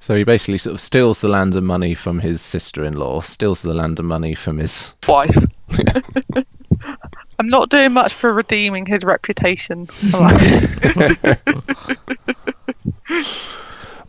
So 0.00 0.16
he 0.16 0.24
basically 0.24 0.58
sort 0.58 0.74
of 0.74 0.80
steals 0.80 1.20
the 1.20 1.28
land 1.28 1.54
and 1.54 1.66
money 1.66 1.94
from 1.94 2.20
his 2.20 2.40
sister-in-law, 2.40 3.20
steals 3.20 3.62
the 3.62 3.74
land 3.74 3.98
and 3.98 4.08
money 4.08 4.34
from 4.34 4.58
his. 4.58 4.94
wife. 5.06 5.30
I'm 7.38 7.48
not 7.48 7.70
doing 7.70 7.92
much 7.92 8.12
for 8.12 8.34
redeeming 8.34 8.86
his 8.86 9.04
reputation. 9.04 9.88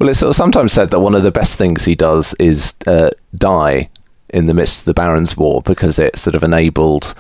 Well, 0.02 0.10
it's 0.10 0.18
sort 0.18 0.32
of 0.32 0.36
sometimes 0.36 0.74
said 0.74 0.90
that 0.90 1.00
one 1.00 1.14
of 1.14 1.22
the 1.22 1.32
best 1.32 1.58
things 1.60 1.86
he 1.86 1.94
does 1.94 2.34
is 2.40 2.74
uh, 2.88 3.12
die 3.36 3.88
in 4.30 4.48
the 4.48 4.54
midst 4.56 4.80
of 4.80 4.86
the 4.86 4.96
Barons' 4.96 5.38
War 5.38 5.62
because 5.62 6.00
it 6.00 6.18
sort 6.18 6.36
of 6.36 6.42
enabled 6.42 7.14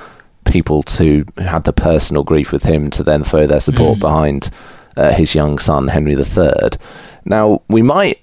people 0.45 0.81
to 0.81 1.23
who 1.38 1.43
had 1.43 1.64
the 1.65 1.73
personal 1.73 2.23
grief 2.23 2.52
with 2.52 2.64
him 2.64 2.89
to 2.89 3.03
then 3.03 3.23
throw 3.23 3.45
their 3.45 3.60
support 3.60 3.99
behind 3.99 4.49
uh, 4.98 5.14
his 5.14 5.35
young 5.35 5.60
son 5.60 5.89
Henry 5.89 6.14
III. 6.15 6.72
Now 7.23 7.61
we 7.68 7.84
might. 7.84 8.18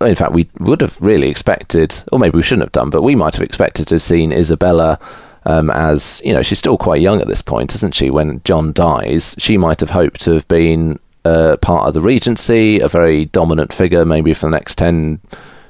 In 0.00 0.14
fact, 0.14 0.32
we 0.32 0.48
would 0.58 0.82
have 0.82 1.00
really 1.00 1.28
expected, 1.28 2.02
or 2.12 2.18
maybe 2.18 2.36
we 2.36 2.42
shouldn't 2.42 2.66
have 2.66 2.72
done, 2.72 2.90
but 2.90 3.02
we 3.02 3.14
might 3.14 3.34
have 3.34 3.42
expected 3.42 3.88
to 3.88 3.94
have 3.94 4.02
seen 4.02 4.32
Isabella 4.32 4.98
um, 5.46 5.70
as, 5.70 6.20
you 6.24 6.32
know, 6.32 6.42
she's 6.42 6.58
still 6.58 6.76
quite 6.76 7.00
young 7.00 7.20
at 7.20 7.28
this 7.28 7.40
point, 7.40 7.74
isn't 7.74 7.94
she? 7.94 8.10
When 8.10 8.42
John 8.44 8.72
dies, 8.72 9.34
she 9.38 9.56
might 9.56 9.80
have 9.80 9.90
hoped 9.90 10.20
to 10.22 10.32
have 10.32 10.46
been 10.48 10.98
uh, 11.24 11.56
part 11.62 11.86
of 11.86 11.94
the 11.94 12.00
regency, 12.00 12.80
a 12.80 12.88
very 12.88 13.26
dominant 13.26 13.72
figure, 13.72 14.04
maybe 14.04 14.34
for 14.34 14.46
the 14.46 14.56
next 14.56 14.76
10, 14.76 15.20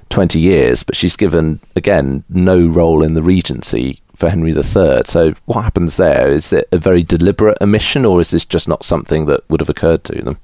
20 0.08 0.40
years, 0.40 0.82
but 0.82 0.96
she's 0.96 1.16
given, 1.16 1.60
again, 1.76 2.24
no 2.28 2.66
role 2.66 3.02
in 3.02 3.14
the 3.14 3.22
regency 3.22 4.00
for 4.14 4.30
Henry 4.30 4.50
III. 4.50 5.02
So 5.04 5.34
what 5.44 5.62
happens 5.62 5.98
there? 5.98 6.28
Is 6.28 6.52
it 6.54 6.68
a 6.72 6.78
very 6.78 7.02
deliberate 7.02 7.58
omission, 7.60 8.04
or 8.06 8.20
is 8.20 8.30
this 8.30 8.46
just 8.46 8.68
not 8.68 8.84
something 8.84 9.26
that 9.26 9.48
would 9.50 9.60
have 9.60 9.68
occurred 9.68 10.04
to 10.04 10.22
them? 10.22 10.38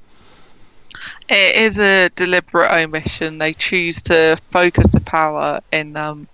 It 1.28 1.56
is 1.56 1.78
a 1.78 2.10
deliberate 2.10 2.70
omission. 2.72 3.38
They 3.38 3.54
choose 3.54 4.02
to 4.02 4.38
focus 4.50 4.86
the 4.88 5.00
power 5.00 5.60
in 5.72 5.96
um, 5.96 6.28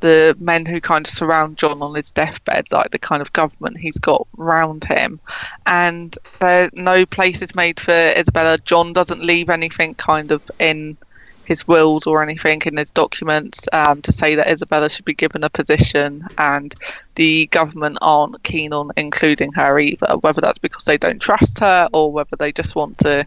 the 0.00 0.36
men 0.38 0.66
who 0.66 0.80
kind 0.80 1.06
of 1.06 1.12
surround 1.12 1.58
John 1.58 1.82
on 1.82 1.94
his 1.94 2.10
deathbed, 2.10 2.70
like 2.70 2.90
the 2.90 2.98
kind 2.98 3.22
of 3.22 3.32
government 3.32 3.78
he's 3.78 3.98
got 3.98 4.26
round 4.36 4.84
him. 4.84 5.20
And 5.66 6.16
there 6.40 6.70
no 6.74 7.06
place 7.06 7.42
is 7.42 7.54
made 7.54 7.80
for 7.80 7.92
Isabella. 7.92 8.58
John 8.58 8.92
doesn't 8.92 9.22
leave 9.22 9.50
anything 9.50 9.94
kind 9.96 10.30
of 10.30 10.42
in 10.58 10.96
his 11.44 11.66
wills 11.68 12.06
or 12.06 12.22
anything 12.22 12.62
in 12.64 12.76
his 12.76 12.90
documents 12.90 13.68
um, 13.72 14.00
to 14.02 14.12
say 14.12 14.34
that 14.34 14.50
Isabella 14.50 14.88
should 14.88 15.04
be 15.04 15.14
given 15.14 15.44
a 15.44 15.50
position, 15.50 16.26
and 16.38 16.74
the 17.16 17.46
government 17.46 17.98
aren't 18.00 18.42
keen 18.44 18.72
on 18.72 18.90
including 18.96 19.52
her 19.52 19.78
either. 19.78 20.16
Whether 20.20 20.40
that's 20.40 20.58
because 20.58 20.84
they 20.84 20.98
don't 20.98 21.20
trust 21.20 21.58
her 21.60 21.88
or 21.92 22.12
whether 22.12 22.36
they 22.38 22.52
just 22.52 22.74
want 22.74 22.98
to 22.98 23.26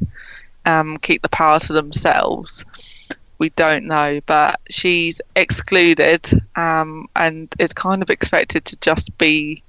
um, 0.67 0.97
keep 0.97 1.21
the 1.21 1.29
power 1.29 1.59
to 1.59 1.73
themselves, 1.73 2.63
we 3.39 3.49
don't 3.51 3.85
know. 3.85 4.19
But 4.25 4.59
she's 4.69 5.21
excluded 5.35 6.29
um, 6.55 7.07
and 7.15 7.53
is 7.57 7.73
kind 7.73 8.01
of 8.01 8.09
expected 8.09 8.65
to 8.65 8.77
just 8.77 9.17
be 9.17 9.63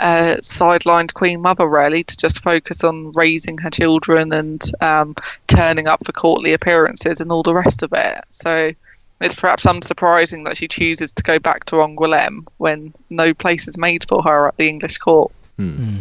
a 0.00 0.38
sidelined 0.40 1.12
queen 1.12 1.40
mother, 1.42 1.66
really, 1.66 2.02
to 2.04 2.16
just 2.16 2.42
focus 2.42 2.82
on 2.82 3.12
raising 3.12 3.58
her 3.58 3.70
children 3.70 4.32
and 4.32 4.62
um, 4.80 5.14
turning 5.46 5.86
up 5.86 6.04
for 6.04 6.12
courtly 6.12 6.54
appearances 6.54 7.20
and 7.20 7.30
all 7.30 7.42
the 7.42 7.54
rest 7.54 7.82
of 7.82 7.92
it. 7.92 8.24
So 8.30 8.72
it's 9.20 9.34
perhaps 9.34 9.64
unsurprising 9.64 10.46
that 10.46 10.56
she 10.56 10.68
chooses 10.68 11.12
to 11.12 11.22
go 11.22 11.38
back 11.38 11.66
to 11.66 11.76
Angoulême 11.76 12.46
when 12.56 12.94
no 13.10 13.34
place 13.34 13.68
is 13.68 13.76
made 13.76 14.06
for 14.08 14.22
her 14.22 14.48
at 14.48 14.56
the 14.56 14.68
English 14.68 14.96
court. 14.98 15.32
Hmm. 15.56 15.98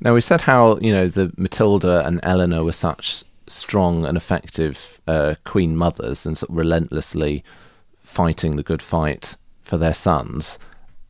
Now 0.00 0.14
we 0.14 0.20
said 0.20 0.42
how 0.42 0.78
you 0.78 0.92
know 0.92 1.08
the 1.08 1.32
Matilda 1.36 2.06
and 2.06 2.20
Eleanor 2.22 2.64
were 2.64 2.72
such 2.72 3.24
strong 3.46 4.04
and 4.04 4.16
effective 4.16 5.00
uh, 5.06 5.36
queen 5.44 5.76
mothers 5.76 6.26
and 6.26 6.36
sort 6.36 6.50
of 6.50 6.56
relentlessly 6.56 7.44
fighting 8.00 8.56
the 8.56 8.62
good 8.62 8.82
fight 8.82 9.36
for 9.62 9.76
their 9.76 9.94
sons. 9.94 10.58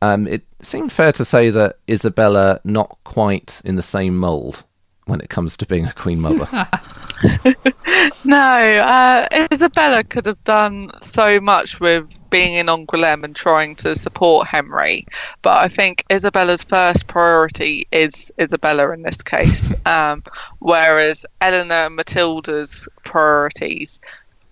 Um, 0.01 0.27
it 0.27 0.45
seemed 0.61 0.91
fair 0.91 1.11
to 1.13 1.25
say 1.25 1.49
that 1.49 1.77
Isabella 1.89 2.59
not 2.63 2.97
quite 3.03 3.61
in 3.65 3.75
the 3.75 3.83
same 3.83 4.17
mould 4.17 4.63
when 5.05 5.21
it 5.21 5.29
comes 5.29 5.57
to 5.57 5.65
being 5.65 5.85
a 5.85 5.93
queen 5.93 6.19
mother. 6.19 6.47
No, 8.23 8.37
uh, 8.37 9.27
Isabella 9.53 10.03
could 10.03 10.25
have 10.25 10.43
done 10.43 10.91
so 11.01 11.39
much 11.39 11.79
with 11.79 12.05
being 12.29 12.55
in 12.55 12.67
Angoulême 12.67 13.23
and 13.23 13.35
trying 13.35 13.75
to 13.77 13.95
support 13.95 14.47
Henry, 14.47 15.05
but 15.41 15.57
I 15.59 15.69
think 15.69 16.03
Isabella's 16.09 16.63
first 16.63 17.07
priority 17.07 17.87
is 17.91 18.31
Isabella 18.39 18.91
in 18.91 19.03
this 19.03 19.21
case, 19.21 19.73
um, 19.85 20.23
whereas 20.59 21.25
Eleanor 21.39 21.85
and 21.85 21.95
Matilda's 21.95 22.89
priorities 23.05 24.01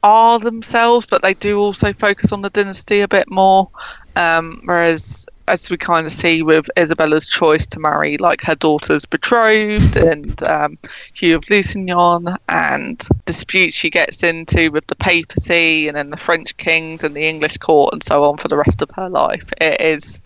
are 0.03 0.39
themselves, 0.39 1.05
but 1.05 1.21
they 1.21 1.33
do 1.33 1.59
also 1.59 1.91
focus 1.91 2.31
on 2.31 2.41
the 2.41 2.49
dynasty 2.49 3.01
a 3.01 3.07
bit 3.07 3.29
more. 3.29 3.69
Um, 4.15 4.61
whereas 4.63 5.25
as 5.47 5.69
we 5.69 5.77
kind 5.77 6.07
of 6.07 6.13
see 6.13 6.41
with 6.41 6.69
Isabella's 6.77 7.27
choice 7.27 7.67
to 7.67 7.79
marry 7.79 8.17
like 8.17 8.41
her 8.41 8.55
daughter's 8.55 9.05
betrothed 9.05 9.95
and 10.11 10.41
um, 10.43 10.77
Hugh 11.13 11.35
of 11.35 11.45
Lusignan 11.45 12.37
and 12.49 13.07
disputes 13.25 13.75
she 13.75 13.89
gets 13.89 14.23
into 14.23 14.71
with 14.71 14.87
the 14.87 14.95
papacy 14.95 15.87
and 15.87 15.95
then 15.95 16.09
the 16.09 16.17
French 16.17 16.55
kings 16.57 17.03
and 17.03 17.15
the 17.15 17.27
English 17.27 17.57
court 17.57 17.93
and 17.93 18.03
so 18.03 18.23
on 18.23 18.37
for 18.37 18.47
the 18.47 18.57
rest 18.57 18.81
of 18.81 18.89
her 18.91 19.09
life. 19.09 19.51
It 19.61 19.81
is 19.81 20.21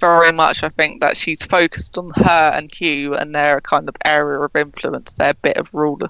very 0.00 0.32
much, 0.32 0.62
I 0.62 0.68
think, 0.68 1.00
that 1.00 1.16
she's 1.16 1.42
focused 1.42 1.96
on 1.98 2.10
her 2.16 2.52
and 2.54 2.72
Hugh 2.72 3.14
and 3.14 3.34
their 3.34 3.60
kind 3.60 3.88
of 3.88 3.96
area 4.04 4.40
of 4.40 4.54
influence, 4.54 5.14
their 5.14 5.34
bit 5.34 5.56
of 5.56 5.72
rule, 5.72 6.00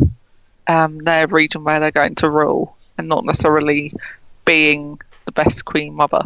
um, 0.67 0.99
their 0.99 1.27
region 1.29 1.65
where 1.65 1.81
they're 1.81 1.91
going 1.91 2.17
to 2.17 2.31
rule, 2.31 2.77
and 2.99 3.09
not 3.09 3.25
necessarily 3.25 3.93
being 4.45 5.01
the 5.27 5.33
best 5.33 5.65
queen 5.65 5.95
mother. 5.95 6.23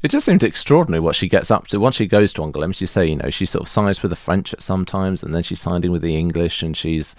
It 0.00 0.10
just 0.12 0.26
seemed 0.26 0.44
extraordinary 0.44 1.00
what 1.00 1.16
she 1.16 1.28
gets 1.28 1.50
up 1.50 1.66
to. 1.68 1.80
Once 1.80 1.96
she 1.96 2.06
goes 2.06 2.32
to 2.34 2.42
Angoulême, 2.42 2.74
she 2.74 2.86
say, 2.86 3.06
you 3.06 3.16
know, 3.16 3.30
she 3.30 3.46
sort 3.46 3.62
of 3.62 3.68
sides 3.68 4.00
with 4.00 4.10
the 4.10 4.16
French 4.16 4.52
at 4.52 4.62
some 4.62 4.84
times, 4.84 5.22
and 5.22 5.34
then 5.34 5.42
she's 5.42 5.60
siding 5.60 5.90
with 5.90 6.02
the 6.02 6.16
English, 6.16 6.62
and 6.62 6.76
she's 6.76 7.16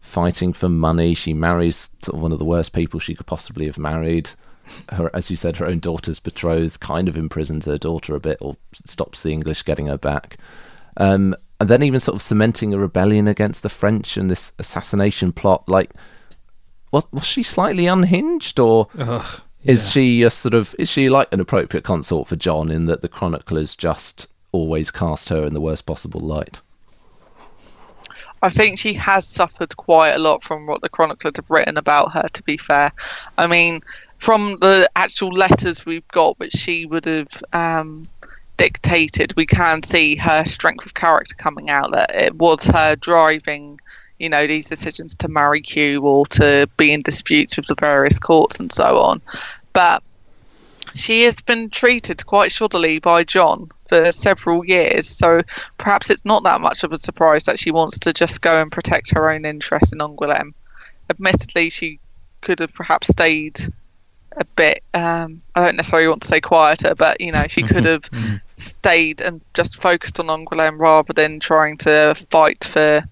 fighting 0.00 0.52
for 0.52 0.68
money. 0.68 1.14
She 1.14 1.34
marries 1.34 1.90
sort 2.02 2.16
of 2.16 2.22
one 2.22 2.32
of 2.32 2.38
the 2.38 2.44
worst 2.44 2.72
people 2.72 3.00
she 3.00 3.14
could 3.14 3.26
possibly 3.26 3.66
have 3.66 3.78
married. 3.78 4.30
Her, 4.90 5.10
as 5.14 5.28
you 5.30 5.36
said, 5.36 5.56
her 5.56 5.66
own 5.66 5.80
daughter's 5.80 6.20
betrothed, 6.20 6.78
kind 6.78 7.08
of 7.08 7.16
imprisons 7.16 7.66
her 7.66 7.78
daughter 7.78 8.14
a 8.14 8.20
bit, 8.20 8.38
or 8.40 8.56
stops 8.86 9.24
the 9.24 9.32
English 9.32 9.64
getting 9.64 9.86
her 9.86 9.98
back. 9.98 10.36
Um, 10.96 11.34
and 11.58 11.68
then 11.68 11.82
even 11.82 11.98
sort 11.98 12.14
of 12.14 12.22
cementing 12.22 12.72
a 12.72 12.78
rebellion 12.78 13.26
against 13.26 13.64
the 13.64 13.68
French 13.68 14.16
and 14.16 14.30
this 14.30 14.52
assassination 14.58 15.32
plot. 15.32 15.68
Like, 15.68 15.92
was 16.92 17.08
was 17.10 17.24
she 17.24 17.42
slightly 17.42 17.86
unhinged, 17.86 18.60
or? 18.60 18.88
Ugh. 18.96 19.40
Is 19.64 19.84
Yeah. 19.86 19.90
she 19.90 20.22
a 20.22 20.30
sort 20.30 20.54
of 20.54 20.74
is 20.78 20.88
she 20.88 21.10
like 21.10 21.28
an 21.32 21.40
appropriate 21.40 21.84
consort 21.84 22.28
for 22.28 22.36
John 22.36 22.70
in 22.70 22.86
that 22.86 23.02
the 23.02 23.08
chroniclers 23.08 23.76
just 23.76 24.26
always 24.52 24.90
cast 24.90 25.28
her 25.28 25.44
in 25.44 25.54
the 25.54 25.60
worst 25.60 25.86
possible 25.86 26.20
light? 26.20 26.60
I 28.42 28.48
think 28.48 28.78
she 28.78 28.94
has 28.94 29.26
suffered 29.26 29.76
quite 29.76 30.12
a 30.12 30.18
lot 30.18 30.42
from 30.42 30.66
what 30.66 30.80
the 30.80 30.88
chroniclers 30.88 31.34
have 31.36 31.50
written 31.50 31.76
about 31.76 32.12
her. 32.12 32.26
To 32.32 32.42
be 32.42 32.56
fair, 32.56 32.90
I 33.36 33.46
mean, 33.46 33.82
from 34.16 34.56
the 34.60 34.90
actual 34.96 35.28
letters 35.28 35.84
we've 35.84 36.08
got, 36.08 36.38
which 36.38 36.54
she 36.54 36.86
would 36.86 37.04
have 37.04 37.28
um, 37.52 38.08
dictated, 38.56 39.34
we 39.36 39.44
can 39.44 39.82
see 39.82 40.16
her 40.16 40.44
strength 40.46 40.86
of 40.86 40.94
character 40.94 41.34
coming 41.34 41.68
out. 41.68 41.92
That 41.92 42.14
it 42.14 42.34
was 42.36 42.66
her 42.66 42.96
driving, 42.96 43.78
you 44.20 44.28
know, 44.28 44.46
these 44.46 44.68
decisions 44.68 45.14
to 45.16 45.28
marry 45.28 45.62
Hugh 45.62 46.02
or 46.02 46.26
to 46.26 46.68
be 46.76 46.92
in 46.92 47.02
disputes 47.02 47.56
with 47.56 47.66
the 47.66 47.74
various 47.74 48.18
courts 48.18 48.60
and 48.60 48.70
so 48.70 49.00
on. 49.00 49.20
But 49.72 50.02
she 50.94 51.22
has 51.22 51.40
been 51.40 51.70
treated 51.70 52.24
quite 52.26 52.52
shoddily 52.52 53.00
by 53.00 53.24
John 53.24 53.70
for 53.88 54.12
several 54.12 54.64
years, 54.64 55.08
so 55.08 55.42
perhaps 55.78 56.10
it's 56.10 56.24
not 56.24 56.42
that 56.44 56.60
much 56.60 56.84
of 56.84 56.92
a 56.92 56.98
surprise 56.98 57.44
that 57.44 57.58
she 57.58 57.70
wants 57.70 57.98
to 58.00 58.12
just 58.12 58.42
go 58.42 58.60
and 58.60 58.70
protect 58.70 59.10
her 59.12 59.30
own 59.30 59.44
interests 59.44 59.92
in 59.92 59.98
Angoulême. 60.00 60.52
Admittedly, 61.08 61.70
she 61.70 61.98
could 62.42 62.60
have 62.60 62.74
perhaps 62.74 63.08
stayed 63.08 63.58
a 64.36 64.44
bit. 64.44 64.82
Um, 64.94 65.40
I 65.54 65.64
don't 65.64 65.76
necessarily 65.76 66.08
want 66.08 66.22
to 66.22 66.28
say 66.28 66.40
quieter, 66.40 66.94
but 66.94 67.20
you 67.20 67.32
know, 67.32 67.46
she 67.48 67.62
could 67.62 67.84
have 67.86 68.02
stayed 68.58 69.20
and 69.22 69.40
just 69.54 69.80
focused 69.80 70.20
on 70.20 70.26
Angoulême 70.26 70.78
rather 70.78 71.12
than 71.14 71.40
trying 71.40 71.78
to 71.78 72.14
fight 72.30 72.64
for 72.64 73.02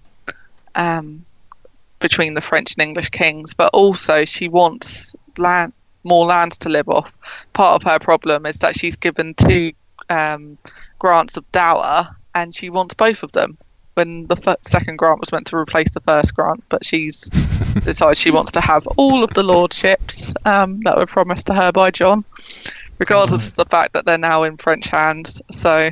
um, 0.75 1.25
between 1.99 2.33
the 2.33 2.41
French 2.41 2.75
and 2.75 2.83
English 2.83 3.09
kings. 3.09 3.53
But 3.53 3.69
also, 3.73 4.25
she 4.25 4.47
wants 4.47 5.13
land, 5.37 5.73
more 6.03 6.25
lands 6.25 6.57
to 6.59 6.69
live 6.69 6.89
off. 6.89 7.15
Part 7.53 7.81
of 7.81 7.89
her 7.89 7.99
problem 7.99 8.45
is 8.45 8.57
that 8.59 8.75
she's 8.75 8.95
given 8.95 9.33
two 9.33 9.73
um, 10.09 10.57
grants 10.97 11.37
of 11.37 11.49
dower, 11.51 12.15
and 12.35 12.53
she 12.53 12.69
wants 12.69 12.93
both 12.93 13.23
of 13.23 13.31
them. 13.31 13.57
When 13.95 14.27
the 14.27 14.57
second 14.61 14.97
grant 14.97 15.19
was 15.19 15.31
meant 15.31 15.47
to 15.47 15.57
replace 15.57 15.89
the 15.93 15.99
first 16.01 16.33
grant, 16.33 16.63
but 16.69 16.85
she's 16.85 17.23
decided 17.83 18.17
she 18.17 18.31
wants 18.31 18.51
to 18.53 18.61
have 18.61 18.87
all 18.95 19.23
of 19.23 19.33
the 19.33 19.43
lordships 19.43 20.33
um, 20.45 20.79
that 20.81 20.95
were 20.95 21.05
promised 21.05 21.47
to 21.47 21.53
her 21.53 21.71
by 21.73 21.91
John, 21.91 22.23
regardless 22.97 23.49
of 23.49 23.55
the 23.55 23.65
fact 23.65 23.93
that 23.93 24.05
they're 24.05 24.17
now 24.17 24.43
in 24.43 24.55
French 24.55 24.87
hands. 24.87 25.41
So, 25.51 25.89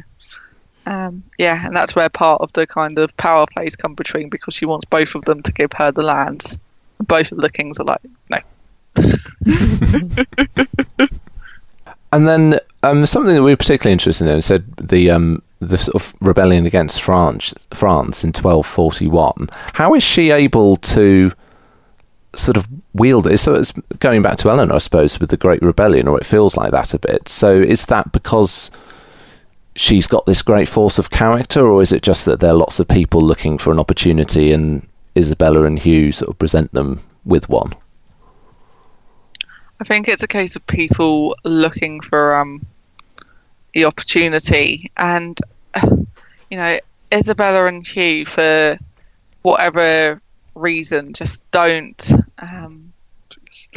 um, 0.87 1.21
yeah, 1.37 1.65
and 1.65 1.75
that's 1.75 1.95
where 1.95 2.07
part 2.07 2.41
of 2.41 2.53
the 2.53 2.65
kind 2.65 2.97
of 2.97 3.15
power 3.17 3.45
plays 3.45 3.75
come 3.75 3.93
between 3.93 4.29
because 4.29 4.53
she 4.53 4.65
wants 4.65 4.85
both 4.85 5.15
of 5.15 5.25
them 5.25 5.43
to 5.43 5.51
give 5.51 5.73
her 5.73 5.91
the 5.91 6.01
lands. 6.01 6.57
Both 7.01 7.33
of 7.33 7.41
the 7.41 7.51
kings 7.51 7.77
are 7.79 7.83
like, 7.83 7.99
no, 8.29 8.39
And 12.13 12.25
then 12.25 12.57
um, 12.83 13.05
something 13.05 13.35
that 13.35 13.43
we 13.43 13.51
were 13.51 13.57
particularly 13.57 13.91
interested 13.91 14.29
in 14.29 14.41
said 14.41 14.77
the 14.77 15.11
um, 15.11 15.43
the 15.59 15.77
sort 15.77 15.95
of 15.95 16.13
rebellion 16.21 16.65
against 16.65 17.01
France 17.01 17.53
France 17.73 18.23
in 18.23 18.31
twelve 18.31 18.65
forty 18.65 19.07
one. 19.07 19.49
How 19.73 19.93
is 19.93 20.03
she 20.03 20.31
able 20.31 20.77
to 20.77 21.33
sort 22.33 22.55
of 22.55 22.65
wield 22.93 23.27
it? 23.27 23.39
So 23.39 23.55
it's 23.55 23.73
going 23.99 24.21
back 24.21 24.37
to 24.37 24.49
Eleanor, 24.49 24.75
I 24.75 24.77
suppose, 24.77 25.19
with 25.19 25.31
the 25.31 25.37
Great 25.37 25.61
Rebellion, 25.61 26.07
or 26.07 26.17
it 26.17 26.25
feels 26.25 26.55
like 26.55 26.71
that 26.71 26.93
a 26.93 26.99
bit. 26.99 27.27
So 27.27 27.51
is 27.51 27.87
that 27.87 28.13
because 28.13 28.71
she's 29.77 30.07
got 30.07 30.25
this 30.25 30.41
great 30.41 30.67
force 30.67 30.99
of 30.99 31.09
character, 31.09 31.65
or 31.65 31.81
is 31.81 31.93
it 31.93 32.01
just 32.01 32.25
that 32.25 32.39
there 32.39 32.51
are 32.51 32.57
lots 32.57 32.79
of 32.79 32.87
people 32.87 33.23
looking 33.23 33.57
for 33.57 33.71
an 33.71 33.79
opportunity, 33.79 34.51
and 34.51 34.85
Isabella 35.15 35.63
and 35.63 35.79
Hugh 35.79 36.11
sort 36.11 36.29
of 36.29 36.37
present 36.37 36.73
them 36.73 37.01
with 37.23 37.47
one? 37.47 37.73
I 39.79 39.83
think 39.83 40.07
it's 40.07 40.23
a 40.23 40.27
case 40.27 40.55
of 40.55 40.65
people 40.67 41.35
looking 41.45 42.01
for 42.01 42.35
um, 42.35 42.65
the 43.73 43.85
opportunity, 43.85 44.91
and 44.97 45.39
you 46.49 46.57
know, 46.57 46.79
Isabella 47.13 47.67
and 47.67 47.85
Hugh, 47.85 48.25
for 48.25 48.77
whatever 49.43 50.21
reason, 50.55 51.13
just 51.13 51.49
don't 51.51 52.11
um, 52.39 52.86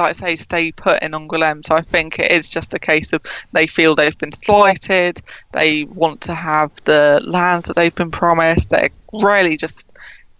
like 0.01 0.11
I 0.11 0.13
say, 0.13 0.37
stay 0.37 0.73
put 0.73 1.03
in 1.03 1.13
Angoulême. 1.13 1.67
So 1.67 1.75
I 1.75 1.83
think 1.83 2.19
it 2.19 2.31
is 2.31 2.51
just 2.51 2.75
a 2.75 2.79
case 2.79 3.13
of 3.13 3.23
they 3.53 3.67
feel 3.67 3.95
they've 3.95 4.19
been 4.19 4.33
slighted. 4.33 5.21
They 5.53 5.85
want 5.85 6.21
to 6.23 6.35
have 6.35 6.71
the 6.85 7.23
lands 7.25 7.67
that 7.69 7.77
they've 7.77 7.95
been 7.95 8.11
promised. 8.11 8.71
They're 8.71 8.91
really 9.13 9.57
just 9.57 9.93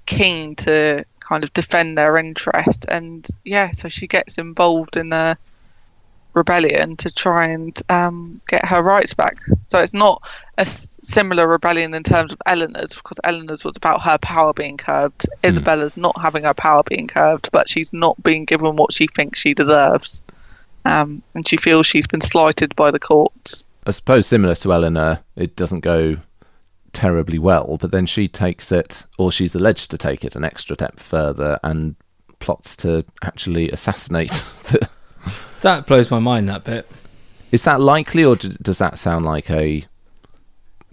keen 0.07 0.57
to 0.57 1.05
kind 1.21 1.45
of 1.45 1.53
defend 1.53 1.97
their 1.97 2.17
interest. 2.17 2.85
And 2.89 3.27
yeah, 3.45 3.71
so 3.73 3.89
she 3.89 4.07
gets 4.07 4.39
involved 4.39 4.97
in 4.97 5.13
a 5.13 5.37
rebellion 6.41 6.97
to 6.97 7.13
try 7.13 7.47
and 7.47 7.81
um, 7.89 8.41
get 8.49 8.65
her 8.65 8.83
rights 8.83 9.15
back. 9.15 9.37
So 9.69 9.79
it's 9.79 9.93
not 9.95 10.23
a 10.59 10.63
s- 10.63 10.89
similar 11.03 11.47
rebellion 11.47 11.93
in 11.95 12.03
terms 12.03 12.33
of 12.33 12.41
Eleanor's, 12.47 12.95
because 12.95 13.19
Eleanor's 13.25 13.65
was 13.65 13.77
about 13.77 14.03
her 14.03 14.19
power 14.19 14.53
being 14.53 14.77
curbed. 14.77 15.27
Isabella's 15.45 15.97
not 15.97 16.19
having 16.21 16.45
her 16.45 16.55
power 16.55 16.83
being 16.83 17.07
curbed, 17.07 17.51
but 17.53 17.69
she's 17.69 17.93
not 17.93 18.21
being 18.23 18.45
given 18.45 18.77
what 18.77 18.93
she 18.93 19.07
thinks 19.07 19.39
she 19.39 19.55
deserves. 19.55 20.23
Um, 20.85 21.23
and 21.35 21.47
she 21.47 21.57
feels 21.57 21.87
she's 21.87 22.07
been 22.07 22.23
slighted 22.23 22.75
by 22.75 22.91
the 22.91 22.99
courts. 22.99 23.67
I 23.87 23.91
suppose 23.91 24.27
similar 24.27 24.55
to 24.57 24.73
Eleanor, 24.73 25.21
it 25.37 25.57
doesn't 25.57 25.81
go 25.81 26.17
terribly 26.93 27.39
well, 27.39 27.77
but 27.81 27.91
then 27.91 28.07
she 28.07 28.29
takes 28.29 28.73
it, 28.73 29.07
or 29.19 29.31
she's 29.31 29.55
alleged 29.55 29.91
to 29.91 29.99
take 29.99 30.25
it 30.25 30.35
an 30.37 30.45
extra 30.45 30.77
step 30.77 30.99
further 30.99 31.59
and 31.63 31.97
plots 32.41 32.75
to 32.77 33.05
actually 33.23 33.71
assassinate 33.71 34.31
the. 34.65 34.89
That 35.63 35.85
blows 35.87 36.11
my 36.11 36.19
mind. 36.21 36.49
That 36.49 36.65
bit. 36.65 36.91
Is 37.53 37.65
that 37.65 37.83
likely, 37.83 38.25
or 38.25 38.35
d- 38.35 38.57
does 38.63 38.79
that 38.79 38.99
sound 38.99 39.27
like 39.27 39.51
a 39.51 39.83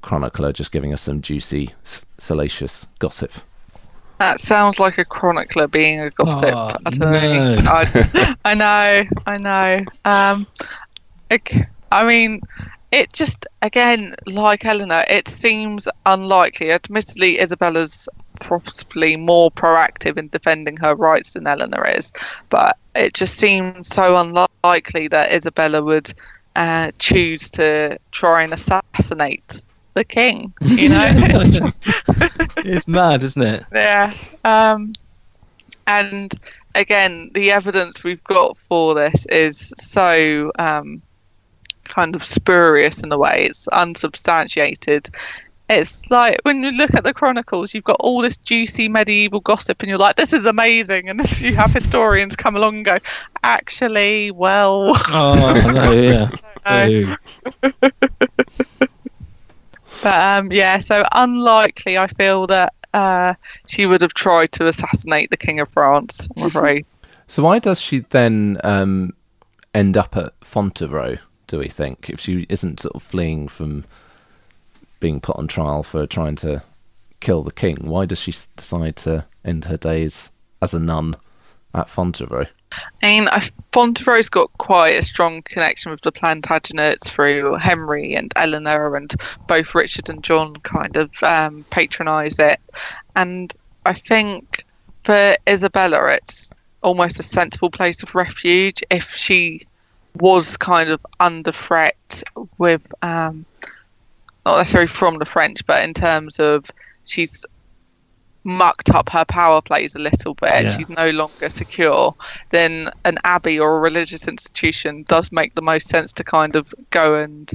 chronicler 0.01 0.51
just 0.51 0.73
giving 0.73 0.91
us 0.91 1.01
some 1.01 1.21
juicy, 1.21 1.69
salacious 2.17 2.85
gossip? 2.99 3.31
That 4.19 4.39
sounds 4.41 4.77
like 4.79 4.97
a 4.97 5.05
chronicler 5.05 5.67
being 5.67 6.01
a 6.01 6.09
gossip. 6.09 6.53
Oh, 6.53 6.75
I, 6.85 6.89
think. 6.89 6.99
no. 6.99 7.55
I, 7.65 8.35
I 8.43 8.53
know, 8.55 9.03
I 9.25 9.37
know. 9.37 9.85
Um, 10.03 10.47
it- 11.29 11.67
I 11.89 12.03
mean, 12.03 12.41
it 12.91 13.13
just 13.13 13.45
again, 13.61 14.15
like 14.25 14.65
Eleanor, 14.65 15.05
it 15.09 15.29
seems 15.29 15.87
unlikely. 16.05 16.71
Admittedly, 16.71 17.39
Isabella's 17.39 18.09
possibly 18.39 19.15
more 19.15 19.51
proactive 19.51 20.17
in 20.17 20.27
defending 20.29 20.77
her 20.77 20.95
rights 20.95 21.33
than 21.33 21.47
Eleanor 21.47 21.85
is, 21.87 22.11
but 22.49 22.77
it 22.95 23.13
just 23.13 23.35
seems 23.37 23.87
so 23.87 24.17
unlikely 24.17 25.07
that 25.09 25.31
Isabella 25.31 25.83
would 25.83 26.13
uh, 26.55 26.91
choose 26.99 27.49
to 27.51 27.97
try 28.11 28.43
and 28.43 28.53
assassinate 28.53 29.61
the 29.93 30.03
king. 30.03 30.53
You 30.61 30.89
know, 30.89 31.07
It's 31.11 32.03
it's 32.57 32.87
mad, 32.87 33.23
isn't 33.23 33.41
it? 33.41 33.65
yeah. 33.73 34.13
Um, 34.43 34.93
and 35.87 36.33
again, 36.75 37.31
the 37.33 37.51
evidence 37.51 38.03
we've 38.03 38.23
got 38.25 38.57
for 38.57 38.93
this 38.95 39.25
is 39.27 39.73
so 39.77 40.51
um, 40.59 41.01
kind 41.85 42.15
of 42.15 42.23
spurious 42.23 43.03
in 43.03 43.11
a 43.11 43.17
way. 43.17 43.45
It's 43.45 43.67
unsubstantiated. 43.69 45.09
It's 45.69 46.09
like 46.09 46.39
when 46.43 46.63
you 46.63 46.71
look 46.71 46.93
at 46.93 47.03
the 47.03 47.13
chronicles, 47.13 47.73
you've 47.73 47.83
got 47.83 47.97
all 47.99 48.21
this 48.21 48.37
juicy 48.37 48.87
medieval 48.87 49.41
gossip, 49.41 49.81
and 49.81 49.89
you're 49.89 49.97
like, 49.97 50.15
"This 50.15 50.31
is 50.31 50.45
amazing." 50.45 51.09
And 51.09 51.19
this, 51.19 51.41
you 51.41 51.55
have 51.55 51.73
historians 51.73 52.35
come 52.35 52.55
along 52.55 52.77
and 52.77 52.85
go, 52.85 52.97
"Actually, 53.43 54.31
well, 54.31 54.93
Oh 55.09 55.53
no, 55.73 55.91
yeah. 55.91 56.29
no." 57.69 57.91
But 60.03 60.39
um, 60.39 60.51
yeah, 60.51 60.79
so 60.79 61.03
unlikely. 61.11 61.97
I 61.97 62.07
feel 62.07 62.47
that 62.47 62.73
uh, 62.93 63.33
she 63.65 63.85
would 63.85 64.01
have 64.01 64.13
tried 64.13 64.51
to 64.53 64.67
assassinate 64.67 65.31
the 65.31 65.37
king 65.37 65.59
of 65.59 65.69
France. 65.69 66.27
I'm 66.37 66.43
afraid. 66.43 66.85
So 67.27 67.43
why 67.43 67.59
does 67.59 67.81
she 67.81 67.99
then 67.99 68.59
um, 68.63 69.13
end 69.73 69.97
up 69.97 70.15
at 70.15 70.39
Fontevraud? 70.41 71.19
Do 71.47 71.59
we 71.59 71.67
think 71.67 72.09
if 72.09 72.19
she 72.19 72.45
isn't 72.49 72.81
sort 72.81 72.95
of 72.95 73.03
fleeing 73.03 73.47
from 73.47 73.85
being 74.99 75.19
put 75.19 75.37
on 75.37 75.47
trial 75.47 75.83
for 75.83 76.05
trying 76.05 76.35
to 76.37 76.63
kill 77.19 77.43
the 77.43 77.51
king, 77.51 77.77
why 77.81 78.05
does 78.05 78.19
she 78.19 78.33
decide 78.55 78.95
to 78.97 79.25
end 79.43 79.65
her 79.65 79.77
days 79.77 80.31
as 80.61 80.73
a 80.73 80.79
nun 80.79 81.15
at 81.73 81.87
Fontevraud? 81.87 82.47
I 83.01 83.07
mean, 83.07 83.27
Fontevraud's 83.71 84.29
got 84.29 84.51
quite 84.57 84.99
a 84.99 85.01
strong 85.01 85.41
connection 85.43 85.91
with 85.91 86.01
the 86.01 86.11
Plantagenets 86.11 87.07
through 87.07 87.55
Henry 87.55 88.13
and 88.13 88.31
Eleanor, 88.35 88.95
and 88.95 89.13
both 89.47 89.73
Richard 89.73 90.09
and 90.09 90.23
John 90.23 90.55
kind 90.57 90.95
of 90.97 91.11
um, 91.23 91.65
patronise 91.69 92.39
it. 92.39 92.59
And 93.15 93.55
I 93.85 93.93
think 93.93 94.65
for 95.03 95.37
Isabella, 95.47 96.13
it's 96.13 96.51
almost 96.83 97.19
a 97.19 97.23
sensible 97.23 97.69
place 97.69 98.03
of 98.03 98.15
refuge 98.15 98.83
if 98.89 99.11
she 99.13 99.61
was 100.15 100.57
kind 100.57 100.89
of 100.89 101.05
under 101.19 101.51
threat 101.51 102.23
with, 102.57 102.81
um, 103.01 103.45
not 104.47 104.57
necessarily 104.57 104.87
from 104.87 105.17
the 105.17 105.25
French, 105.25 105.65
but 105.65 105.83
in 105.83 105.93
terms 105.93 106.39
of 106.39 106.65
she's 107.05 107.45
mucked 108.45 108.89
up 108.91 109.09
her 109.09 109.25
power 109.25 109.61
plays 109.61 109.93
a 109.93 109.99
little 109.99 110.33
bit, 110.35 110.63
Yeah. 110.63 110.77
she's 110.77 110.89
no 110.89 111.09
longer 111.09 111.49
secure, 111.49 112.15
then 112.51 112.89
an 113.03 113.17
abbey 113.25 113.59
or 113.59 113.77
a 113.77 113.81
religious 113.81 114.25
institution 114.27 115.03
does 115.09 115.33
make 115.33 115.53
the 115.55 115.61
most 115.61 115.87
sense 115.89 116.13
to 116.13 116.23
kind 116.23 116.55
of 116.55 116.73
go 116.91 117.15
and 117.15 117.51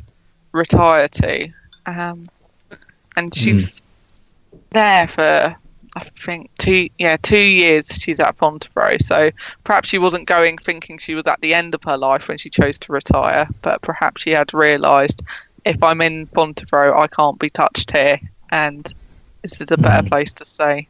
retire 0.52 1.09
to. 1.09 1.48
Um, 1.86 2.27
and 3.16 3.35
she's 3.35 3.81
there 4.70 5.09
for, 5.09 5.56
I 5.97 6.05
think, 6.19 6.51
two 6.59 6.90
yeah 6.98 7.16
two 7.23 7.39
years. 7.39 7.86
She's 7.89 8.20
at 8.20 8.36
Fontevraud, 8.36 9.01
so 9.02 9.31
perhaps 9.64 9.89
she 9.89 9.97
wasn't 9.98 10.27
going 10.27 10.59
thinking 10.59 10.98
she 10.98 11.14
was 11.14 11.27
at 11.27 11.40
the 11.40 11.55
end 11.55 11.74
of 11.74 11.82
her 11.85 11.97
life 11.97 12.28
when 12.28 12.36
she 12.36 12.51
chose 12.51 12.78
to 12.81 12.93
retire, 12.93 13.48
but 13.62 13.81
perhaps 13.81 14.20
she 14.20 14.31
had 14.31 14.52
realised 14.52 15.23
if 15.65 15.83
I'm 15.83 16.01
in 16.01 16.27
Fontevraud, 16.29 16.97
I 16.97 17.07
can't 17.07 17.39
be 17.39 17.51
touched 17.51 17.91
here, 17.93 18.21
and 18.51 18.93
this 19.43 19.61
is 19.61 19.71
a 19.71 19.77
better 19.77 20.09
place 20.09 20.33
to 20.35 20.45
stay. 20.45 20.89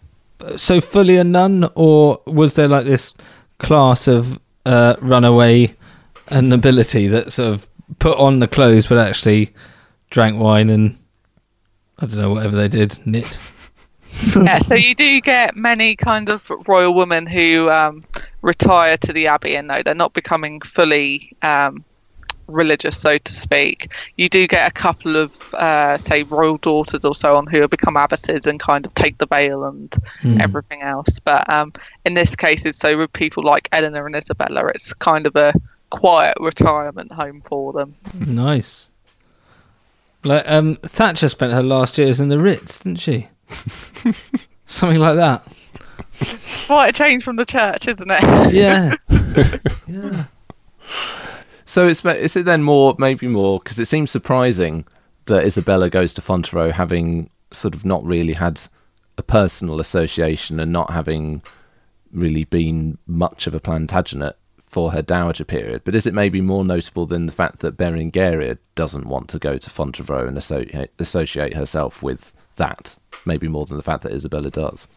So 0.57 0.81
fully 0.81 1.17
a 1.17 1.25
nun, 1.25 1.71
or 1.75 2.21
was 2.27 2.57
there 2.57 2.69
like 2.69 2.85
this 2.85 3.15
class 3.59 4.09
of 4.09 4.39
uh, 4.67 4.97
runaway 5.01 5.75
and 6.29 6.49
nobility 6.49 7.07
that 7.09 7.33
sort 7.33 7.55
of 7.55 7.67
put 7.99 8.17
on 8.19 8.41
the 8.41 8.49
clothes 8.49 8.87
but 8.87 8.99
actually 8.99 9.53
drank 10.11 10.39
wine 10.39 10.71
and 10.71 10.99
I 11.99 12.07
don't 12.07 12.19
know 12.19 12.31
whatever 12.31 12.57
they 12.57 12.69
did 12.69 12.99
knit. 13.07 13.39
yeah, 14.37 14.59
so 14.61 14.75
you 14.75 14.95
do 14.95 15.21
get 15.21 15.57
many 15.57 15.97
kind 15.97 16.29
of 16.29 16.51
royal 16.67 16.95
women 16.95 17.27
who 17.27 17.71
um, 17.71 18.05
retire 18.43 18.97
to 18.99 19.13
the 19.13 19.27
abbey 19.27 19.57
and 19.57 19.69
no, 19.69 19.83
they're 19.83 19.95
not 19.95 20.13
becoming 20.13 20.61
fully 20.61 21.37
um, 21.43 21.85
religious, 22.47 22.99
so 22.99 23.19
to 23.19 23.33
speak. 23.33 23.93
You 24.17 24.29
do 24.29 24.47
get 24.47 24.69
a 24.69 24.73
couple 24.73 25.17
of, 25.17 25.55
uh, 25.55 25.99
say, 25.99 26.23
royal 26.25 26.59
daughters 26.59 27.05
or 27.05 27.15
so 27.15 27.37
on 27.37 27.47
who 27.47 27.61
have 27.61 27.71
become 27.71 27.97
abbesses 27.97 28.47
and 28.47 28.59
kind 28.59 28.87
of 28.87 28.95
take 28.95 29.19
the 29.19 29.27
veil 29.27 29.65
and 29.65 29.95
everything 30.41 30.83
else. 30.83 31.19
But 31.19 31.49
um, 31.49 31.73
in 32.05 32.15
this 32.15 32.37
case, 32.37 32.65
it's 32.65 32.79
so 32.79 32.97
with 32.97 33.13
people 33.13 33.43
like 33.45 33.69
Eleanor 33.73 34.07
and 34.07 34.17
Isabella, 34.17 34.67
it's 34.69 34.93
kind 34.95 35.27
of 35.27 35.37
a 35.37 35.53
quiet 35.91 36.37
retirement 36.41 37.13
home 37.13 37.43
for 37.43 37.73
them. 37.73 37.95
Nice. 38.15 38.91
Like 40.25 40.45
um, 40.47 40.77
Thatcher 40.77 41.29
spent 41.29 41.53
her 41.53 41.63
last 41.63 41.99
years 41.99 42.21
in 42.21 42.29
the 42.29 42.39
Ritz, 42.39 42.79
didn't 42.79 43.01
she? 43.01 43.29
Something 44.67 45.01
like 45.01 45.17
that. 45.17 45.47
Quite 46.67 46.89
a 46.89 46.93
change 46.93 47.25
from 47.25 47.37
the 47.37 47.45
church, 47.45 47.89
isn't 47.89 48.11
it? 48.11 48.55
Yeah. 48.55 48.95
yeah. 49.87 50.25
So 51.73 51.89
it's 51.89 52.05
is 52.05 52.37
it 52.37 52.45
then 52.45 52.63
more 52.63 52.95
maybe 52.99 53.27
more 53.27 53.59
because 53.59 53.79
it 53.79 53.87
seems 53.87 54.11
surprising 54.11 54.85
that 55.25 55.43
Isabella 55.43 55.89
goes 55.89 56.13
to 56.13 56.21
Fontevraud 56.21 56.73
having 56.73 57.31
sort 57.51 57.75
of 57.75 57.83
not 57.83 58.05
really 58.05 58.35
had 58.35 58.61
a 59.17 59.23
personal 59.23 59.81
association 59.81 60.61
and 60.61 60.71
not 60.71 60.91
having 60.91 61.41
really 62.13 62.45
been 62.45 62.99
much 63.07 63.47
of 63.47 63.55
a 63.55 63.59
Plantagenet 63.59 64.35
for 64.67 64.93
her 64.93 65.01
dowager 65.01 65.47
period. 65.47 65.81
But 65.83 65.95
is 65.95 66.07
it 66.07 66.13
maybe 66.13 66.43
more 66.43 66.63
notable 66.63 67.07
than 67.07 67.25
the 67.25 67.33
fact 67.33 67.61
that 67.61 67.79
Berengaria 67.79 68.59
doesn't 68.75 69.07
want 69.07 69.31
to 69.31 69.39
go 69.39 69.57
to 69.57 69.71
Fontevraud 69.71 70.29
and 70.29 70.37
associate, 70.37 70.91
associate 70.99 71.55
herself 71.55 72.03
with 72.03 72.35
that? 72.57 72.99
Maybe 73.25 73.49
more 73.49 73.65
than 73.65 73.79
the 73.79 73.83
fact 73.83 74.03
that 74.03 74.13
Isabella 74.13 74.51
does. 74.51 74.89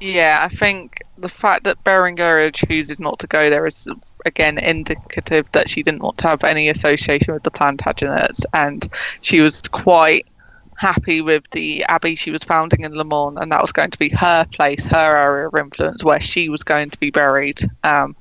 Yeah, 0.00 0.40
I 0.44 0.48
think 0.48 1.02
the 1.16 1.28
fact 1.28 1.64
that 1.64 1.82
Berengaria 1.82 2.54
chooses 2.54 3.00
not 3.00 3.18
to 3.18 3.26
go 3.26 3.50
there 3.50 3.66
is 3.66 3.88
again 4.24 4.56
indicative 4.58 5.46
that 5.52 5.68
she 5.68 5.82
didn't 5.82 6.02
want 6.02 6.18
to 6.18 6.28
have 6.28 6.44
any 6.44 6.68
association 6.68 7.34
with 7.34 7.42
the 7.42 7.50
Plantagenets, 7.50 8.44
and 8.54 8.88
she 9.22 9.40
was 9.40 9.60
quite 9.62 10.26
happy 10.76 11.20
with 11.20 11.50
the 11.50 11.82
abbey 11.84 12.14
she 12.14 12.30
was 12.30 12.44
founding 12.44 12.82
in 12.82 12.94
Le 12.94 13.02
Mans, 13.04 13.38
and 13.40 13.50
that 13.50 13.60
was 13.60 13.72
going 13.72 13.90
to 13.90 13.98
be 13.98 14.08
her 14.10 14.46
place, 14.52 14.86
her 14.86 15.16
area 15.16 15.48
of 15.48 15.56
influence, 15.56 16.04
where 16.04 16.20
she 16.20 16.48
was 16.48 16.62
going 16.62 16.90
to 16.90 16.98
be 17.00 17.10
buried. 17.10 17.60
Um, 17.82 18.14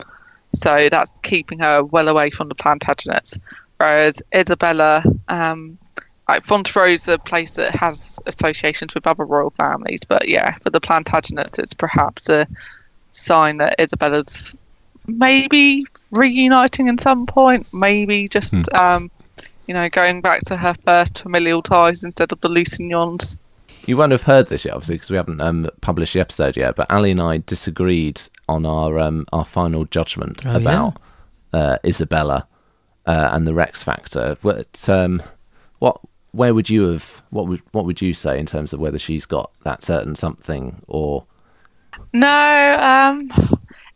so 0.56 0.90
that's 0.90 1.12
keeping 1.22 1.60
her 1.60 1.84
well 1.84 2.08
away 2.08 2.32
from 2.32 2.50
the 2.50 2.56
Plantagenets. 2.56 3.38
Whereas 3.78 4.24
Isabella, 4.34 5.04
um, 5.28 5.78
like 6.28 6.46
Fontevraud's 6.46 7.08
a 7.08 7.18
place 7.18 7.52
that 7.52 7.74
has 7.74 8.20
associations 8.26 8.94
with 8.94 9.08
other 9.08 9.26
royal 9.26 9.52
families, 9.52 10.02
but 10.08 10.28
yeah, 10.28 10.56
for 10.58 10.70
the 10.70 10.82
Plantagenets, 10.82 11.58
it's 11.58 11.74
perhaps 11.74 12.28
a 12.30 12.48
sign 13.14 13.58
that 13.58 13.76
Isabella's 13.80 14.54
maybe 15.08 15.86
reuniting 16.12 16.88
in 16.88 16.98
some 16.98 17.26
point, 17.26 17.66
maybe 17.74 18.28
just 18.28 18.54
um, 18.74 19.10
you 19.68 19.74
know 19.74 19.90
going 19.90 20.22
back 20.22 20.42
to 20.46 20.58
her 20.58 20.74
first 20.86 21.20
familial 21.20 21.62
ties 21.62 22.04
instead 22.04 22.32
of 22.32 22.42
the 22.42 22.50
Lusignans. 22.50 23.38
You 23.86 23.96
won't 23.96 24.12
have 24.12 24.24
heard 24.24 24.48
this 24.48 24.66
yet, 24.66 24.74
obviously, 24.74 24.96
because 24.96 25.12
we 25.12 25.16
haven't 25.16 25.42
um, 25.42 25.70
published 25.80 26.14
the 26.14 26.20
episode 26.20 26.58
yet. 26.58 26.76
But 26.76 26.92
Ali 26.92 27.12
and 27.12 27.22
I 27.22 27.38
disagreed 27.38 28.20
on 28.50 28.66
our 28.66 29.00
um, 29.00 29.26
our 29.32 29.46
final 29.46 29.86
judgment 29.86 30.46
Oh, 30.46 30.58
about 30.58 31.00
uh, 31.54 31.78
Isabella 31.86 32.48
uh, 33.06 33.30
and 33.32 33.48
the 33.48 33.54
Rex 33.54 33.84
Factor. 33.84 34.38
What, 34.42 34.90
um, 34.90 35.24
what, 35.80 36.02
where 36.38 36.54
would 36.54 36.70
you 36.70 36.84
have? 36.90 37.24
What 37.32 37.48
would 37.48 37.62
what 37.72 37.86
would 37.86 38.02
you 38.02 38.14
say 38.14 38.40
in 38.40 38.46
terms 38.46 38.72
of 38.74 38.80
whether 38.80 39.00
she's 39.00 39.26
got 39.26 39.52
that 39.64 39.84
certain 39.84 40.16
something 40.16 40.82
or? 40.88 41.26
No, 42.14 42.78
um, 42.80 43.32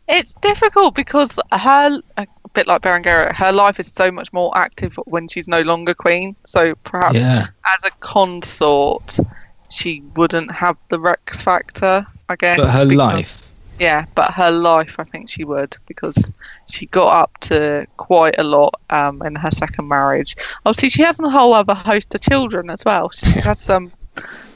it's 0.08 0.34
difficult 0.34 0.94
because 0.94 1.38
her, 1.52 1.98
a 2.16 2.26
bit 2.52 2.66
like 2.66 2.82
Berengaria, 2.82 3.32
her 3.34 3.52
life 3.52 3.78
is 3.80 3.86
so 3.86 4.10
much 4.10 4.32
more 4.32 4.56
active 4.58 4.98
when 5.06 5.28
she's 5.28 5.48
no 5.48 5.62
longer 5.62 5.94
queen. 5.94 6.34
So 6.46 6.74
perhaps 6.84 7.16
Yeah. 7.16 7.46
as 7.74 7.84
a 7.84 7.90
consort, 8.00 9.18
she 9.70 10.02
wouldn't 10.16 10.50
have 10.52 10.76
the 10.88 10.98
Rex 11.00 11.40
factor, 11.42 12.06
I 12.28 12.36
guess. 12.36 12.58
But 12.58 12.70
her 12.70 12.84
because- 12.84 12.98
life. 12.98 13.41
Yeah, 13.78 14.04
but 14.14 14.32
her 14.32 14.50
life, 14.50 14.96
I 14.98 15.04
think 15.04 15.28
she 15.28 15.44
would 15.44 15.76
because 15.86 16.30
she 16.70 16.86
got 16.86 17.22
up 17.22 17.38
to 17.40 17.86
quite 17.96 18.38
a 18.38 18.44
lot 18.44 18.74
um, 18.90 19.22
in 19.22 19.34
her 19.34 19.50
second 19.50 19.88
marriage. 19.88 20.36
Obviously, 20.64 20.90
she 20.90 21.02
has 21.02 21.18
a 21.20 21.30
whole 21.30 21.54
other 21.54 21.74
host 21.74 22.14
of 22.14 22.20
children 22.20 22.70
as 22.70 22.84
well. 22.84 23.10
She 23.10 23.40
has 23.40 23.60
some 23.60 23.92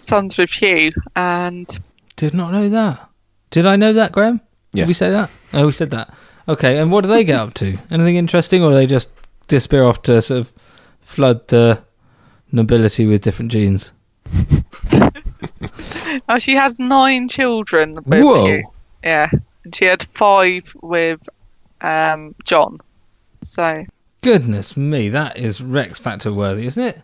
sons 0.01 0.37
with 0.37 0.51
Hugh, 0.51 0.93
and 1.17 1.79
Did 2.17 2.35
not 2.35 2.53
know 2.53 2.69
that. 2.69 3.09
Did 3.51 3.67
I 3.67 3.77
know 3.77 3.93
that, 3.95 4.13
Graham? 4.13 4.41
Did 4.73 4.89
we 4.89 4.95
say 4.95 5.11
that? 5.11 5.31
Oh, 5.55 5.67
we 5.67 5.73
said 5.73 5.91
that. 5.91 6.13
Okay, 6.49 6.79
and 6.79 6.93
what 6.93 7.03
do 7.03 7.09
they 7.09 7.25
get 7.25 7.41
up 7.41 7.55
to? 7.55 7.77
Anything 7.91 8.17
interesting, 8.17 8.63
or 8.63 8.73
they 8.73 8.87
just 8.87 9.11
disappear 9.49 9.85
off 9.85 10.03
to 10.03 10.23
sort 10.23 10.41
of 10.41 10.53
flood 11.01 11.49
the 11.49 11.83
nobility 12.53 13.07
with 13.07 13.23
different 13.23 13.51
genes? 13.51 13.93
oh, 16.29 16.39
she 16.39 16.55
has 16.55 16.79
nine 16.79 17.29
children 17.29 17.95
with 17.95 18.23
Whoa. 18.23 18.45
Hugh. 18.45 18.63
Yeah, 19.07 19.31
and 19.63 19.73
she 19.73 19.85
had 19.85 20.03
five 20.15 20.75
with 20.83 21.21
um, 21.81 22.35
John. 22.45 22.81
So 23.45 23.85
Goodness 24.21 24.77
me, 24.77 25.09
that 25.11 25.39
is 25.39 25.61
Rex 25.61 26.01
Factor 26.01 26.33
worthy, 26.33 26.67
isn't 26.67 26.83
it? 26.83 27.03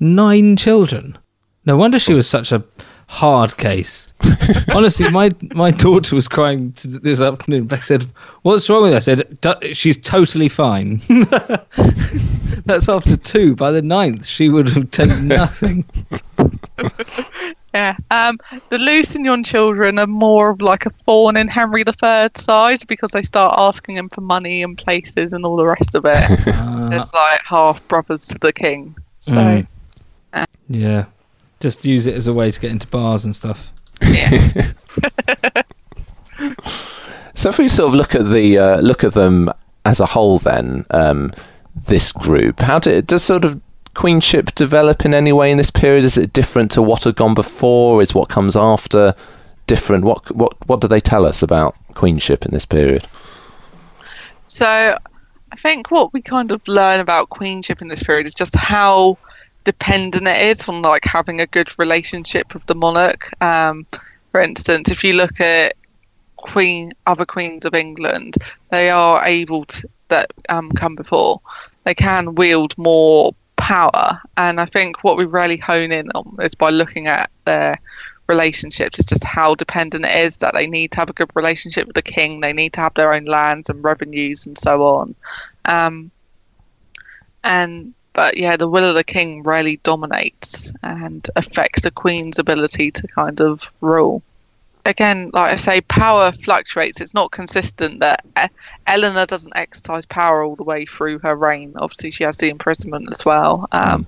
Nine 0.00 0.56
children. 0.56 1.18
No 1.66 1.76
wonder 1.76 1.98
she 1.98 2.14
was 2.14 2.26
such 2.26 2.50
a 2.50 2.64
hard 3.08 3.56
case. 3.56 4.12
Honestly, 4.74 5.10
my 5.10 5.30
my 5.54 5.70
daughter 5.70 6.14
was 6.14 6.28
crying 6.28 6.72
this 7.02 7.20
afternoon. 7.20 7.68
I 7.70 7.78
said, 7.80 8.06
"What's 8.42 8.68
wrong 8.68 8.82
with 8.82 8.92
her?" 8.92 8.96
I 8.96 9.00
said, 9.00 9.38
"Du- 9.40 9.74
"She's 9.74 9.96
totally 9.98 10.48
fine." 10.48 11.00
That's 12.66 12.88
after 12.88 13.16
two. 13.16 13.54
By 13.56 13.70
the 13.72 13.82
ninth, 13.82 14.26
she 14.26 14.48
would 14.48 14.68
have 14.70 14.90
done 14.90 15.28
nothing. 15.28 15.84
yeah, 17.74 17.96
um, 18.10 18.38
the 18.70 18.78
Lusignan 18.78 19.44
children 19.44 19.98
are 19.98 20.06
more 20.06 20.50
of 20.50 20.60
like 20.60 20.86
a 20.86 20.90
thorn 21.04 21.36
in 21.36 21.48
Henry 21.48 21.82
III's 21.82 22.30
side 22.36 22.86
because 22.86 23.10
they 23.10 23.22
start 23.22 23.54
asking 23.58 23.96
him 23.96 24.08
for 24.08 24.20
money 24.20 24.62
and 24.62 24.78
places 24.78 25.32
and 25.32 25.44
all 25.44 25.56
the 25.56 25.66
rest 25.66 25.94
of 25.94 26.04
it. 26.06 26.30
Uh, 26.48 26.90
it's 26.92 27.12
like 27.12 27.40
half 27.44 27.86
brothers 27.88 28.26
to 28.28 28.38
the 28.38 28.52
king. 28.52 28.94
So 29.20 29.64
Mm. 30.34 30.46
Yeah. 30.68 31.04
Just 31.64 31.86
use 31.86 32.06
it 32.06 32.14
as 32.14 32.26
a 32.26 32.34
way 32.34 32.50
to 32.50 32.60
get 32.60 32.70
into 32.70 32.86
bars 32.86 33.24
and 33.24 33.34
stuff. 33.34 33.72
yeah. 34.02 34.72
So 37.34 37.48
if 37.48 37.58
we 37.58 37.68
sort 37.68 37.88
of 37.88 37.94
look 37.94 38.14
at 38.14 38.26
the 38.26 38.58
uh, 38.58 38.80
look 38.80 39.02
at 39.02 39.14
them 39.14 39.50
as 39.84 39.98
a 39.98 40.06
whole, 40.06 40.38
then 40.38 40.84
um, 40.90 41.32
this 41.74 42.12
group, 42.12 42.60
how 42.60 42.78
did 42.78 43.06
does 43.06 43.24
sort 43.24 43.44
of 43.44 43.60
queenship 43.94 44.54
develop 44.54 45.04
in 45.04 45.14
any 45.14 45.32
way 45.32 45.50
in 45.50 45.58
this 45.58 45.70
period? 45.70 46.04
Is 46.04 46.16
it 46.18 46.32
different 46.34 46.70
to 46.72 46.82
what 46.82 47.04
had 47.04 47.16
gone 47.16 47.34
before? 47.34 48.02
Is 48.02 48.14
what 48.14 48.28
comes 48.28 48.56
after 48.56 49.14
different? 49.66 50.04
What 50.04 50.30
what 50.34 50.52
what 50.68 50.80
do 50.80 50.86
they 50.86 51.00
tell 51.00 51.26
us 51.26 51.42
about 51.42 51.74
queenship 51.94 52.44
in 52.44 52.52
this 52.52 52.66
period? 52.66 53.06
So 54.46 54.96
I 55.52 55.56
think 55.56 55.90
what 55.90 56.12
we 56.12 56.22
kind 56.22 56.52
of 56.52 56.66
learn 56.68 57.00
about 57.00 57.30
queenship 57.30 57.82
in 57.82 57.88
this 57.88 58.02
period 58.02 58.26
is 58.26 58.34
just 58.34 58.54
how 58.54 59.18
dependent 59.64 60.28
it 60.28 60.40
is 60.42 60.68
on 60.68 60.82
like 60.82 61.04
having 61.04 61.40
a 61.40 61.46
good 61.46 61.76
relationship 61.78 62.54
with 62.54 62.64
the 62.66 62.74
monarch. 62.74 63.30
Um, 63.42 63.86
for 64.30 64.40
instance, 64.40 64.90
if 64.90 65.02
you 65.02 65.14
look 65.14 65.40
at 65.40 65.76
queen 66.36 66.92
other 67.06 67.24
queens 67.24 67.64
of 67.64 67.74
England, 67.74 68.36
they 68.70 68.90
are 68.90 69.24
able 69.24 69.64
to 69.64 69.88
that 70.08 70.32
um, 70.48 70.70
come 70.72 70.94
before. 70.94 71.40
They 71.84 71.94
can 71.94 72.34
wield 72.34 72.76
more 72.76 73.34
power, 73.56 74.20
and 74.36 74.60
I 74.60 74.66
think 74.66 75.02
what 75.02 75.16
we 75.16 75.24
really 75.24 75.56
hone 75.56 75.92
in 75.92 76.10
on 76.10 76.36
is 76.40 76.54
by 76.54 76.70
looking 76.70 77.06
at 77.06 77.30
their 77.44 77.80
relationships. 78.26 78.98
It's 78.98 79.08
just 79.08 79.24
how 79.24 79.54
dependent 79.54 80.06
it 80.06 80.16
is 80.16 80.38
that 80.38 80.54
they 80.54 80.66
need 80.66 80.92
to 80.92 80.98
have 80.98 81.10
a 81.10 81.14
good 81.14 81.30
relationship 81.34 81.86
with 81.86 81.94
the 81.94 82.02
king. 82.02 82.40
They 82.40 82.52
need 82.52 82.72
to 82.74 82.80
have 82.80 82.94
their 82.94 83.12
own 83.12 83.26
lands 83.26 83.68
and 83.68 83.84
revenues 83.84 84.46
and 84.46 84.56
so 84.58 84.86
on. 84.86 85.14
Um, 85.66 86.10
and 87.42 87.94
but 88.14 88.36
yeah, 88.38 88.56
the 88.56 88.68
will 88.68 88.88
of 88.88 88.94
the 88.94 89.04
king 89.04 89.42
really 89.42 89.76
dominates 89.78 90.72
and 90.82 91.28
affects 91.36 91.82
the 91.82 91.90
queen's 91.90 92.38
ability 92.38 92.90
to 92.92 93.06
kind 93.08 93.40
of 93.40 93.70
rule. 93.80 94.22
Again, 94.86 95.30
like 95.32 95.52
I 95.52 95.56
say, 95.56 95.80
power 95.80 96.30
fluctuates. 96.30 97.00
It's 97.00 97.14
not 97.14 97.30
consistent. 97.30 98.00
That 98.00 98.24
Eleanor 98.86 99.26
doesn't 99.26 99.56
exercise 99.56 100.06
power 100.06 100.44
all 100.44 100.56
the 100.56 100.62
way 100.62 100.84
through 100.84 101.20
her 101.20 101.34
reign. 101.34 101.72
Obviously, 101.76 102.10
she 102.10 102.22
has 102.22 102.36
the 102.36 102.50
imprisonment 102.50 103.08
as 103.10 103.24
well. 103.24 103.66
Um, 103.72 104.06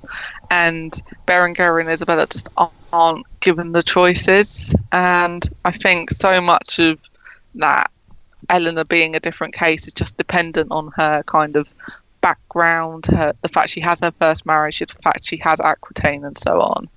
and 0.50 0.92
Berengaria 1.26 1.80
and 1.80 1.90
Isabella 1.90 2.26
just 2.26 2.48
aren't 2.92 3.26
given 3.40 3.72
the 3.72 3.82
choices. 3.82 4.74
And 4.92 5.48
I 5.64 5.72
think 5.72 6.10
so 6.10 6.40
much 6.40 6.78
of 6.78 6.98
that, 7.56 7.90
Eleanor 8.50 8.84
being 8.84 9.16
a 9.16 9.20
different 9.20 9.54
case, 9.54 9.88
is 9.88 9.94
just 9.94 10.18
dependent 10.18 10.70
on 10.70 10.92
her 10.96 11.22
kind 11.24 11.56
of 11.56 11.68
background, 12.26 13.06
her, 13.06 13.32
the 13.42 13.48
fact 13.48 13.70
she 13.70 13.78
has 13.78 14.00
her 14.00 14.10
first 14.20 14.44
marriage, 14.44 14.80
the 14.80 14.86
fact 15.00 15.24
she 15.24 15.36
has 15.36 15.60
Aquitaine, 15.60 16.24
and 16.24 16.36
so 16.36 16.60
on. 16.60 16.88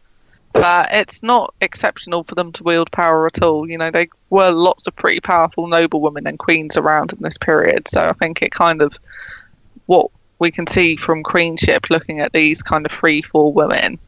But 0.53 0.89
it's 0.91 1.22
not 1.22 1.53
exceptional 1.61 2.23
for 2.23 2.34
them 2.34 2.51
to 2.53 2.64
wield 2.64 2.91
power 2.91 3.27
at 3.27 3.43
all. 3.43 3.69
You 3.69 3.77
know, 3.77 3.91
they 3.91 4.10
were 4.31 4.49
lots 4.49 4.88
of 4.88 4.95
pretty 4.95 5.19
powerful 5.19 5.68
noblewomen 5.68 6.26
and 6.26 6.39
queens 6.39 6.77
around 6.77 7.14
in 7.14 7.19
this 7.22 7.38
period. 7.38 7.88
So 7.88 8.10
I 8.10 8.14
think 8.14 8.41
it 8.41 8.51
kind 8.51 8.81
of 8.81 8.97
what 9.85 10.10
we 10.39 10.49
can 10.49 10.65
see 10.65 10.95
from 10.95 11.22
queenship 11.22 11.91
looking 11.91 12.22
at 12.22 12.34
these 12.34 12.64
kind 12.64 12.84
of 12.88 12.91
free 12.91 13.22
for 13.22 13.53
women 13.53 13.99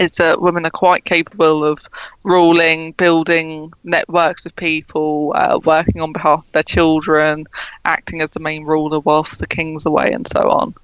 is 0.00 0.10
that 0.12 0.40
women 0.40 0.66
are 0.66 0.70
quite 0.70 1.04
capable 1.04 1.62
of 1.62 1.78
ruling, 2.24 2.92
building 2.92 3.72
networks 3.84 4.46
of 4.46 4.56
people, 4.56 5.32
uh, 5.36 5.60
working 5.64 6.00
on 6.02 6.12
behalf 6.12 6.40
of 6.40 6.52
their 6.52 6.62
children, 6.62 7.46
acting 7.84 8.22
as 8.22 8.30
the 8.30 8.40
main 8.40 8.64
ruler 8.64 8.98
whilst 9.00 9.38
the 9.38 9.46
king's 9.46 9.86
away, 9.86 10.10
and 10.12 10.26
so 10.26 10.48
on. 10.50 10.74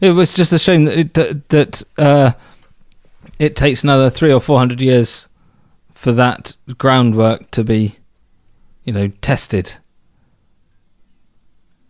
It 0.00 0.10
was 0.10 0.32
just 0.32 0.52
a 0.52 0.58
shame 0.58 0.84
that 0.84 0.98
it, 0.98 1.14
that, 1.14 1.48
that 1.50 1.82
uh, 1.98 2.32
it 3.38 3.54
takes 3.54 3.84
another 3.84 4.08
three 4.10 4.32
or 4.32 4.40
four 4.40 4.58
hundred 4.58 4.80
years 4.80 5.28
for 5.92 6.12
that 6.12 6.56
groundwork 6.78 7.50
to 7.50 7.62
be, 7.62 7.96
you 8.84 8.92
know, 8.92 9.08
tested. 9.20 9.76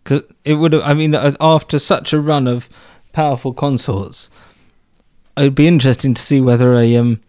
Because 0.03 0.23
it 0.43 0.55
would 0.55 0.73
have, 0.73 0.83
I 0.83 0.93
mean, 0.93 1.15
uh, 1.15 1.35
after 1.39 1.79
such 1.79 2.13
a 2.13 2.19
run 2.19 2.47
of 2.47 2.67
powerful 3.13 3.53
consorts, 3.53 4.29
it 5.37 5.41
would 5.41 5.55
be 5.55 5.67
interesting 5.67 6.13
to 6.13 6.21
see 6.21 6.41
whether 6.41 6.73
a 6.75 6.95
um, 6.95 7.21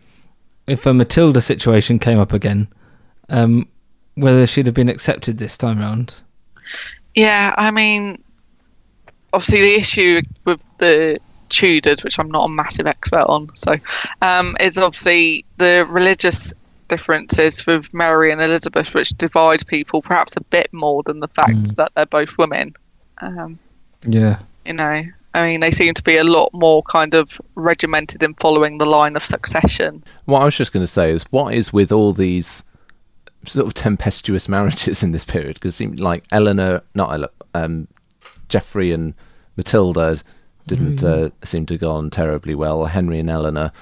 if 0.66 0.86
a 0.86 0.94
Matilda 0.94 1.40
situation 1.40 1.98
came 1.98 2.18
up 2.18 2.32
again, 2.32 2.68
um, 3.28 3.68
whether 4.14 4.46
she'd 4.46 4.66
have 4.66 4.74
been 4.74 4.88
accepted 4.88 5.38
this 5.38 5.56
time 5.56 5.78
round. 5.78 6.22
Yeah, 7.14 7.54
I 7.56 7.70
mean, 7.70 8.22
obviously 9.32 9.60
the 9.62 9.74
issue 9.74 10.22
with 10.44 10.60
the 10.78 11.20
Tudors, 11.48 12.02
which 12.02 12.18
I'm 12.18 12.30
not 12.30 12.46
a 12.46 12.48
massive 12.48 12.86
expert 12.86 13.24
on, 13.28 13.50
so 13.54 13.74
um, 14.22 14.56
is 14.60 14.78
obviously 14.78 15.44
the 15.58 15.86
religious 15.88 16.52
differences 16.88 17.66
with 17.66 17.92
Mary 17.94 18.32
and 18.32 18.42
Elizabeth, 18.42 18.94
which 18.94 19.10
divide 19.10 19.66
people 19.66 20.02
perhaps 20.02 20.36
a 20.36 20.40
bit 20.40 20.72
more 20.72 21.02
than 21.04 21.20
the 21.20 21.28
fact 21.28 21.76
that 21.76 21.92
they're 21.94 22.06
both 22.06 22.38
women. 22.38 22.74
Um, 23.20 23.58
yeah. 24.06 24.40
you 24.64 24.72
know, 24.72 25.02
I 25.36 25.46
mean, 25.46 25.60
they 25.60 25.70
seem 25.70 25.92
to 25.92 26.02
be 26.02 26.16
a 26.16 26.24
lot 26.24 26.48
more 26.54 26.82
kind 26.84 27.14
of 27.14 27.38
regimented 27.56 28.22
in 28.22 28.32
following 28.34 28.78
the 28.78 28.86
line 28.86 29.16
of 29.16 29.22
succession. 29.22 30.02
What 30.24 30.40
I 30.40 30.46
was 30.46 30.56
just 30.56 30.72
going 30.72 30.82
to 30.82 30.90
say 30.90 31.10
is, 31.10 31.24
what 31.24 31.52
is 31.52 31.74
with 31.74 31.92
all 31.92 32.14
these 32.14 32.64
sort 33.44 33.66
of 33.66 33.74
tempestuous 33.74 34.48
marriages 34.48 35.02
in 35.02 35.12
this 35.12 35.26
period? 35.26 35.54
Because 35.54 35.74
it 35.74 35.76
seemed 35.76 36.00
like 36.00 36.24
Eleanor, 36.32 36.82
not 36.94 37.12
Ele- 37.12 37.28
um, 37.52 37.86
Geoffrey 38.48 38.92
and 38.92 39.12
Matilda 39.56 40.18
didn't 40.66 41.04
uh, 41.04 41.28
seem 41.44 41.66
to 41.66 41.76
go 41.76 41.92
on 41.92 42.08
terribly 42.08 42.54
well. 42.54 42.86
Henry 42.86 43.18
and 43.18 43.28
Eleanor 43.28 43.72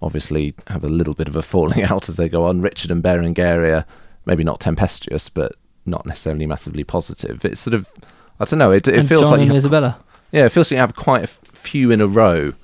obviously 0.00 0.54
have 0.68 0.84
a 0.84 0.88
little 0.88 1.14
bit 1.14 1.26
of 1.26 1.34
a 1.34 1.42
falling 1.42 1.82
out 1.90 2.08
as 2.08 2.16
they 2.16 2.28
go 2.28 2.44
on. 2.44 2.60
Richard 2.60 2.92
and 2.92 3.02
Berengaria, 3.02 3.84
maybe 4.24 4.44
not 4.44 4.60
tempestuous, 4.60 5.28
but 5.28 5.56
not 5.84 6.06
necessarily 6.06 6.46
massively 6.46 6.84
positive. 6.84 7.44
It's 7.44 7.60
sort 7.60 7.74
of 7.74 7.90
I 8.38 8.44
don't 8.44 8.60
know. 8.60 8.70
It, 8.70 8.86
it 8.88 9.04
feels 9.04 9.22
John 9.22 9.32
like 9.32 9.38
you 9.38 9.42
and 9.42 9.52
have, 9.52 9.58
Isabella. 9.58 9.98
Yeah, 10.32 10.46
it 10.46 10.48
feels 10.52 10.70
like 10.70 10.76
you 10.76 10.80
have 10.80 10.96
quite 10.96 11.24
a 11.24 11.26
few 11.26 11.90
in 11.90 12.00
a 12.00 12.06
row 12.06 12.54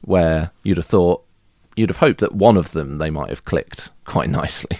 where 0.00 0.50
you'd 0.62 0.78
have 0.78 0.86
thought 0.86 1.22
you'd 1.76 1.90
have 1.90 1.98
hoped 1.98 2.20
that 2.20 2.34
one 2.34 2.56
of 2.56 2.72
them 2.72 2.98
they 2.98 3.10
might 3.10 3.28
have 3.28 3.44
clicked 3.44 3.90
quite 4.04 4.28
nicely. 4.40 4.78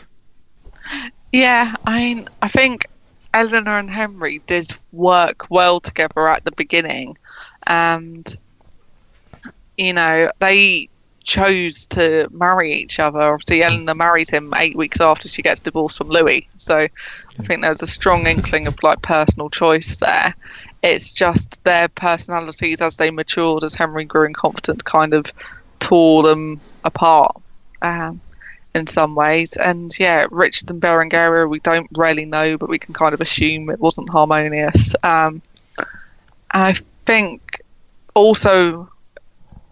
Yeah, 1.33 1.75
I 1.85 1.99
mean, 1.99 2.29
I 2.43 2.49
think 2.49 2.87
Eleanor 3.35 3.79
and 3.79 3.91
Henry 3.91 4.41
did 4.47 4.71
work 4.93 5.47
well 5.51 5.81
together 5.81 6.29
at 6.29 6.45
the 6.45 6.53
beginning, 6.53 7.17
and 7.67 8.37
you 9.77 9.93
know 9.93 10.31
they 10.39 10.89
chose 11.29 11.87
to 11.87 12.27
marry 12.33 12.73
each 12.73 12.99
other. 12.99 13.21
Obviously, 13.21 13.63
Eleanor 13.63 13.95
marries 13.95 14.31
him 14.31 14.53
eight 14.57 14.75
weeks 14.75 14.99
after 15.01 15.29
she 15.29 15.43
gets 15.43 15.61
divorced 15.61 15.99
from 15.99 16.09
Louis, 16.09 16.49
so 16.57 16.79
I 16.79 17.43
think 17.43 17.61
there 17.61 17.71
was 17.71 17.83
a 17.83 17.87
strong 17.87 18.27
inkling 18.27 18.67
of 18.67 18.83
like 18.83 19.03
personal 19.03 19.51
choice 19.51 19.97
there. 19.97 20.35
It's 20.83 21.13
just 21.13 21.63
their 21.65 21.89
personalities 21.89 22.81
as 22.81 22.97
they 22.97 23.11
matured, 23.11 23.63
as 23.63 23.75
Henry 23.75 24.05
grew 24.05 24.25
in 24.25 24.33
confidence, 24.33 24.83
kind 24.83 25.13
of 25.13 25.31
tore 25.81 26.23
them 26.23 26.61
apart. 26.85 27.37
Um, 27.83 28.21
in 28.75 28.87
some 28.87 29.15
ways. 29.15 29.57
And 29.57 29.97
yeah, 29.99 30.27
Richard 30.31 30.71
and 30.71 30.81
Berengaria, 30.81 31.49
we 31.49 31.61
don't 31.61 31.89
really 31.97 32.25
know, 32.25 32.57
but 32.57 32.69
we 32.69 32.79
can 32.79 32.95
kind 32.95 33.15
of 33.15 33.21
assume 33.21 33.71
it 33.71 33.81
wasn't 33.81 34.09
harmonious. 34.09 34.95
Um, 35.03 35.43
I 36.53 36.75
think 37.05 37.61
also 38.15 38.89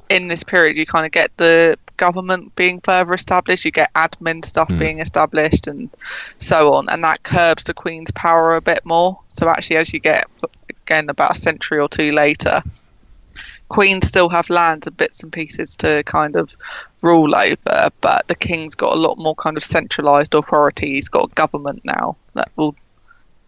in 0.09 0.29
this 0.29 0.43
period, 0.43 0.77
you 0.77 0.87
kind 0.87 1.07
of 1.07 1.13
get 1.13 1.37
the 1.37 1.79
government 1.97 2.55
being 2.57 2.81
further 2.81 3.15
established, 3.15 3.65
you 3.65 3.71
get 3.71 3.93
admin 3.95 4.45
stuff 4.45 4.69
being 4.79 5.01
established, 5.01 5.67
and 5.67 5.91
so 6.39 6.75
on, 6.75 6.89
and 6.89 7.03
that 7.05 7.23
curbs 7.23 7.65
the 7.65 7.75
Queen's 7.75 8.11
power 8.13 8.57
a 8.57 8.61
bit 8.61 8.85
more. 8.85 9.19
So 9.35 9.49
actually, 9.49 9.77
as 9.77 9.93
you 9.93 10.01
get 10.01 10.29
again 10.69 11.09
about 11.09 11.37
a 11.37 11.41
century 11.41 11.81
or 11.81 11.89
two 11.89 12.13
later, 12.13 12.63
Queens 13.69 14.07
still 14.07 14.29
have 14.29 14.49
lands 14.49 14.87
and 14.87 14.97
bits 14.97 15.23
and 15.23 15.33
pieces 15.33 15.75
to 15.77 16.03
kind 16.05 16.37
of 16.37 16.55
rule 17.03 17.35
over, 17.35 17.91
but 18.01 18.29
the 18.29 18.35
king's 18.35 18.75
got 18.75 18.95
a 18.95 19.01
lot 19.01 19.19
more 19.19 19.35
kind 19.35 19.57
of 19.57 19.65
centralised 19.65 20.35
authority. 20.35 20.95
He's 20.95 21.09
got 21.09 21.31
a 21.31 21.35
government 21.35 21.85
now 21.85 22.17
that 22.35 22.51
will 22.57 22.77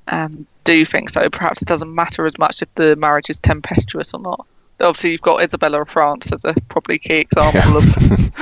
um, 0.09 0.47
do 0.65 0.85
things. 0.85 1.13
So 1.13 1.29
perhaps 1.31 1.63
it 1.63 1.69
doesn't 1.69 1.95
matter 1.95 2.27
as 2.27 2.37
much 2.39 2.63
if 2.63 2.75
the 2.75 2.97
marriage 2.97 3.31
is 3.31 3.39
tempestuous 3.39 4.13
or 4.13 4.21
not. 4.21 4.47
Obviously, 4.81 5.13
you've 5.13 5.23
got 5.23 5.43
Isabella 5.43 5.83
of 5.83 5.89
France 5.89 6.33
as 6.33 6.45
a 6.45 6.55
probably 6.69 6.99
key 6.99 7.17
example 7.17 7.77
of 7.77 8.33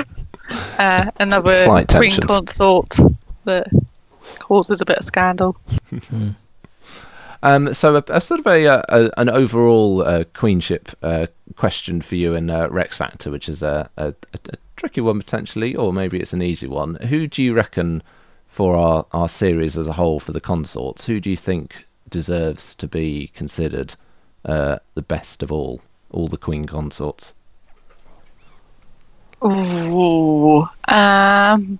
uh, 0.78 1.10
another 1.20 1.54
Slight 1.54 1.88
queen 1.88 2.10
tensions. 2.10 2.26
consort 2.26 2.96
that 3.44 3.68
causes 4.38 4.80
a 4.80 4.84
bit 4.84 4.98
of 4.98 5.04
scandal. 5.04 5.56
Um, 7.42 7.72
so 7.72 7.96
a, 7.96 8.04
a 8.08 8.20
sort 8.20 8.40
of 8.40 8.46
a, 8.46 8.66
uh, 8.66 8.82
a 8.88 9.10
an 9.18 9.30
overall 9.30 10.02
uh, 10.02 10.24
queenship 10.34 10.90
uh, 11.02 11.26
question 11.56 12.02
for 12.02 12.16
you 12.16 12.34
in 12.34 12.50
uh, 12.50 12.68
Rex 12.68 12.98
Factor, 12.98 13.30
which 13.30 13.48
is 13.48 13.62
a, 13.62 13.88
a 13.96 14.14
tricky 14.76 15.00
one 15.00 15.18
potentially, 15.18 15.74
or 15.74 15.92
maybe 15.92 16.20
it's 16.20 16.32
an 16.32 16.42
easy 16.42 16.66
one. 16.66 16.96
Who 16.96 17.26
do 17.26 17.42
you 17.42 17.54
reckon 17.54 18.02
for 18.46 18.76
our, 18.76 19.06
our 19.12 19.28
series 19.28 19.78
as 19.78 19.86
a 19.86 19.94
whole 19.94 20.20
for 20.20 20.32
the 20.32 20.40
consorts? 20.40 21.06
Who 21.06 21.20
do 21.20 21.30
you 21.30 21.36
think 21.36 21.86
deserves 22.08 22.74
to 22.74 22.86
be 22.88 23.28
considered 23.28 23.94
uh, 24.44 24.78
the 24.94 25.02
best 25.02 25.42
of 25.42 25.52
all, 25.52 25.80
all 26.10 26.28
the 26.28 26.36
queen 26.36 26.66
consorts? 26.66 27.34
Ooh, 29.42 30.62
um, 30.88 31.78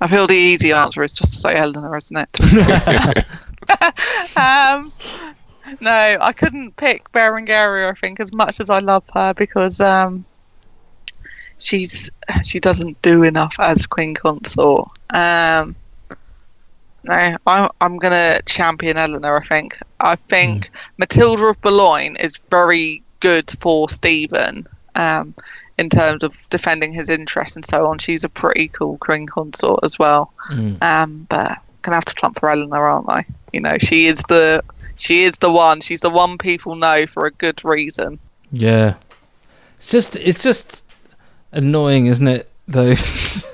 I 0.00 0.06
feel 0.06 0.26
the 0.26 0.34
easy 0.34 0.72
answer 0.72 1.02
is 1.02 1.12
just 1.12 1.34
to 1.34 1.38
say 1.38 1.56
Eleanor, 1.56 1.96
isn't 1.96 2.16
it? 2.16 2.38
um, 4.36 4.92
no, 5.80 6.16
I 6.20 6.32
couldn't 6.32 6.76
pick 6.76 7.10
Berengaria. 7.12 7.90
I 7.90 7.94
think 7.94 8.18
as 8.18 8.32
much 8.32 8.60
as 8.60 8.70
I 8.70 8.78
love 8.78 9.04
her 9.12 9.34
because 9.34 9.80
um, 9.80 10.24
she's 11.58 12.10
she 12.42 12.60
doesn't 12.60 13.00
do 13.02 13.22
enough 13.24 13.56
as 13.58 13.86
queen 13.86 14.14
consort. 14.14 14.88
Um, 15.10 15.76
no, 17.04 17.36
I'm 17.46 17.68
I'm 17.80 17.96
gonna 17.98 18.40
champion 18.46 18.96
Eleanor. 18.96 19.38
I 19.38 19.44
think 19.44 19.78
I 20.00 20.16
think 20.16 20.70
Matilda 20.98 21.44
of 21.44 21.60
Boulogne 21.60 22.16
is 22.16 22.38
very 22.50 23.02
good 23.20 23.50
for 23.60 23.88
Stephen. 23.88 24.66
Um, 24.96 25.34
in 25.78 25.88
terms 25.88 26.22
of 26.22 26.36
defending 26.50 26.92
his 26.92 27.08
interests 27.08 27.56
and 27.56 27.64
so 27.64 27.86
on, 27.86 27.98
she's 27.98 28.22
a 28.22 28.28
pretty 28.28 28.68
cool 28.68 28.98
queen 28.98 29.26
consort 29.26 29.80
as 29.82 29.98
well. 29.98 30.32
Um, 30.82 31.26
but 31.30 31.58
gonna 31.82 31.96
have 31.96 32.04
to 32.06 32.14
plump 32.14 32.38
for 32.38 32.50
Eleanor, 32.50 32.86
aren't 32.86 33.08
I? 33.08 33.24
You 33.52 33.60
know, 33.60 33.78
she 33.78 34.06
is 34.06 34.22
the 34.28 34.62
she 34.96 35.24
is 35.24 35.38
the 35.38 35.50
one. 35.50 35.80
She's 35.80 36.00
the 36.00 36.10
one 36.10 36.36
people 36.36 36.76
know 36.76 37.06
for 37.06 37.26
a 37.26 37.30
good 37.30 37.64
reason. 37.64 38.18
Yeah. 38.52 38.94
It's 39.78 39.90
just 39.90 40.16
it's 40.16 40.42
just 40.42 40.84
annoying, 41.52 42.06
isn't 42.06 42.28
it? 42.28 42.50
Though 42.68 42.94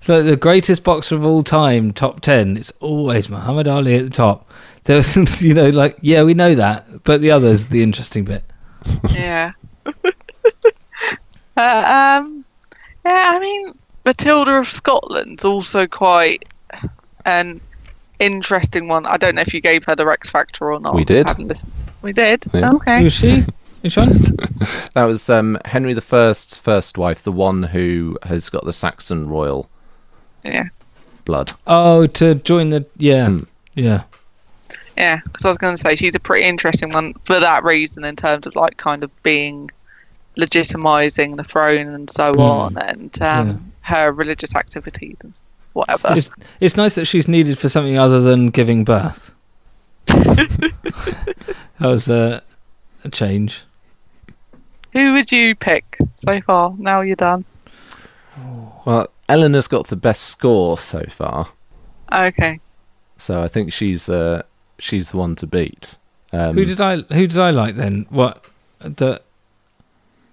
it's 0.00 0.08
like 0.08 0.24
the 0.24 0.36
greatest 0.36 0.82
boxer 0.82 1.14
of 1.14 1.26
all 1.26 1.42
time, 1.42 1.92
top 1.92 2.20
ten, 2.20 2.56
it's 2.56 2.72
always 2.80 3.28
Muhammad 3.28 3.68
Ali 3.68 3.96
at 3.96 4.04
the 4.04 4.10
top. 4.10 4.50
There's 4.84 5.14
you 5.42 5.52
know, 5.52 5.68
like, 5.68 5.98
yeah, 6.00 6.22
we 6.22 6.32
know 6.32 6.54
that, 6.54 7.04
but 7.04 7.20
the 7.20 7.30
others 7.30 7.66
the 7.66 7.82
interesting 7.82 8.24
bit. 8.24 8.42
yeah. 9.10 9.52
uh, 9.84 9.92
um, 12.16 12.46
yeah, 13.04 13.32
I 13.34 13.38
mean, 13.40 13.74
Matilda 14.06 14.52
of 14.52 14.68
Scotland's 14.68 15.44
also 15.44 15.86
quite 15.86 16.46
an 17.26 17.60
interesting 18.20 18.88
one. 18.88 19.04
I 19.04 19.18
don't 19.18 19.34
know 19.34 19.42
if 19.42 19.52
you 19.52 19.60
gave 19.60 19.84
her 19.84 19.94
the 19.94 20.06
Rex 20.06 20.30
Factor 20.30 20.72
or 20.72 20.80
not. 20.80 20.94
We 20.94 21.04
did. 21.04 21.28
We 22.00 22.14
did. 22.14 22.46
Yeah. 22.54 22.72
Okay. 22.72 23.02
Who's 23.02 23.12
she? 23.12 23.44
Which 23.82 23.96
one? 23.96 24.08
That 24.94 25.04
was 25.04 25.30
um, 25.30 25.58
Henry 25.64 25.94
the 25.94 26.00
First's 26.00 26.58
first 26.58 26.98
wife, 26.98 27.22
the 27.22 27.32
one 27.32 27.64
who 27.64 28.18
has 28.24 28.50
got 28.50 28.64
the 28.64 28.72
Saxon 28.72 29.28
royal 29.28 29.70
Yeah. 30.44 30.68
blood. 31.24 31.52
Oh, 31.66 32.06
to 32.06 32.34
join 32.36 32.70
the 32.70 32.86
yeah. 32.96 33.26
Hmm. 33.26 33.42
Yeah. 33.74 34.02
Yeah, 34.96 35.20
because 35.24 35.44
I 35.46 35.48
was 35.48 35.56
going 35.56 35.74
to 35.76 35.80
say 35.80 35.96
she's 35.96 36.14
a 36.14 36.20
pretty 36.20 36.46
interesting 36.46 36.90
one 36.90 37.14
for 37.24 37.40
that 37.40 37.64
reason, 37.64 38.04
in 38.04 38.16
terms 38.16 38.46
of 38.46 38.54
like 38.54 38.76
kind 38.76 39.02
of 39.02 39.22
being 39.22 39.70
legitimizing 40.36 41.36
the 41.36 41.44
throne 41.44 41.88
and 41.88 42.10
so 42.10 42.34
on, 42.34 42.76
and 42.76 43.22
um, 43.22 43.72
her 43.80 44.12
religious 44.12 44.54
activities 44.54 45.16
and 45.22 45.40
whatever. 45.72 46.08
It's 46.10 46.30
it's 46.60 46.76
nice 46.76 46.96
that 46.96 47.06
she's 47.06 47.28
needed 47.28 47.58
for 47.58 47.68
something 47.68 47.96
other 47.96 48.20
than 48.20 48.50
giving 48.50 48.84
birth. 48.84 49.32
that 50.06 51.46
was 51.80 52.10
uh, 52.10 52.40
a 53.04 53.08
change. 53.08 53.62
Who 54.92 55.12
would 55.14 55.30
you 55.30 55.54
pick 55.54 55.98
so 56.16 56.40
far? 56.42 56.74
Now 56.78 57.00
you're 57.00 57.16
done. 57.16 57.44
Well, 58.84 59.08
Eleanor's 59.30 59.68
got 59.68 59.86
the 59.86 59.96
best 59.96 60.22
score 60.24 60.78
so 60.78 61.02
far. 61.08 61.48
Okay. 62.12 62.60
So 63.16 63.42
I 63.42 63.48
think 63.48 63.72
she's 63.72 64.08
uh, 64.08 64.42
she's 64.78 65.10
the 65.10 65.16
one 65.16 65.36
to 65.36 65.46
beat. 65.46 65.96
Um, 66.32 66.54
Who 66.54 66.64
did 66.64 66.80
I 66.80 66.96
who 66.98 67.26
did 67.26 67.38
I 67.38 67.50
like 67.50 67.76
then? 67.76 68.06
What 68.10 68.44
the 68.80 69.20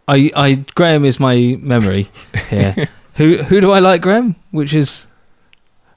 I 0.07 0.32
I 0.36 0.53
Graham 0.76 1.06
is 1.06 1.19
my 1.19 1.57
memory 1.60 2.10
here. 2.49 2.88
who 3.15 3.38
who 3.44 3.61
do 3.61 3.72
I 3.72 3.80
like 3.80 4.02
Graham? 4.02 4.36
Which 4.52 4.74
is 4.74 5.07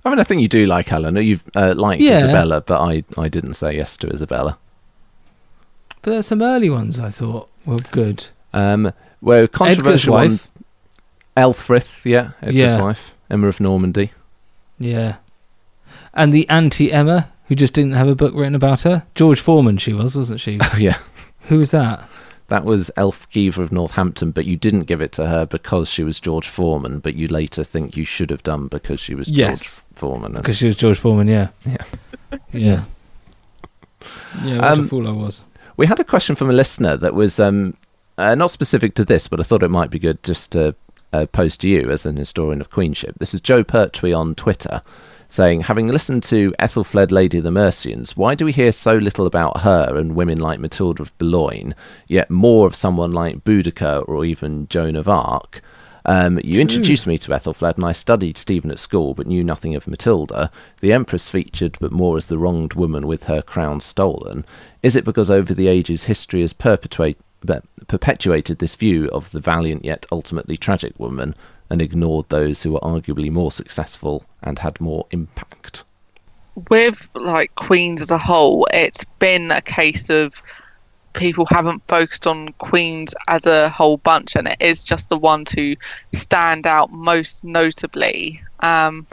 I 0.05 0.09
mean, 0.11 0.19
I 0.19 0.25
think 0.25 0.41
you 0.43 0.49
do 0.49 0.67
like 0.67 0.91
Eleanor. 0.93 1.21
You've 1.21 1.45
uh, 1.55 1.75
liked 1.77 2.03
Yeah. 2.03 2.15
Isabella, 2.15 2.63
but 2.63 2.81
I, 2.81 3.05
I 3.19 3.29
didn't 3.29 3.55
say 3.55 3.77
yes 3.77 3.99
to 3.99 4.09
Isabella. 4.09 4.57
but 6.01 6.11
there's 6.13 6.27
some 6.27 6.41
early 6.41 6.71
ones 6.71 6.99
I 6.99 7.11
thought 7.11 7.51
were 7.67 7.77
good. 7.93 8.27
Um, 8.55 8.93
where 9.21 9.43
Edgar's 9.43 9.59
controversial 9.59 10.15
one, 10.15 10.31
wife. 10.31 10.49
Elfrith, 11.41 12.05
yeah, 12.05 12.31
Edgar's 12.41 12.55
Yeah. 12.55 12.81
wife, 12.83 13.15
Emma 13.31 13.49
of 13.49 13.61
Normandy. 13.61 14.11
Yeah. 14.79 15.17
And 16.15 16.33
the 16.33 16.49
anti 16.49 16.93
Emma, 16.93 17.31
who 17.49 17.55
just 17.55 17.73
didn't 17.75 17.93
have 17.93 18.09
a 18.09 18.15
book 18.15 18.35
written 18.35 18.55
about 18.55 18.83
her. 18.83 19.05
George 19.15 19.41
Foreman 19.41 19.77
she 19.79 19.93
was, 19.93 20.17
wasn't 20.17 20.41
she? 20.41 20.59
yeah, 20.79 20.99
who 21.49 21.59
was 21.59 21.71
that? 21.71 22.09
that 22.49 22.65
was 22.65 22.91
Elfgiva 22.97 23.59
of 23.59 23.71
Northampton, 23.71 24.33
but 24.33 24.45
you 24.45 24.57
didn't 24.57 24.83
give 24.89 25.01
it 25.01 25.13
to 25.13 25.29
her 25.29 25.47
because 25.47 25.89
she 25.89 26.03
was 26.03 26.19
George 26.19 26.49
Foreman, 26.49 26.99
but 26.99 27.15
you 27.15 27.29
later 27.29 27.63
think 27.63 27.97
you 27.97 28.05
should 28.05 28.29
have 28.29 28.43
done 28.43 28.67
because 28.67 28.99
she 28.99 29.15
was 29.15 29.29
Yes. 29.29 29.61
George 29.61 29.85
Foreman. 29.95 30.33
Because 30.33 30.57
she 30.59 30.67
was 30.67 30.75
George 30.75 30.99
Foreman, 30.99 31.29
yeah. 31.29 31.49
Yeah. 31.65 31.77
Yeah. 32.53 32.83
Yeah, 34.45 34.57
what 34.57 34.65
a 34.65 34.81
Um, 34.83 34.89
fool 34.89 35.07
I 35.07 35.13
was. 35.13 35.43
We 35.77 35.87
had 35.87 36.01
a 36.01 36.05
question 36.05 36.35
from 36.35 36.51
a 36.51 36.53
listener 36.53 36.97
that 36.97 37.15
was 37.15 37.39
um, 37.39 37.75
uh, 38.19 38.35
not 38.35 38.51
specific 38.51 38.95
to 38.97 39.05
this, 39.05 39.29
but 39.29 39.39
I 39.39 39.43
thought 39.45 39.63
it 39.63 39.71
might 39.71 39.91
be 39.91 39.99
good 40.01 40.23
just 40.25 40.51
to 40.53 40.75
uh, 41.13 41.27
post 41.27 41.61
to 41.61 41.69
you 41.69 41.91
as 41.91 42.07
an 42.07 42.17
historian 42.17 42.61
of 42.61 42.71
queenship. 42.71 43.17
This 43.19 43.35
is 43.35 43.41
Joe 43.41 43.65
Pertwee 43.65 44.13
on 44.13 44.35
Twitter 44.35 44.83
saying, 45.31 45.63
having 45.63 45.87
listened 45.87 46.23
to 46.25 46.53
Ethelfled, 46.59 47.13
Lady 47.13 47.39
of 47.39 47.45
the 47.45 47.51
Mercians, 47.51 48.17
why 48.17 48.35
do 48.35 48.45
we 48.45 48.53
hear 48.53 48.73
so 48.73 48.97
little 48.97 49.27
about 49.27 49.61
her 49.61 49.97
and 49.97 50.17
women 50.17 50.39
like 50.39 50.59
Matilda 50.59 51.03
of 51.03 51.17
Boulogne, 51.19 51.75
yet 52.09 52.31
more 52.31 52.67
of 52.67 52.75
someone 52.75 53.13
like 53.13 53.45
Boudica 53.45 54.07
or 54.09 54.25
even 54.25 54.67
Joan 54.69 54.97
of 54.97 55.09
Arc? 55.09 55.63
Um, 56.05 56.41
you 56.43 56.61
introduced 56.61 57.07
me 57.07 57.19
to 57.19 57.31
Ethelfled, 57.31 57.77
and 57.77 57.85
I 57.85 57.93
studied 57.93 58.37
Stephen 58.39 58.71
at 58.71 58.79
school, 58.79 59.15
but 59.15 59.27
knew 59.27 59.45
nothing 59.45 59.77
of 59.77 59.87
Matilda. 59.87 60.51
The 60.81 60.93
Empress 60.93 61.31
featured, 61.31 61.77
but 61.79 61.93
more 61.93 62.17
as 62.17 62.27
the 62.27 62.39
wronged 62.39 62.73
woman 62.73 63.07
with 63.07 63.25
her 63.25 63.43
crown 63.43 63.81
stolen. 63.81 64.45
Is 64.83 64.97
it 64.97 65.05
because 65.05 65.31
over 65.31 65.55
the 65.55 65.69
ages 65.69 66.05
history 66.05 66.41
has 66.41 66.53
perpetuate, 66.53 67.19
be- 67.45 67.85
perpetuated 67.87 68.59
this 68.59 68.77
view 68.77 69.09
of 69.09 69.31
the 69.31 69.41
valiant 69.41 69.85
yet 69.85 70.07
ultimately 70.13 70.57
tragic 70.57 70.99
woman, 70.99 71.35
and 71.69 71.81
ignored 71.81 72.29
those 72.29 72.63
who 72.63 72.73
were 72.73 72.81
arguably 72.81 73.31
more 73.31 73.53
successful 73.53 74.25
and 74.43 74.59
had 74.61 74.81
more 74.81 75.07
impact? 75.11 75.85
with 76.69 77.09
like 77.15 77.55
queens 77.55 78.03
as 78.03 78.11
a 78.11 78.19
whole, 78.19 78.67
it's 78.73 79.05
been 79.19 79.51
a 79.51 79.63
case 79.63 80.11
of 80.11 80.43
people 81.15 81.47
haven't 81.51 81.83
focused 81.89 82.27
on 82.27 82.49
queens 82.59 83.15
as 83.29 83.47
a 83.47 83.69
whole 83.69 83.97
bunch, 83.99 84.37
and 84.37 84.49
it 84.49 84.57
is 84.61 84.85
just 84.85 85.09
the 85.09 85.19
one 85.19 85.45
to 85.45 85.77
stand 86.15 86.67
out 86.67 86.93
most 86.93 87.43
notably 87.45 88.43
um, 88.61 89.07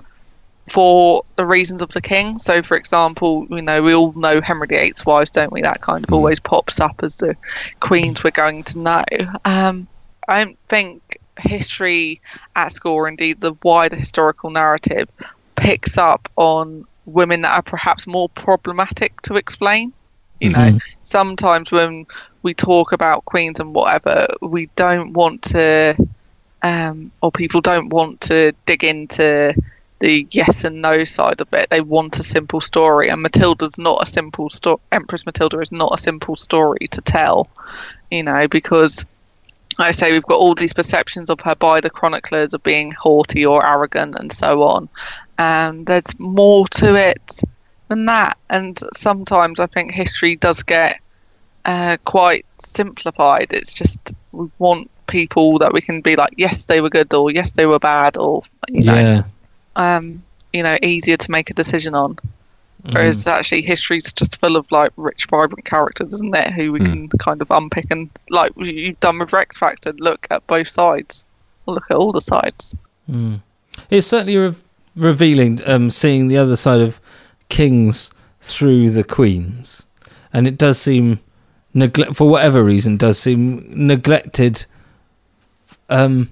for 0.68 1.23
the 1.38 1.45
reasons 1.45 1.81
of 1.81 1.89
the 1.94 2.02
king. 2.02 2.38
So, 2.38 2.61
for 2.61 2.76
example, 2.76 3.48
you 3.49 3.61
know 3.61 3.81
we 3.81 3.95
all 3.95 4.14
know 4.14 4.41
Henry 4.41 4.68
VIII's 4.68 5.06
wives, 5.06 5.31
don't 5.31 5.52
we? 5.52 5.61
That 5.61 5.81
kind 5.81 6.03
of 6.03 6.14
always 6.14 6.39
pops 6.39 6.80
up 6.80 7.02
as 7.03 7.18
the 7.18 7.35
queens 7.80 8.23
we're 8.23 8.31
going 8.31 8.64
to 8.65 8.77
know. 8.80 9.03
Um, 9.45 9.88
I 10.27 10.44
don't 10.44 10.60
think 10.68 11.19
history 11.39 12.22
at 12.56 12.72
school, 12.72 12.94
or 12.94 13.07
indeed 13.07 13.41
the 13.41 13.56
wider 13.64 13.95
historical 13.95 14.49
narrative, 14.49 15.10
picks 15.56 15.98
up 15.98 16.30
on 16.35 16.85
women 17.06 17.41
that 17.41 17.53
are 17.53 17.61
perhaps 17.61 18.06
more 18.06 18.30
problematic 18.30 19.22
to 19.22 19.35
explain. 19.35 19.94
You 20.39 20.52
know, 20.52 20.80
sometimes 21.02 21.72
when 21.72 22.06
we 22.44 22.53
talk 22.53 22.91
about 22.91 23.26
queens 23.26 23.60
and 23.60 23.73
whatever, 23.73 24.27
we 24.41 24.68
don't 24.76 25.14
want 25.14 25.41
to, 25.44 25.95
um, 26.61 27.11
or 27.22 27.31
people 27.31 27.60
don't 27.61 27.89
want 27.89 28.22
to 28.22 28.53
dig 28.68 28.84
into 28.84 29.56
the 29.99 30.28
yes 30.32 30.64
and 30.64 30.82
no 30.82 31.03
side 31.03 31.41
of 31.41 31.52
it. 31.53 31.69
They 31.69 31.82
want 31.82 32.19
a 32.19 32.24
simple 32.24 32.61
story, 32.61 33.10
and 33.10 33.22
Matilda's 33.22 33.78
not 33.78 34.02
a 34.02 34.06
simple 34.06 34.49
story. 34.49 34.80
Empress 34.91 35.26
Matilda 35.26 35.60
is 35.60 35.72
not 35.72 35.98
a 35.98 36.02
simple 36.02 36.36
story 36.36 36.88
to 36.91 37.02
tell, 37.02 37.49
you 38.11 38.24
know, 38.24 38.48
because 38.48 39.06
like 39.80 39.90
I 39.90 39.91
say 39.91 40.11
we've 40.11 40.24
got 40.24 40.40
all 40.40 40.56
these 40.56 40.74
perceptions 40.74 41.30
of 41.30 41.40
her 41.41 41.56
by 41.56 41.82
the 41.82 41.90
chroniclers 41.90 42.53
of 42.53 42.64
being 42.64 42.91
haughty 42.91 43.45
or 43.45 43.65
arrogant 43.65 44.15
and 44.19 44.32
so 44.32 44.64
on. 44.64 44.90
And 45.38 45.86
there's 45.86 46.19
more 46.19 46.68
to 46.69 46.95
it 46.95 47.41
than 47.88 48.06
that. 48.06 48.38
And 48.49 48.80
sometimes 48.95 49.60
I 49.60 49.68
think 49.68 49.91
history 49.91 50.36
does 50.36 50.64
get 50.64 50.99
uh, 51.65 51.98
quite 52.06 52.45
simplified. 52.60 53.53
It's 53.53 53.74
just 53.74 54.14
we 54.32 54.49
want 54.57 54.90
people 55.07 55.57
that 55.60 55.74
we 55.74 55.82
can 55.82 56.02
be 56.02 56.15
like, 56.15 56.34
yes, 56.38 56.65
they 56.65 56.82
were 56.82 56.90
good, 56.90 57.14
or 57.14 57.32
yes, 57.32 57.52
they 57.52 57.65
were 57.65 57.80
bad, 57.80 58.18
or 58.18 58.44
you 58.69 58.84
know, 58.84 58.95
Yeah. 58.95 59.24
Um, 59.78 60.22
you 60.52 60.62
know, 60.64 60.78
easier 60.84 61.16
to 61.16 61.32
make 61.32 61.49
a 61.49 61.54
decision 61.54 61.95
on. 61.95 62.18
Whereas 62.91 63.26
actually, 63.28 63.64
history's 63.64 64.14
just 64.14 64.40
full 64.40 64.56
of 64.56 64.72
like 64.72 64.91
rich, 64.98 65.26
vibrant 65.26 65.66
characters, 65.66 66.14
isn't 66.14 66.36
it? 66.36 66.54
Who 66.54 66.72
we 66.72 66.80
can 66.80 67.10
kind 67.20 67.41
of 67.41 67.49
unpick 67.52 67.86
and 67.90 68.10
like 68.30 68.54
you've 68.56 68.99
done 68.99 69.20
with 69.20 69.34
Rex 69.34 69.58
Factor, 69.58 69.94
look 69.99 70.28
at 70.30 70.45
both 70.48 70.70
sides, 70.70 71.26
look 71.66 71.84
at 71.90 71.98
all 71.98 72.12
the 72.12 72.22
sides. 72.22 72.76
It's 73.90 74.08
certainly 74.08 74.38
re- 74.38 74.56
revealing 74.95 75.62
um, 75.66 75.91
seeing 75.91 76.28
the 76.28 76.38
other 76.38 76.56
side 76.56 76.80
of 76.80 77.02
kings 77.49 78.12
through 78.41 78.91
the 78.91 79.04
queens, 79.04 79.86
and 80.32 80.48
it 80.48 80.58
does 80.58 80.80
seem 80.80 81.20
neglect 81.74 82.16
for 82.16 82.30
whatever 82.30 82.64
reason 82.64 82.95
does 82.95 83.20
seem 83.20 83.66
neglected. 83.70 84.66
Um, 85.90 86.30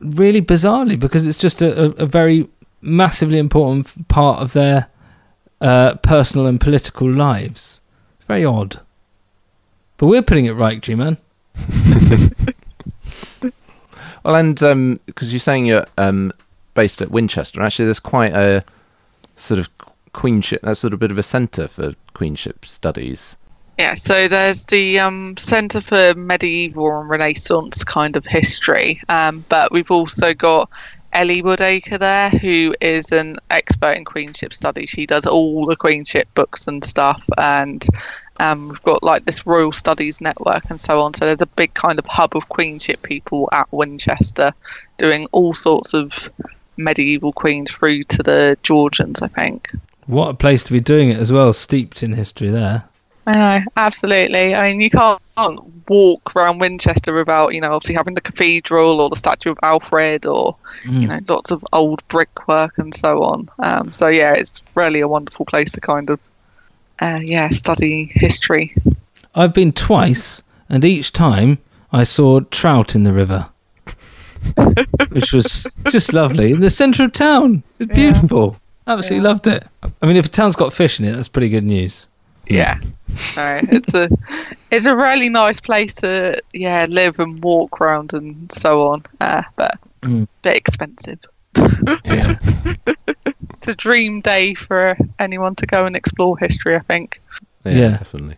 really 0.00 0.42
bizarrely 0.42 0.98
because 0.98 1.26
it's 1.26 1.38
just 1.38 1.62
a, 1.62 1.86
a, 2.00 2.06
very 2.06 2.48
massively 2.80 3.38
important 3.38 4.08
part 4.08 4.40
of 4.40 4.52
their 4.52 4.86
uh, 5.60 5.94
personal 5.96 6.46
and 6.46 6.60
political 6.60 7.10
lives. 7.10 7.80
It's 8.18 8.26
very 8.26 8.44
odd, 8.44 8.80
but 9.96 10.06
we're 10.06 10.22
putting 10.22 10.46
it 10.46 10.52
right, 10.52 10.80
G-man. 10.80 11.18
Well, 14.28 14.36
and 14.36 14.98
because 15.06 15.32
you're 15.32 15.40
saying 15.40 15.64
you're 15.64 15.86
um, 15.96 16.32
based 16.74 17.00
at 17.00 17.10
Winchester, 17.10 17.62
actually, 17.62 17.86
there's 17.86 17.98
quite 17.98 18.34
a 18.34 18.62
sort 19.36 19.58
of 19.58 19.70
queenship, 20.12 20.60
a 20.62 20.74
sort 20.74 20.92
of 20.92 20.98
a 20.98 21.00
bit 21.00 21.10
of 21.10 21.16
a 21.16 21.22
centre 21.22 21.66
for 21.66 21.94
queenship 22.12 22.66
studies. 22.66 23.38
Yeah, 23.78 23.94
so 23.94 24.26
there's 24.26 24.64
the 24.64 24.98
um, 24.98 25.36
Centre 25.36 25.80
for 25.80 26.12
Medieval 26.14 27.00
and 27.00 27.08
Renaissance 27.08 27.84
kind 27.84 28.16
of 28.16 28.26
history, 28.26 29.00
um, 29.08 29.44
but 29.48 29.70
we've 29.70 29.92
also 29.92 30.34
got 30.34 30.68
Ellie 31.12 31.42
Woodacre 31.42 31.96
there, 31.96 32.28
who 32.28 32.74
is 32.80 33.12
an 33.12 33.36
expert 33.50 33.92
in 33.92 34.04
queenship 34.04 34.52
studies. 34.52 34.90
She 34.90 35.06
does 35.06 35.26
all 35.26 35.64
the 35.64 35.76
queenship 35.76 36.26
books 36.34 36.66
and 36.66 36.84
stuff, 36.84 37.24
and 37.38 37.86
um, 38.40 38.68
we've 38.68 38.82
got 38.82 39.04
like 39.04 39.26
this 39.26 39.46
Royal 39.46 39.70
Studies 39.70 40.20
Network 40.20 40.68
and 40.70 40.80
so 40.80 41.00
on. 41.00 41.14
So 41.14 41.26
there's 41.26 41.40
a 41.40 41.46
big 41.46 41.72
kind 41.74 42.00
of 42.00 42.06
hub 42.06 42.36
of 42.36 42.48
queenship 42.48 43.02
people 43.02 43.48
at 43.52 43.72
Winchester 43.72 44.52
doing 44.98 45.28
all 45.30 45.54
sorts 45.54 45.94
of 45.94 46.28
medieval 46.76 47.32
queens 47.32 47.70
through 47.70 48.02
to 48.04 48.24
the 48.24 48.58
Georgians, 48.64 49.22
I 49.22 49.28
think. 49.28 49.70
What 50.06 50.30
a 50.30 50.34
place 50.34 50.64
to 50.64 50.72
be 50.72 50.80
doing 50.80 51.10
it 51.10 51.18
as 51.18 51.32
well, 51.32 51.52
steeped 51.52 52.02
in 52.02 52.14
history 52.14 52.48
there. 52.50 52.88
I 53.28 53.34
know, 53.36 53.64
absolutely. 53.76 54.54
I 54.54 54.70
mean, 54.70 54.80
you 54.80 54.88
can't 54.88 55.20
walk 55.86 56.34
around 56.34 56.60
Winchester 56.60 57.12
without, 57.12 57.52
you 57.52 57.60
know, 57.60 57.74
obviously 57.74 57.94
having 57.94 58.14
the 58.14 58.22
cathedral 58.22 59.02
or 59.02 59.10
the 59.10 59.16
statue 59.16 59.50
of 59.50 59.58
Alfred 59.62 60.24
or, 60.24 60.56
you 60.86 61.06
know, 61.06 61.20
lots 61.28 61.50
of 61.50 61.62
old 61.74 62.06
brickwork 62.08 62.78
and 62.78 62.94
so 62.94 63.22
on. 63.22 63.50
Um, 63.58 63.92
so, 63.92 64.08
yeah, 64.08 64.32
it's 64.32 64.62
really 64.74 65.00
a 65.00 65.08
wonderful 65.08 65.44
place 65.44 65.70
to 65.72 65.80
kind 65.80 66.08
of, 66.08 66.18
uh, 67.00 67.20
yeah, 67.22 67.50
study 67.50 68.10
history. 68.14 68.74
I've 69.34 69.52
been 69.52 69.72
twice, 69.72 70.42
and 70.70 70.82
each 70.82 71.12
time 71.12 71.58
I 71.92 72.04
saw 72.04 72.40
trout 72.40 72.94
in 72.94 73.04
the 73.04 73.12
river. 73.12 73.50
which 75.10 75.34
was 75.34 75.66
just 75.90 76.14
lovely 76.14 76.52
in 76.52 76.60
the 76.60 76.70
centre 76.70 77.04
of 77.04 77.12
town. 77.12 77.62
It's 77.78 77.92
beautiful. 77.92 78.56
Absolutely 78.86 79.28
loved 79.28 79.46
it. 79.48 79.66
I 80.00 80.06
mean, 80.06 80.16
if 80.16 80.24
a 80.24 80.28
town's 80.30 80.56
got 80.56 80.72
fish 80.72 80.98
in 80.98 81.04
it, 81.04 81.12
that's 81.12 81.28
pretty 81.28 81.50
good 81.50 81.64
news. 81.64 82.08
Yeah. 82.48 82.78
So 83.34 83.60
it's 83.70 83.94
a 83.94 84.08
it's 84.70 84.86
a 84.86 84.94
really 84.96 85.28
nice 85.28 85.60
place 85.60 85.92
to 85.94 86.40
yeah 86.52 86.86
live 86.88 87.18
and 87.18 87.42
walk 87.42 87.80
around 87.80 88.12
and 88.12 88.50
so 88.52 88.86
on. 88.88 89.02
Uh, 89.20 89.42
but 89.56 89.78
a 90.04 90.26
bit 90.42 90.56
expensive. 90.56 91.18
yeah. 92.04 92.38
it's 93.50 93.66
a 93.68 93.74
dream 93.74 94.20
day 94.20 94.54
for 94.54 94.96
anyone 95.18 95.54
to 95.56 95.66
go 95.66 95.84
and 95.86 95.96
explore 95.96 96.38
history. 96.38 96.76
I 96.76 96.80
think. 96.80 97.20
Yeah, 97.64 97.72
Yeah. 97.72 97.88
definitely. 97.98 98.36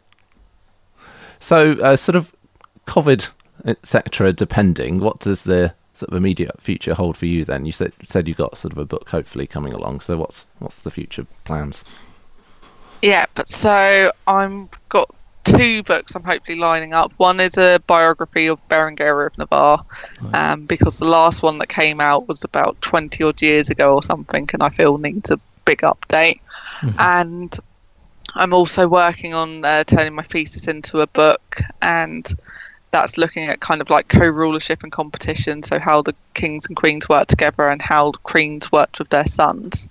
So, 1.39 1.73
uh, 1.81 1.97
sort 1.97 2.17
of 2.17 2.35
COVID, 2.87 3.31
etc. 3.65 4.33
Depending, 4.33 5.01
what 5.01 5.21
does 5.21 5.45
the 5.45 5.75
sort 5.95 6.11
of 6.11 6.17
immediate 6.17 6.61
future 6.61 6.95
hold 6.95 7.17
for 7.17 7.27
you? 7.27 7.45
Then 7.45 7.67
you 7.67 7.73
said 7.73 7.93
said 8.07 8.29
you 8.29 8.35
got 8.35 8.57
sort 8.57 8.73
of 8.73 8.79
a 8.79 8.85
book 8.87 9.09
hopefully 9.11 9.47
coming 9.47 9.73
along. 9.73 10.01
So, 10.01 10.17
what's 10.17 10.47
what's 10.59 10.83
the 10.83 10.91
future 10.91 11.27
plans? 11.45 11.85
Yeah, 13.03 13.27
but 13.35 13.49
so 13.49 14.13
I'm 14.27 14.69
got 14.89 15.15
two 15.45 15.83
books 15.83 16.15
I'm 16.15 16.23
hopefully 16.23 16.59
lining 16.59 16.95
up. 16.95 17.13
One 17.17 17.41
is 17.41 17.57
a 17.57 17.81
biography 17.87 18.47
of 18.47 18.67
Berengaria 18.69 19.27
of 19.29 19.39
Navarre, 19.39 19.85
um, 20.35 20.67
because 20.67 20.99
the 20.99 21.07
last 21.07 21.43
one 21.43 21.59
that 21.59 21.69
came 21.69 22.01
out 22.01 22.29
was 22.29 22.45
about 22.45 22.81
20 22.83 23.25
odd 23.25 23.43
years 23.43 23.71
ago 23.71 23.95
or 23.95 24.03
something, 24.03 24.49
and 24.53 24.63
I 24.63 24.69
feel 24.69 24.99
needs 24.99 25.31
a 25.31 25.41
big 25.65 25.81
update. 25.81 26.41
And 26.99 27.57
I'm 28.35 28.53
also 28.53 28.87
working 28.87 29.35
on 29.35 29.65
uh, 29.65 29.85
turning 29.85 30.15
my 30.15 30.23
thesis 30.23 30.69
into 30.69 31.01
a 31.01 31.07
book, 31.07 31.61
and 31.83 32.27
that's 32.91 33.17
looking 33.19 33.45
at 33.45 33.61
kind 33.61 33.81
of 33.81 33.89
like 33.89 34.09
co-rulership 34.09 34.83
and 34.83 34.93
competition, 34.93 35.63
so 35.63 35.79
how 35.79 36.03
the 36.03 36.15
kings 36.35 36.67
and 36.67 36.77
queens 36.77 37.09
work 37.09 37.29
together 37.29 37.69
and 37.69 37.81
how 37.81 38.11
the 38.11 38.19
queens 38.19 38.71
worked 38.71 38.99
with 38.99 39.09
their 39.09 39.27
sons 39.27 39.89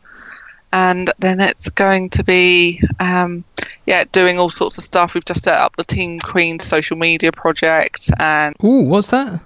and 0.71 1.11
then 1.19 1.39
it's 1.41 1.69
going 1.69 2.09
to 2.11 2.23
be 2.23 2.81
um, 2.99 3.43
yeah 3.85 4.03
doing 4.11 4.39
all 4.39 4.49
sorts 4.49 4.77
of 4.77 4.83
stuff 4.83 5.13
we've 5.13 5.25
just 5.25 5.43
set 5.43 5.55
up 5.55 5.75
the 5.77 5.83
team 5.83 6.19
queen 6.19 6.59
social 6.59 6.97
media 6.97 7.31
project 7.31 8.09
and 8.19 8.55
Ooh, 8.63 8.81
what's 8.83 9.09
that? 9.09 9.41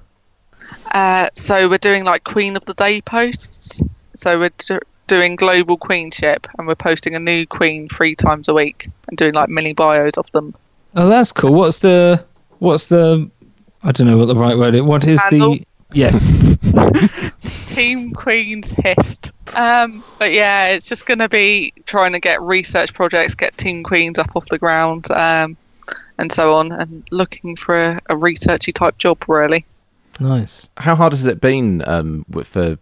uh, 0.91 1.29
so 1.33 1.69
we're 1.69 1.77
doing 1.77 2.03
like 2.03 2.23
queen 2.23 2.55
of 2.55 2.65
the 2.65 2.73
day 2.73 3.01
posts 3.01 3.81
so 4.15 4.37
we're 4.39 4.51
d- 4.67 4.79
doing 5.07 5.35
global 5.35 5.77
queenship 5.77 6.47
and 6.57 6.67
we're 6.67 6.75
posting 6.75 7.15
a 7.15 7.19
new 7.19 7.45
queen 7.45 7.87
three 7.89 8.15
times 8.15 8.47
a 8.47 8.53
week 8.53 8.89
and 9.07 9.17
doing 9.17 9.33
like 9.33 9.49
mini 9.49 9.73
bios 9.73 10.13
of 10.17 10.31
them 10.31 10.53
Oh, 10.95 11.09
that's 11.09 11.31
cool. 11.31 11.53
What's 11.55 11.79
the 11.79 12.23
what's 12.59 12.89
the 12.89 13.27
I 13.83 13.91
don't 13.91 14.05
know 14.05 14.15
what 14.15 14.27
the 14.27 14.35
right 14.35 14.55
word 14.55 14.75
is. 14.75 14.83
What 14.83 15.07
is 15.07 15.19
Handle? 15.23 15.55
the 15.55 15.65
yes? 15.93 16.57
Team 17.67 18.11
Queens 18.11 18.73
Hist. 18.83 19.31
Um, 19.55 20.03
but 20.19 20.31
yeah, 20.31 20.69
it's 20.69 20.87
just 20.87 21.05
going 21.05 21.19
to 21.19 21.29
be 21.29 21.73
trying 21.85 22.13
to 22.13 22.19
get 22.19 22.41
research 22.41 22.93
projects, 22.93 23.35
get 23.35 23.57
Team 23.57 23.83
Queens 23.83 24.17
up 24.19 24.35
off 24.35 24.45
the 24.47 24.59
ground, 24.59 25.09
um, 25.11 25.57
and 26.17 26.31
so 26.31 26.53
on, 26.55 26.71
and 26.71 27.03
looking 27.11 27.55
for 27.55 27.77
a, 27.77 28.01
a 28.09 28.15
researchy 28.15 28.73
type 28.73 28.97
job, 28.97 29.23
really. 29.27 29.65
Nice. 30.19 30.69
How 30.77 30.95
hard 30.95 31.13
has 31.13 31.25
it 31.25 31.41
been 31.41 31.87
um, 31.87 32.25
with- 32.29 32.47
for, 32.47 32.77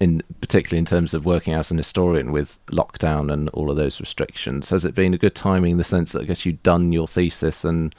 in 0.00 0.22
particularly 0.40 0.78
in 0.78 0.84
terms 0.86 1.14
of 1.14 1.24
working 1.24 1.54
as 1.54 1.70
an 1.70 1.76
historian 1.76 2.32
with 2.32 2.58
lockdown 2.66 3.32
and 3.32 3.48
all 3.50 3.70
of 3.70 3.76
those 3.76 4.00
restrictions? 4.00 4.70
Has 4.70 4.84
it 4.84 4.94
been 4.94 5.14
a 5.14 5.18
good 5.18 5.34
timing 5.34 5.72
in 5.72 5.78
the 5.78 5.84
sense 5.84 6.12
that 6.12 6.22
I 6.22 6.24
guess 6.24 6.44
you've 6.46 6.62
done 6.62 6.92
your 6.92 7.06
thesis 7.06 7.64
and 7.64 7.94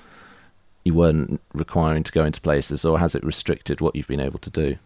you 0.86 0.94
weren't 0.94 1.42
requiring 1.54 2.04
to 2.04 2.12
go 2.12 2.26
into 2.26 2.42
places, 2.42 2.86
or 2.86 3.00
has 3.00 3.16
it 3.16 3.24
restricted 3.24 3.82
what 3.82 3.96
you've 3.96 4.08
been 4.08 4.20
able 4.20 4.40
to 4.40 4.50
do? 4.50 4.78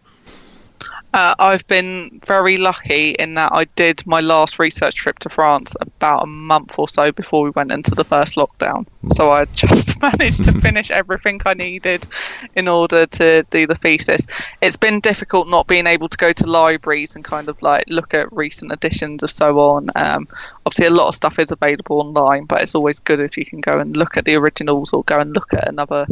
Uh, 1.13 1.33
I've 1.39 1.65
been 1.67 2.19
very 2.25 2.57
lucky 2.57 3.11
in 3.11 3.35
that 3.35 3.51
I 3.53 3.63
did 3.75 4.05
my 4.05 4.19
last 4.19 4.59
research 4.59 4.95
trip 4.95 5.19
to 5.19 5.29
France 5.29 5.73
about 5.79 6.23
a 6.23 6.27
month 6.27 6.77
or 6.77 6.89
so 6.89 7.11
before 7.11 7.43
we 7.43 7.49
went 7.51 7.71
into 7.71 7.95
the 7.95 8.03
first 8.03 8.35
lockdown. 8.35 8.85
So 9.13 9.31
I 9.31 9.45
just 9.45 9.99
managed 10.01 10.43
to 10.43 10.51
finish 10.59 10.91
everything 10.91 11.41
I 11.45 11.53
needed 11.53 12.05
in 12.55 12.67
order 12.67 13.05
to 13.05 13.43
do 13.49 13.65
the 13.65 13.75
thesis. 13.75 14.27
It's 14.61 14.75
been 14.75 14.99
difficult 14.99 15.49
not 15.49 15.65
being 15.65 15.87
able 15.87 16.09
to 16.09 16.17
go 16.17 16.33
to 16.33 16.45
libraries 16.45 17.15
and 17.15 17.23
kind 17.23 17.47
of 17.47 17.59
like 17.61 17.85
look 17.87 18.13
at 18.13 18.31
recent 18.33 18.73
editions 18.73 19.23
and 19.23 19.29
so 19.29 19.59
on. 19.59 19.89
Um, 19.95 20.27
obviously, 20.65 20.87
a 20.87 20.91
lot 20.91 21.07
of 21.07 21.15
stuff 21.15 21.39
is 21.39 21.51
available 21.51 22.01
online, 22.01 22.45
but 22.45 22.61
it's 22.61 22.75
always 22.75 22.99
good 22.99 23.21
if 23.21 23.37
you 23.37 23.45
can 23.45 23.61
go 23.61 23.79
and 23.79 23.95
look 23.95 24.17
at 24.17 24.25
the 24.25 24.35
originals 24.35 24.91
or 24.91 25.03
go 25.05 25.19
and 25.19 25.33
look 25.33 25.53
at 25.53 25.69
another 25.69 26.05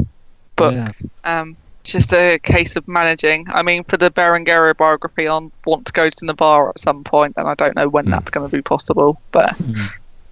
book. 0.56 0.74
Yeah. 0.74 0.92
Um, 1.26 1.58
it's 1.86 1.92
just 1.92 2.14
a 2.14 2.40
case 2.40 2.76
of 2.76 2.88
managing. 2.88 3.46
I 3.48 3.62
mean, 3.62 3.84
for 3.84 3.96
the 3.96 4.10
Berengaria 4.10 4.76
biography, 4.76 5.28
I 5.28 5.40
want 5.66 5.86
to 5.86 5.94
go 5.94 6.10
to 6.10 6.26
Navarre 6.26 6.70
at 6.70 6.80
some 6.80 7.04
point, 7.04 7.36
and 7.38 7.48
I 7.48 7.54
don't 7.54 7.76
know 7.76 7.88
when 7.88 8.10
that's 8.10 8.32
going 8.32 8.50
to 8.50 8.56
be 8.56 8.64
possible. 8.64 9.22
But 9.32 9.56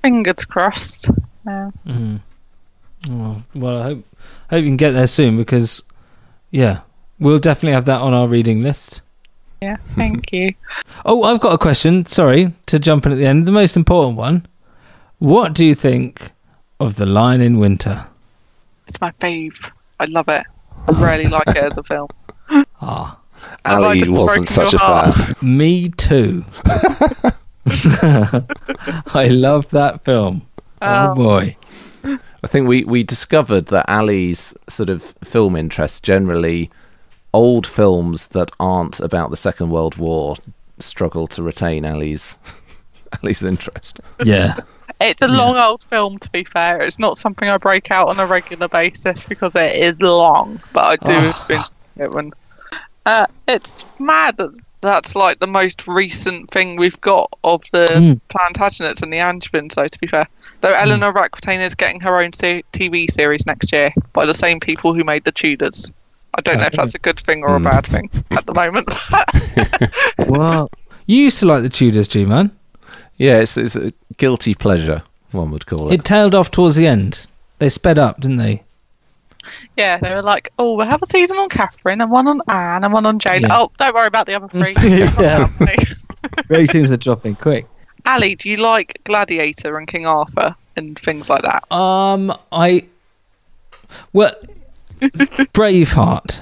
fingers 0.02 0.46
crossed. 0.46 1.12
Yeah. 1.46 1.70
Mm. 1.86 2.22
Oh, 3.12 3.44
well, 3.54 3.78
I 3.78 3.84
hope 3.84 4.06
hope 4.50 4.64
you 4.64 4.70
can 4.70 4.78
get 4.78 4.92
there 4.92 5.06
soon 5.06 5.38
because, 5.38 5.84
yeah, 6.50 6.80
we'll 7.20 7.38
definitely 7.38 7.74
have 7.74 7.86
that 7.86 8.02
on 8.02 8.16
our 8.16 8.28
reading 8.28 8.64
list. 8.64 9.02
Yeah, 9.62 9.76
thank 9.76 10.34
you. 10.34 10.56
Oh, 11.06 11.22
I've 11.24 11.40
got 11.40 11.54
a 11.54 11.60
question. 11.60 12.08
Sorry 12.08 12.54
to 12.66 12.80
jump 12.80 13.06
in 13.06 13.12
at 13.12 13.20
the 13.20 13.28
end. 13.28 13.46
The 13.46 13.52
most 13.52 13.78
important 13.78 14.18
one. 14.18 14.48
What 15.20 15.54
do 15.54 15.64
you 15.66 15.76
think 15.76 16.32
of 16.80 16.96
The 16.96 17.06
Lion 17.06 17.42
in 17.42 17.60
Winter? 17.60 18.08
It's 18.88 19.00
my 19.00 19.12
fave. 19.12 19.70
I 20.00 20.06
love 20.06 20.30
it. 20.30 20.44
I 20.88 20.92
really 20.92 21.28
like 21.28 21.48
it 21.50 21.58
as 21.58 21.78
a 21.78 21.84
film. 21.84 22.08
Ah, 22.82 23.18
Have 23.66 23.82
Ali 23.84 24.02
wasn't 24.10 24.50
such 24.50 24.74
a 24.74 24.78
heart? 24.78 25.16
fan. 25.16 25.34
me 25.42 25.90
too. 25.90 26.44
I 27.66 29.28
love 29.32 29.70
that 29.70 30.02
film. 30.04 30.42
Oh, 30.82 31.12
Oh. 31.12 31.16
boy. 31.16 31.56
I 32.04 32.48
think 32.48 32.68
we, 32.68 32.84
we 32.84 33.04
discovered 33.04 33.68
that 33.68 33.88
Ali's 33.90 34.54
sort 34.68 34.90
of 34.90 35.16
film 35.24 35.56
interest 35.56 36.04
generally, 36.04 36.70
old 37.34 37.66
films 37.66 38.28
that 38.28 38.52
aren't 38.60 39.00
about 39.00 39.30
the 39.30 39.38
Second 39.38 39.70
World 39.70 39.96
War 39.96 40.36
struggle 40.80 41.28
to 41.28 41.42
retain 41.42 41.86
Ali's 41.86 42.38
Ali's 43.24 43.44
interest. 43.44 44.00
Yeah. 44.24 44.60
It's 45.02 45.22
a 45.22 45.28
long 45.28 45.58
old 45.58 45.84
film, 45.84 46.18
to 46.20 46.30
be 46.32 46.44
fair. 46.44 46.80
It's 46.82 47.00
not 47.00 47.18
something 47.18 47.50
I 47.50 47.58
break 47.58 47.92
out 47.92 48.08
on 48.10 48.20
a 48.20 48.26
regular 48.26 48.68
basis 48.68 49.28
because 49.28 49.52
it 49.56 49.76
is 49.76 50.00
long, 50.00 50.62
but 50.72 50.84
I 50.86 50.96
do 50.96 51.12
Ah. 51.34 51.46
binge 51.48 51.66
it 51.98 52.12
when. 52.12 52.32
Uh, 53.06 53.26
it's 53.48 53.86
mad 54.00 54.38
that 54.38 54.50
that's 54.82 55.16
like 55.16 55.40
the 55.40 55.48
most 55.48 55.88
recent 55.88 56.50
thing 56.52 56.76
we've 56.78 57.00
got 57.02 57.30
of 57.44 57.64
the 57.74 57.88
Mm. 57.88 58.22
Plantagenets 58.34 59.02
and 59.02 59.12
the 59.12 59.20
Angevins, 59.20 59.76
though, 59.76 59.88
to 59.88 60.00
be 60.00 60.08
fair. 60.08 60.26
Though 60.62 60.74
Eleanor 60.74 61.18
Aquitaine 61.18 61.60
is 61.62 61.76
getting 61.76 62.00
her 62.02 62.20
own 62.22 62.32
se- 62.34 62.64
TV 62.72 63.08
series 63.12 63.46
next 63.46 63.72
year 63.74 63.92
by 64.14 64.26
the 64.26 64.34
same 64.34 64.60
people 64.62 64.94
who 64.94 65.04
made 65.04 65.26
The 65.26 65.32
Tudors. 65.34 65.92
I 66.36 66.42
don't 66.42 66.58
know 66.58 66.66
if 66.66 66.74
that's 66.74 66.96
a 66.96 67.00
good 67.00 67.20
thing 67.20 67.44
or 67.44 67.56
a 67.56 67.60
Mm. 67.60 67.64
bad 67.70 67.86
thing 67.88 68.10
at 68.32 68.46
the 68.46 68.54
moment. 68.54 68.88
Well, 70.30 70.70
You 71.06 71.18
used 71.24 71.40
to 71.40 71.46
like 71.46 71.64
the 71.64 71.70
Tudors, 71.70 72.08
G 72.08 72.24
man. 72.26 72.52
Yeah, 73.18 73.40
it's, 73.40 73.58
it's 73.58 73.76
a 73.76 73.92
guilty 74.18 74.54
pleasure, 74.56 75.04
one 75.32 75.52
would 75.52 75.66
call 75.66 75.92
it. 75.92 75.96
It 75.96 76.04
tailed 76.04 76.34
off 76.36 76.52
towards 76.52 76.76
the 76.76 76.88
end. 76.88 77.28
They 77.60 77.70
sped 77.70 77.98
up, 77.98 78.20
didn't 78.22 78.38
they? 78.38 78.64
yeah, 79.78 79.98
they 79.98 80.14
were 80.16 80.22
like, 80.22 80.52
oh, 80.58 80.74
we'll 80.76 80.88
have 80.88 81.02
a 81.02 81.06
season 81.06 81.38
on 81.38 81.50
Catherine 81.50 82.02
and 82.02 82.10
one 82.12 82.28
on 82.28 82.42
Anne 82.48 82.84
and 82.84 82.94
one 82.94 83.06
on 83.06 83.20
Jane. 83.20 83.42
Yeah. 83.42 83.48
Oh, 83.52 83.72
don't 83.78 83.94
worry 83.94 84.08
about 84.08 84.26
the 84.28 84.36
other 84.36 84.48
three. 84.48 84.74
Yeah. 85.22 85.48
ratings 86.48 86.92
are 86.94 86.98
dropping 86.98 87.36
quick. 87.36 87.66
Ali, 88.06 88.36
do 88.36 88.50
you 88.50 88.58
like 88.58 89.00
Gladiator 89.04 89.78
and 89.78 89.88
King 89.88 90.06
Arthur 90.06 90.56
and 90.76 90.98
things 90.98 91.30
like 91.30 91.42
that? 91.44 91.72
Um, 91.72 92.36
I. 92.52 92.88
Well, 94.12 94.34
Braveheart. 95.02 96.42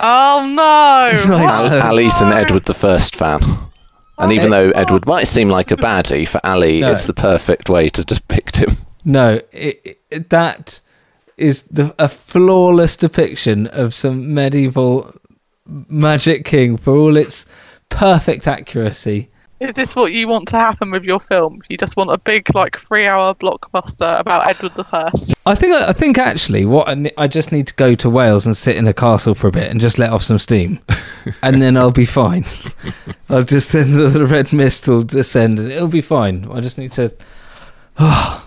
Oh 0.00 0.52
no! 0.54 1.34
Al- 1.36 1.82
Ali's 1.82 2.20
an 2.20 2.32
Edward 2.32 2.64
the 2.64 2.74
First 2.74 3.14
fan. 3.14 3.40
And 4.18 4.32
even 4.32 4.50
though 4.50 4.70
Edward 4.70 5.06
might 5.06 5.26
seem 5.26 5.48
like 5.48 5.70
a 5.70 5.76
baddie, 5.76 6.28
for 6.28 6.40
Ali, 6.44 6.80
No. 6.80 6.92
it's 6.92 7.06
the 7.06 7.14
perfect 7.14 7.68
way 7.68 7.88
to 7.88 8.04
depict 8.04 8.58
him. 8.58 8.76
No, 9.04 9.40
it, 9.50 9.98
it, 10.10 10.30
that 10.30 10.80
is 11.36 11.64
the, 11.64 11.94
a 11.98 12.08
flawless 12.08 12.94
depiction 12.94 13.66
of 13.68 13.94
some 13.94 14.32
medieval 14.32 15.12
magic 15.66 16.44
king 16.44 16.76
for 16.76 16.94
all 16.96 17.16
its 17.16 17.46
perfect 17.88 18.46
accuracy. 18.46 19.28
Is 19.62 19.74
this 19.74 19.94
what 19.94 20.12
you 20.12 20.26
want 20.26 20.48
to 20.48 20.56
happen 20.56 20.90
with 20.90 21.04
your 21.04 21.20
film? 21.20 21.62
You 21.68 21.76
just 21.76 21.96
want 21.96 22.10
a 22.10 22.18
big, 22.18 22.52
like, 22.52 22.76
three-hour 22.80 23.34
blockbuster 23.36 24.18
about 24.18 24.48
Edward 24.48 24.74
the 24.74 24.82
First? 24.82 25.34
I 25.46 25.54
think 25.54 25.72
I 25.72 25.92
think 25.92 26.18
actually 26.18 26.64
what 26.64 26.88
I, 26.88 26.94
ne- 26.94 27.12
I 27.16 27.28
just 27.28 27.52
need 27.52 27.68
to 27.68 27.74
go 27.74 27.94
to 27.94 28.10
Wales 28.10 28.44
and 28.44 28.56
sit 28.56 28.74
in 28.76 28.88
a 28.88 28.92
castle 28.92 29.36
for 29.36 29.46
a 29.46 29.52
bit 29.52 29.70
and 29.70 29.80
just 29.80 30.00
let 30.00 30.10
off 30.10 30.24
some 30.24 30.40
steam, 30.40 30.80
and 31.44 31.62
then 31.62 31.76
I'll 31.76 31.92
be 31.92 32.04
fine. 32.06 32.44
I'll 33.28 33.44
just 33.44 33.70
then 33.70 33.92
the, 33.96 34.08
the 34.08 34.26
red 34.26 34.52
mist 34.52 34.88
will 34.88 35.04
descend 35.04 35.60
and 35.60 35.70
it'll 35.70 35.86
be 35.86 36.00
fine. 36.00 36.50
I 36.50 36.60
just 36.60 36.76
need 36.76 36.90
to 36.92 37.14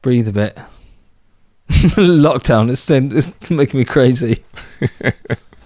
breathe 0.00 0.28
a 0.28 0.32
bit. 0.32 0.58
Lockdown, 1.68 2.70
it's, 2.70 2.86
then- 2.86 3.12
it's 3.14 3.50
making 3.50 3.78
me 3.78 3.84
crazy. 3.84 4.42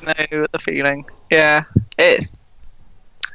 No, 0.03 0.47
the 0.51 0.59
feeling. 0.59 1.05
Yeah, 1.31 1.65
it's 1.99 2.33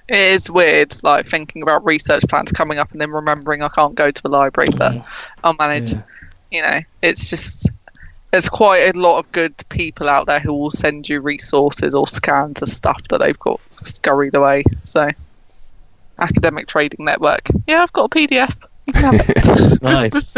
it 0.07 0.15
is 0.15 0.49
weird, 0.49 0.95
like 1.03 1.25
thinking 1.25 1.61
about 1.61 1.83
research 1.85 2.23
plans 2.29 2.51
coming 2.51 2.77
up 2.77 2.91
and 2.91 3.01
then 3.01 3.11
remembering 3.11 3.63
I 3.63 3.69
can't 3.69 3.95
go 3.95 4.11
to 4.11 4.21
the 4.21 4.29
library, 4.29 4.69
but 4.75 5.03
I'll 5.43 5.55
manage. 5.55 5.93
Yeah. 5.93 6.01
You 6.51 6.61
know, 6.61 6.81
it's 7.01 7.29
just 7.29 7.69
there's 8.31 8.49
quite 8.49 8.95
a 8.95 8.99
lot 8.99 9.17
of 9.17 9.31
good 9.31 9.55
people 9.69 10.09
out 10.09 10.27
there 10.27 10.39
who 10.39 10.53
will 10.53 10.71
send 10.71 11.09
you 11.09 11.21
resources 11.21 11.95
or 11.95 12.07
scans 12.07 12.61
of 12.61 12.69
stuff 12.69 13.01
that 13.09 13.19
they've 13.19 13.39
got 13.39 13.59
scurried 13.77 14.35
away. 14.35 14.63
So, 14.83 15.09
academic 16.19 16.67
trading 16.67 17.05
network. 17.05 17.49
Yeah, 17.65 17.83
I've 17.83 17.93
got 17.93 18.05
a 18.05 18.09
PDF. 18.09 18.55
You 18.87 18.93
can 18.93 19.13
have 19.13 19.29
it. 19.29 19.81
Nice. 19.81 20.37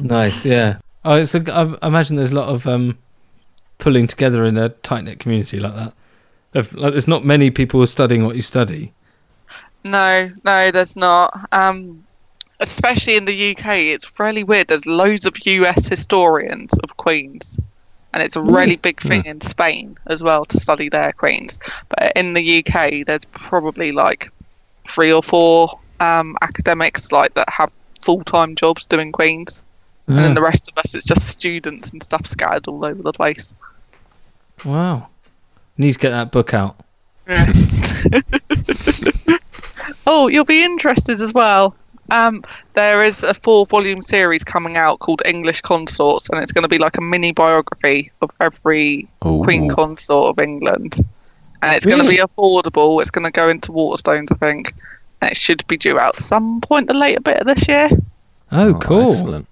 nice, 0.00 0.44
yeah. 0.44 0.78
Oh, 1.04 1.14
it's 1.14 1.34
a, 1.34 1.42
I 1.52 1.76
I 1.82 1.88
imagine 1.88 2.16
there's 2.16 2.32
a 2.32 2.36
lot 2.36 2.48
of 2.48 2.66
um, 2.66 2.98
pulling 3.78 4.06
together 4.06 4.44
in 4.44 4.56
a 4.56 4.68
tight 4.68 5.04
knit 5.04 5.20
community 5.20 5.60
like 5.60 5.74
that. 5.74 5.92
Of, 6.54 6.74
like, 6.74 6.92
there's 6.92 7.08
not 7.08 7.24
many 7.24 7.50
people 7.50 7.86
studying 7.86 8.24
what 8.24 8.36
you 8.36 8.42
study. 8.42 8.92
No, 9.84 10.30
no, 10.44 10.70
there's 10.70 10.96
not. 10.96 11.48
Um, 11.52 12.04
especially 12.60 13.16
in 13.16 13.24
the 13.24 13.50
UK, 13.52 13.66
it's 13.66 14.18
really 14.18 14.44
weird. 14.44 14.68
There's 14.68 14.86
loads 14.86 15.26
of 15.26 15.34
US 15.46 15.88
historians 15.88 16.72
of 16.80 16.96
queens, 16.96 17.60
and 18.12 18.22
it's 18.22 18.36
a 18.36 18.40
really 18.40 18.76
big 18.76 19.00
thing 19.00 19.24
in 19.26 19.40
Spain 19.40 19.96
as 20.06 20.22
well 20.22 20.44
to 20.46 20.58
study 20.58 20.88
their 20.88 21.12
queens. 21.12 21.58
But 21.88 22.12
in 22.16 22.34
the 22.34 22.64
UK, 22.64 23.06
there's 23.06 23.24
probably 23.26 23.92
like 23.92 24.30
three 24.88 25.12
or 25.12 25.22
four 25.22 25.78
um, 26.00 26.36
academics 26.42 27.12
like 27.12 27.34
that 27.34 27.48
have 27.50 27.72
full-time 28.02 28.54
jobs 28.56 28.86
doing 28.86 29.12
queens, 29.12 29.62
and 30.06 30.18
then 30.18 30.34
the 30.34 30.42
rest 30.42 30.68
of 30.68 30.78
us, 30.78 30.94
it's 30.94 31.04
just 31.04 31.22
students 31.26 31.90
and 31.90 32.02
stuff 32.02 32.24
scattered 32.26 32.66
all 32.66 32.84
over 32.84 33.02
the 33.02 33.12
place. 33.12 33.52
Wow. 34.64 35.08
Need 35.78 35.92
to 35.94 35.98
get 35.98 36.10
that 36.10 36.32
book 36.32 36.52
out. 36.52 36.76
Oh, 40.10 40.26
you'll 40.26 40.46
be 40.46 40.64
interested 40.64 41.20
as 41.20 41.34
well. 41.34 41.76
Um, 42.08 42.42
there 42.72 43.04
is 43.04 43.22
a 43.22 43.34
four-volume 43.34 44.00
series 44.00 44.42
coming 44.42 44.78
out 44.78 45.00
called 45.00 45.20
English 45.26 45.60
Consorts, 45.60 46.30
and 46.30 46.42
it's 46.42 46.50
going 46.50 46.62
to 46.62 46.68
be 46.68 46.78
like 46.78 46.96
a 46.96 47.02
mini 47.02 47.32
biography 47.32 48.10
of 48.22 48.30
every 48.40 49.06
Ooh. 49.26 49.42
Queen 49.44 49.68
Consort 49.68 50.30
of 50.30 50.42
England. 50.42 51.04
And 51.60 51.76
it's 51.76 51.84
going 51.84 52.02
to 52.02 52.08
be 52.08 52.16
affordable. 52.16 53.02
It's 53.02 53.10
going 53.10 53.26
to 53.26 53.30
go 53.30 53.50
into 53.50 53.70
Waterstones, 53.70 54.32
I 54.32 54.36
think. 54.36 54.72
And 55.20 55.30
it 55.30 55.36
should 55.36 55.66
be 55.66 55.76
due 55.76 55.98
out 55.98 56.16
some 56.16 56.62
point 56.62 56.90
a 56.90 56.94
later 56.94 57.20
bit 57.20 57.40
of 57.40 57.46
this 57.46 57.68
year. 57.68 57.90
Oh, 58.50 58.78
cool. 58.80 59.12
Excellent. 59.12 59.47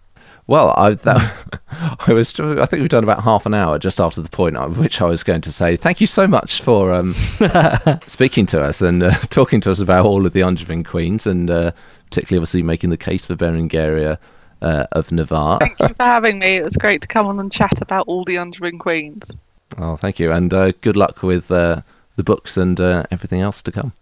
Well, 0.48 0.73
I 0.77 0.94
that 0.94 1.60
I 2.06 2.12
was. 2.12 2.39
I 2.39 2.66
think 2.66 2.81
we've 2.81 2.89
done 2.89 3.05
about 3.05 3.23
half 3.23 3.47
an 3.47 3.55
hour 3.55 3.78
just 3.78 4.01
after 4.01 4.20
the 4.23 4.28
point 4.28 4.56
at 4.56 4.70
which 4.73 5.01
I 5.01 5.06
was 5.06 5.23
going 5.23 5.40
to 5.43 5.52
say 5.52 5.77
thank 5.77 6.01
you 6.01 6.06
so 6.06 6.28
much 6.28 6.62
for 6.62 6.93
um, 6.93 7.14
speaking 8.06 8.47
to 8.47 8.62
us 8.62 8.81
and 8.81 9.02
uh, 9.02 9.10
talking 9.31 9.60
to 9.62 9.70
us 9.70 9.81
about 9.81 10.06
all 10.06 10.24
of 10.24 10.32
the 10.32 10.43
Angevin 10.43 10.85
queens 10.85 11.27
and 11.27 11.51
uh, 11.51 11.73
particularly 12.05 12.39
obviously 12.39 12.62
making 12.62 12.90
the 12.90 12.97
case 12.97 13.27
for 13.27 13.35
Berengaria 13.35 14.18
uh, 14.62 14.86
of 14.93 15.10
Navarre. 15.10 15.59
Thank 15.59 15.81
you 15.81 15.89
for 15.89 16.05
having 16.05 16.39
me. 16.39 16.56
It 16.56 16.64
was 16.64 16.77
great 16.77 17.02
to 17.02 17.09
come 17.09 17.27
on 17.27 17.40
and 17.40 17.51
chat 17.51 17.82
about 17.82 18.06
all 18.06 18.24
the 18.24 18.36
Angevin 18.36 18.78
queens. 18.78 19.35
Oh, 19.78 19.97
thank 19.97 20.20
you, 20.20 20.31
and 20.31 20.55
uh, 20.55 20.70
good 20.81 20.97
luck 20.97 21.24
with 21.24 21.51
uh, 21.51 21.82
the 22.14 22.23
books 22.23 22.56
and 22.56 22.78
uh, 22.81 23.02
everything 23.10 23.40
else 23.40 23.62
to 23.62 23.73
come. 23.73 23.93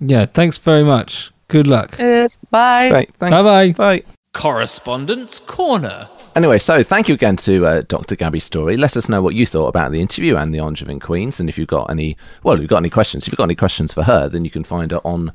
Yeah, 0.00 0.24
thanks 0.24 0.56
very 0.56 0.84
much. 0.84 1.30
Good 1.48 1.66
luck. 1.66 1.96
Cheers. 1.96 2.38
Bye. 2.50 2.88
Great, 2.88 3.14
thanks. 3.16 3.30
Bye-bye. 3.30 3.72
Bye. 3.72 4.02
Correspondence 4.32 5.38
Corner. 5.38 6.08
Anyway, 6.34 6.58
so 6.58 6.82
thank 6.82 7.08
you 7.08 7.14
again 7.14 7.36
to 7.36 7.66
uh, 7.66 7.82
Dr. 7.86 8.16
Gabby 8.16 8.40
Storey. 8.40 8.76
Let 8.76 8.96
us 8.96 9.08
know 9.08 9.20
what 9.22 9.34
you 9.34 9.46
thought 9.46 9.68
about 9.68 9.92
the 9.92 10.00
interview 10.00 10.36
and 10.36 10.54
the 10.54 10.58
Angevin 10.60 11.00
Queens, 11.00 11.38
and 11.38 11.48
if 11.48 11.58
you've 11.58 11.68
got 11.68 11.90
any, 11.90 12.16
well, 12.42 12.54
if 12.54 12.60
you've 12.60 12.70
got 12.70 12.78
any 12.78 12.90
questions, 12.90 13.26
if 13.26 13.32
you've 13.32 13.36
got 13.38 13.44
any 13.44 13.54
questions 13.54 13.92
for 13.92 14.04
her, 14.04 14.28
then 14.28 14.44
you 14.44 14.50
can 14.50 14.64
find 14.64 14.90
her 14.90 15.00
on 15.04 15.32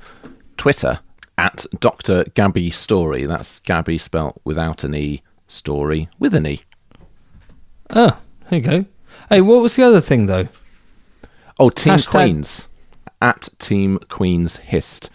Twitter 0.57 0.99
at 1.37 1.65
Dr. 1.79 2.23
Gabby 2.33 2.71
Storey. 2.71 3.25
That's 3.25 3.59
Gabby 3.59 3.99
spelt 3.99 4.41
without 4.43 4.83
an 4.83 4.95
e, 4.95 5.21
story 5.47 6.09
with 6.17 6.33
an 6.33 6.47
e. 6.47 6.61
Oh, 7.91 8.17
there 8.49 8.59
you 8.59 8.65
go. 8.65 8.85
Hey, 9.29 9.41
what 9.41 9.61
was 9.61 9.75
the 9.75 9.83
other 9.83 10.01
thing 10.01 10.25
though? 10.25 10.47
Oh, 11.59 11.69
Team 11.69 11.93
Hashtag- 11.93 12.07
Queens 12.07 12.67
at 13.21 13.49
Team 13.59 13.99
Queens 14.09 14.57
Hist. 14.57 15.11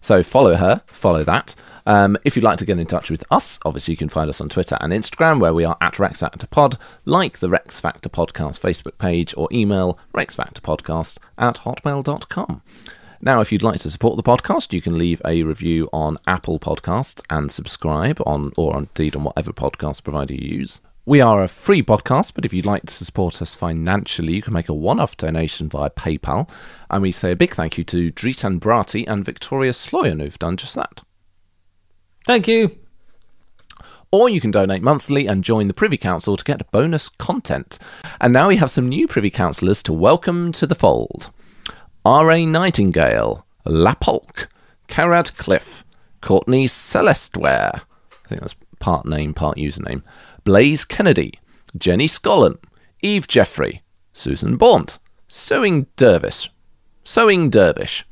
So 0.00 0.22
follow 0.22 0.54
her, 0.56 0.82
follow 0.86 1.24
that. 1.24 1.54
Um, 1.86 2.16
if 2.24 2.34
you'd 2.34 2.44
like 2.44 2.58
to 2.58 2.64
get 2.64 2.78
in 2.78 2.86
touch 2.86 3.10
with 3.10 3.24
us, 3.30 3.58
obviously 3.64 3.92
you 3.92 3.98
can 3.98 4.08
find 4.08 4.30
us 4.30 4.40
on 4.40 4.48
Twitter 4.48 4.76
and 4.80 4.92
Instagram, 4.92 5.40
where 5.40 5.52
we 5.52 5.64
are 5.64 5.76
at 5.80 5.98
Rex 5.98 6.20
Factor 6.20 6.46
Pod. 6.46 6.78
Like 7.04 7.38
the 7.38 7.50
Rex 7.50 7.80
Factor 7.80 8.08
Podcast 8.08 8.60
Facebook 8.60 8.98
page, 8.98 9.34
or 9.36 9.48
email 9.52 9.98
rexfactorpodcast 10.14 11.18
at 11.36 11.56
hotmail.com. 11.58 12.62
Now, 13.20 13.40
if 13.40 13.50
you'd 13.52 13.62
like 13.62 13.80
to 13.80 13.90
support 13.90 14.16
the 14.16 14.22
podcast, 14.22 14.72
you 14.72 14.82
can 14.82 14.98
leave 14.98 15.22
a 15.24 15.42
review 15.42 15.88
on 15.92 16.18
Apple 16.26 16.58
Podcasts 16.58 17.22
and 17.30 17.50
subscribe 17.50 18.20
on, 18.26 18.52
or 18.56 18.76
indeed 18.76 19.16
on 19.16 19.24
whatever 19.24 19.52
podcast 19.52 20.02
provider 20.02 20.34
you 20.34 20.58
use. 20.58 20.80
We 21.06 21.20
are 21.20 21.42
a 21.42 21.48
free 21.48 21.82
podcast, 21.82 22.32
but 22.34 22.46
if 22.46 22.54
you'd 22.54 22.64
like 22.64 22.86
to 22.86 22.92
support 22.92 23.42
us 23.42 23.54
financially, 23.54 24.34
you 24.34 24.42
can 24.42 24.54
make 24.54 24.70
a 24.70 24.74
one 24.74 25.00
off 25.00 25.18
donation 25.18 25.68
via 25.68 25.90
PayPal. 25.90 26.48
And 26.90 27.02
we 27.02 27.12
say 27.12 27.32
a 27.32 27.36
big 27.36 27.54
thank 27.54 27.76
you 27.76 27.84
to 27.84 28.10
Dritan 28.10 28.58
Brati 28.58 29.04
and 29.06 29.24
Victoria 29.24 29.72
Sloyan 29.72 30.22
who've 30.22 30.38
done 30.38 30.56
just 30.56 30.74
that. 30.76 31.02
Thank 32.26 32.48
you. 32.48 32.78
Or 34.10 34.28
you 34.28 34.40
can 34.40 34.50
donate 34.50 34.82
monthly 34.82 35.26
and 35.26 35.44
join 35.44 35.68
the 35.68 35.74
Privy 35.74 35.96
Council 35.96 36.36
to 36.36 36.44
get 36.44 36.70
bonus 36.70 37.08
content. 37.08 37.78
And 38.20 38.32
now 38.32 38.48
we 38.48 38.56
have 38.56 38.70
some 38.70 38.88
new 38.88 39.06
Privy 39.06 39.28
Councillors 39.28 39.82
to 39.82 39.92
welcome 39.92 40.52
to 40.52 40.66
the 40.66 40.74
fold 40.74 41.30
R.A. 42.04 42.46
Nightingale, 42.46 43.44
Lapolk, 43.64 44.48
Carad 44.86 45.36
Cliff, 45.36 45.84
Courtney 46.20 46.66
Celestware, 46.66 47.82
I 48.24 48.28
think 48.28 48.40
that's 48.40 48.56
part 48.78 49.04
name, 49.06 49.34
part 49.34 49.58
username, 49.58 50.02
Blaze 50.44 50.84
Kennedy, 50.84 51.40
Jenny 51.76 52.06
Scollin, 52.06 52.58
Eve 53.00 53.26
Jeffrey, 53.26 53.82
Susan 54.12 54.56
Baunt, 54.56 54.98
Sewing 55.28 55.86
Dervish, 55.96 56.50
Sewing 57.04 57.50
Dervish, 57.50 58.06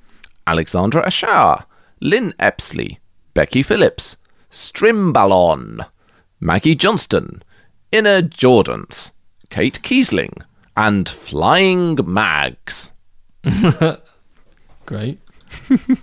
Alexandra 0.46 1.06
Ashar, 1.06 1.66
Lynn 2.00 2.34
Epsley, 2.40 2.98
Becky 3.34 3.62
Phillips, 3.62 4.16
Strimballon, 4.50 5.86
Maggie 6.40 6.74
Johnston, 6.74 7.42
Inner 7.90 8.22
Jordans, 8.22 9.12
Kate 9.50 9.80
Kiesling, 9.82 10.42
and 10.76 11.08
Flying 11.08 11.98
Mags. 12.04 12.92
Great. 14.86 15.20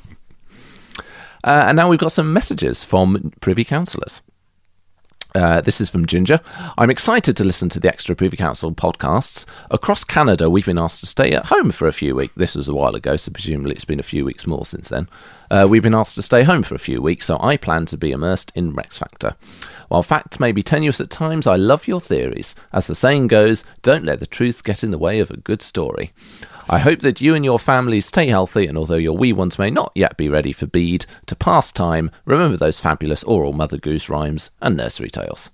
Uh, 1.42 1.64
and 1.68 1.78
now 1.78 1.90
we've 1.90 2.00
got 2.00 2.12
some 2.12 2.34
messages 2.34 2.84
from 2.84 3.32
Privy 3.40 3.64
Councillors. 3.64 4.22
Uh, 5.36 5.62
this 5.62 5.80
is 5.80 5.90
from 5.90 6.08
Ginger. 6.08 6.40
I'm 6.78 6.90
excited 6.90 7.38
to 7.38 7.44
listen 7.44 7.70
to 7.70 7.80
the 7.80 7.88
Extra 7.88 8.16
Privy 8.16 8.36
Council 8.36 8.72
podcasts. 8.72 9.46
Across 9.70 10.06
Canada, 10.06 10.50
we've 10.50 10.66
been 10.66 10.80
asked 10.80 11.02
to 11.02 11.06
stay 11.06 11.32
at 11.34 11.48
home 11.48 11.72
for 11.72 11.88
a 11.88 11.94
few 11.94 12.16
weeks. 12.16 12.34
This 12.36 12.56
was 12.56 12.68
a 12.68 12.74
while 12.74 12.96
ago, 12.96 13.16
so 13.16 13.32
presumably 13.32 13.76
it's 13.76 13.86
been 13.86 14.00
a 14.00 14.04
few 14.04 14.26
weeks 14.26 14.48
more 14.48 14.66
since 14.66 14.90
then. 14.90 15.08
Uh, 15.52 15.68
we've 15.70 15.84
been 15.84 15.94
asked 15.94 16.16
to 16.16 16.22
stay 16.24 16.44
home 16.44 16.64
for 16.64 16.74
a 16.74 16.80
few 16.80 17.02
weeks, 17.02 17.26
so 17.26 17.38
I 17.40 17.58
plan 17.58 17.86
to 17.88 17.98
be 17.98 18.12
immersed 18.12 18.52
in 18.56 18.74
Rex 18.74 18.98
Factor. 18.98 19.36
While 19.88 20.04
facts 20.04 20.40
may 20.40 20.52
be 20.52 20.64
tenuous 20.64 21.02
at 21.02 21.10
times, 21.10 21.48
I 21.48 21.56
love 21.56 21.88
your 21.88 22.02
theories. 22.02 22.56
As 22.74 22.88
the 22.88 22.96
saying 22.96 23.28
goes, 23.28 23.64
don't 23.82 24.06
let 24.06 24.20
the 24.20 24.28
truth 24.28 24.64
get 24.64 24.84
in 24.84 24.92
the 24.92 24.98
way 24.98 25.20
of 25.20 25.32
a 25.32 25.38
good 25.38 25.62
story. 25.62 26.12
I 26.72 26.78
hope 26.78 27.00
that 27.00 27.20
you 27.20 27.34
and 27.34 27.44
your 27.44 27.58
families 27.58 28.06
stay 28.06 28.28
healthy, 28.28 28.68
and 28.68 28.78
although 28.78 28.96
your 28.96 29.18
wee 29.18 29.34
ones 29.34 29.58
may 29.58 29.72
not 29.72 29.92
yet 29.96 30.18
be 30.18 30.30
ready 30.30 30.52
for 30.52 30.68
bead, 30.68 31.08
to 31.26 31.36
pass 31.36 31.72
time, 31.72 32.12
remember 32.26 32.58
those 32.58 32.80
fabulous 32.80 33.24
oral 33.24 33.54
Mother 33.54 33.78
Goose 33.78 34.08
rhymes 34.08 34.52
and 34.62 34.78
nursery 34.78 35.10
tales. 35.10 35.50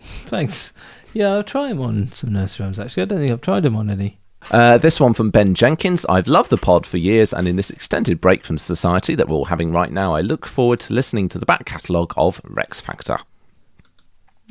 Thanks. 0.00 0.72
Yeah, 1.12 1.32
I'll 1.32 1.44
try 1.44 1.68
them 1.68 1.82
on 1.82 2.12
some 2.14 2.32
nursery 2.32 2.64
rhymes 2.64 2.78
actually. 2.78 3.02
I 3.02 3.06
don't 3.06 3.18
think 3.18 3.32
I've 3.32 3.42
tried 3.42 3.64
them 3.64 3.76
on 3.76 3.90
any. 3.90 4.18
Uh, 4.50 4.78
this 4.78 4.98
one 4.98 5.12
from 5.12 5.30
Ben 5.30 5.54
Jenkins. 5.54 6.06
I've 6.06 6.28
loved 6.28 6.48
the 6.48 6.56
pod 6.56 6.86
for 6.86 6.96
years, 6.96 7.34
and 7.34 7.46
in 7.46 7.56
this 7.56 7.70
extended 7.70 8.18
break 8.18 8.42
from 8.42 8.56
society 8.56 9.14
that 9.14 9.28
we're 9.28 9.36
all 9.36 9.44
having 9.46 9.72
right 9.72 9.90
now, 9.90 10.14
I 10.14 10.22
look 10.22 10.46
forward 10.46 10.80
to 10.80 10.94
listening 10.94 11.28
to 11.30 11.38
the 11.38 11.44
back 11.44 11.66
catalogue 11.66 12.14
of 12.16 12.40
Rex 12.44 12.80
Factor. 12.80 13.18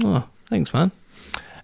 Oh, 0.03 0.27
thanks, 0.45 0.73
man. 0.73 0.91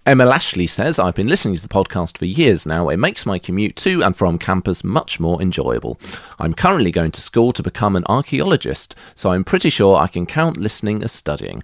Emma 0.05 0.25
Lashley 0.25 0.67
says, 0.67 0.99
I've 0.99 1.15
been 1.15 1.29
listening 1.29 1.55
to 1.55 1.61
the 1.61 1.69
podcast 1.69 2.17
for 2.17 2.25
years 2.25 2.65
now. 2.65 2.89
It 2.89 2.97
makes 2.97 3.25
my 3.25 3.39
commute 3.39 3.77
to 3.77 4.03
and 4.03 4.13
from 4.13 4.37
campus 4.37 4.83
much 4.83 5.17
more 5.17 5.41
enjoyable. 5.41 5.97
I'm 6.39 6.53
currently 6.53 6.91
going 6.91 7.11
to 7.11 7.21
school 7.21 7.53
to 7.53 7.63
become 7.63 7.95
an 7.95 8.03
archaeologist, 8.09 8.95
so 9.15 9.31
I'm 9.31 9.45
pretty 9.45 9.69
sure 9.69 9.95
I 9.95 10.07
can 10.07 10.25
count 10.25 10.57
listening 10.57 11.03
as 11.03 11.13
studying. 11.13 11.63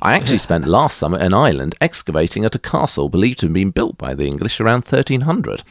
I 0.00 0.14
actually 0.14 0.38
spent 0.38 0.68
last 0.68 0.98
summer 0.98 1.18
in 1.18 1.34
Ireland 1.34 1.74
excavating 1.80 2.44
at 2.44 2.54
a 2.54 2.60
castle 2.60 3.08
believed 3.08 3.40
to 3.40 3.46
have 3.46 3.54
been 3.54 3.72
built 3.72 3.98
by 3.98 4.14
the 4.14 4.24
English 4.24 4.60
around 4.60 4.84
1300. 4.84 5.64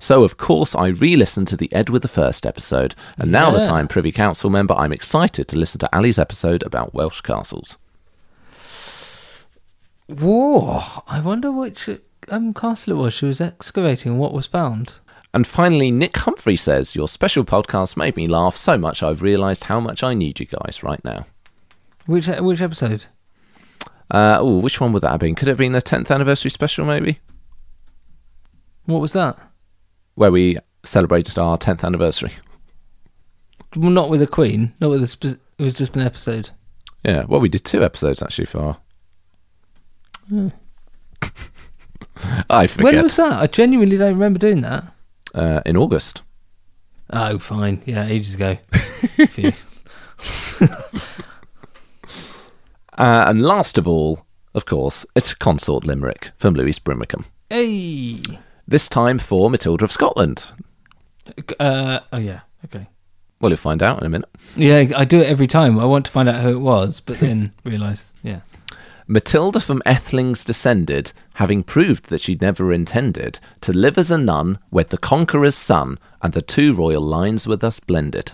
So, 0.00 0.24
of 0.24 0.36
course, 0.36 0.74
I 0.74 0.88
re 0.88 1.14
listened 1.14 1.46
to 1.48 1.56
the 1.56 1.72
Edward 1.72 2.04
I 2.04 2.32
episode, 2.44 2.96
and 3.16 3.30
now 3.30 3.52
that. 3.52 3.70
I'm 3.70 3.86
Privy 3.86 4.10
Council 4.10 4.50
member, 4.50 4.74
I'm 4.74 4.92
excited 4.92 5.46
to 5.46 5.56
listen 5.56 5.78
to 5.78 5.96
Ali's 5.96 6.18
episode 6.18 6.64
about 6.64 6.92
Welsh 6.92 7.20
castles. 7.20 7.78
Whoa! 10.20 11.02
I 11.06 11.20
wonder 11.20 11.50
which 11.50 11.88
um, 12.28 12.54
castle 12.54 12.94
it 12.94 12.96
was 12.96 13.14
she 13.14 13.26
was 13.26 13.40
excavating 13.40 14.12
and 14.12 14.20
what 14.20 14.32
was 14.32 14.46
found. 14.46 14.98
And 15.34 15.46
finally, 15.46 15.90
Nick 15.90 16.16
Humphrey 16.18 16.56
says, 16.56 16.94
Your 16.94 17.08
special 17.08 17.44
podcast 17.44 17.96
made 17.96 18.16
me 18.16 18.26
laugh 18.26 18.54
so 18.54 18.76
much 18.76 19.02
I've 19.02 19.22
realised 19.22 19.64
how 19.64 19.80
much 19.80 20.02
I 20.02 20.12
need 20.12 20.38
you 20.40 20.46
guys 20.46 20.82
right 20.82 21.02
now. 21.04 21.26
Which 22.06 22.26
which 22.26 22.60
episode? 22.60 23.06
Uh, 24.10 24.36
oh, 24.40 24.58
which 24.58 24.80
one 24.80 24.92
would 24.92 25.02
that 25.02 25.12
have 25.12 25.20
been? 25.20 25.34
Could 25.34 25.48
it 25.48 25.52
have 25.52 25.58
been 25.58 25.72
the 25.72 25.80
10th 25.80 26.10
anniversary 26.10 26.50
special, 26.50 26.84
maybe? 26.84 27.20
What 28.84 29.00
was 29.00 29.14
that? 29.14 29.38
Where 30.16 30.30
we 30.30 30.58
celebrated 30.84 31.38
our 31.38 31.56
10th 31.56 31.82
anniversary. 31.82 32.32
Well, 33.74 33.90
not 33.90 34.10
with 34.10 34.20
the 34.20 34.26
Queen. 34.26 34.74
Not 34.80 34.90
with 34.90 35.02
a. 35.02 35.06
Spe- 35.06 35.24
it 35.24 35.40
was 35.58 35.74
just 35.74 35.96
an 35.96 36.02
episode. 36.02 36.50
Yeah, 37.04 37.24
well, 37.24 37.40
we 37.40 37.48
did 37.48 37.64
two 37.64 37.82
episodes 37.82 38.22
actually 38.22 38.46
for 38.46 38.60
our. 38.60 38.80
I 42.50 42.66
forget. 42.66 42.84
When 42.94 43.02
was 43.02 43.16
that? 43.16 43.32
I 43.32 43.46
genuinely 43.46 43.96
don't 43.96 44.14
remember 44.14 44.38
doing 44.38 44.60
that. 44.62 44.84
uh, 45.34 45.60
in 45.66 45.76
August. 45.76 46.22
Oh, 47.10 47.38
fine. 47.38 47.82
Yeah, 47.86 48.06
ages 48.06 48.34
ago. 48.34 48.56
Uh, 52.98 53.24
and 53.26 53.40
last 53.40 53.78
of 53.78 53.88
all, 53.88 54.26
of 54.54 54.66
course, 54.66 55.06
it's 55.16 55.32
a 55.32 55.36
consort 55.36 55.84
limerick 55.86 56.30
from 56.36 56.52
Louise 56.54 56.78
Brimickham. 56.78 57.24
hey. 57.48 58.20
This 58.68 58.88
time 58.88 59.18
for 59.18 59.50
Matilda 59.50 59.84
of 59.84 59.90
Scotland. 59.90 60.50
Uh, 61.58 62.00
oh 62.12 62.18
yeah. 62.18 62.40
Okay. 62.66 62.86
Well, 63.40 63.50
you'll 63.50 63.56
find 63.56 63.82
out 63.82 63.98
in 64.00 64.06
a 64.06 64.08
minute. 64.10 64.28
Yeah, 64.56 64.84
I 64.94 65.04
do 65.04 65.20
it 65.20 65.26
every 65.26 65.46
time. 65.48 65.78
I 65.80 65.84
want 65.84 66.04
to 66.06 66.12
find 66.12 66.28
out 66.28 66.42
who 66.42 66.50
it 66.50 66.60
was, 66.60 67.00
but 67.00 67.18
then 67.18 67.52
realise. 67.64 68.12
Yeah. 68.22 68.40
Matilda 69.12 69.60
from 69.60 69.82
Ethelings 69.84 70.42
descended, 70.42 71.12
having 71.34 71.62
proved 71.62 72.06
that 72.06 72.22
she'd 72.22 72.40
never 72.40 72.72
intended 72.72 73.38
to 73.60 73.70
live 73.70 73.98
as 73.98 74.10
a 74.10 74.16
nun 74.16 74.58
wed 74.70 74.88
the 74.88 74.96
conqueror's 74.96 75.54
son, 75.54 75.98
and 76.22 76.32
the 76.32 76.40
two 76.40 76.72
royal 76.72 77.02
lines 77.02 77.46
were 77.46 77.56
thus 77.56 77.78
blended. 77.78 78.32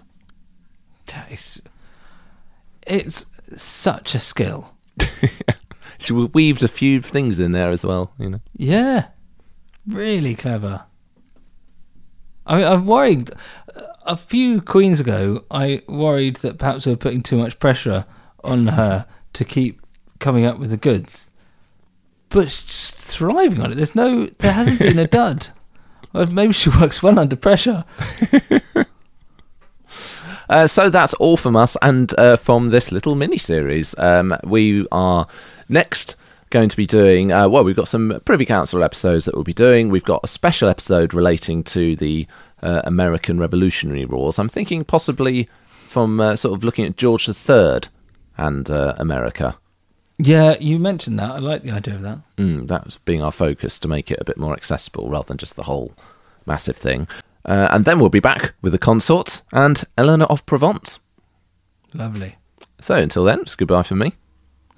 It's, 1.28 1.60
it's 2.86 3.26
such 3.56 4.14
a 4.14 4.20
skill. 4.20 4.72
She 5.98 6.12
weaved 6.12 6.62
a 6.62 6.68
few 6.68 7.02
things 7.02 7.40
in 7.40 7.50
there 7.50 7.70
as 7.70 7.84
well, 7.84 8.12
you 8.18 8.30
know. 8.30 8.40
Yeah, 8.56 9.06
really 9.84 10.36
clever. 10.36 10.84
I 12.46 12.58
mean, 12.58 12.66
I'm 12.66 12.86
worried 12.86 13.32
a 14.06 14.16
few 14.16 14.60
queens 14.60 15.00
ago. 15.00 15.44
I 15.50 15.82
worried 15.88 16.36
that 16.36 16.56
perhaps 16.56 16.86
we 16.86 16.92
were 16.92 16.96
putting 16.96 17.24
too 17.24 17.36
much 17.36 17.58
pressure 17.58 18.06
on 18.44 18.68
her 18.68 19.06
to 19.32 19.44
keep 19.44 19.77
coming 20.18 20.44
up 20.44 20.58
with 20.58 20.70
the 20.70 20.76
goods, 20.76 21.30
but 22.28 22.50
she's 22.50 22.90
thriving 22.90 23.60
on 23.60 23.72
it. 23.72 23.74
There's 23.76 23.94
no, 23.94 24.26
there 24.26 24.52
hasn't 24.52 24.78
been 24.78 24.98
a 24.98 25.06
dud. 25.08 25.48
Maybe 26.12 26.52
she 26.52 26.70
works 26.70 27.02
well 27.02 27.18
under 27.18 27.36
pressure. 27.36 27.84
Uh, 30.48 30.66
so 30.66 30.88
that's 30.88 31.14
all 31.14 31.36
from 31.36 31.56
us 31.56 31.76
and 31.82 32.18
uh, 32.18 32.36
from 32.36 32.70
this 32.70 32.90
little 32.90 33.14
mini 33.14 33.36
series. 33.38 33.94
Um, 33.98 34.34
we 34.44 34.86
are 34.90 35.26
next 35.68 36.16
going 36.50 36.70
to 36.70 36.76
be 36.76 36.86
doing, 36.86 37.32
uh, 37.32 37.48
well, 37.48 37.64
we've 37.64 37.76
got 37.76 37.88
some 37.88 38.20
Privy 38.24 38.46
Council 38.46 38.82
episodes 38.82 39.26
that 39.26 39.34
we'll 39.34 39.44
be 39.44 39.52
doing. 39.52 39.90
We've 39.90 40.04
got 40.04 40.20
a 40.24 40.28
special 40.28 40.68
episode 40.68 41.12
relating 41.12 41.62
to 41.64 41.94
the 41.96 42.26
uh, 42.62 42.80
American 42.84 43.38
Revolutionary 43.38 44.06
Wars. 44.06 44.38
I'm 44.38 44.48
thinking 44.48 44.84
possibly 44.84 45.48
from 45.86 46.20
uh, 46.20 46.36
sort 46.36 46.56
of 46.56 46.64
looking 46.64 46.86
at 46.86 46.96
George 46.96 47.28
III 47.28 47.80
and 48.38 48.70
uh, 48.70 48.94
America. 48.96 49.58
Yeah, 50.18 50.56
you 50.58 50.78
mentioned 50.78 51.18
that. 51.20 51.30
I 51.30 51.38
like 51.38 51.62
the 51.62 51.70
idea 51.70 51.94
of 51.94 52.02
that. 52.02 52.18
Mm, 52.36 52.66
that 52.68 52.84
was 52.84 52.98
being 52.98 53.22
our 53.22 53.30
focus 53.30 53.78
to 53.78 53.88
make 53.88 54.10
it 54.10 54.18
a 54.20 54.24
bit 54.24 54.36
more 54.36 54.52
accessible 54.52 55.08
rather 55.08 55.28
than 55.28 55.38
just 55.38 55.54
the 55.54 55.62
whole 55.64 55.94
massive 56.44 56.76
thing. 56.76 57.06
Uh, 57.44 57.68
and 57.70 57.84
then 57.84 58.00
we'll 58.00 58.08
be 58.10 58.20
back 58.20 58.54
with 58.60 58.72
the 58.72 58.78
consorts 58.78 59.42
and 59.52 59.84
Eleanor 59.96 60.26
of 60.26 60.44
Provence. 60.44 60.98
Lovely. 61.94 62.36
So 62.80 62.96
until 62.96 63.24
then, 63.24 63.40
it's 63.40 63.54
goodbye 63.56 63.84
from 63.84 63.98
me. 63.98 64.10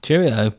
Cheerio. 0.02 0.52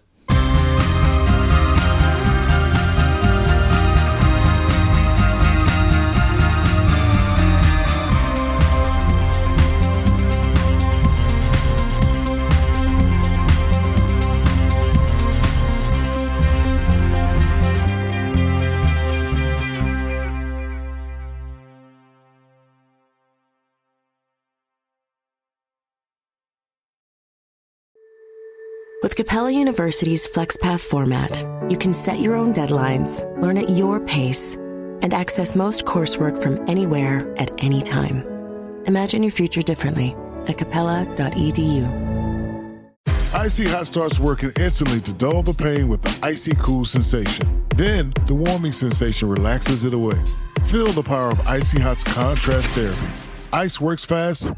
Capella 29.22 29.52
University's 29.52 30.28
FlexPath 30.28 30.80
format, 30.80 31.46
you 31.70 31.78
can 31.78 31.94
set 31.94 32.18
your 32.18 32.36
own 32.36 32.52
deadlines, 32.56 33.22
learn 33.40 33.56
at 33.56 33.70
your 33.70 34.00
pace, 34.00 34.56
and 34.56 35.14
access 35.14 35.56
most 35.56 35.86
coursework 35.86 36.42
from 36.42 36.58
anywhere 36.68 37.32
at 37.38 37.52
any 37.64 37.84
time. 37.84 38.26
Imagine 38.88 39.22
your 39.22 39.32
future 39.32 39.62
differently 39.62 40.16
at 40.48 40.58
capella.edu. 40.58 41.86
Icy 43.32 43.68
Hot 43.68 43.86
starts 43.86 44.20
working 44.20 44.52
instantly 44.60 45.00
to 45.02 45.14
dull 45.14 45.44
the 45.44 45.54
pain 45.54 45.88
with 45.88 46.02
the 46.02 46.18
icy 46.24 46.56
cool 46.56 46.84
sensation. 46.84 47.64
Then 47.76 48.14
the 48.26 48.34
warming 48.34 48.74
sensation 48.74 49.30
relaxes 49.30 49.86
it 49.86 49.94
away. 49.94 50.20
Feel 50.66 50.92
the 50.94 51.04
power 51.04 51.30
of 51.30 51.40
Icy 51.42 51.80
Hot's 51.80 52.04
contrast 52.04 52.72
therapy. 52.72 53.14
Ice 53.54 53.80
works 53.80 54.04
fast, 54.04 54.50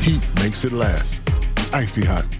heat 0.00 0.26
makes 0.42 0.66
it 0.66 0.72
last. 0.72 1.22
Icy 1.72 2.04
Hot. 2.04 2.39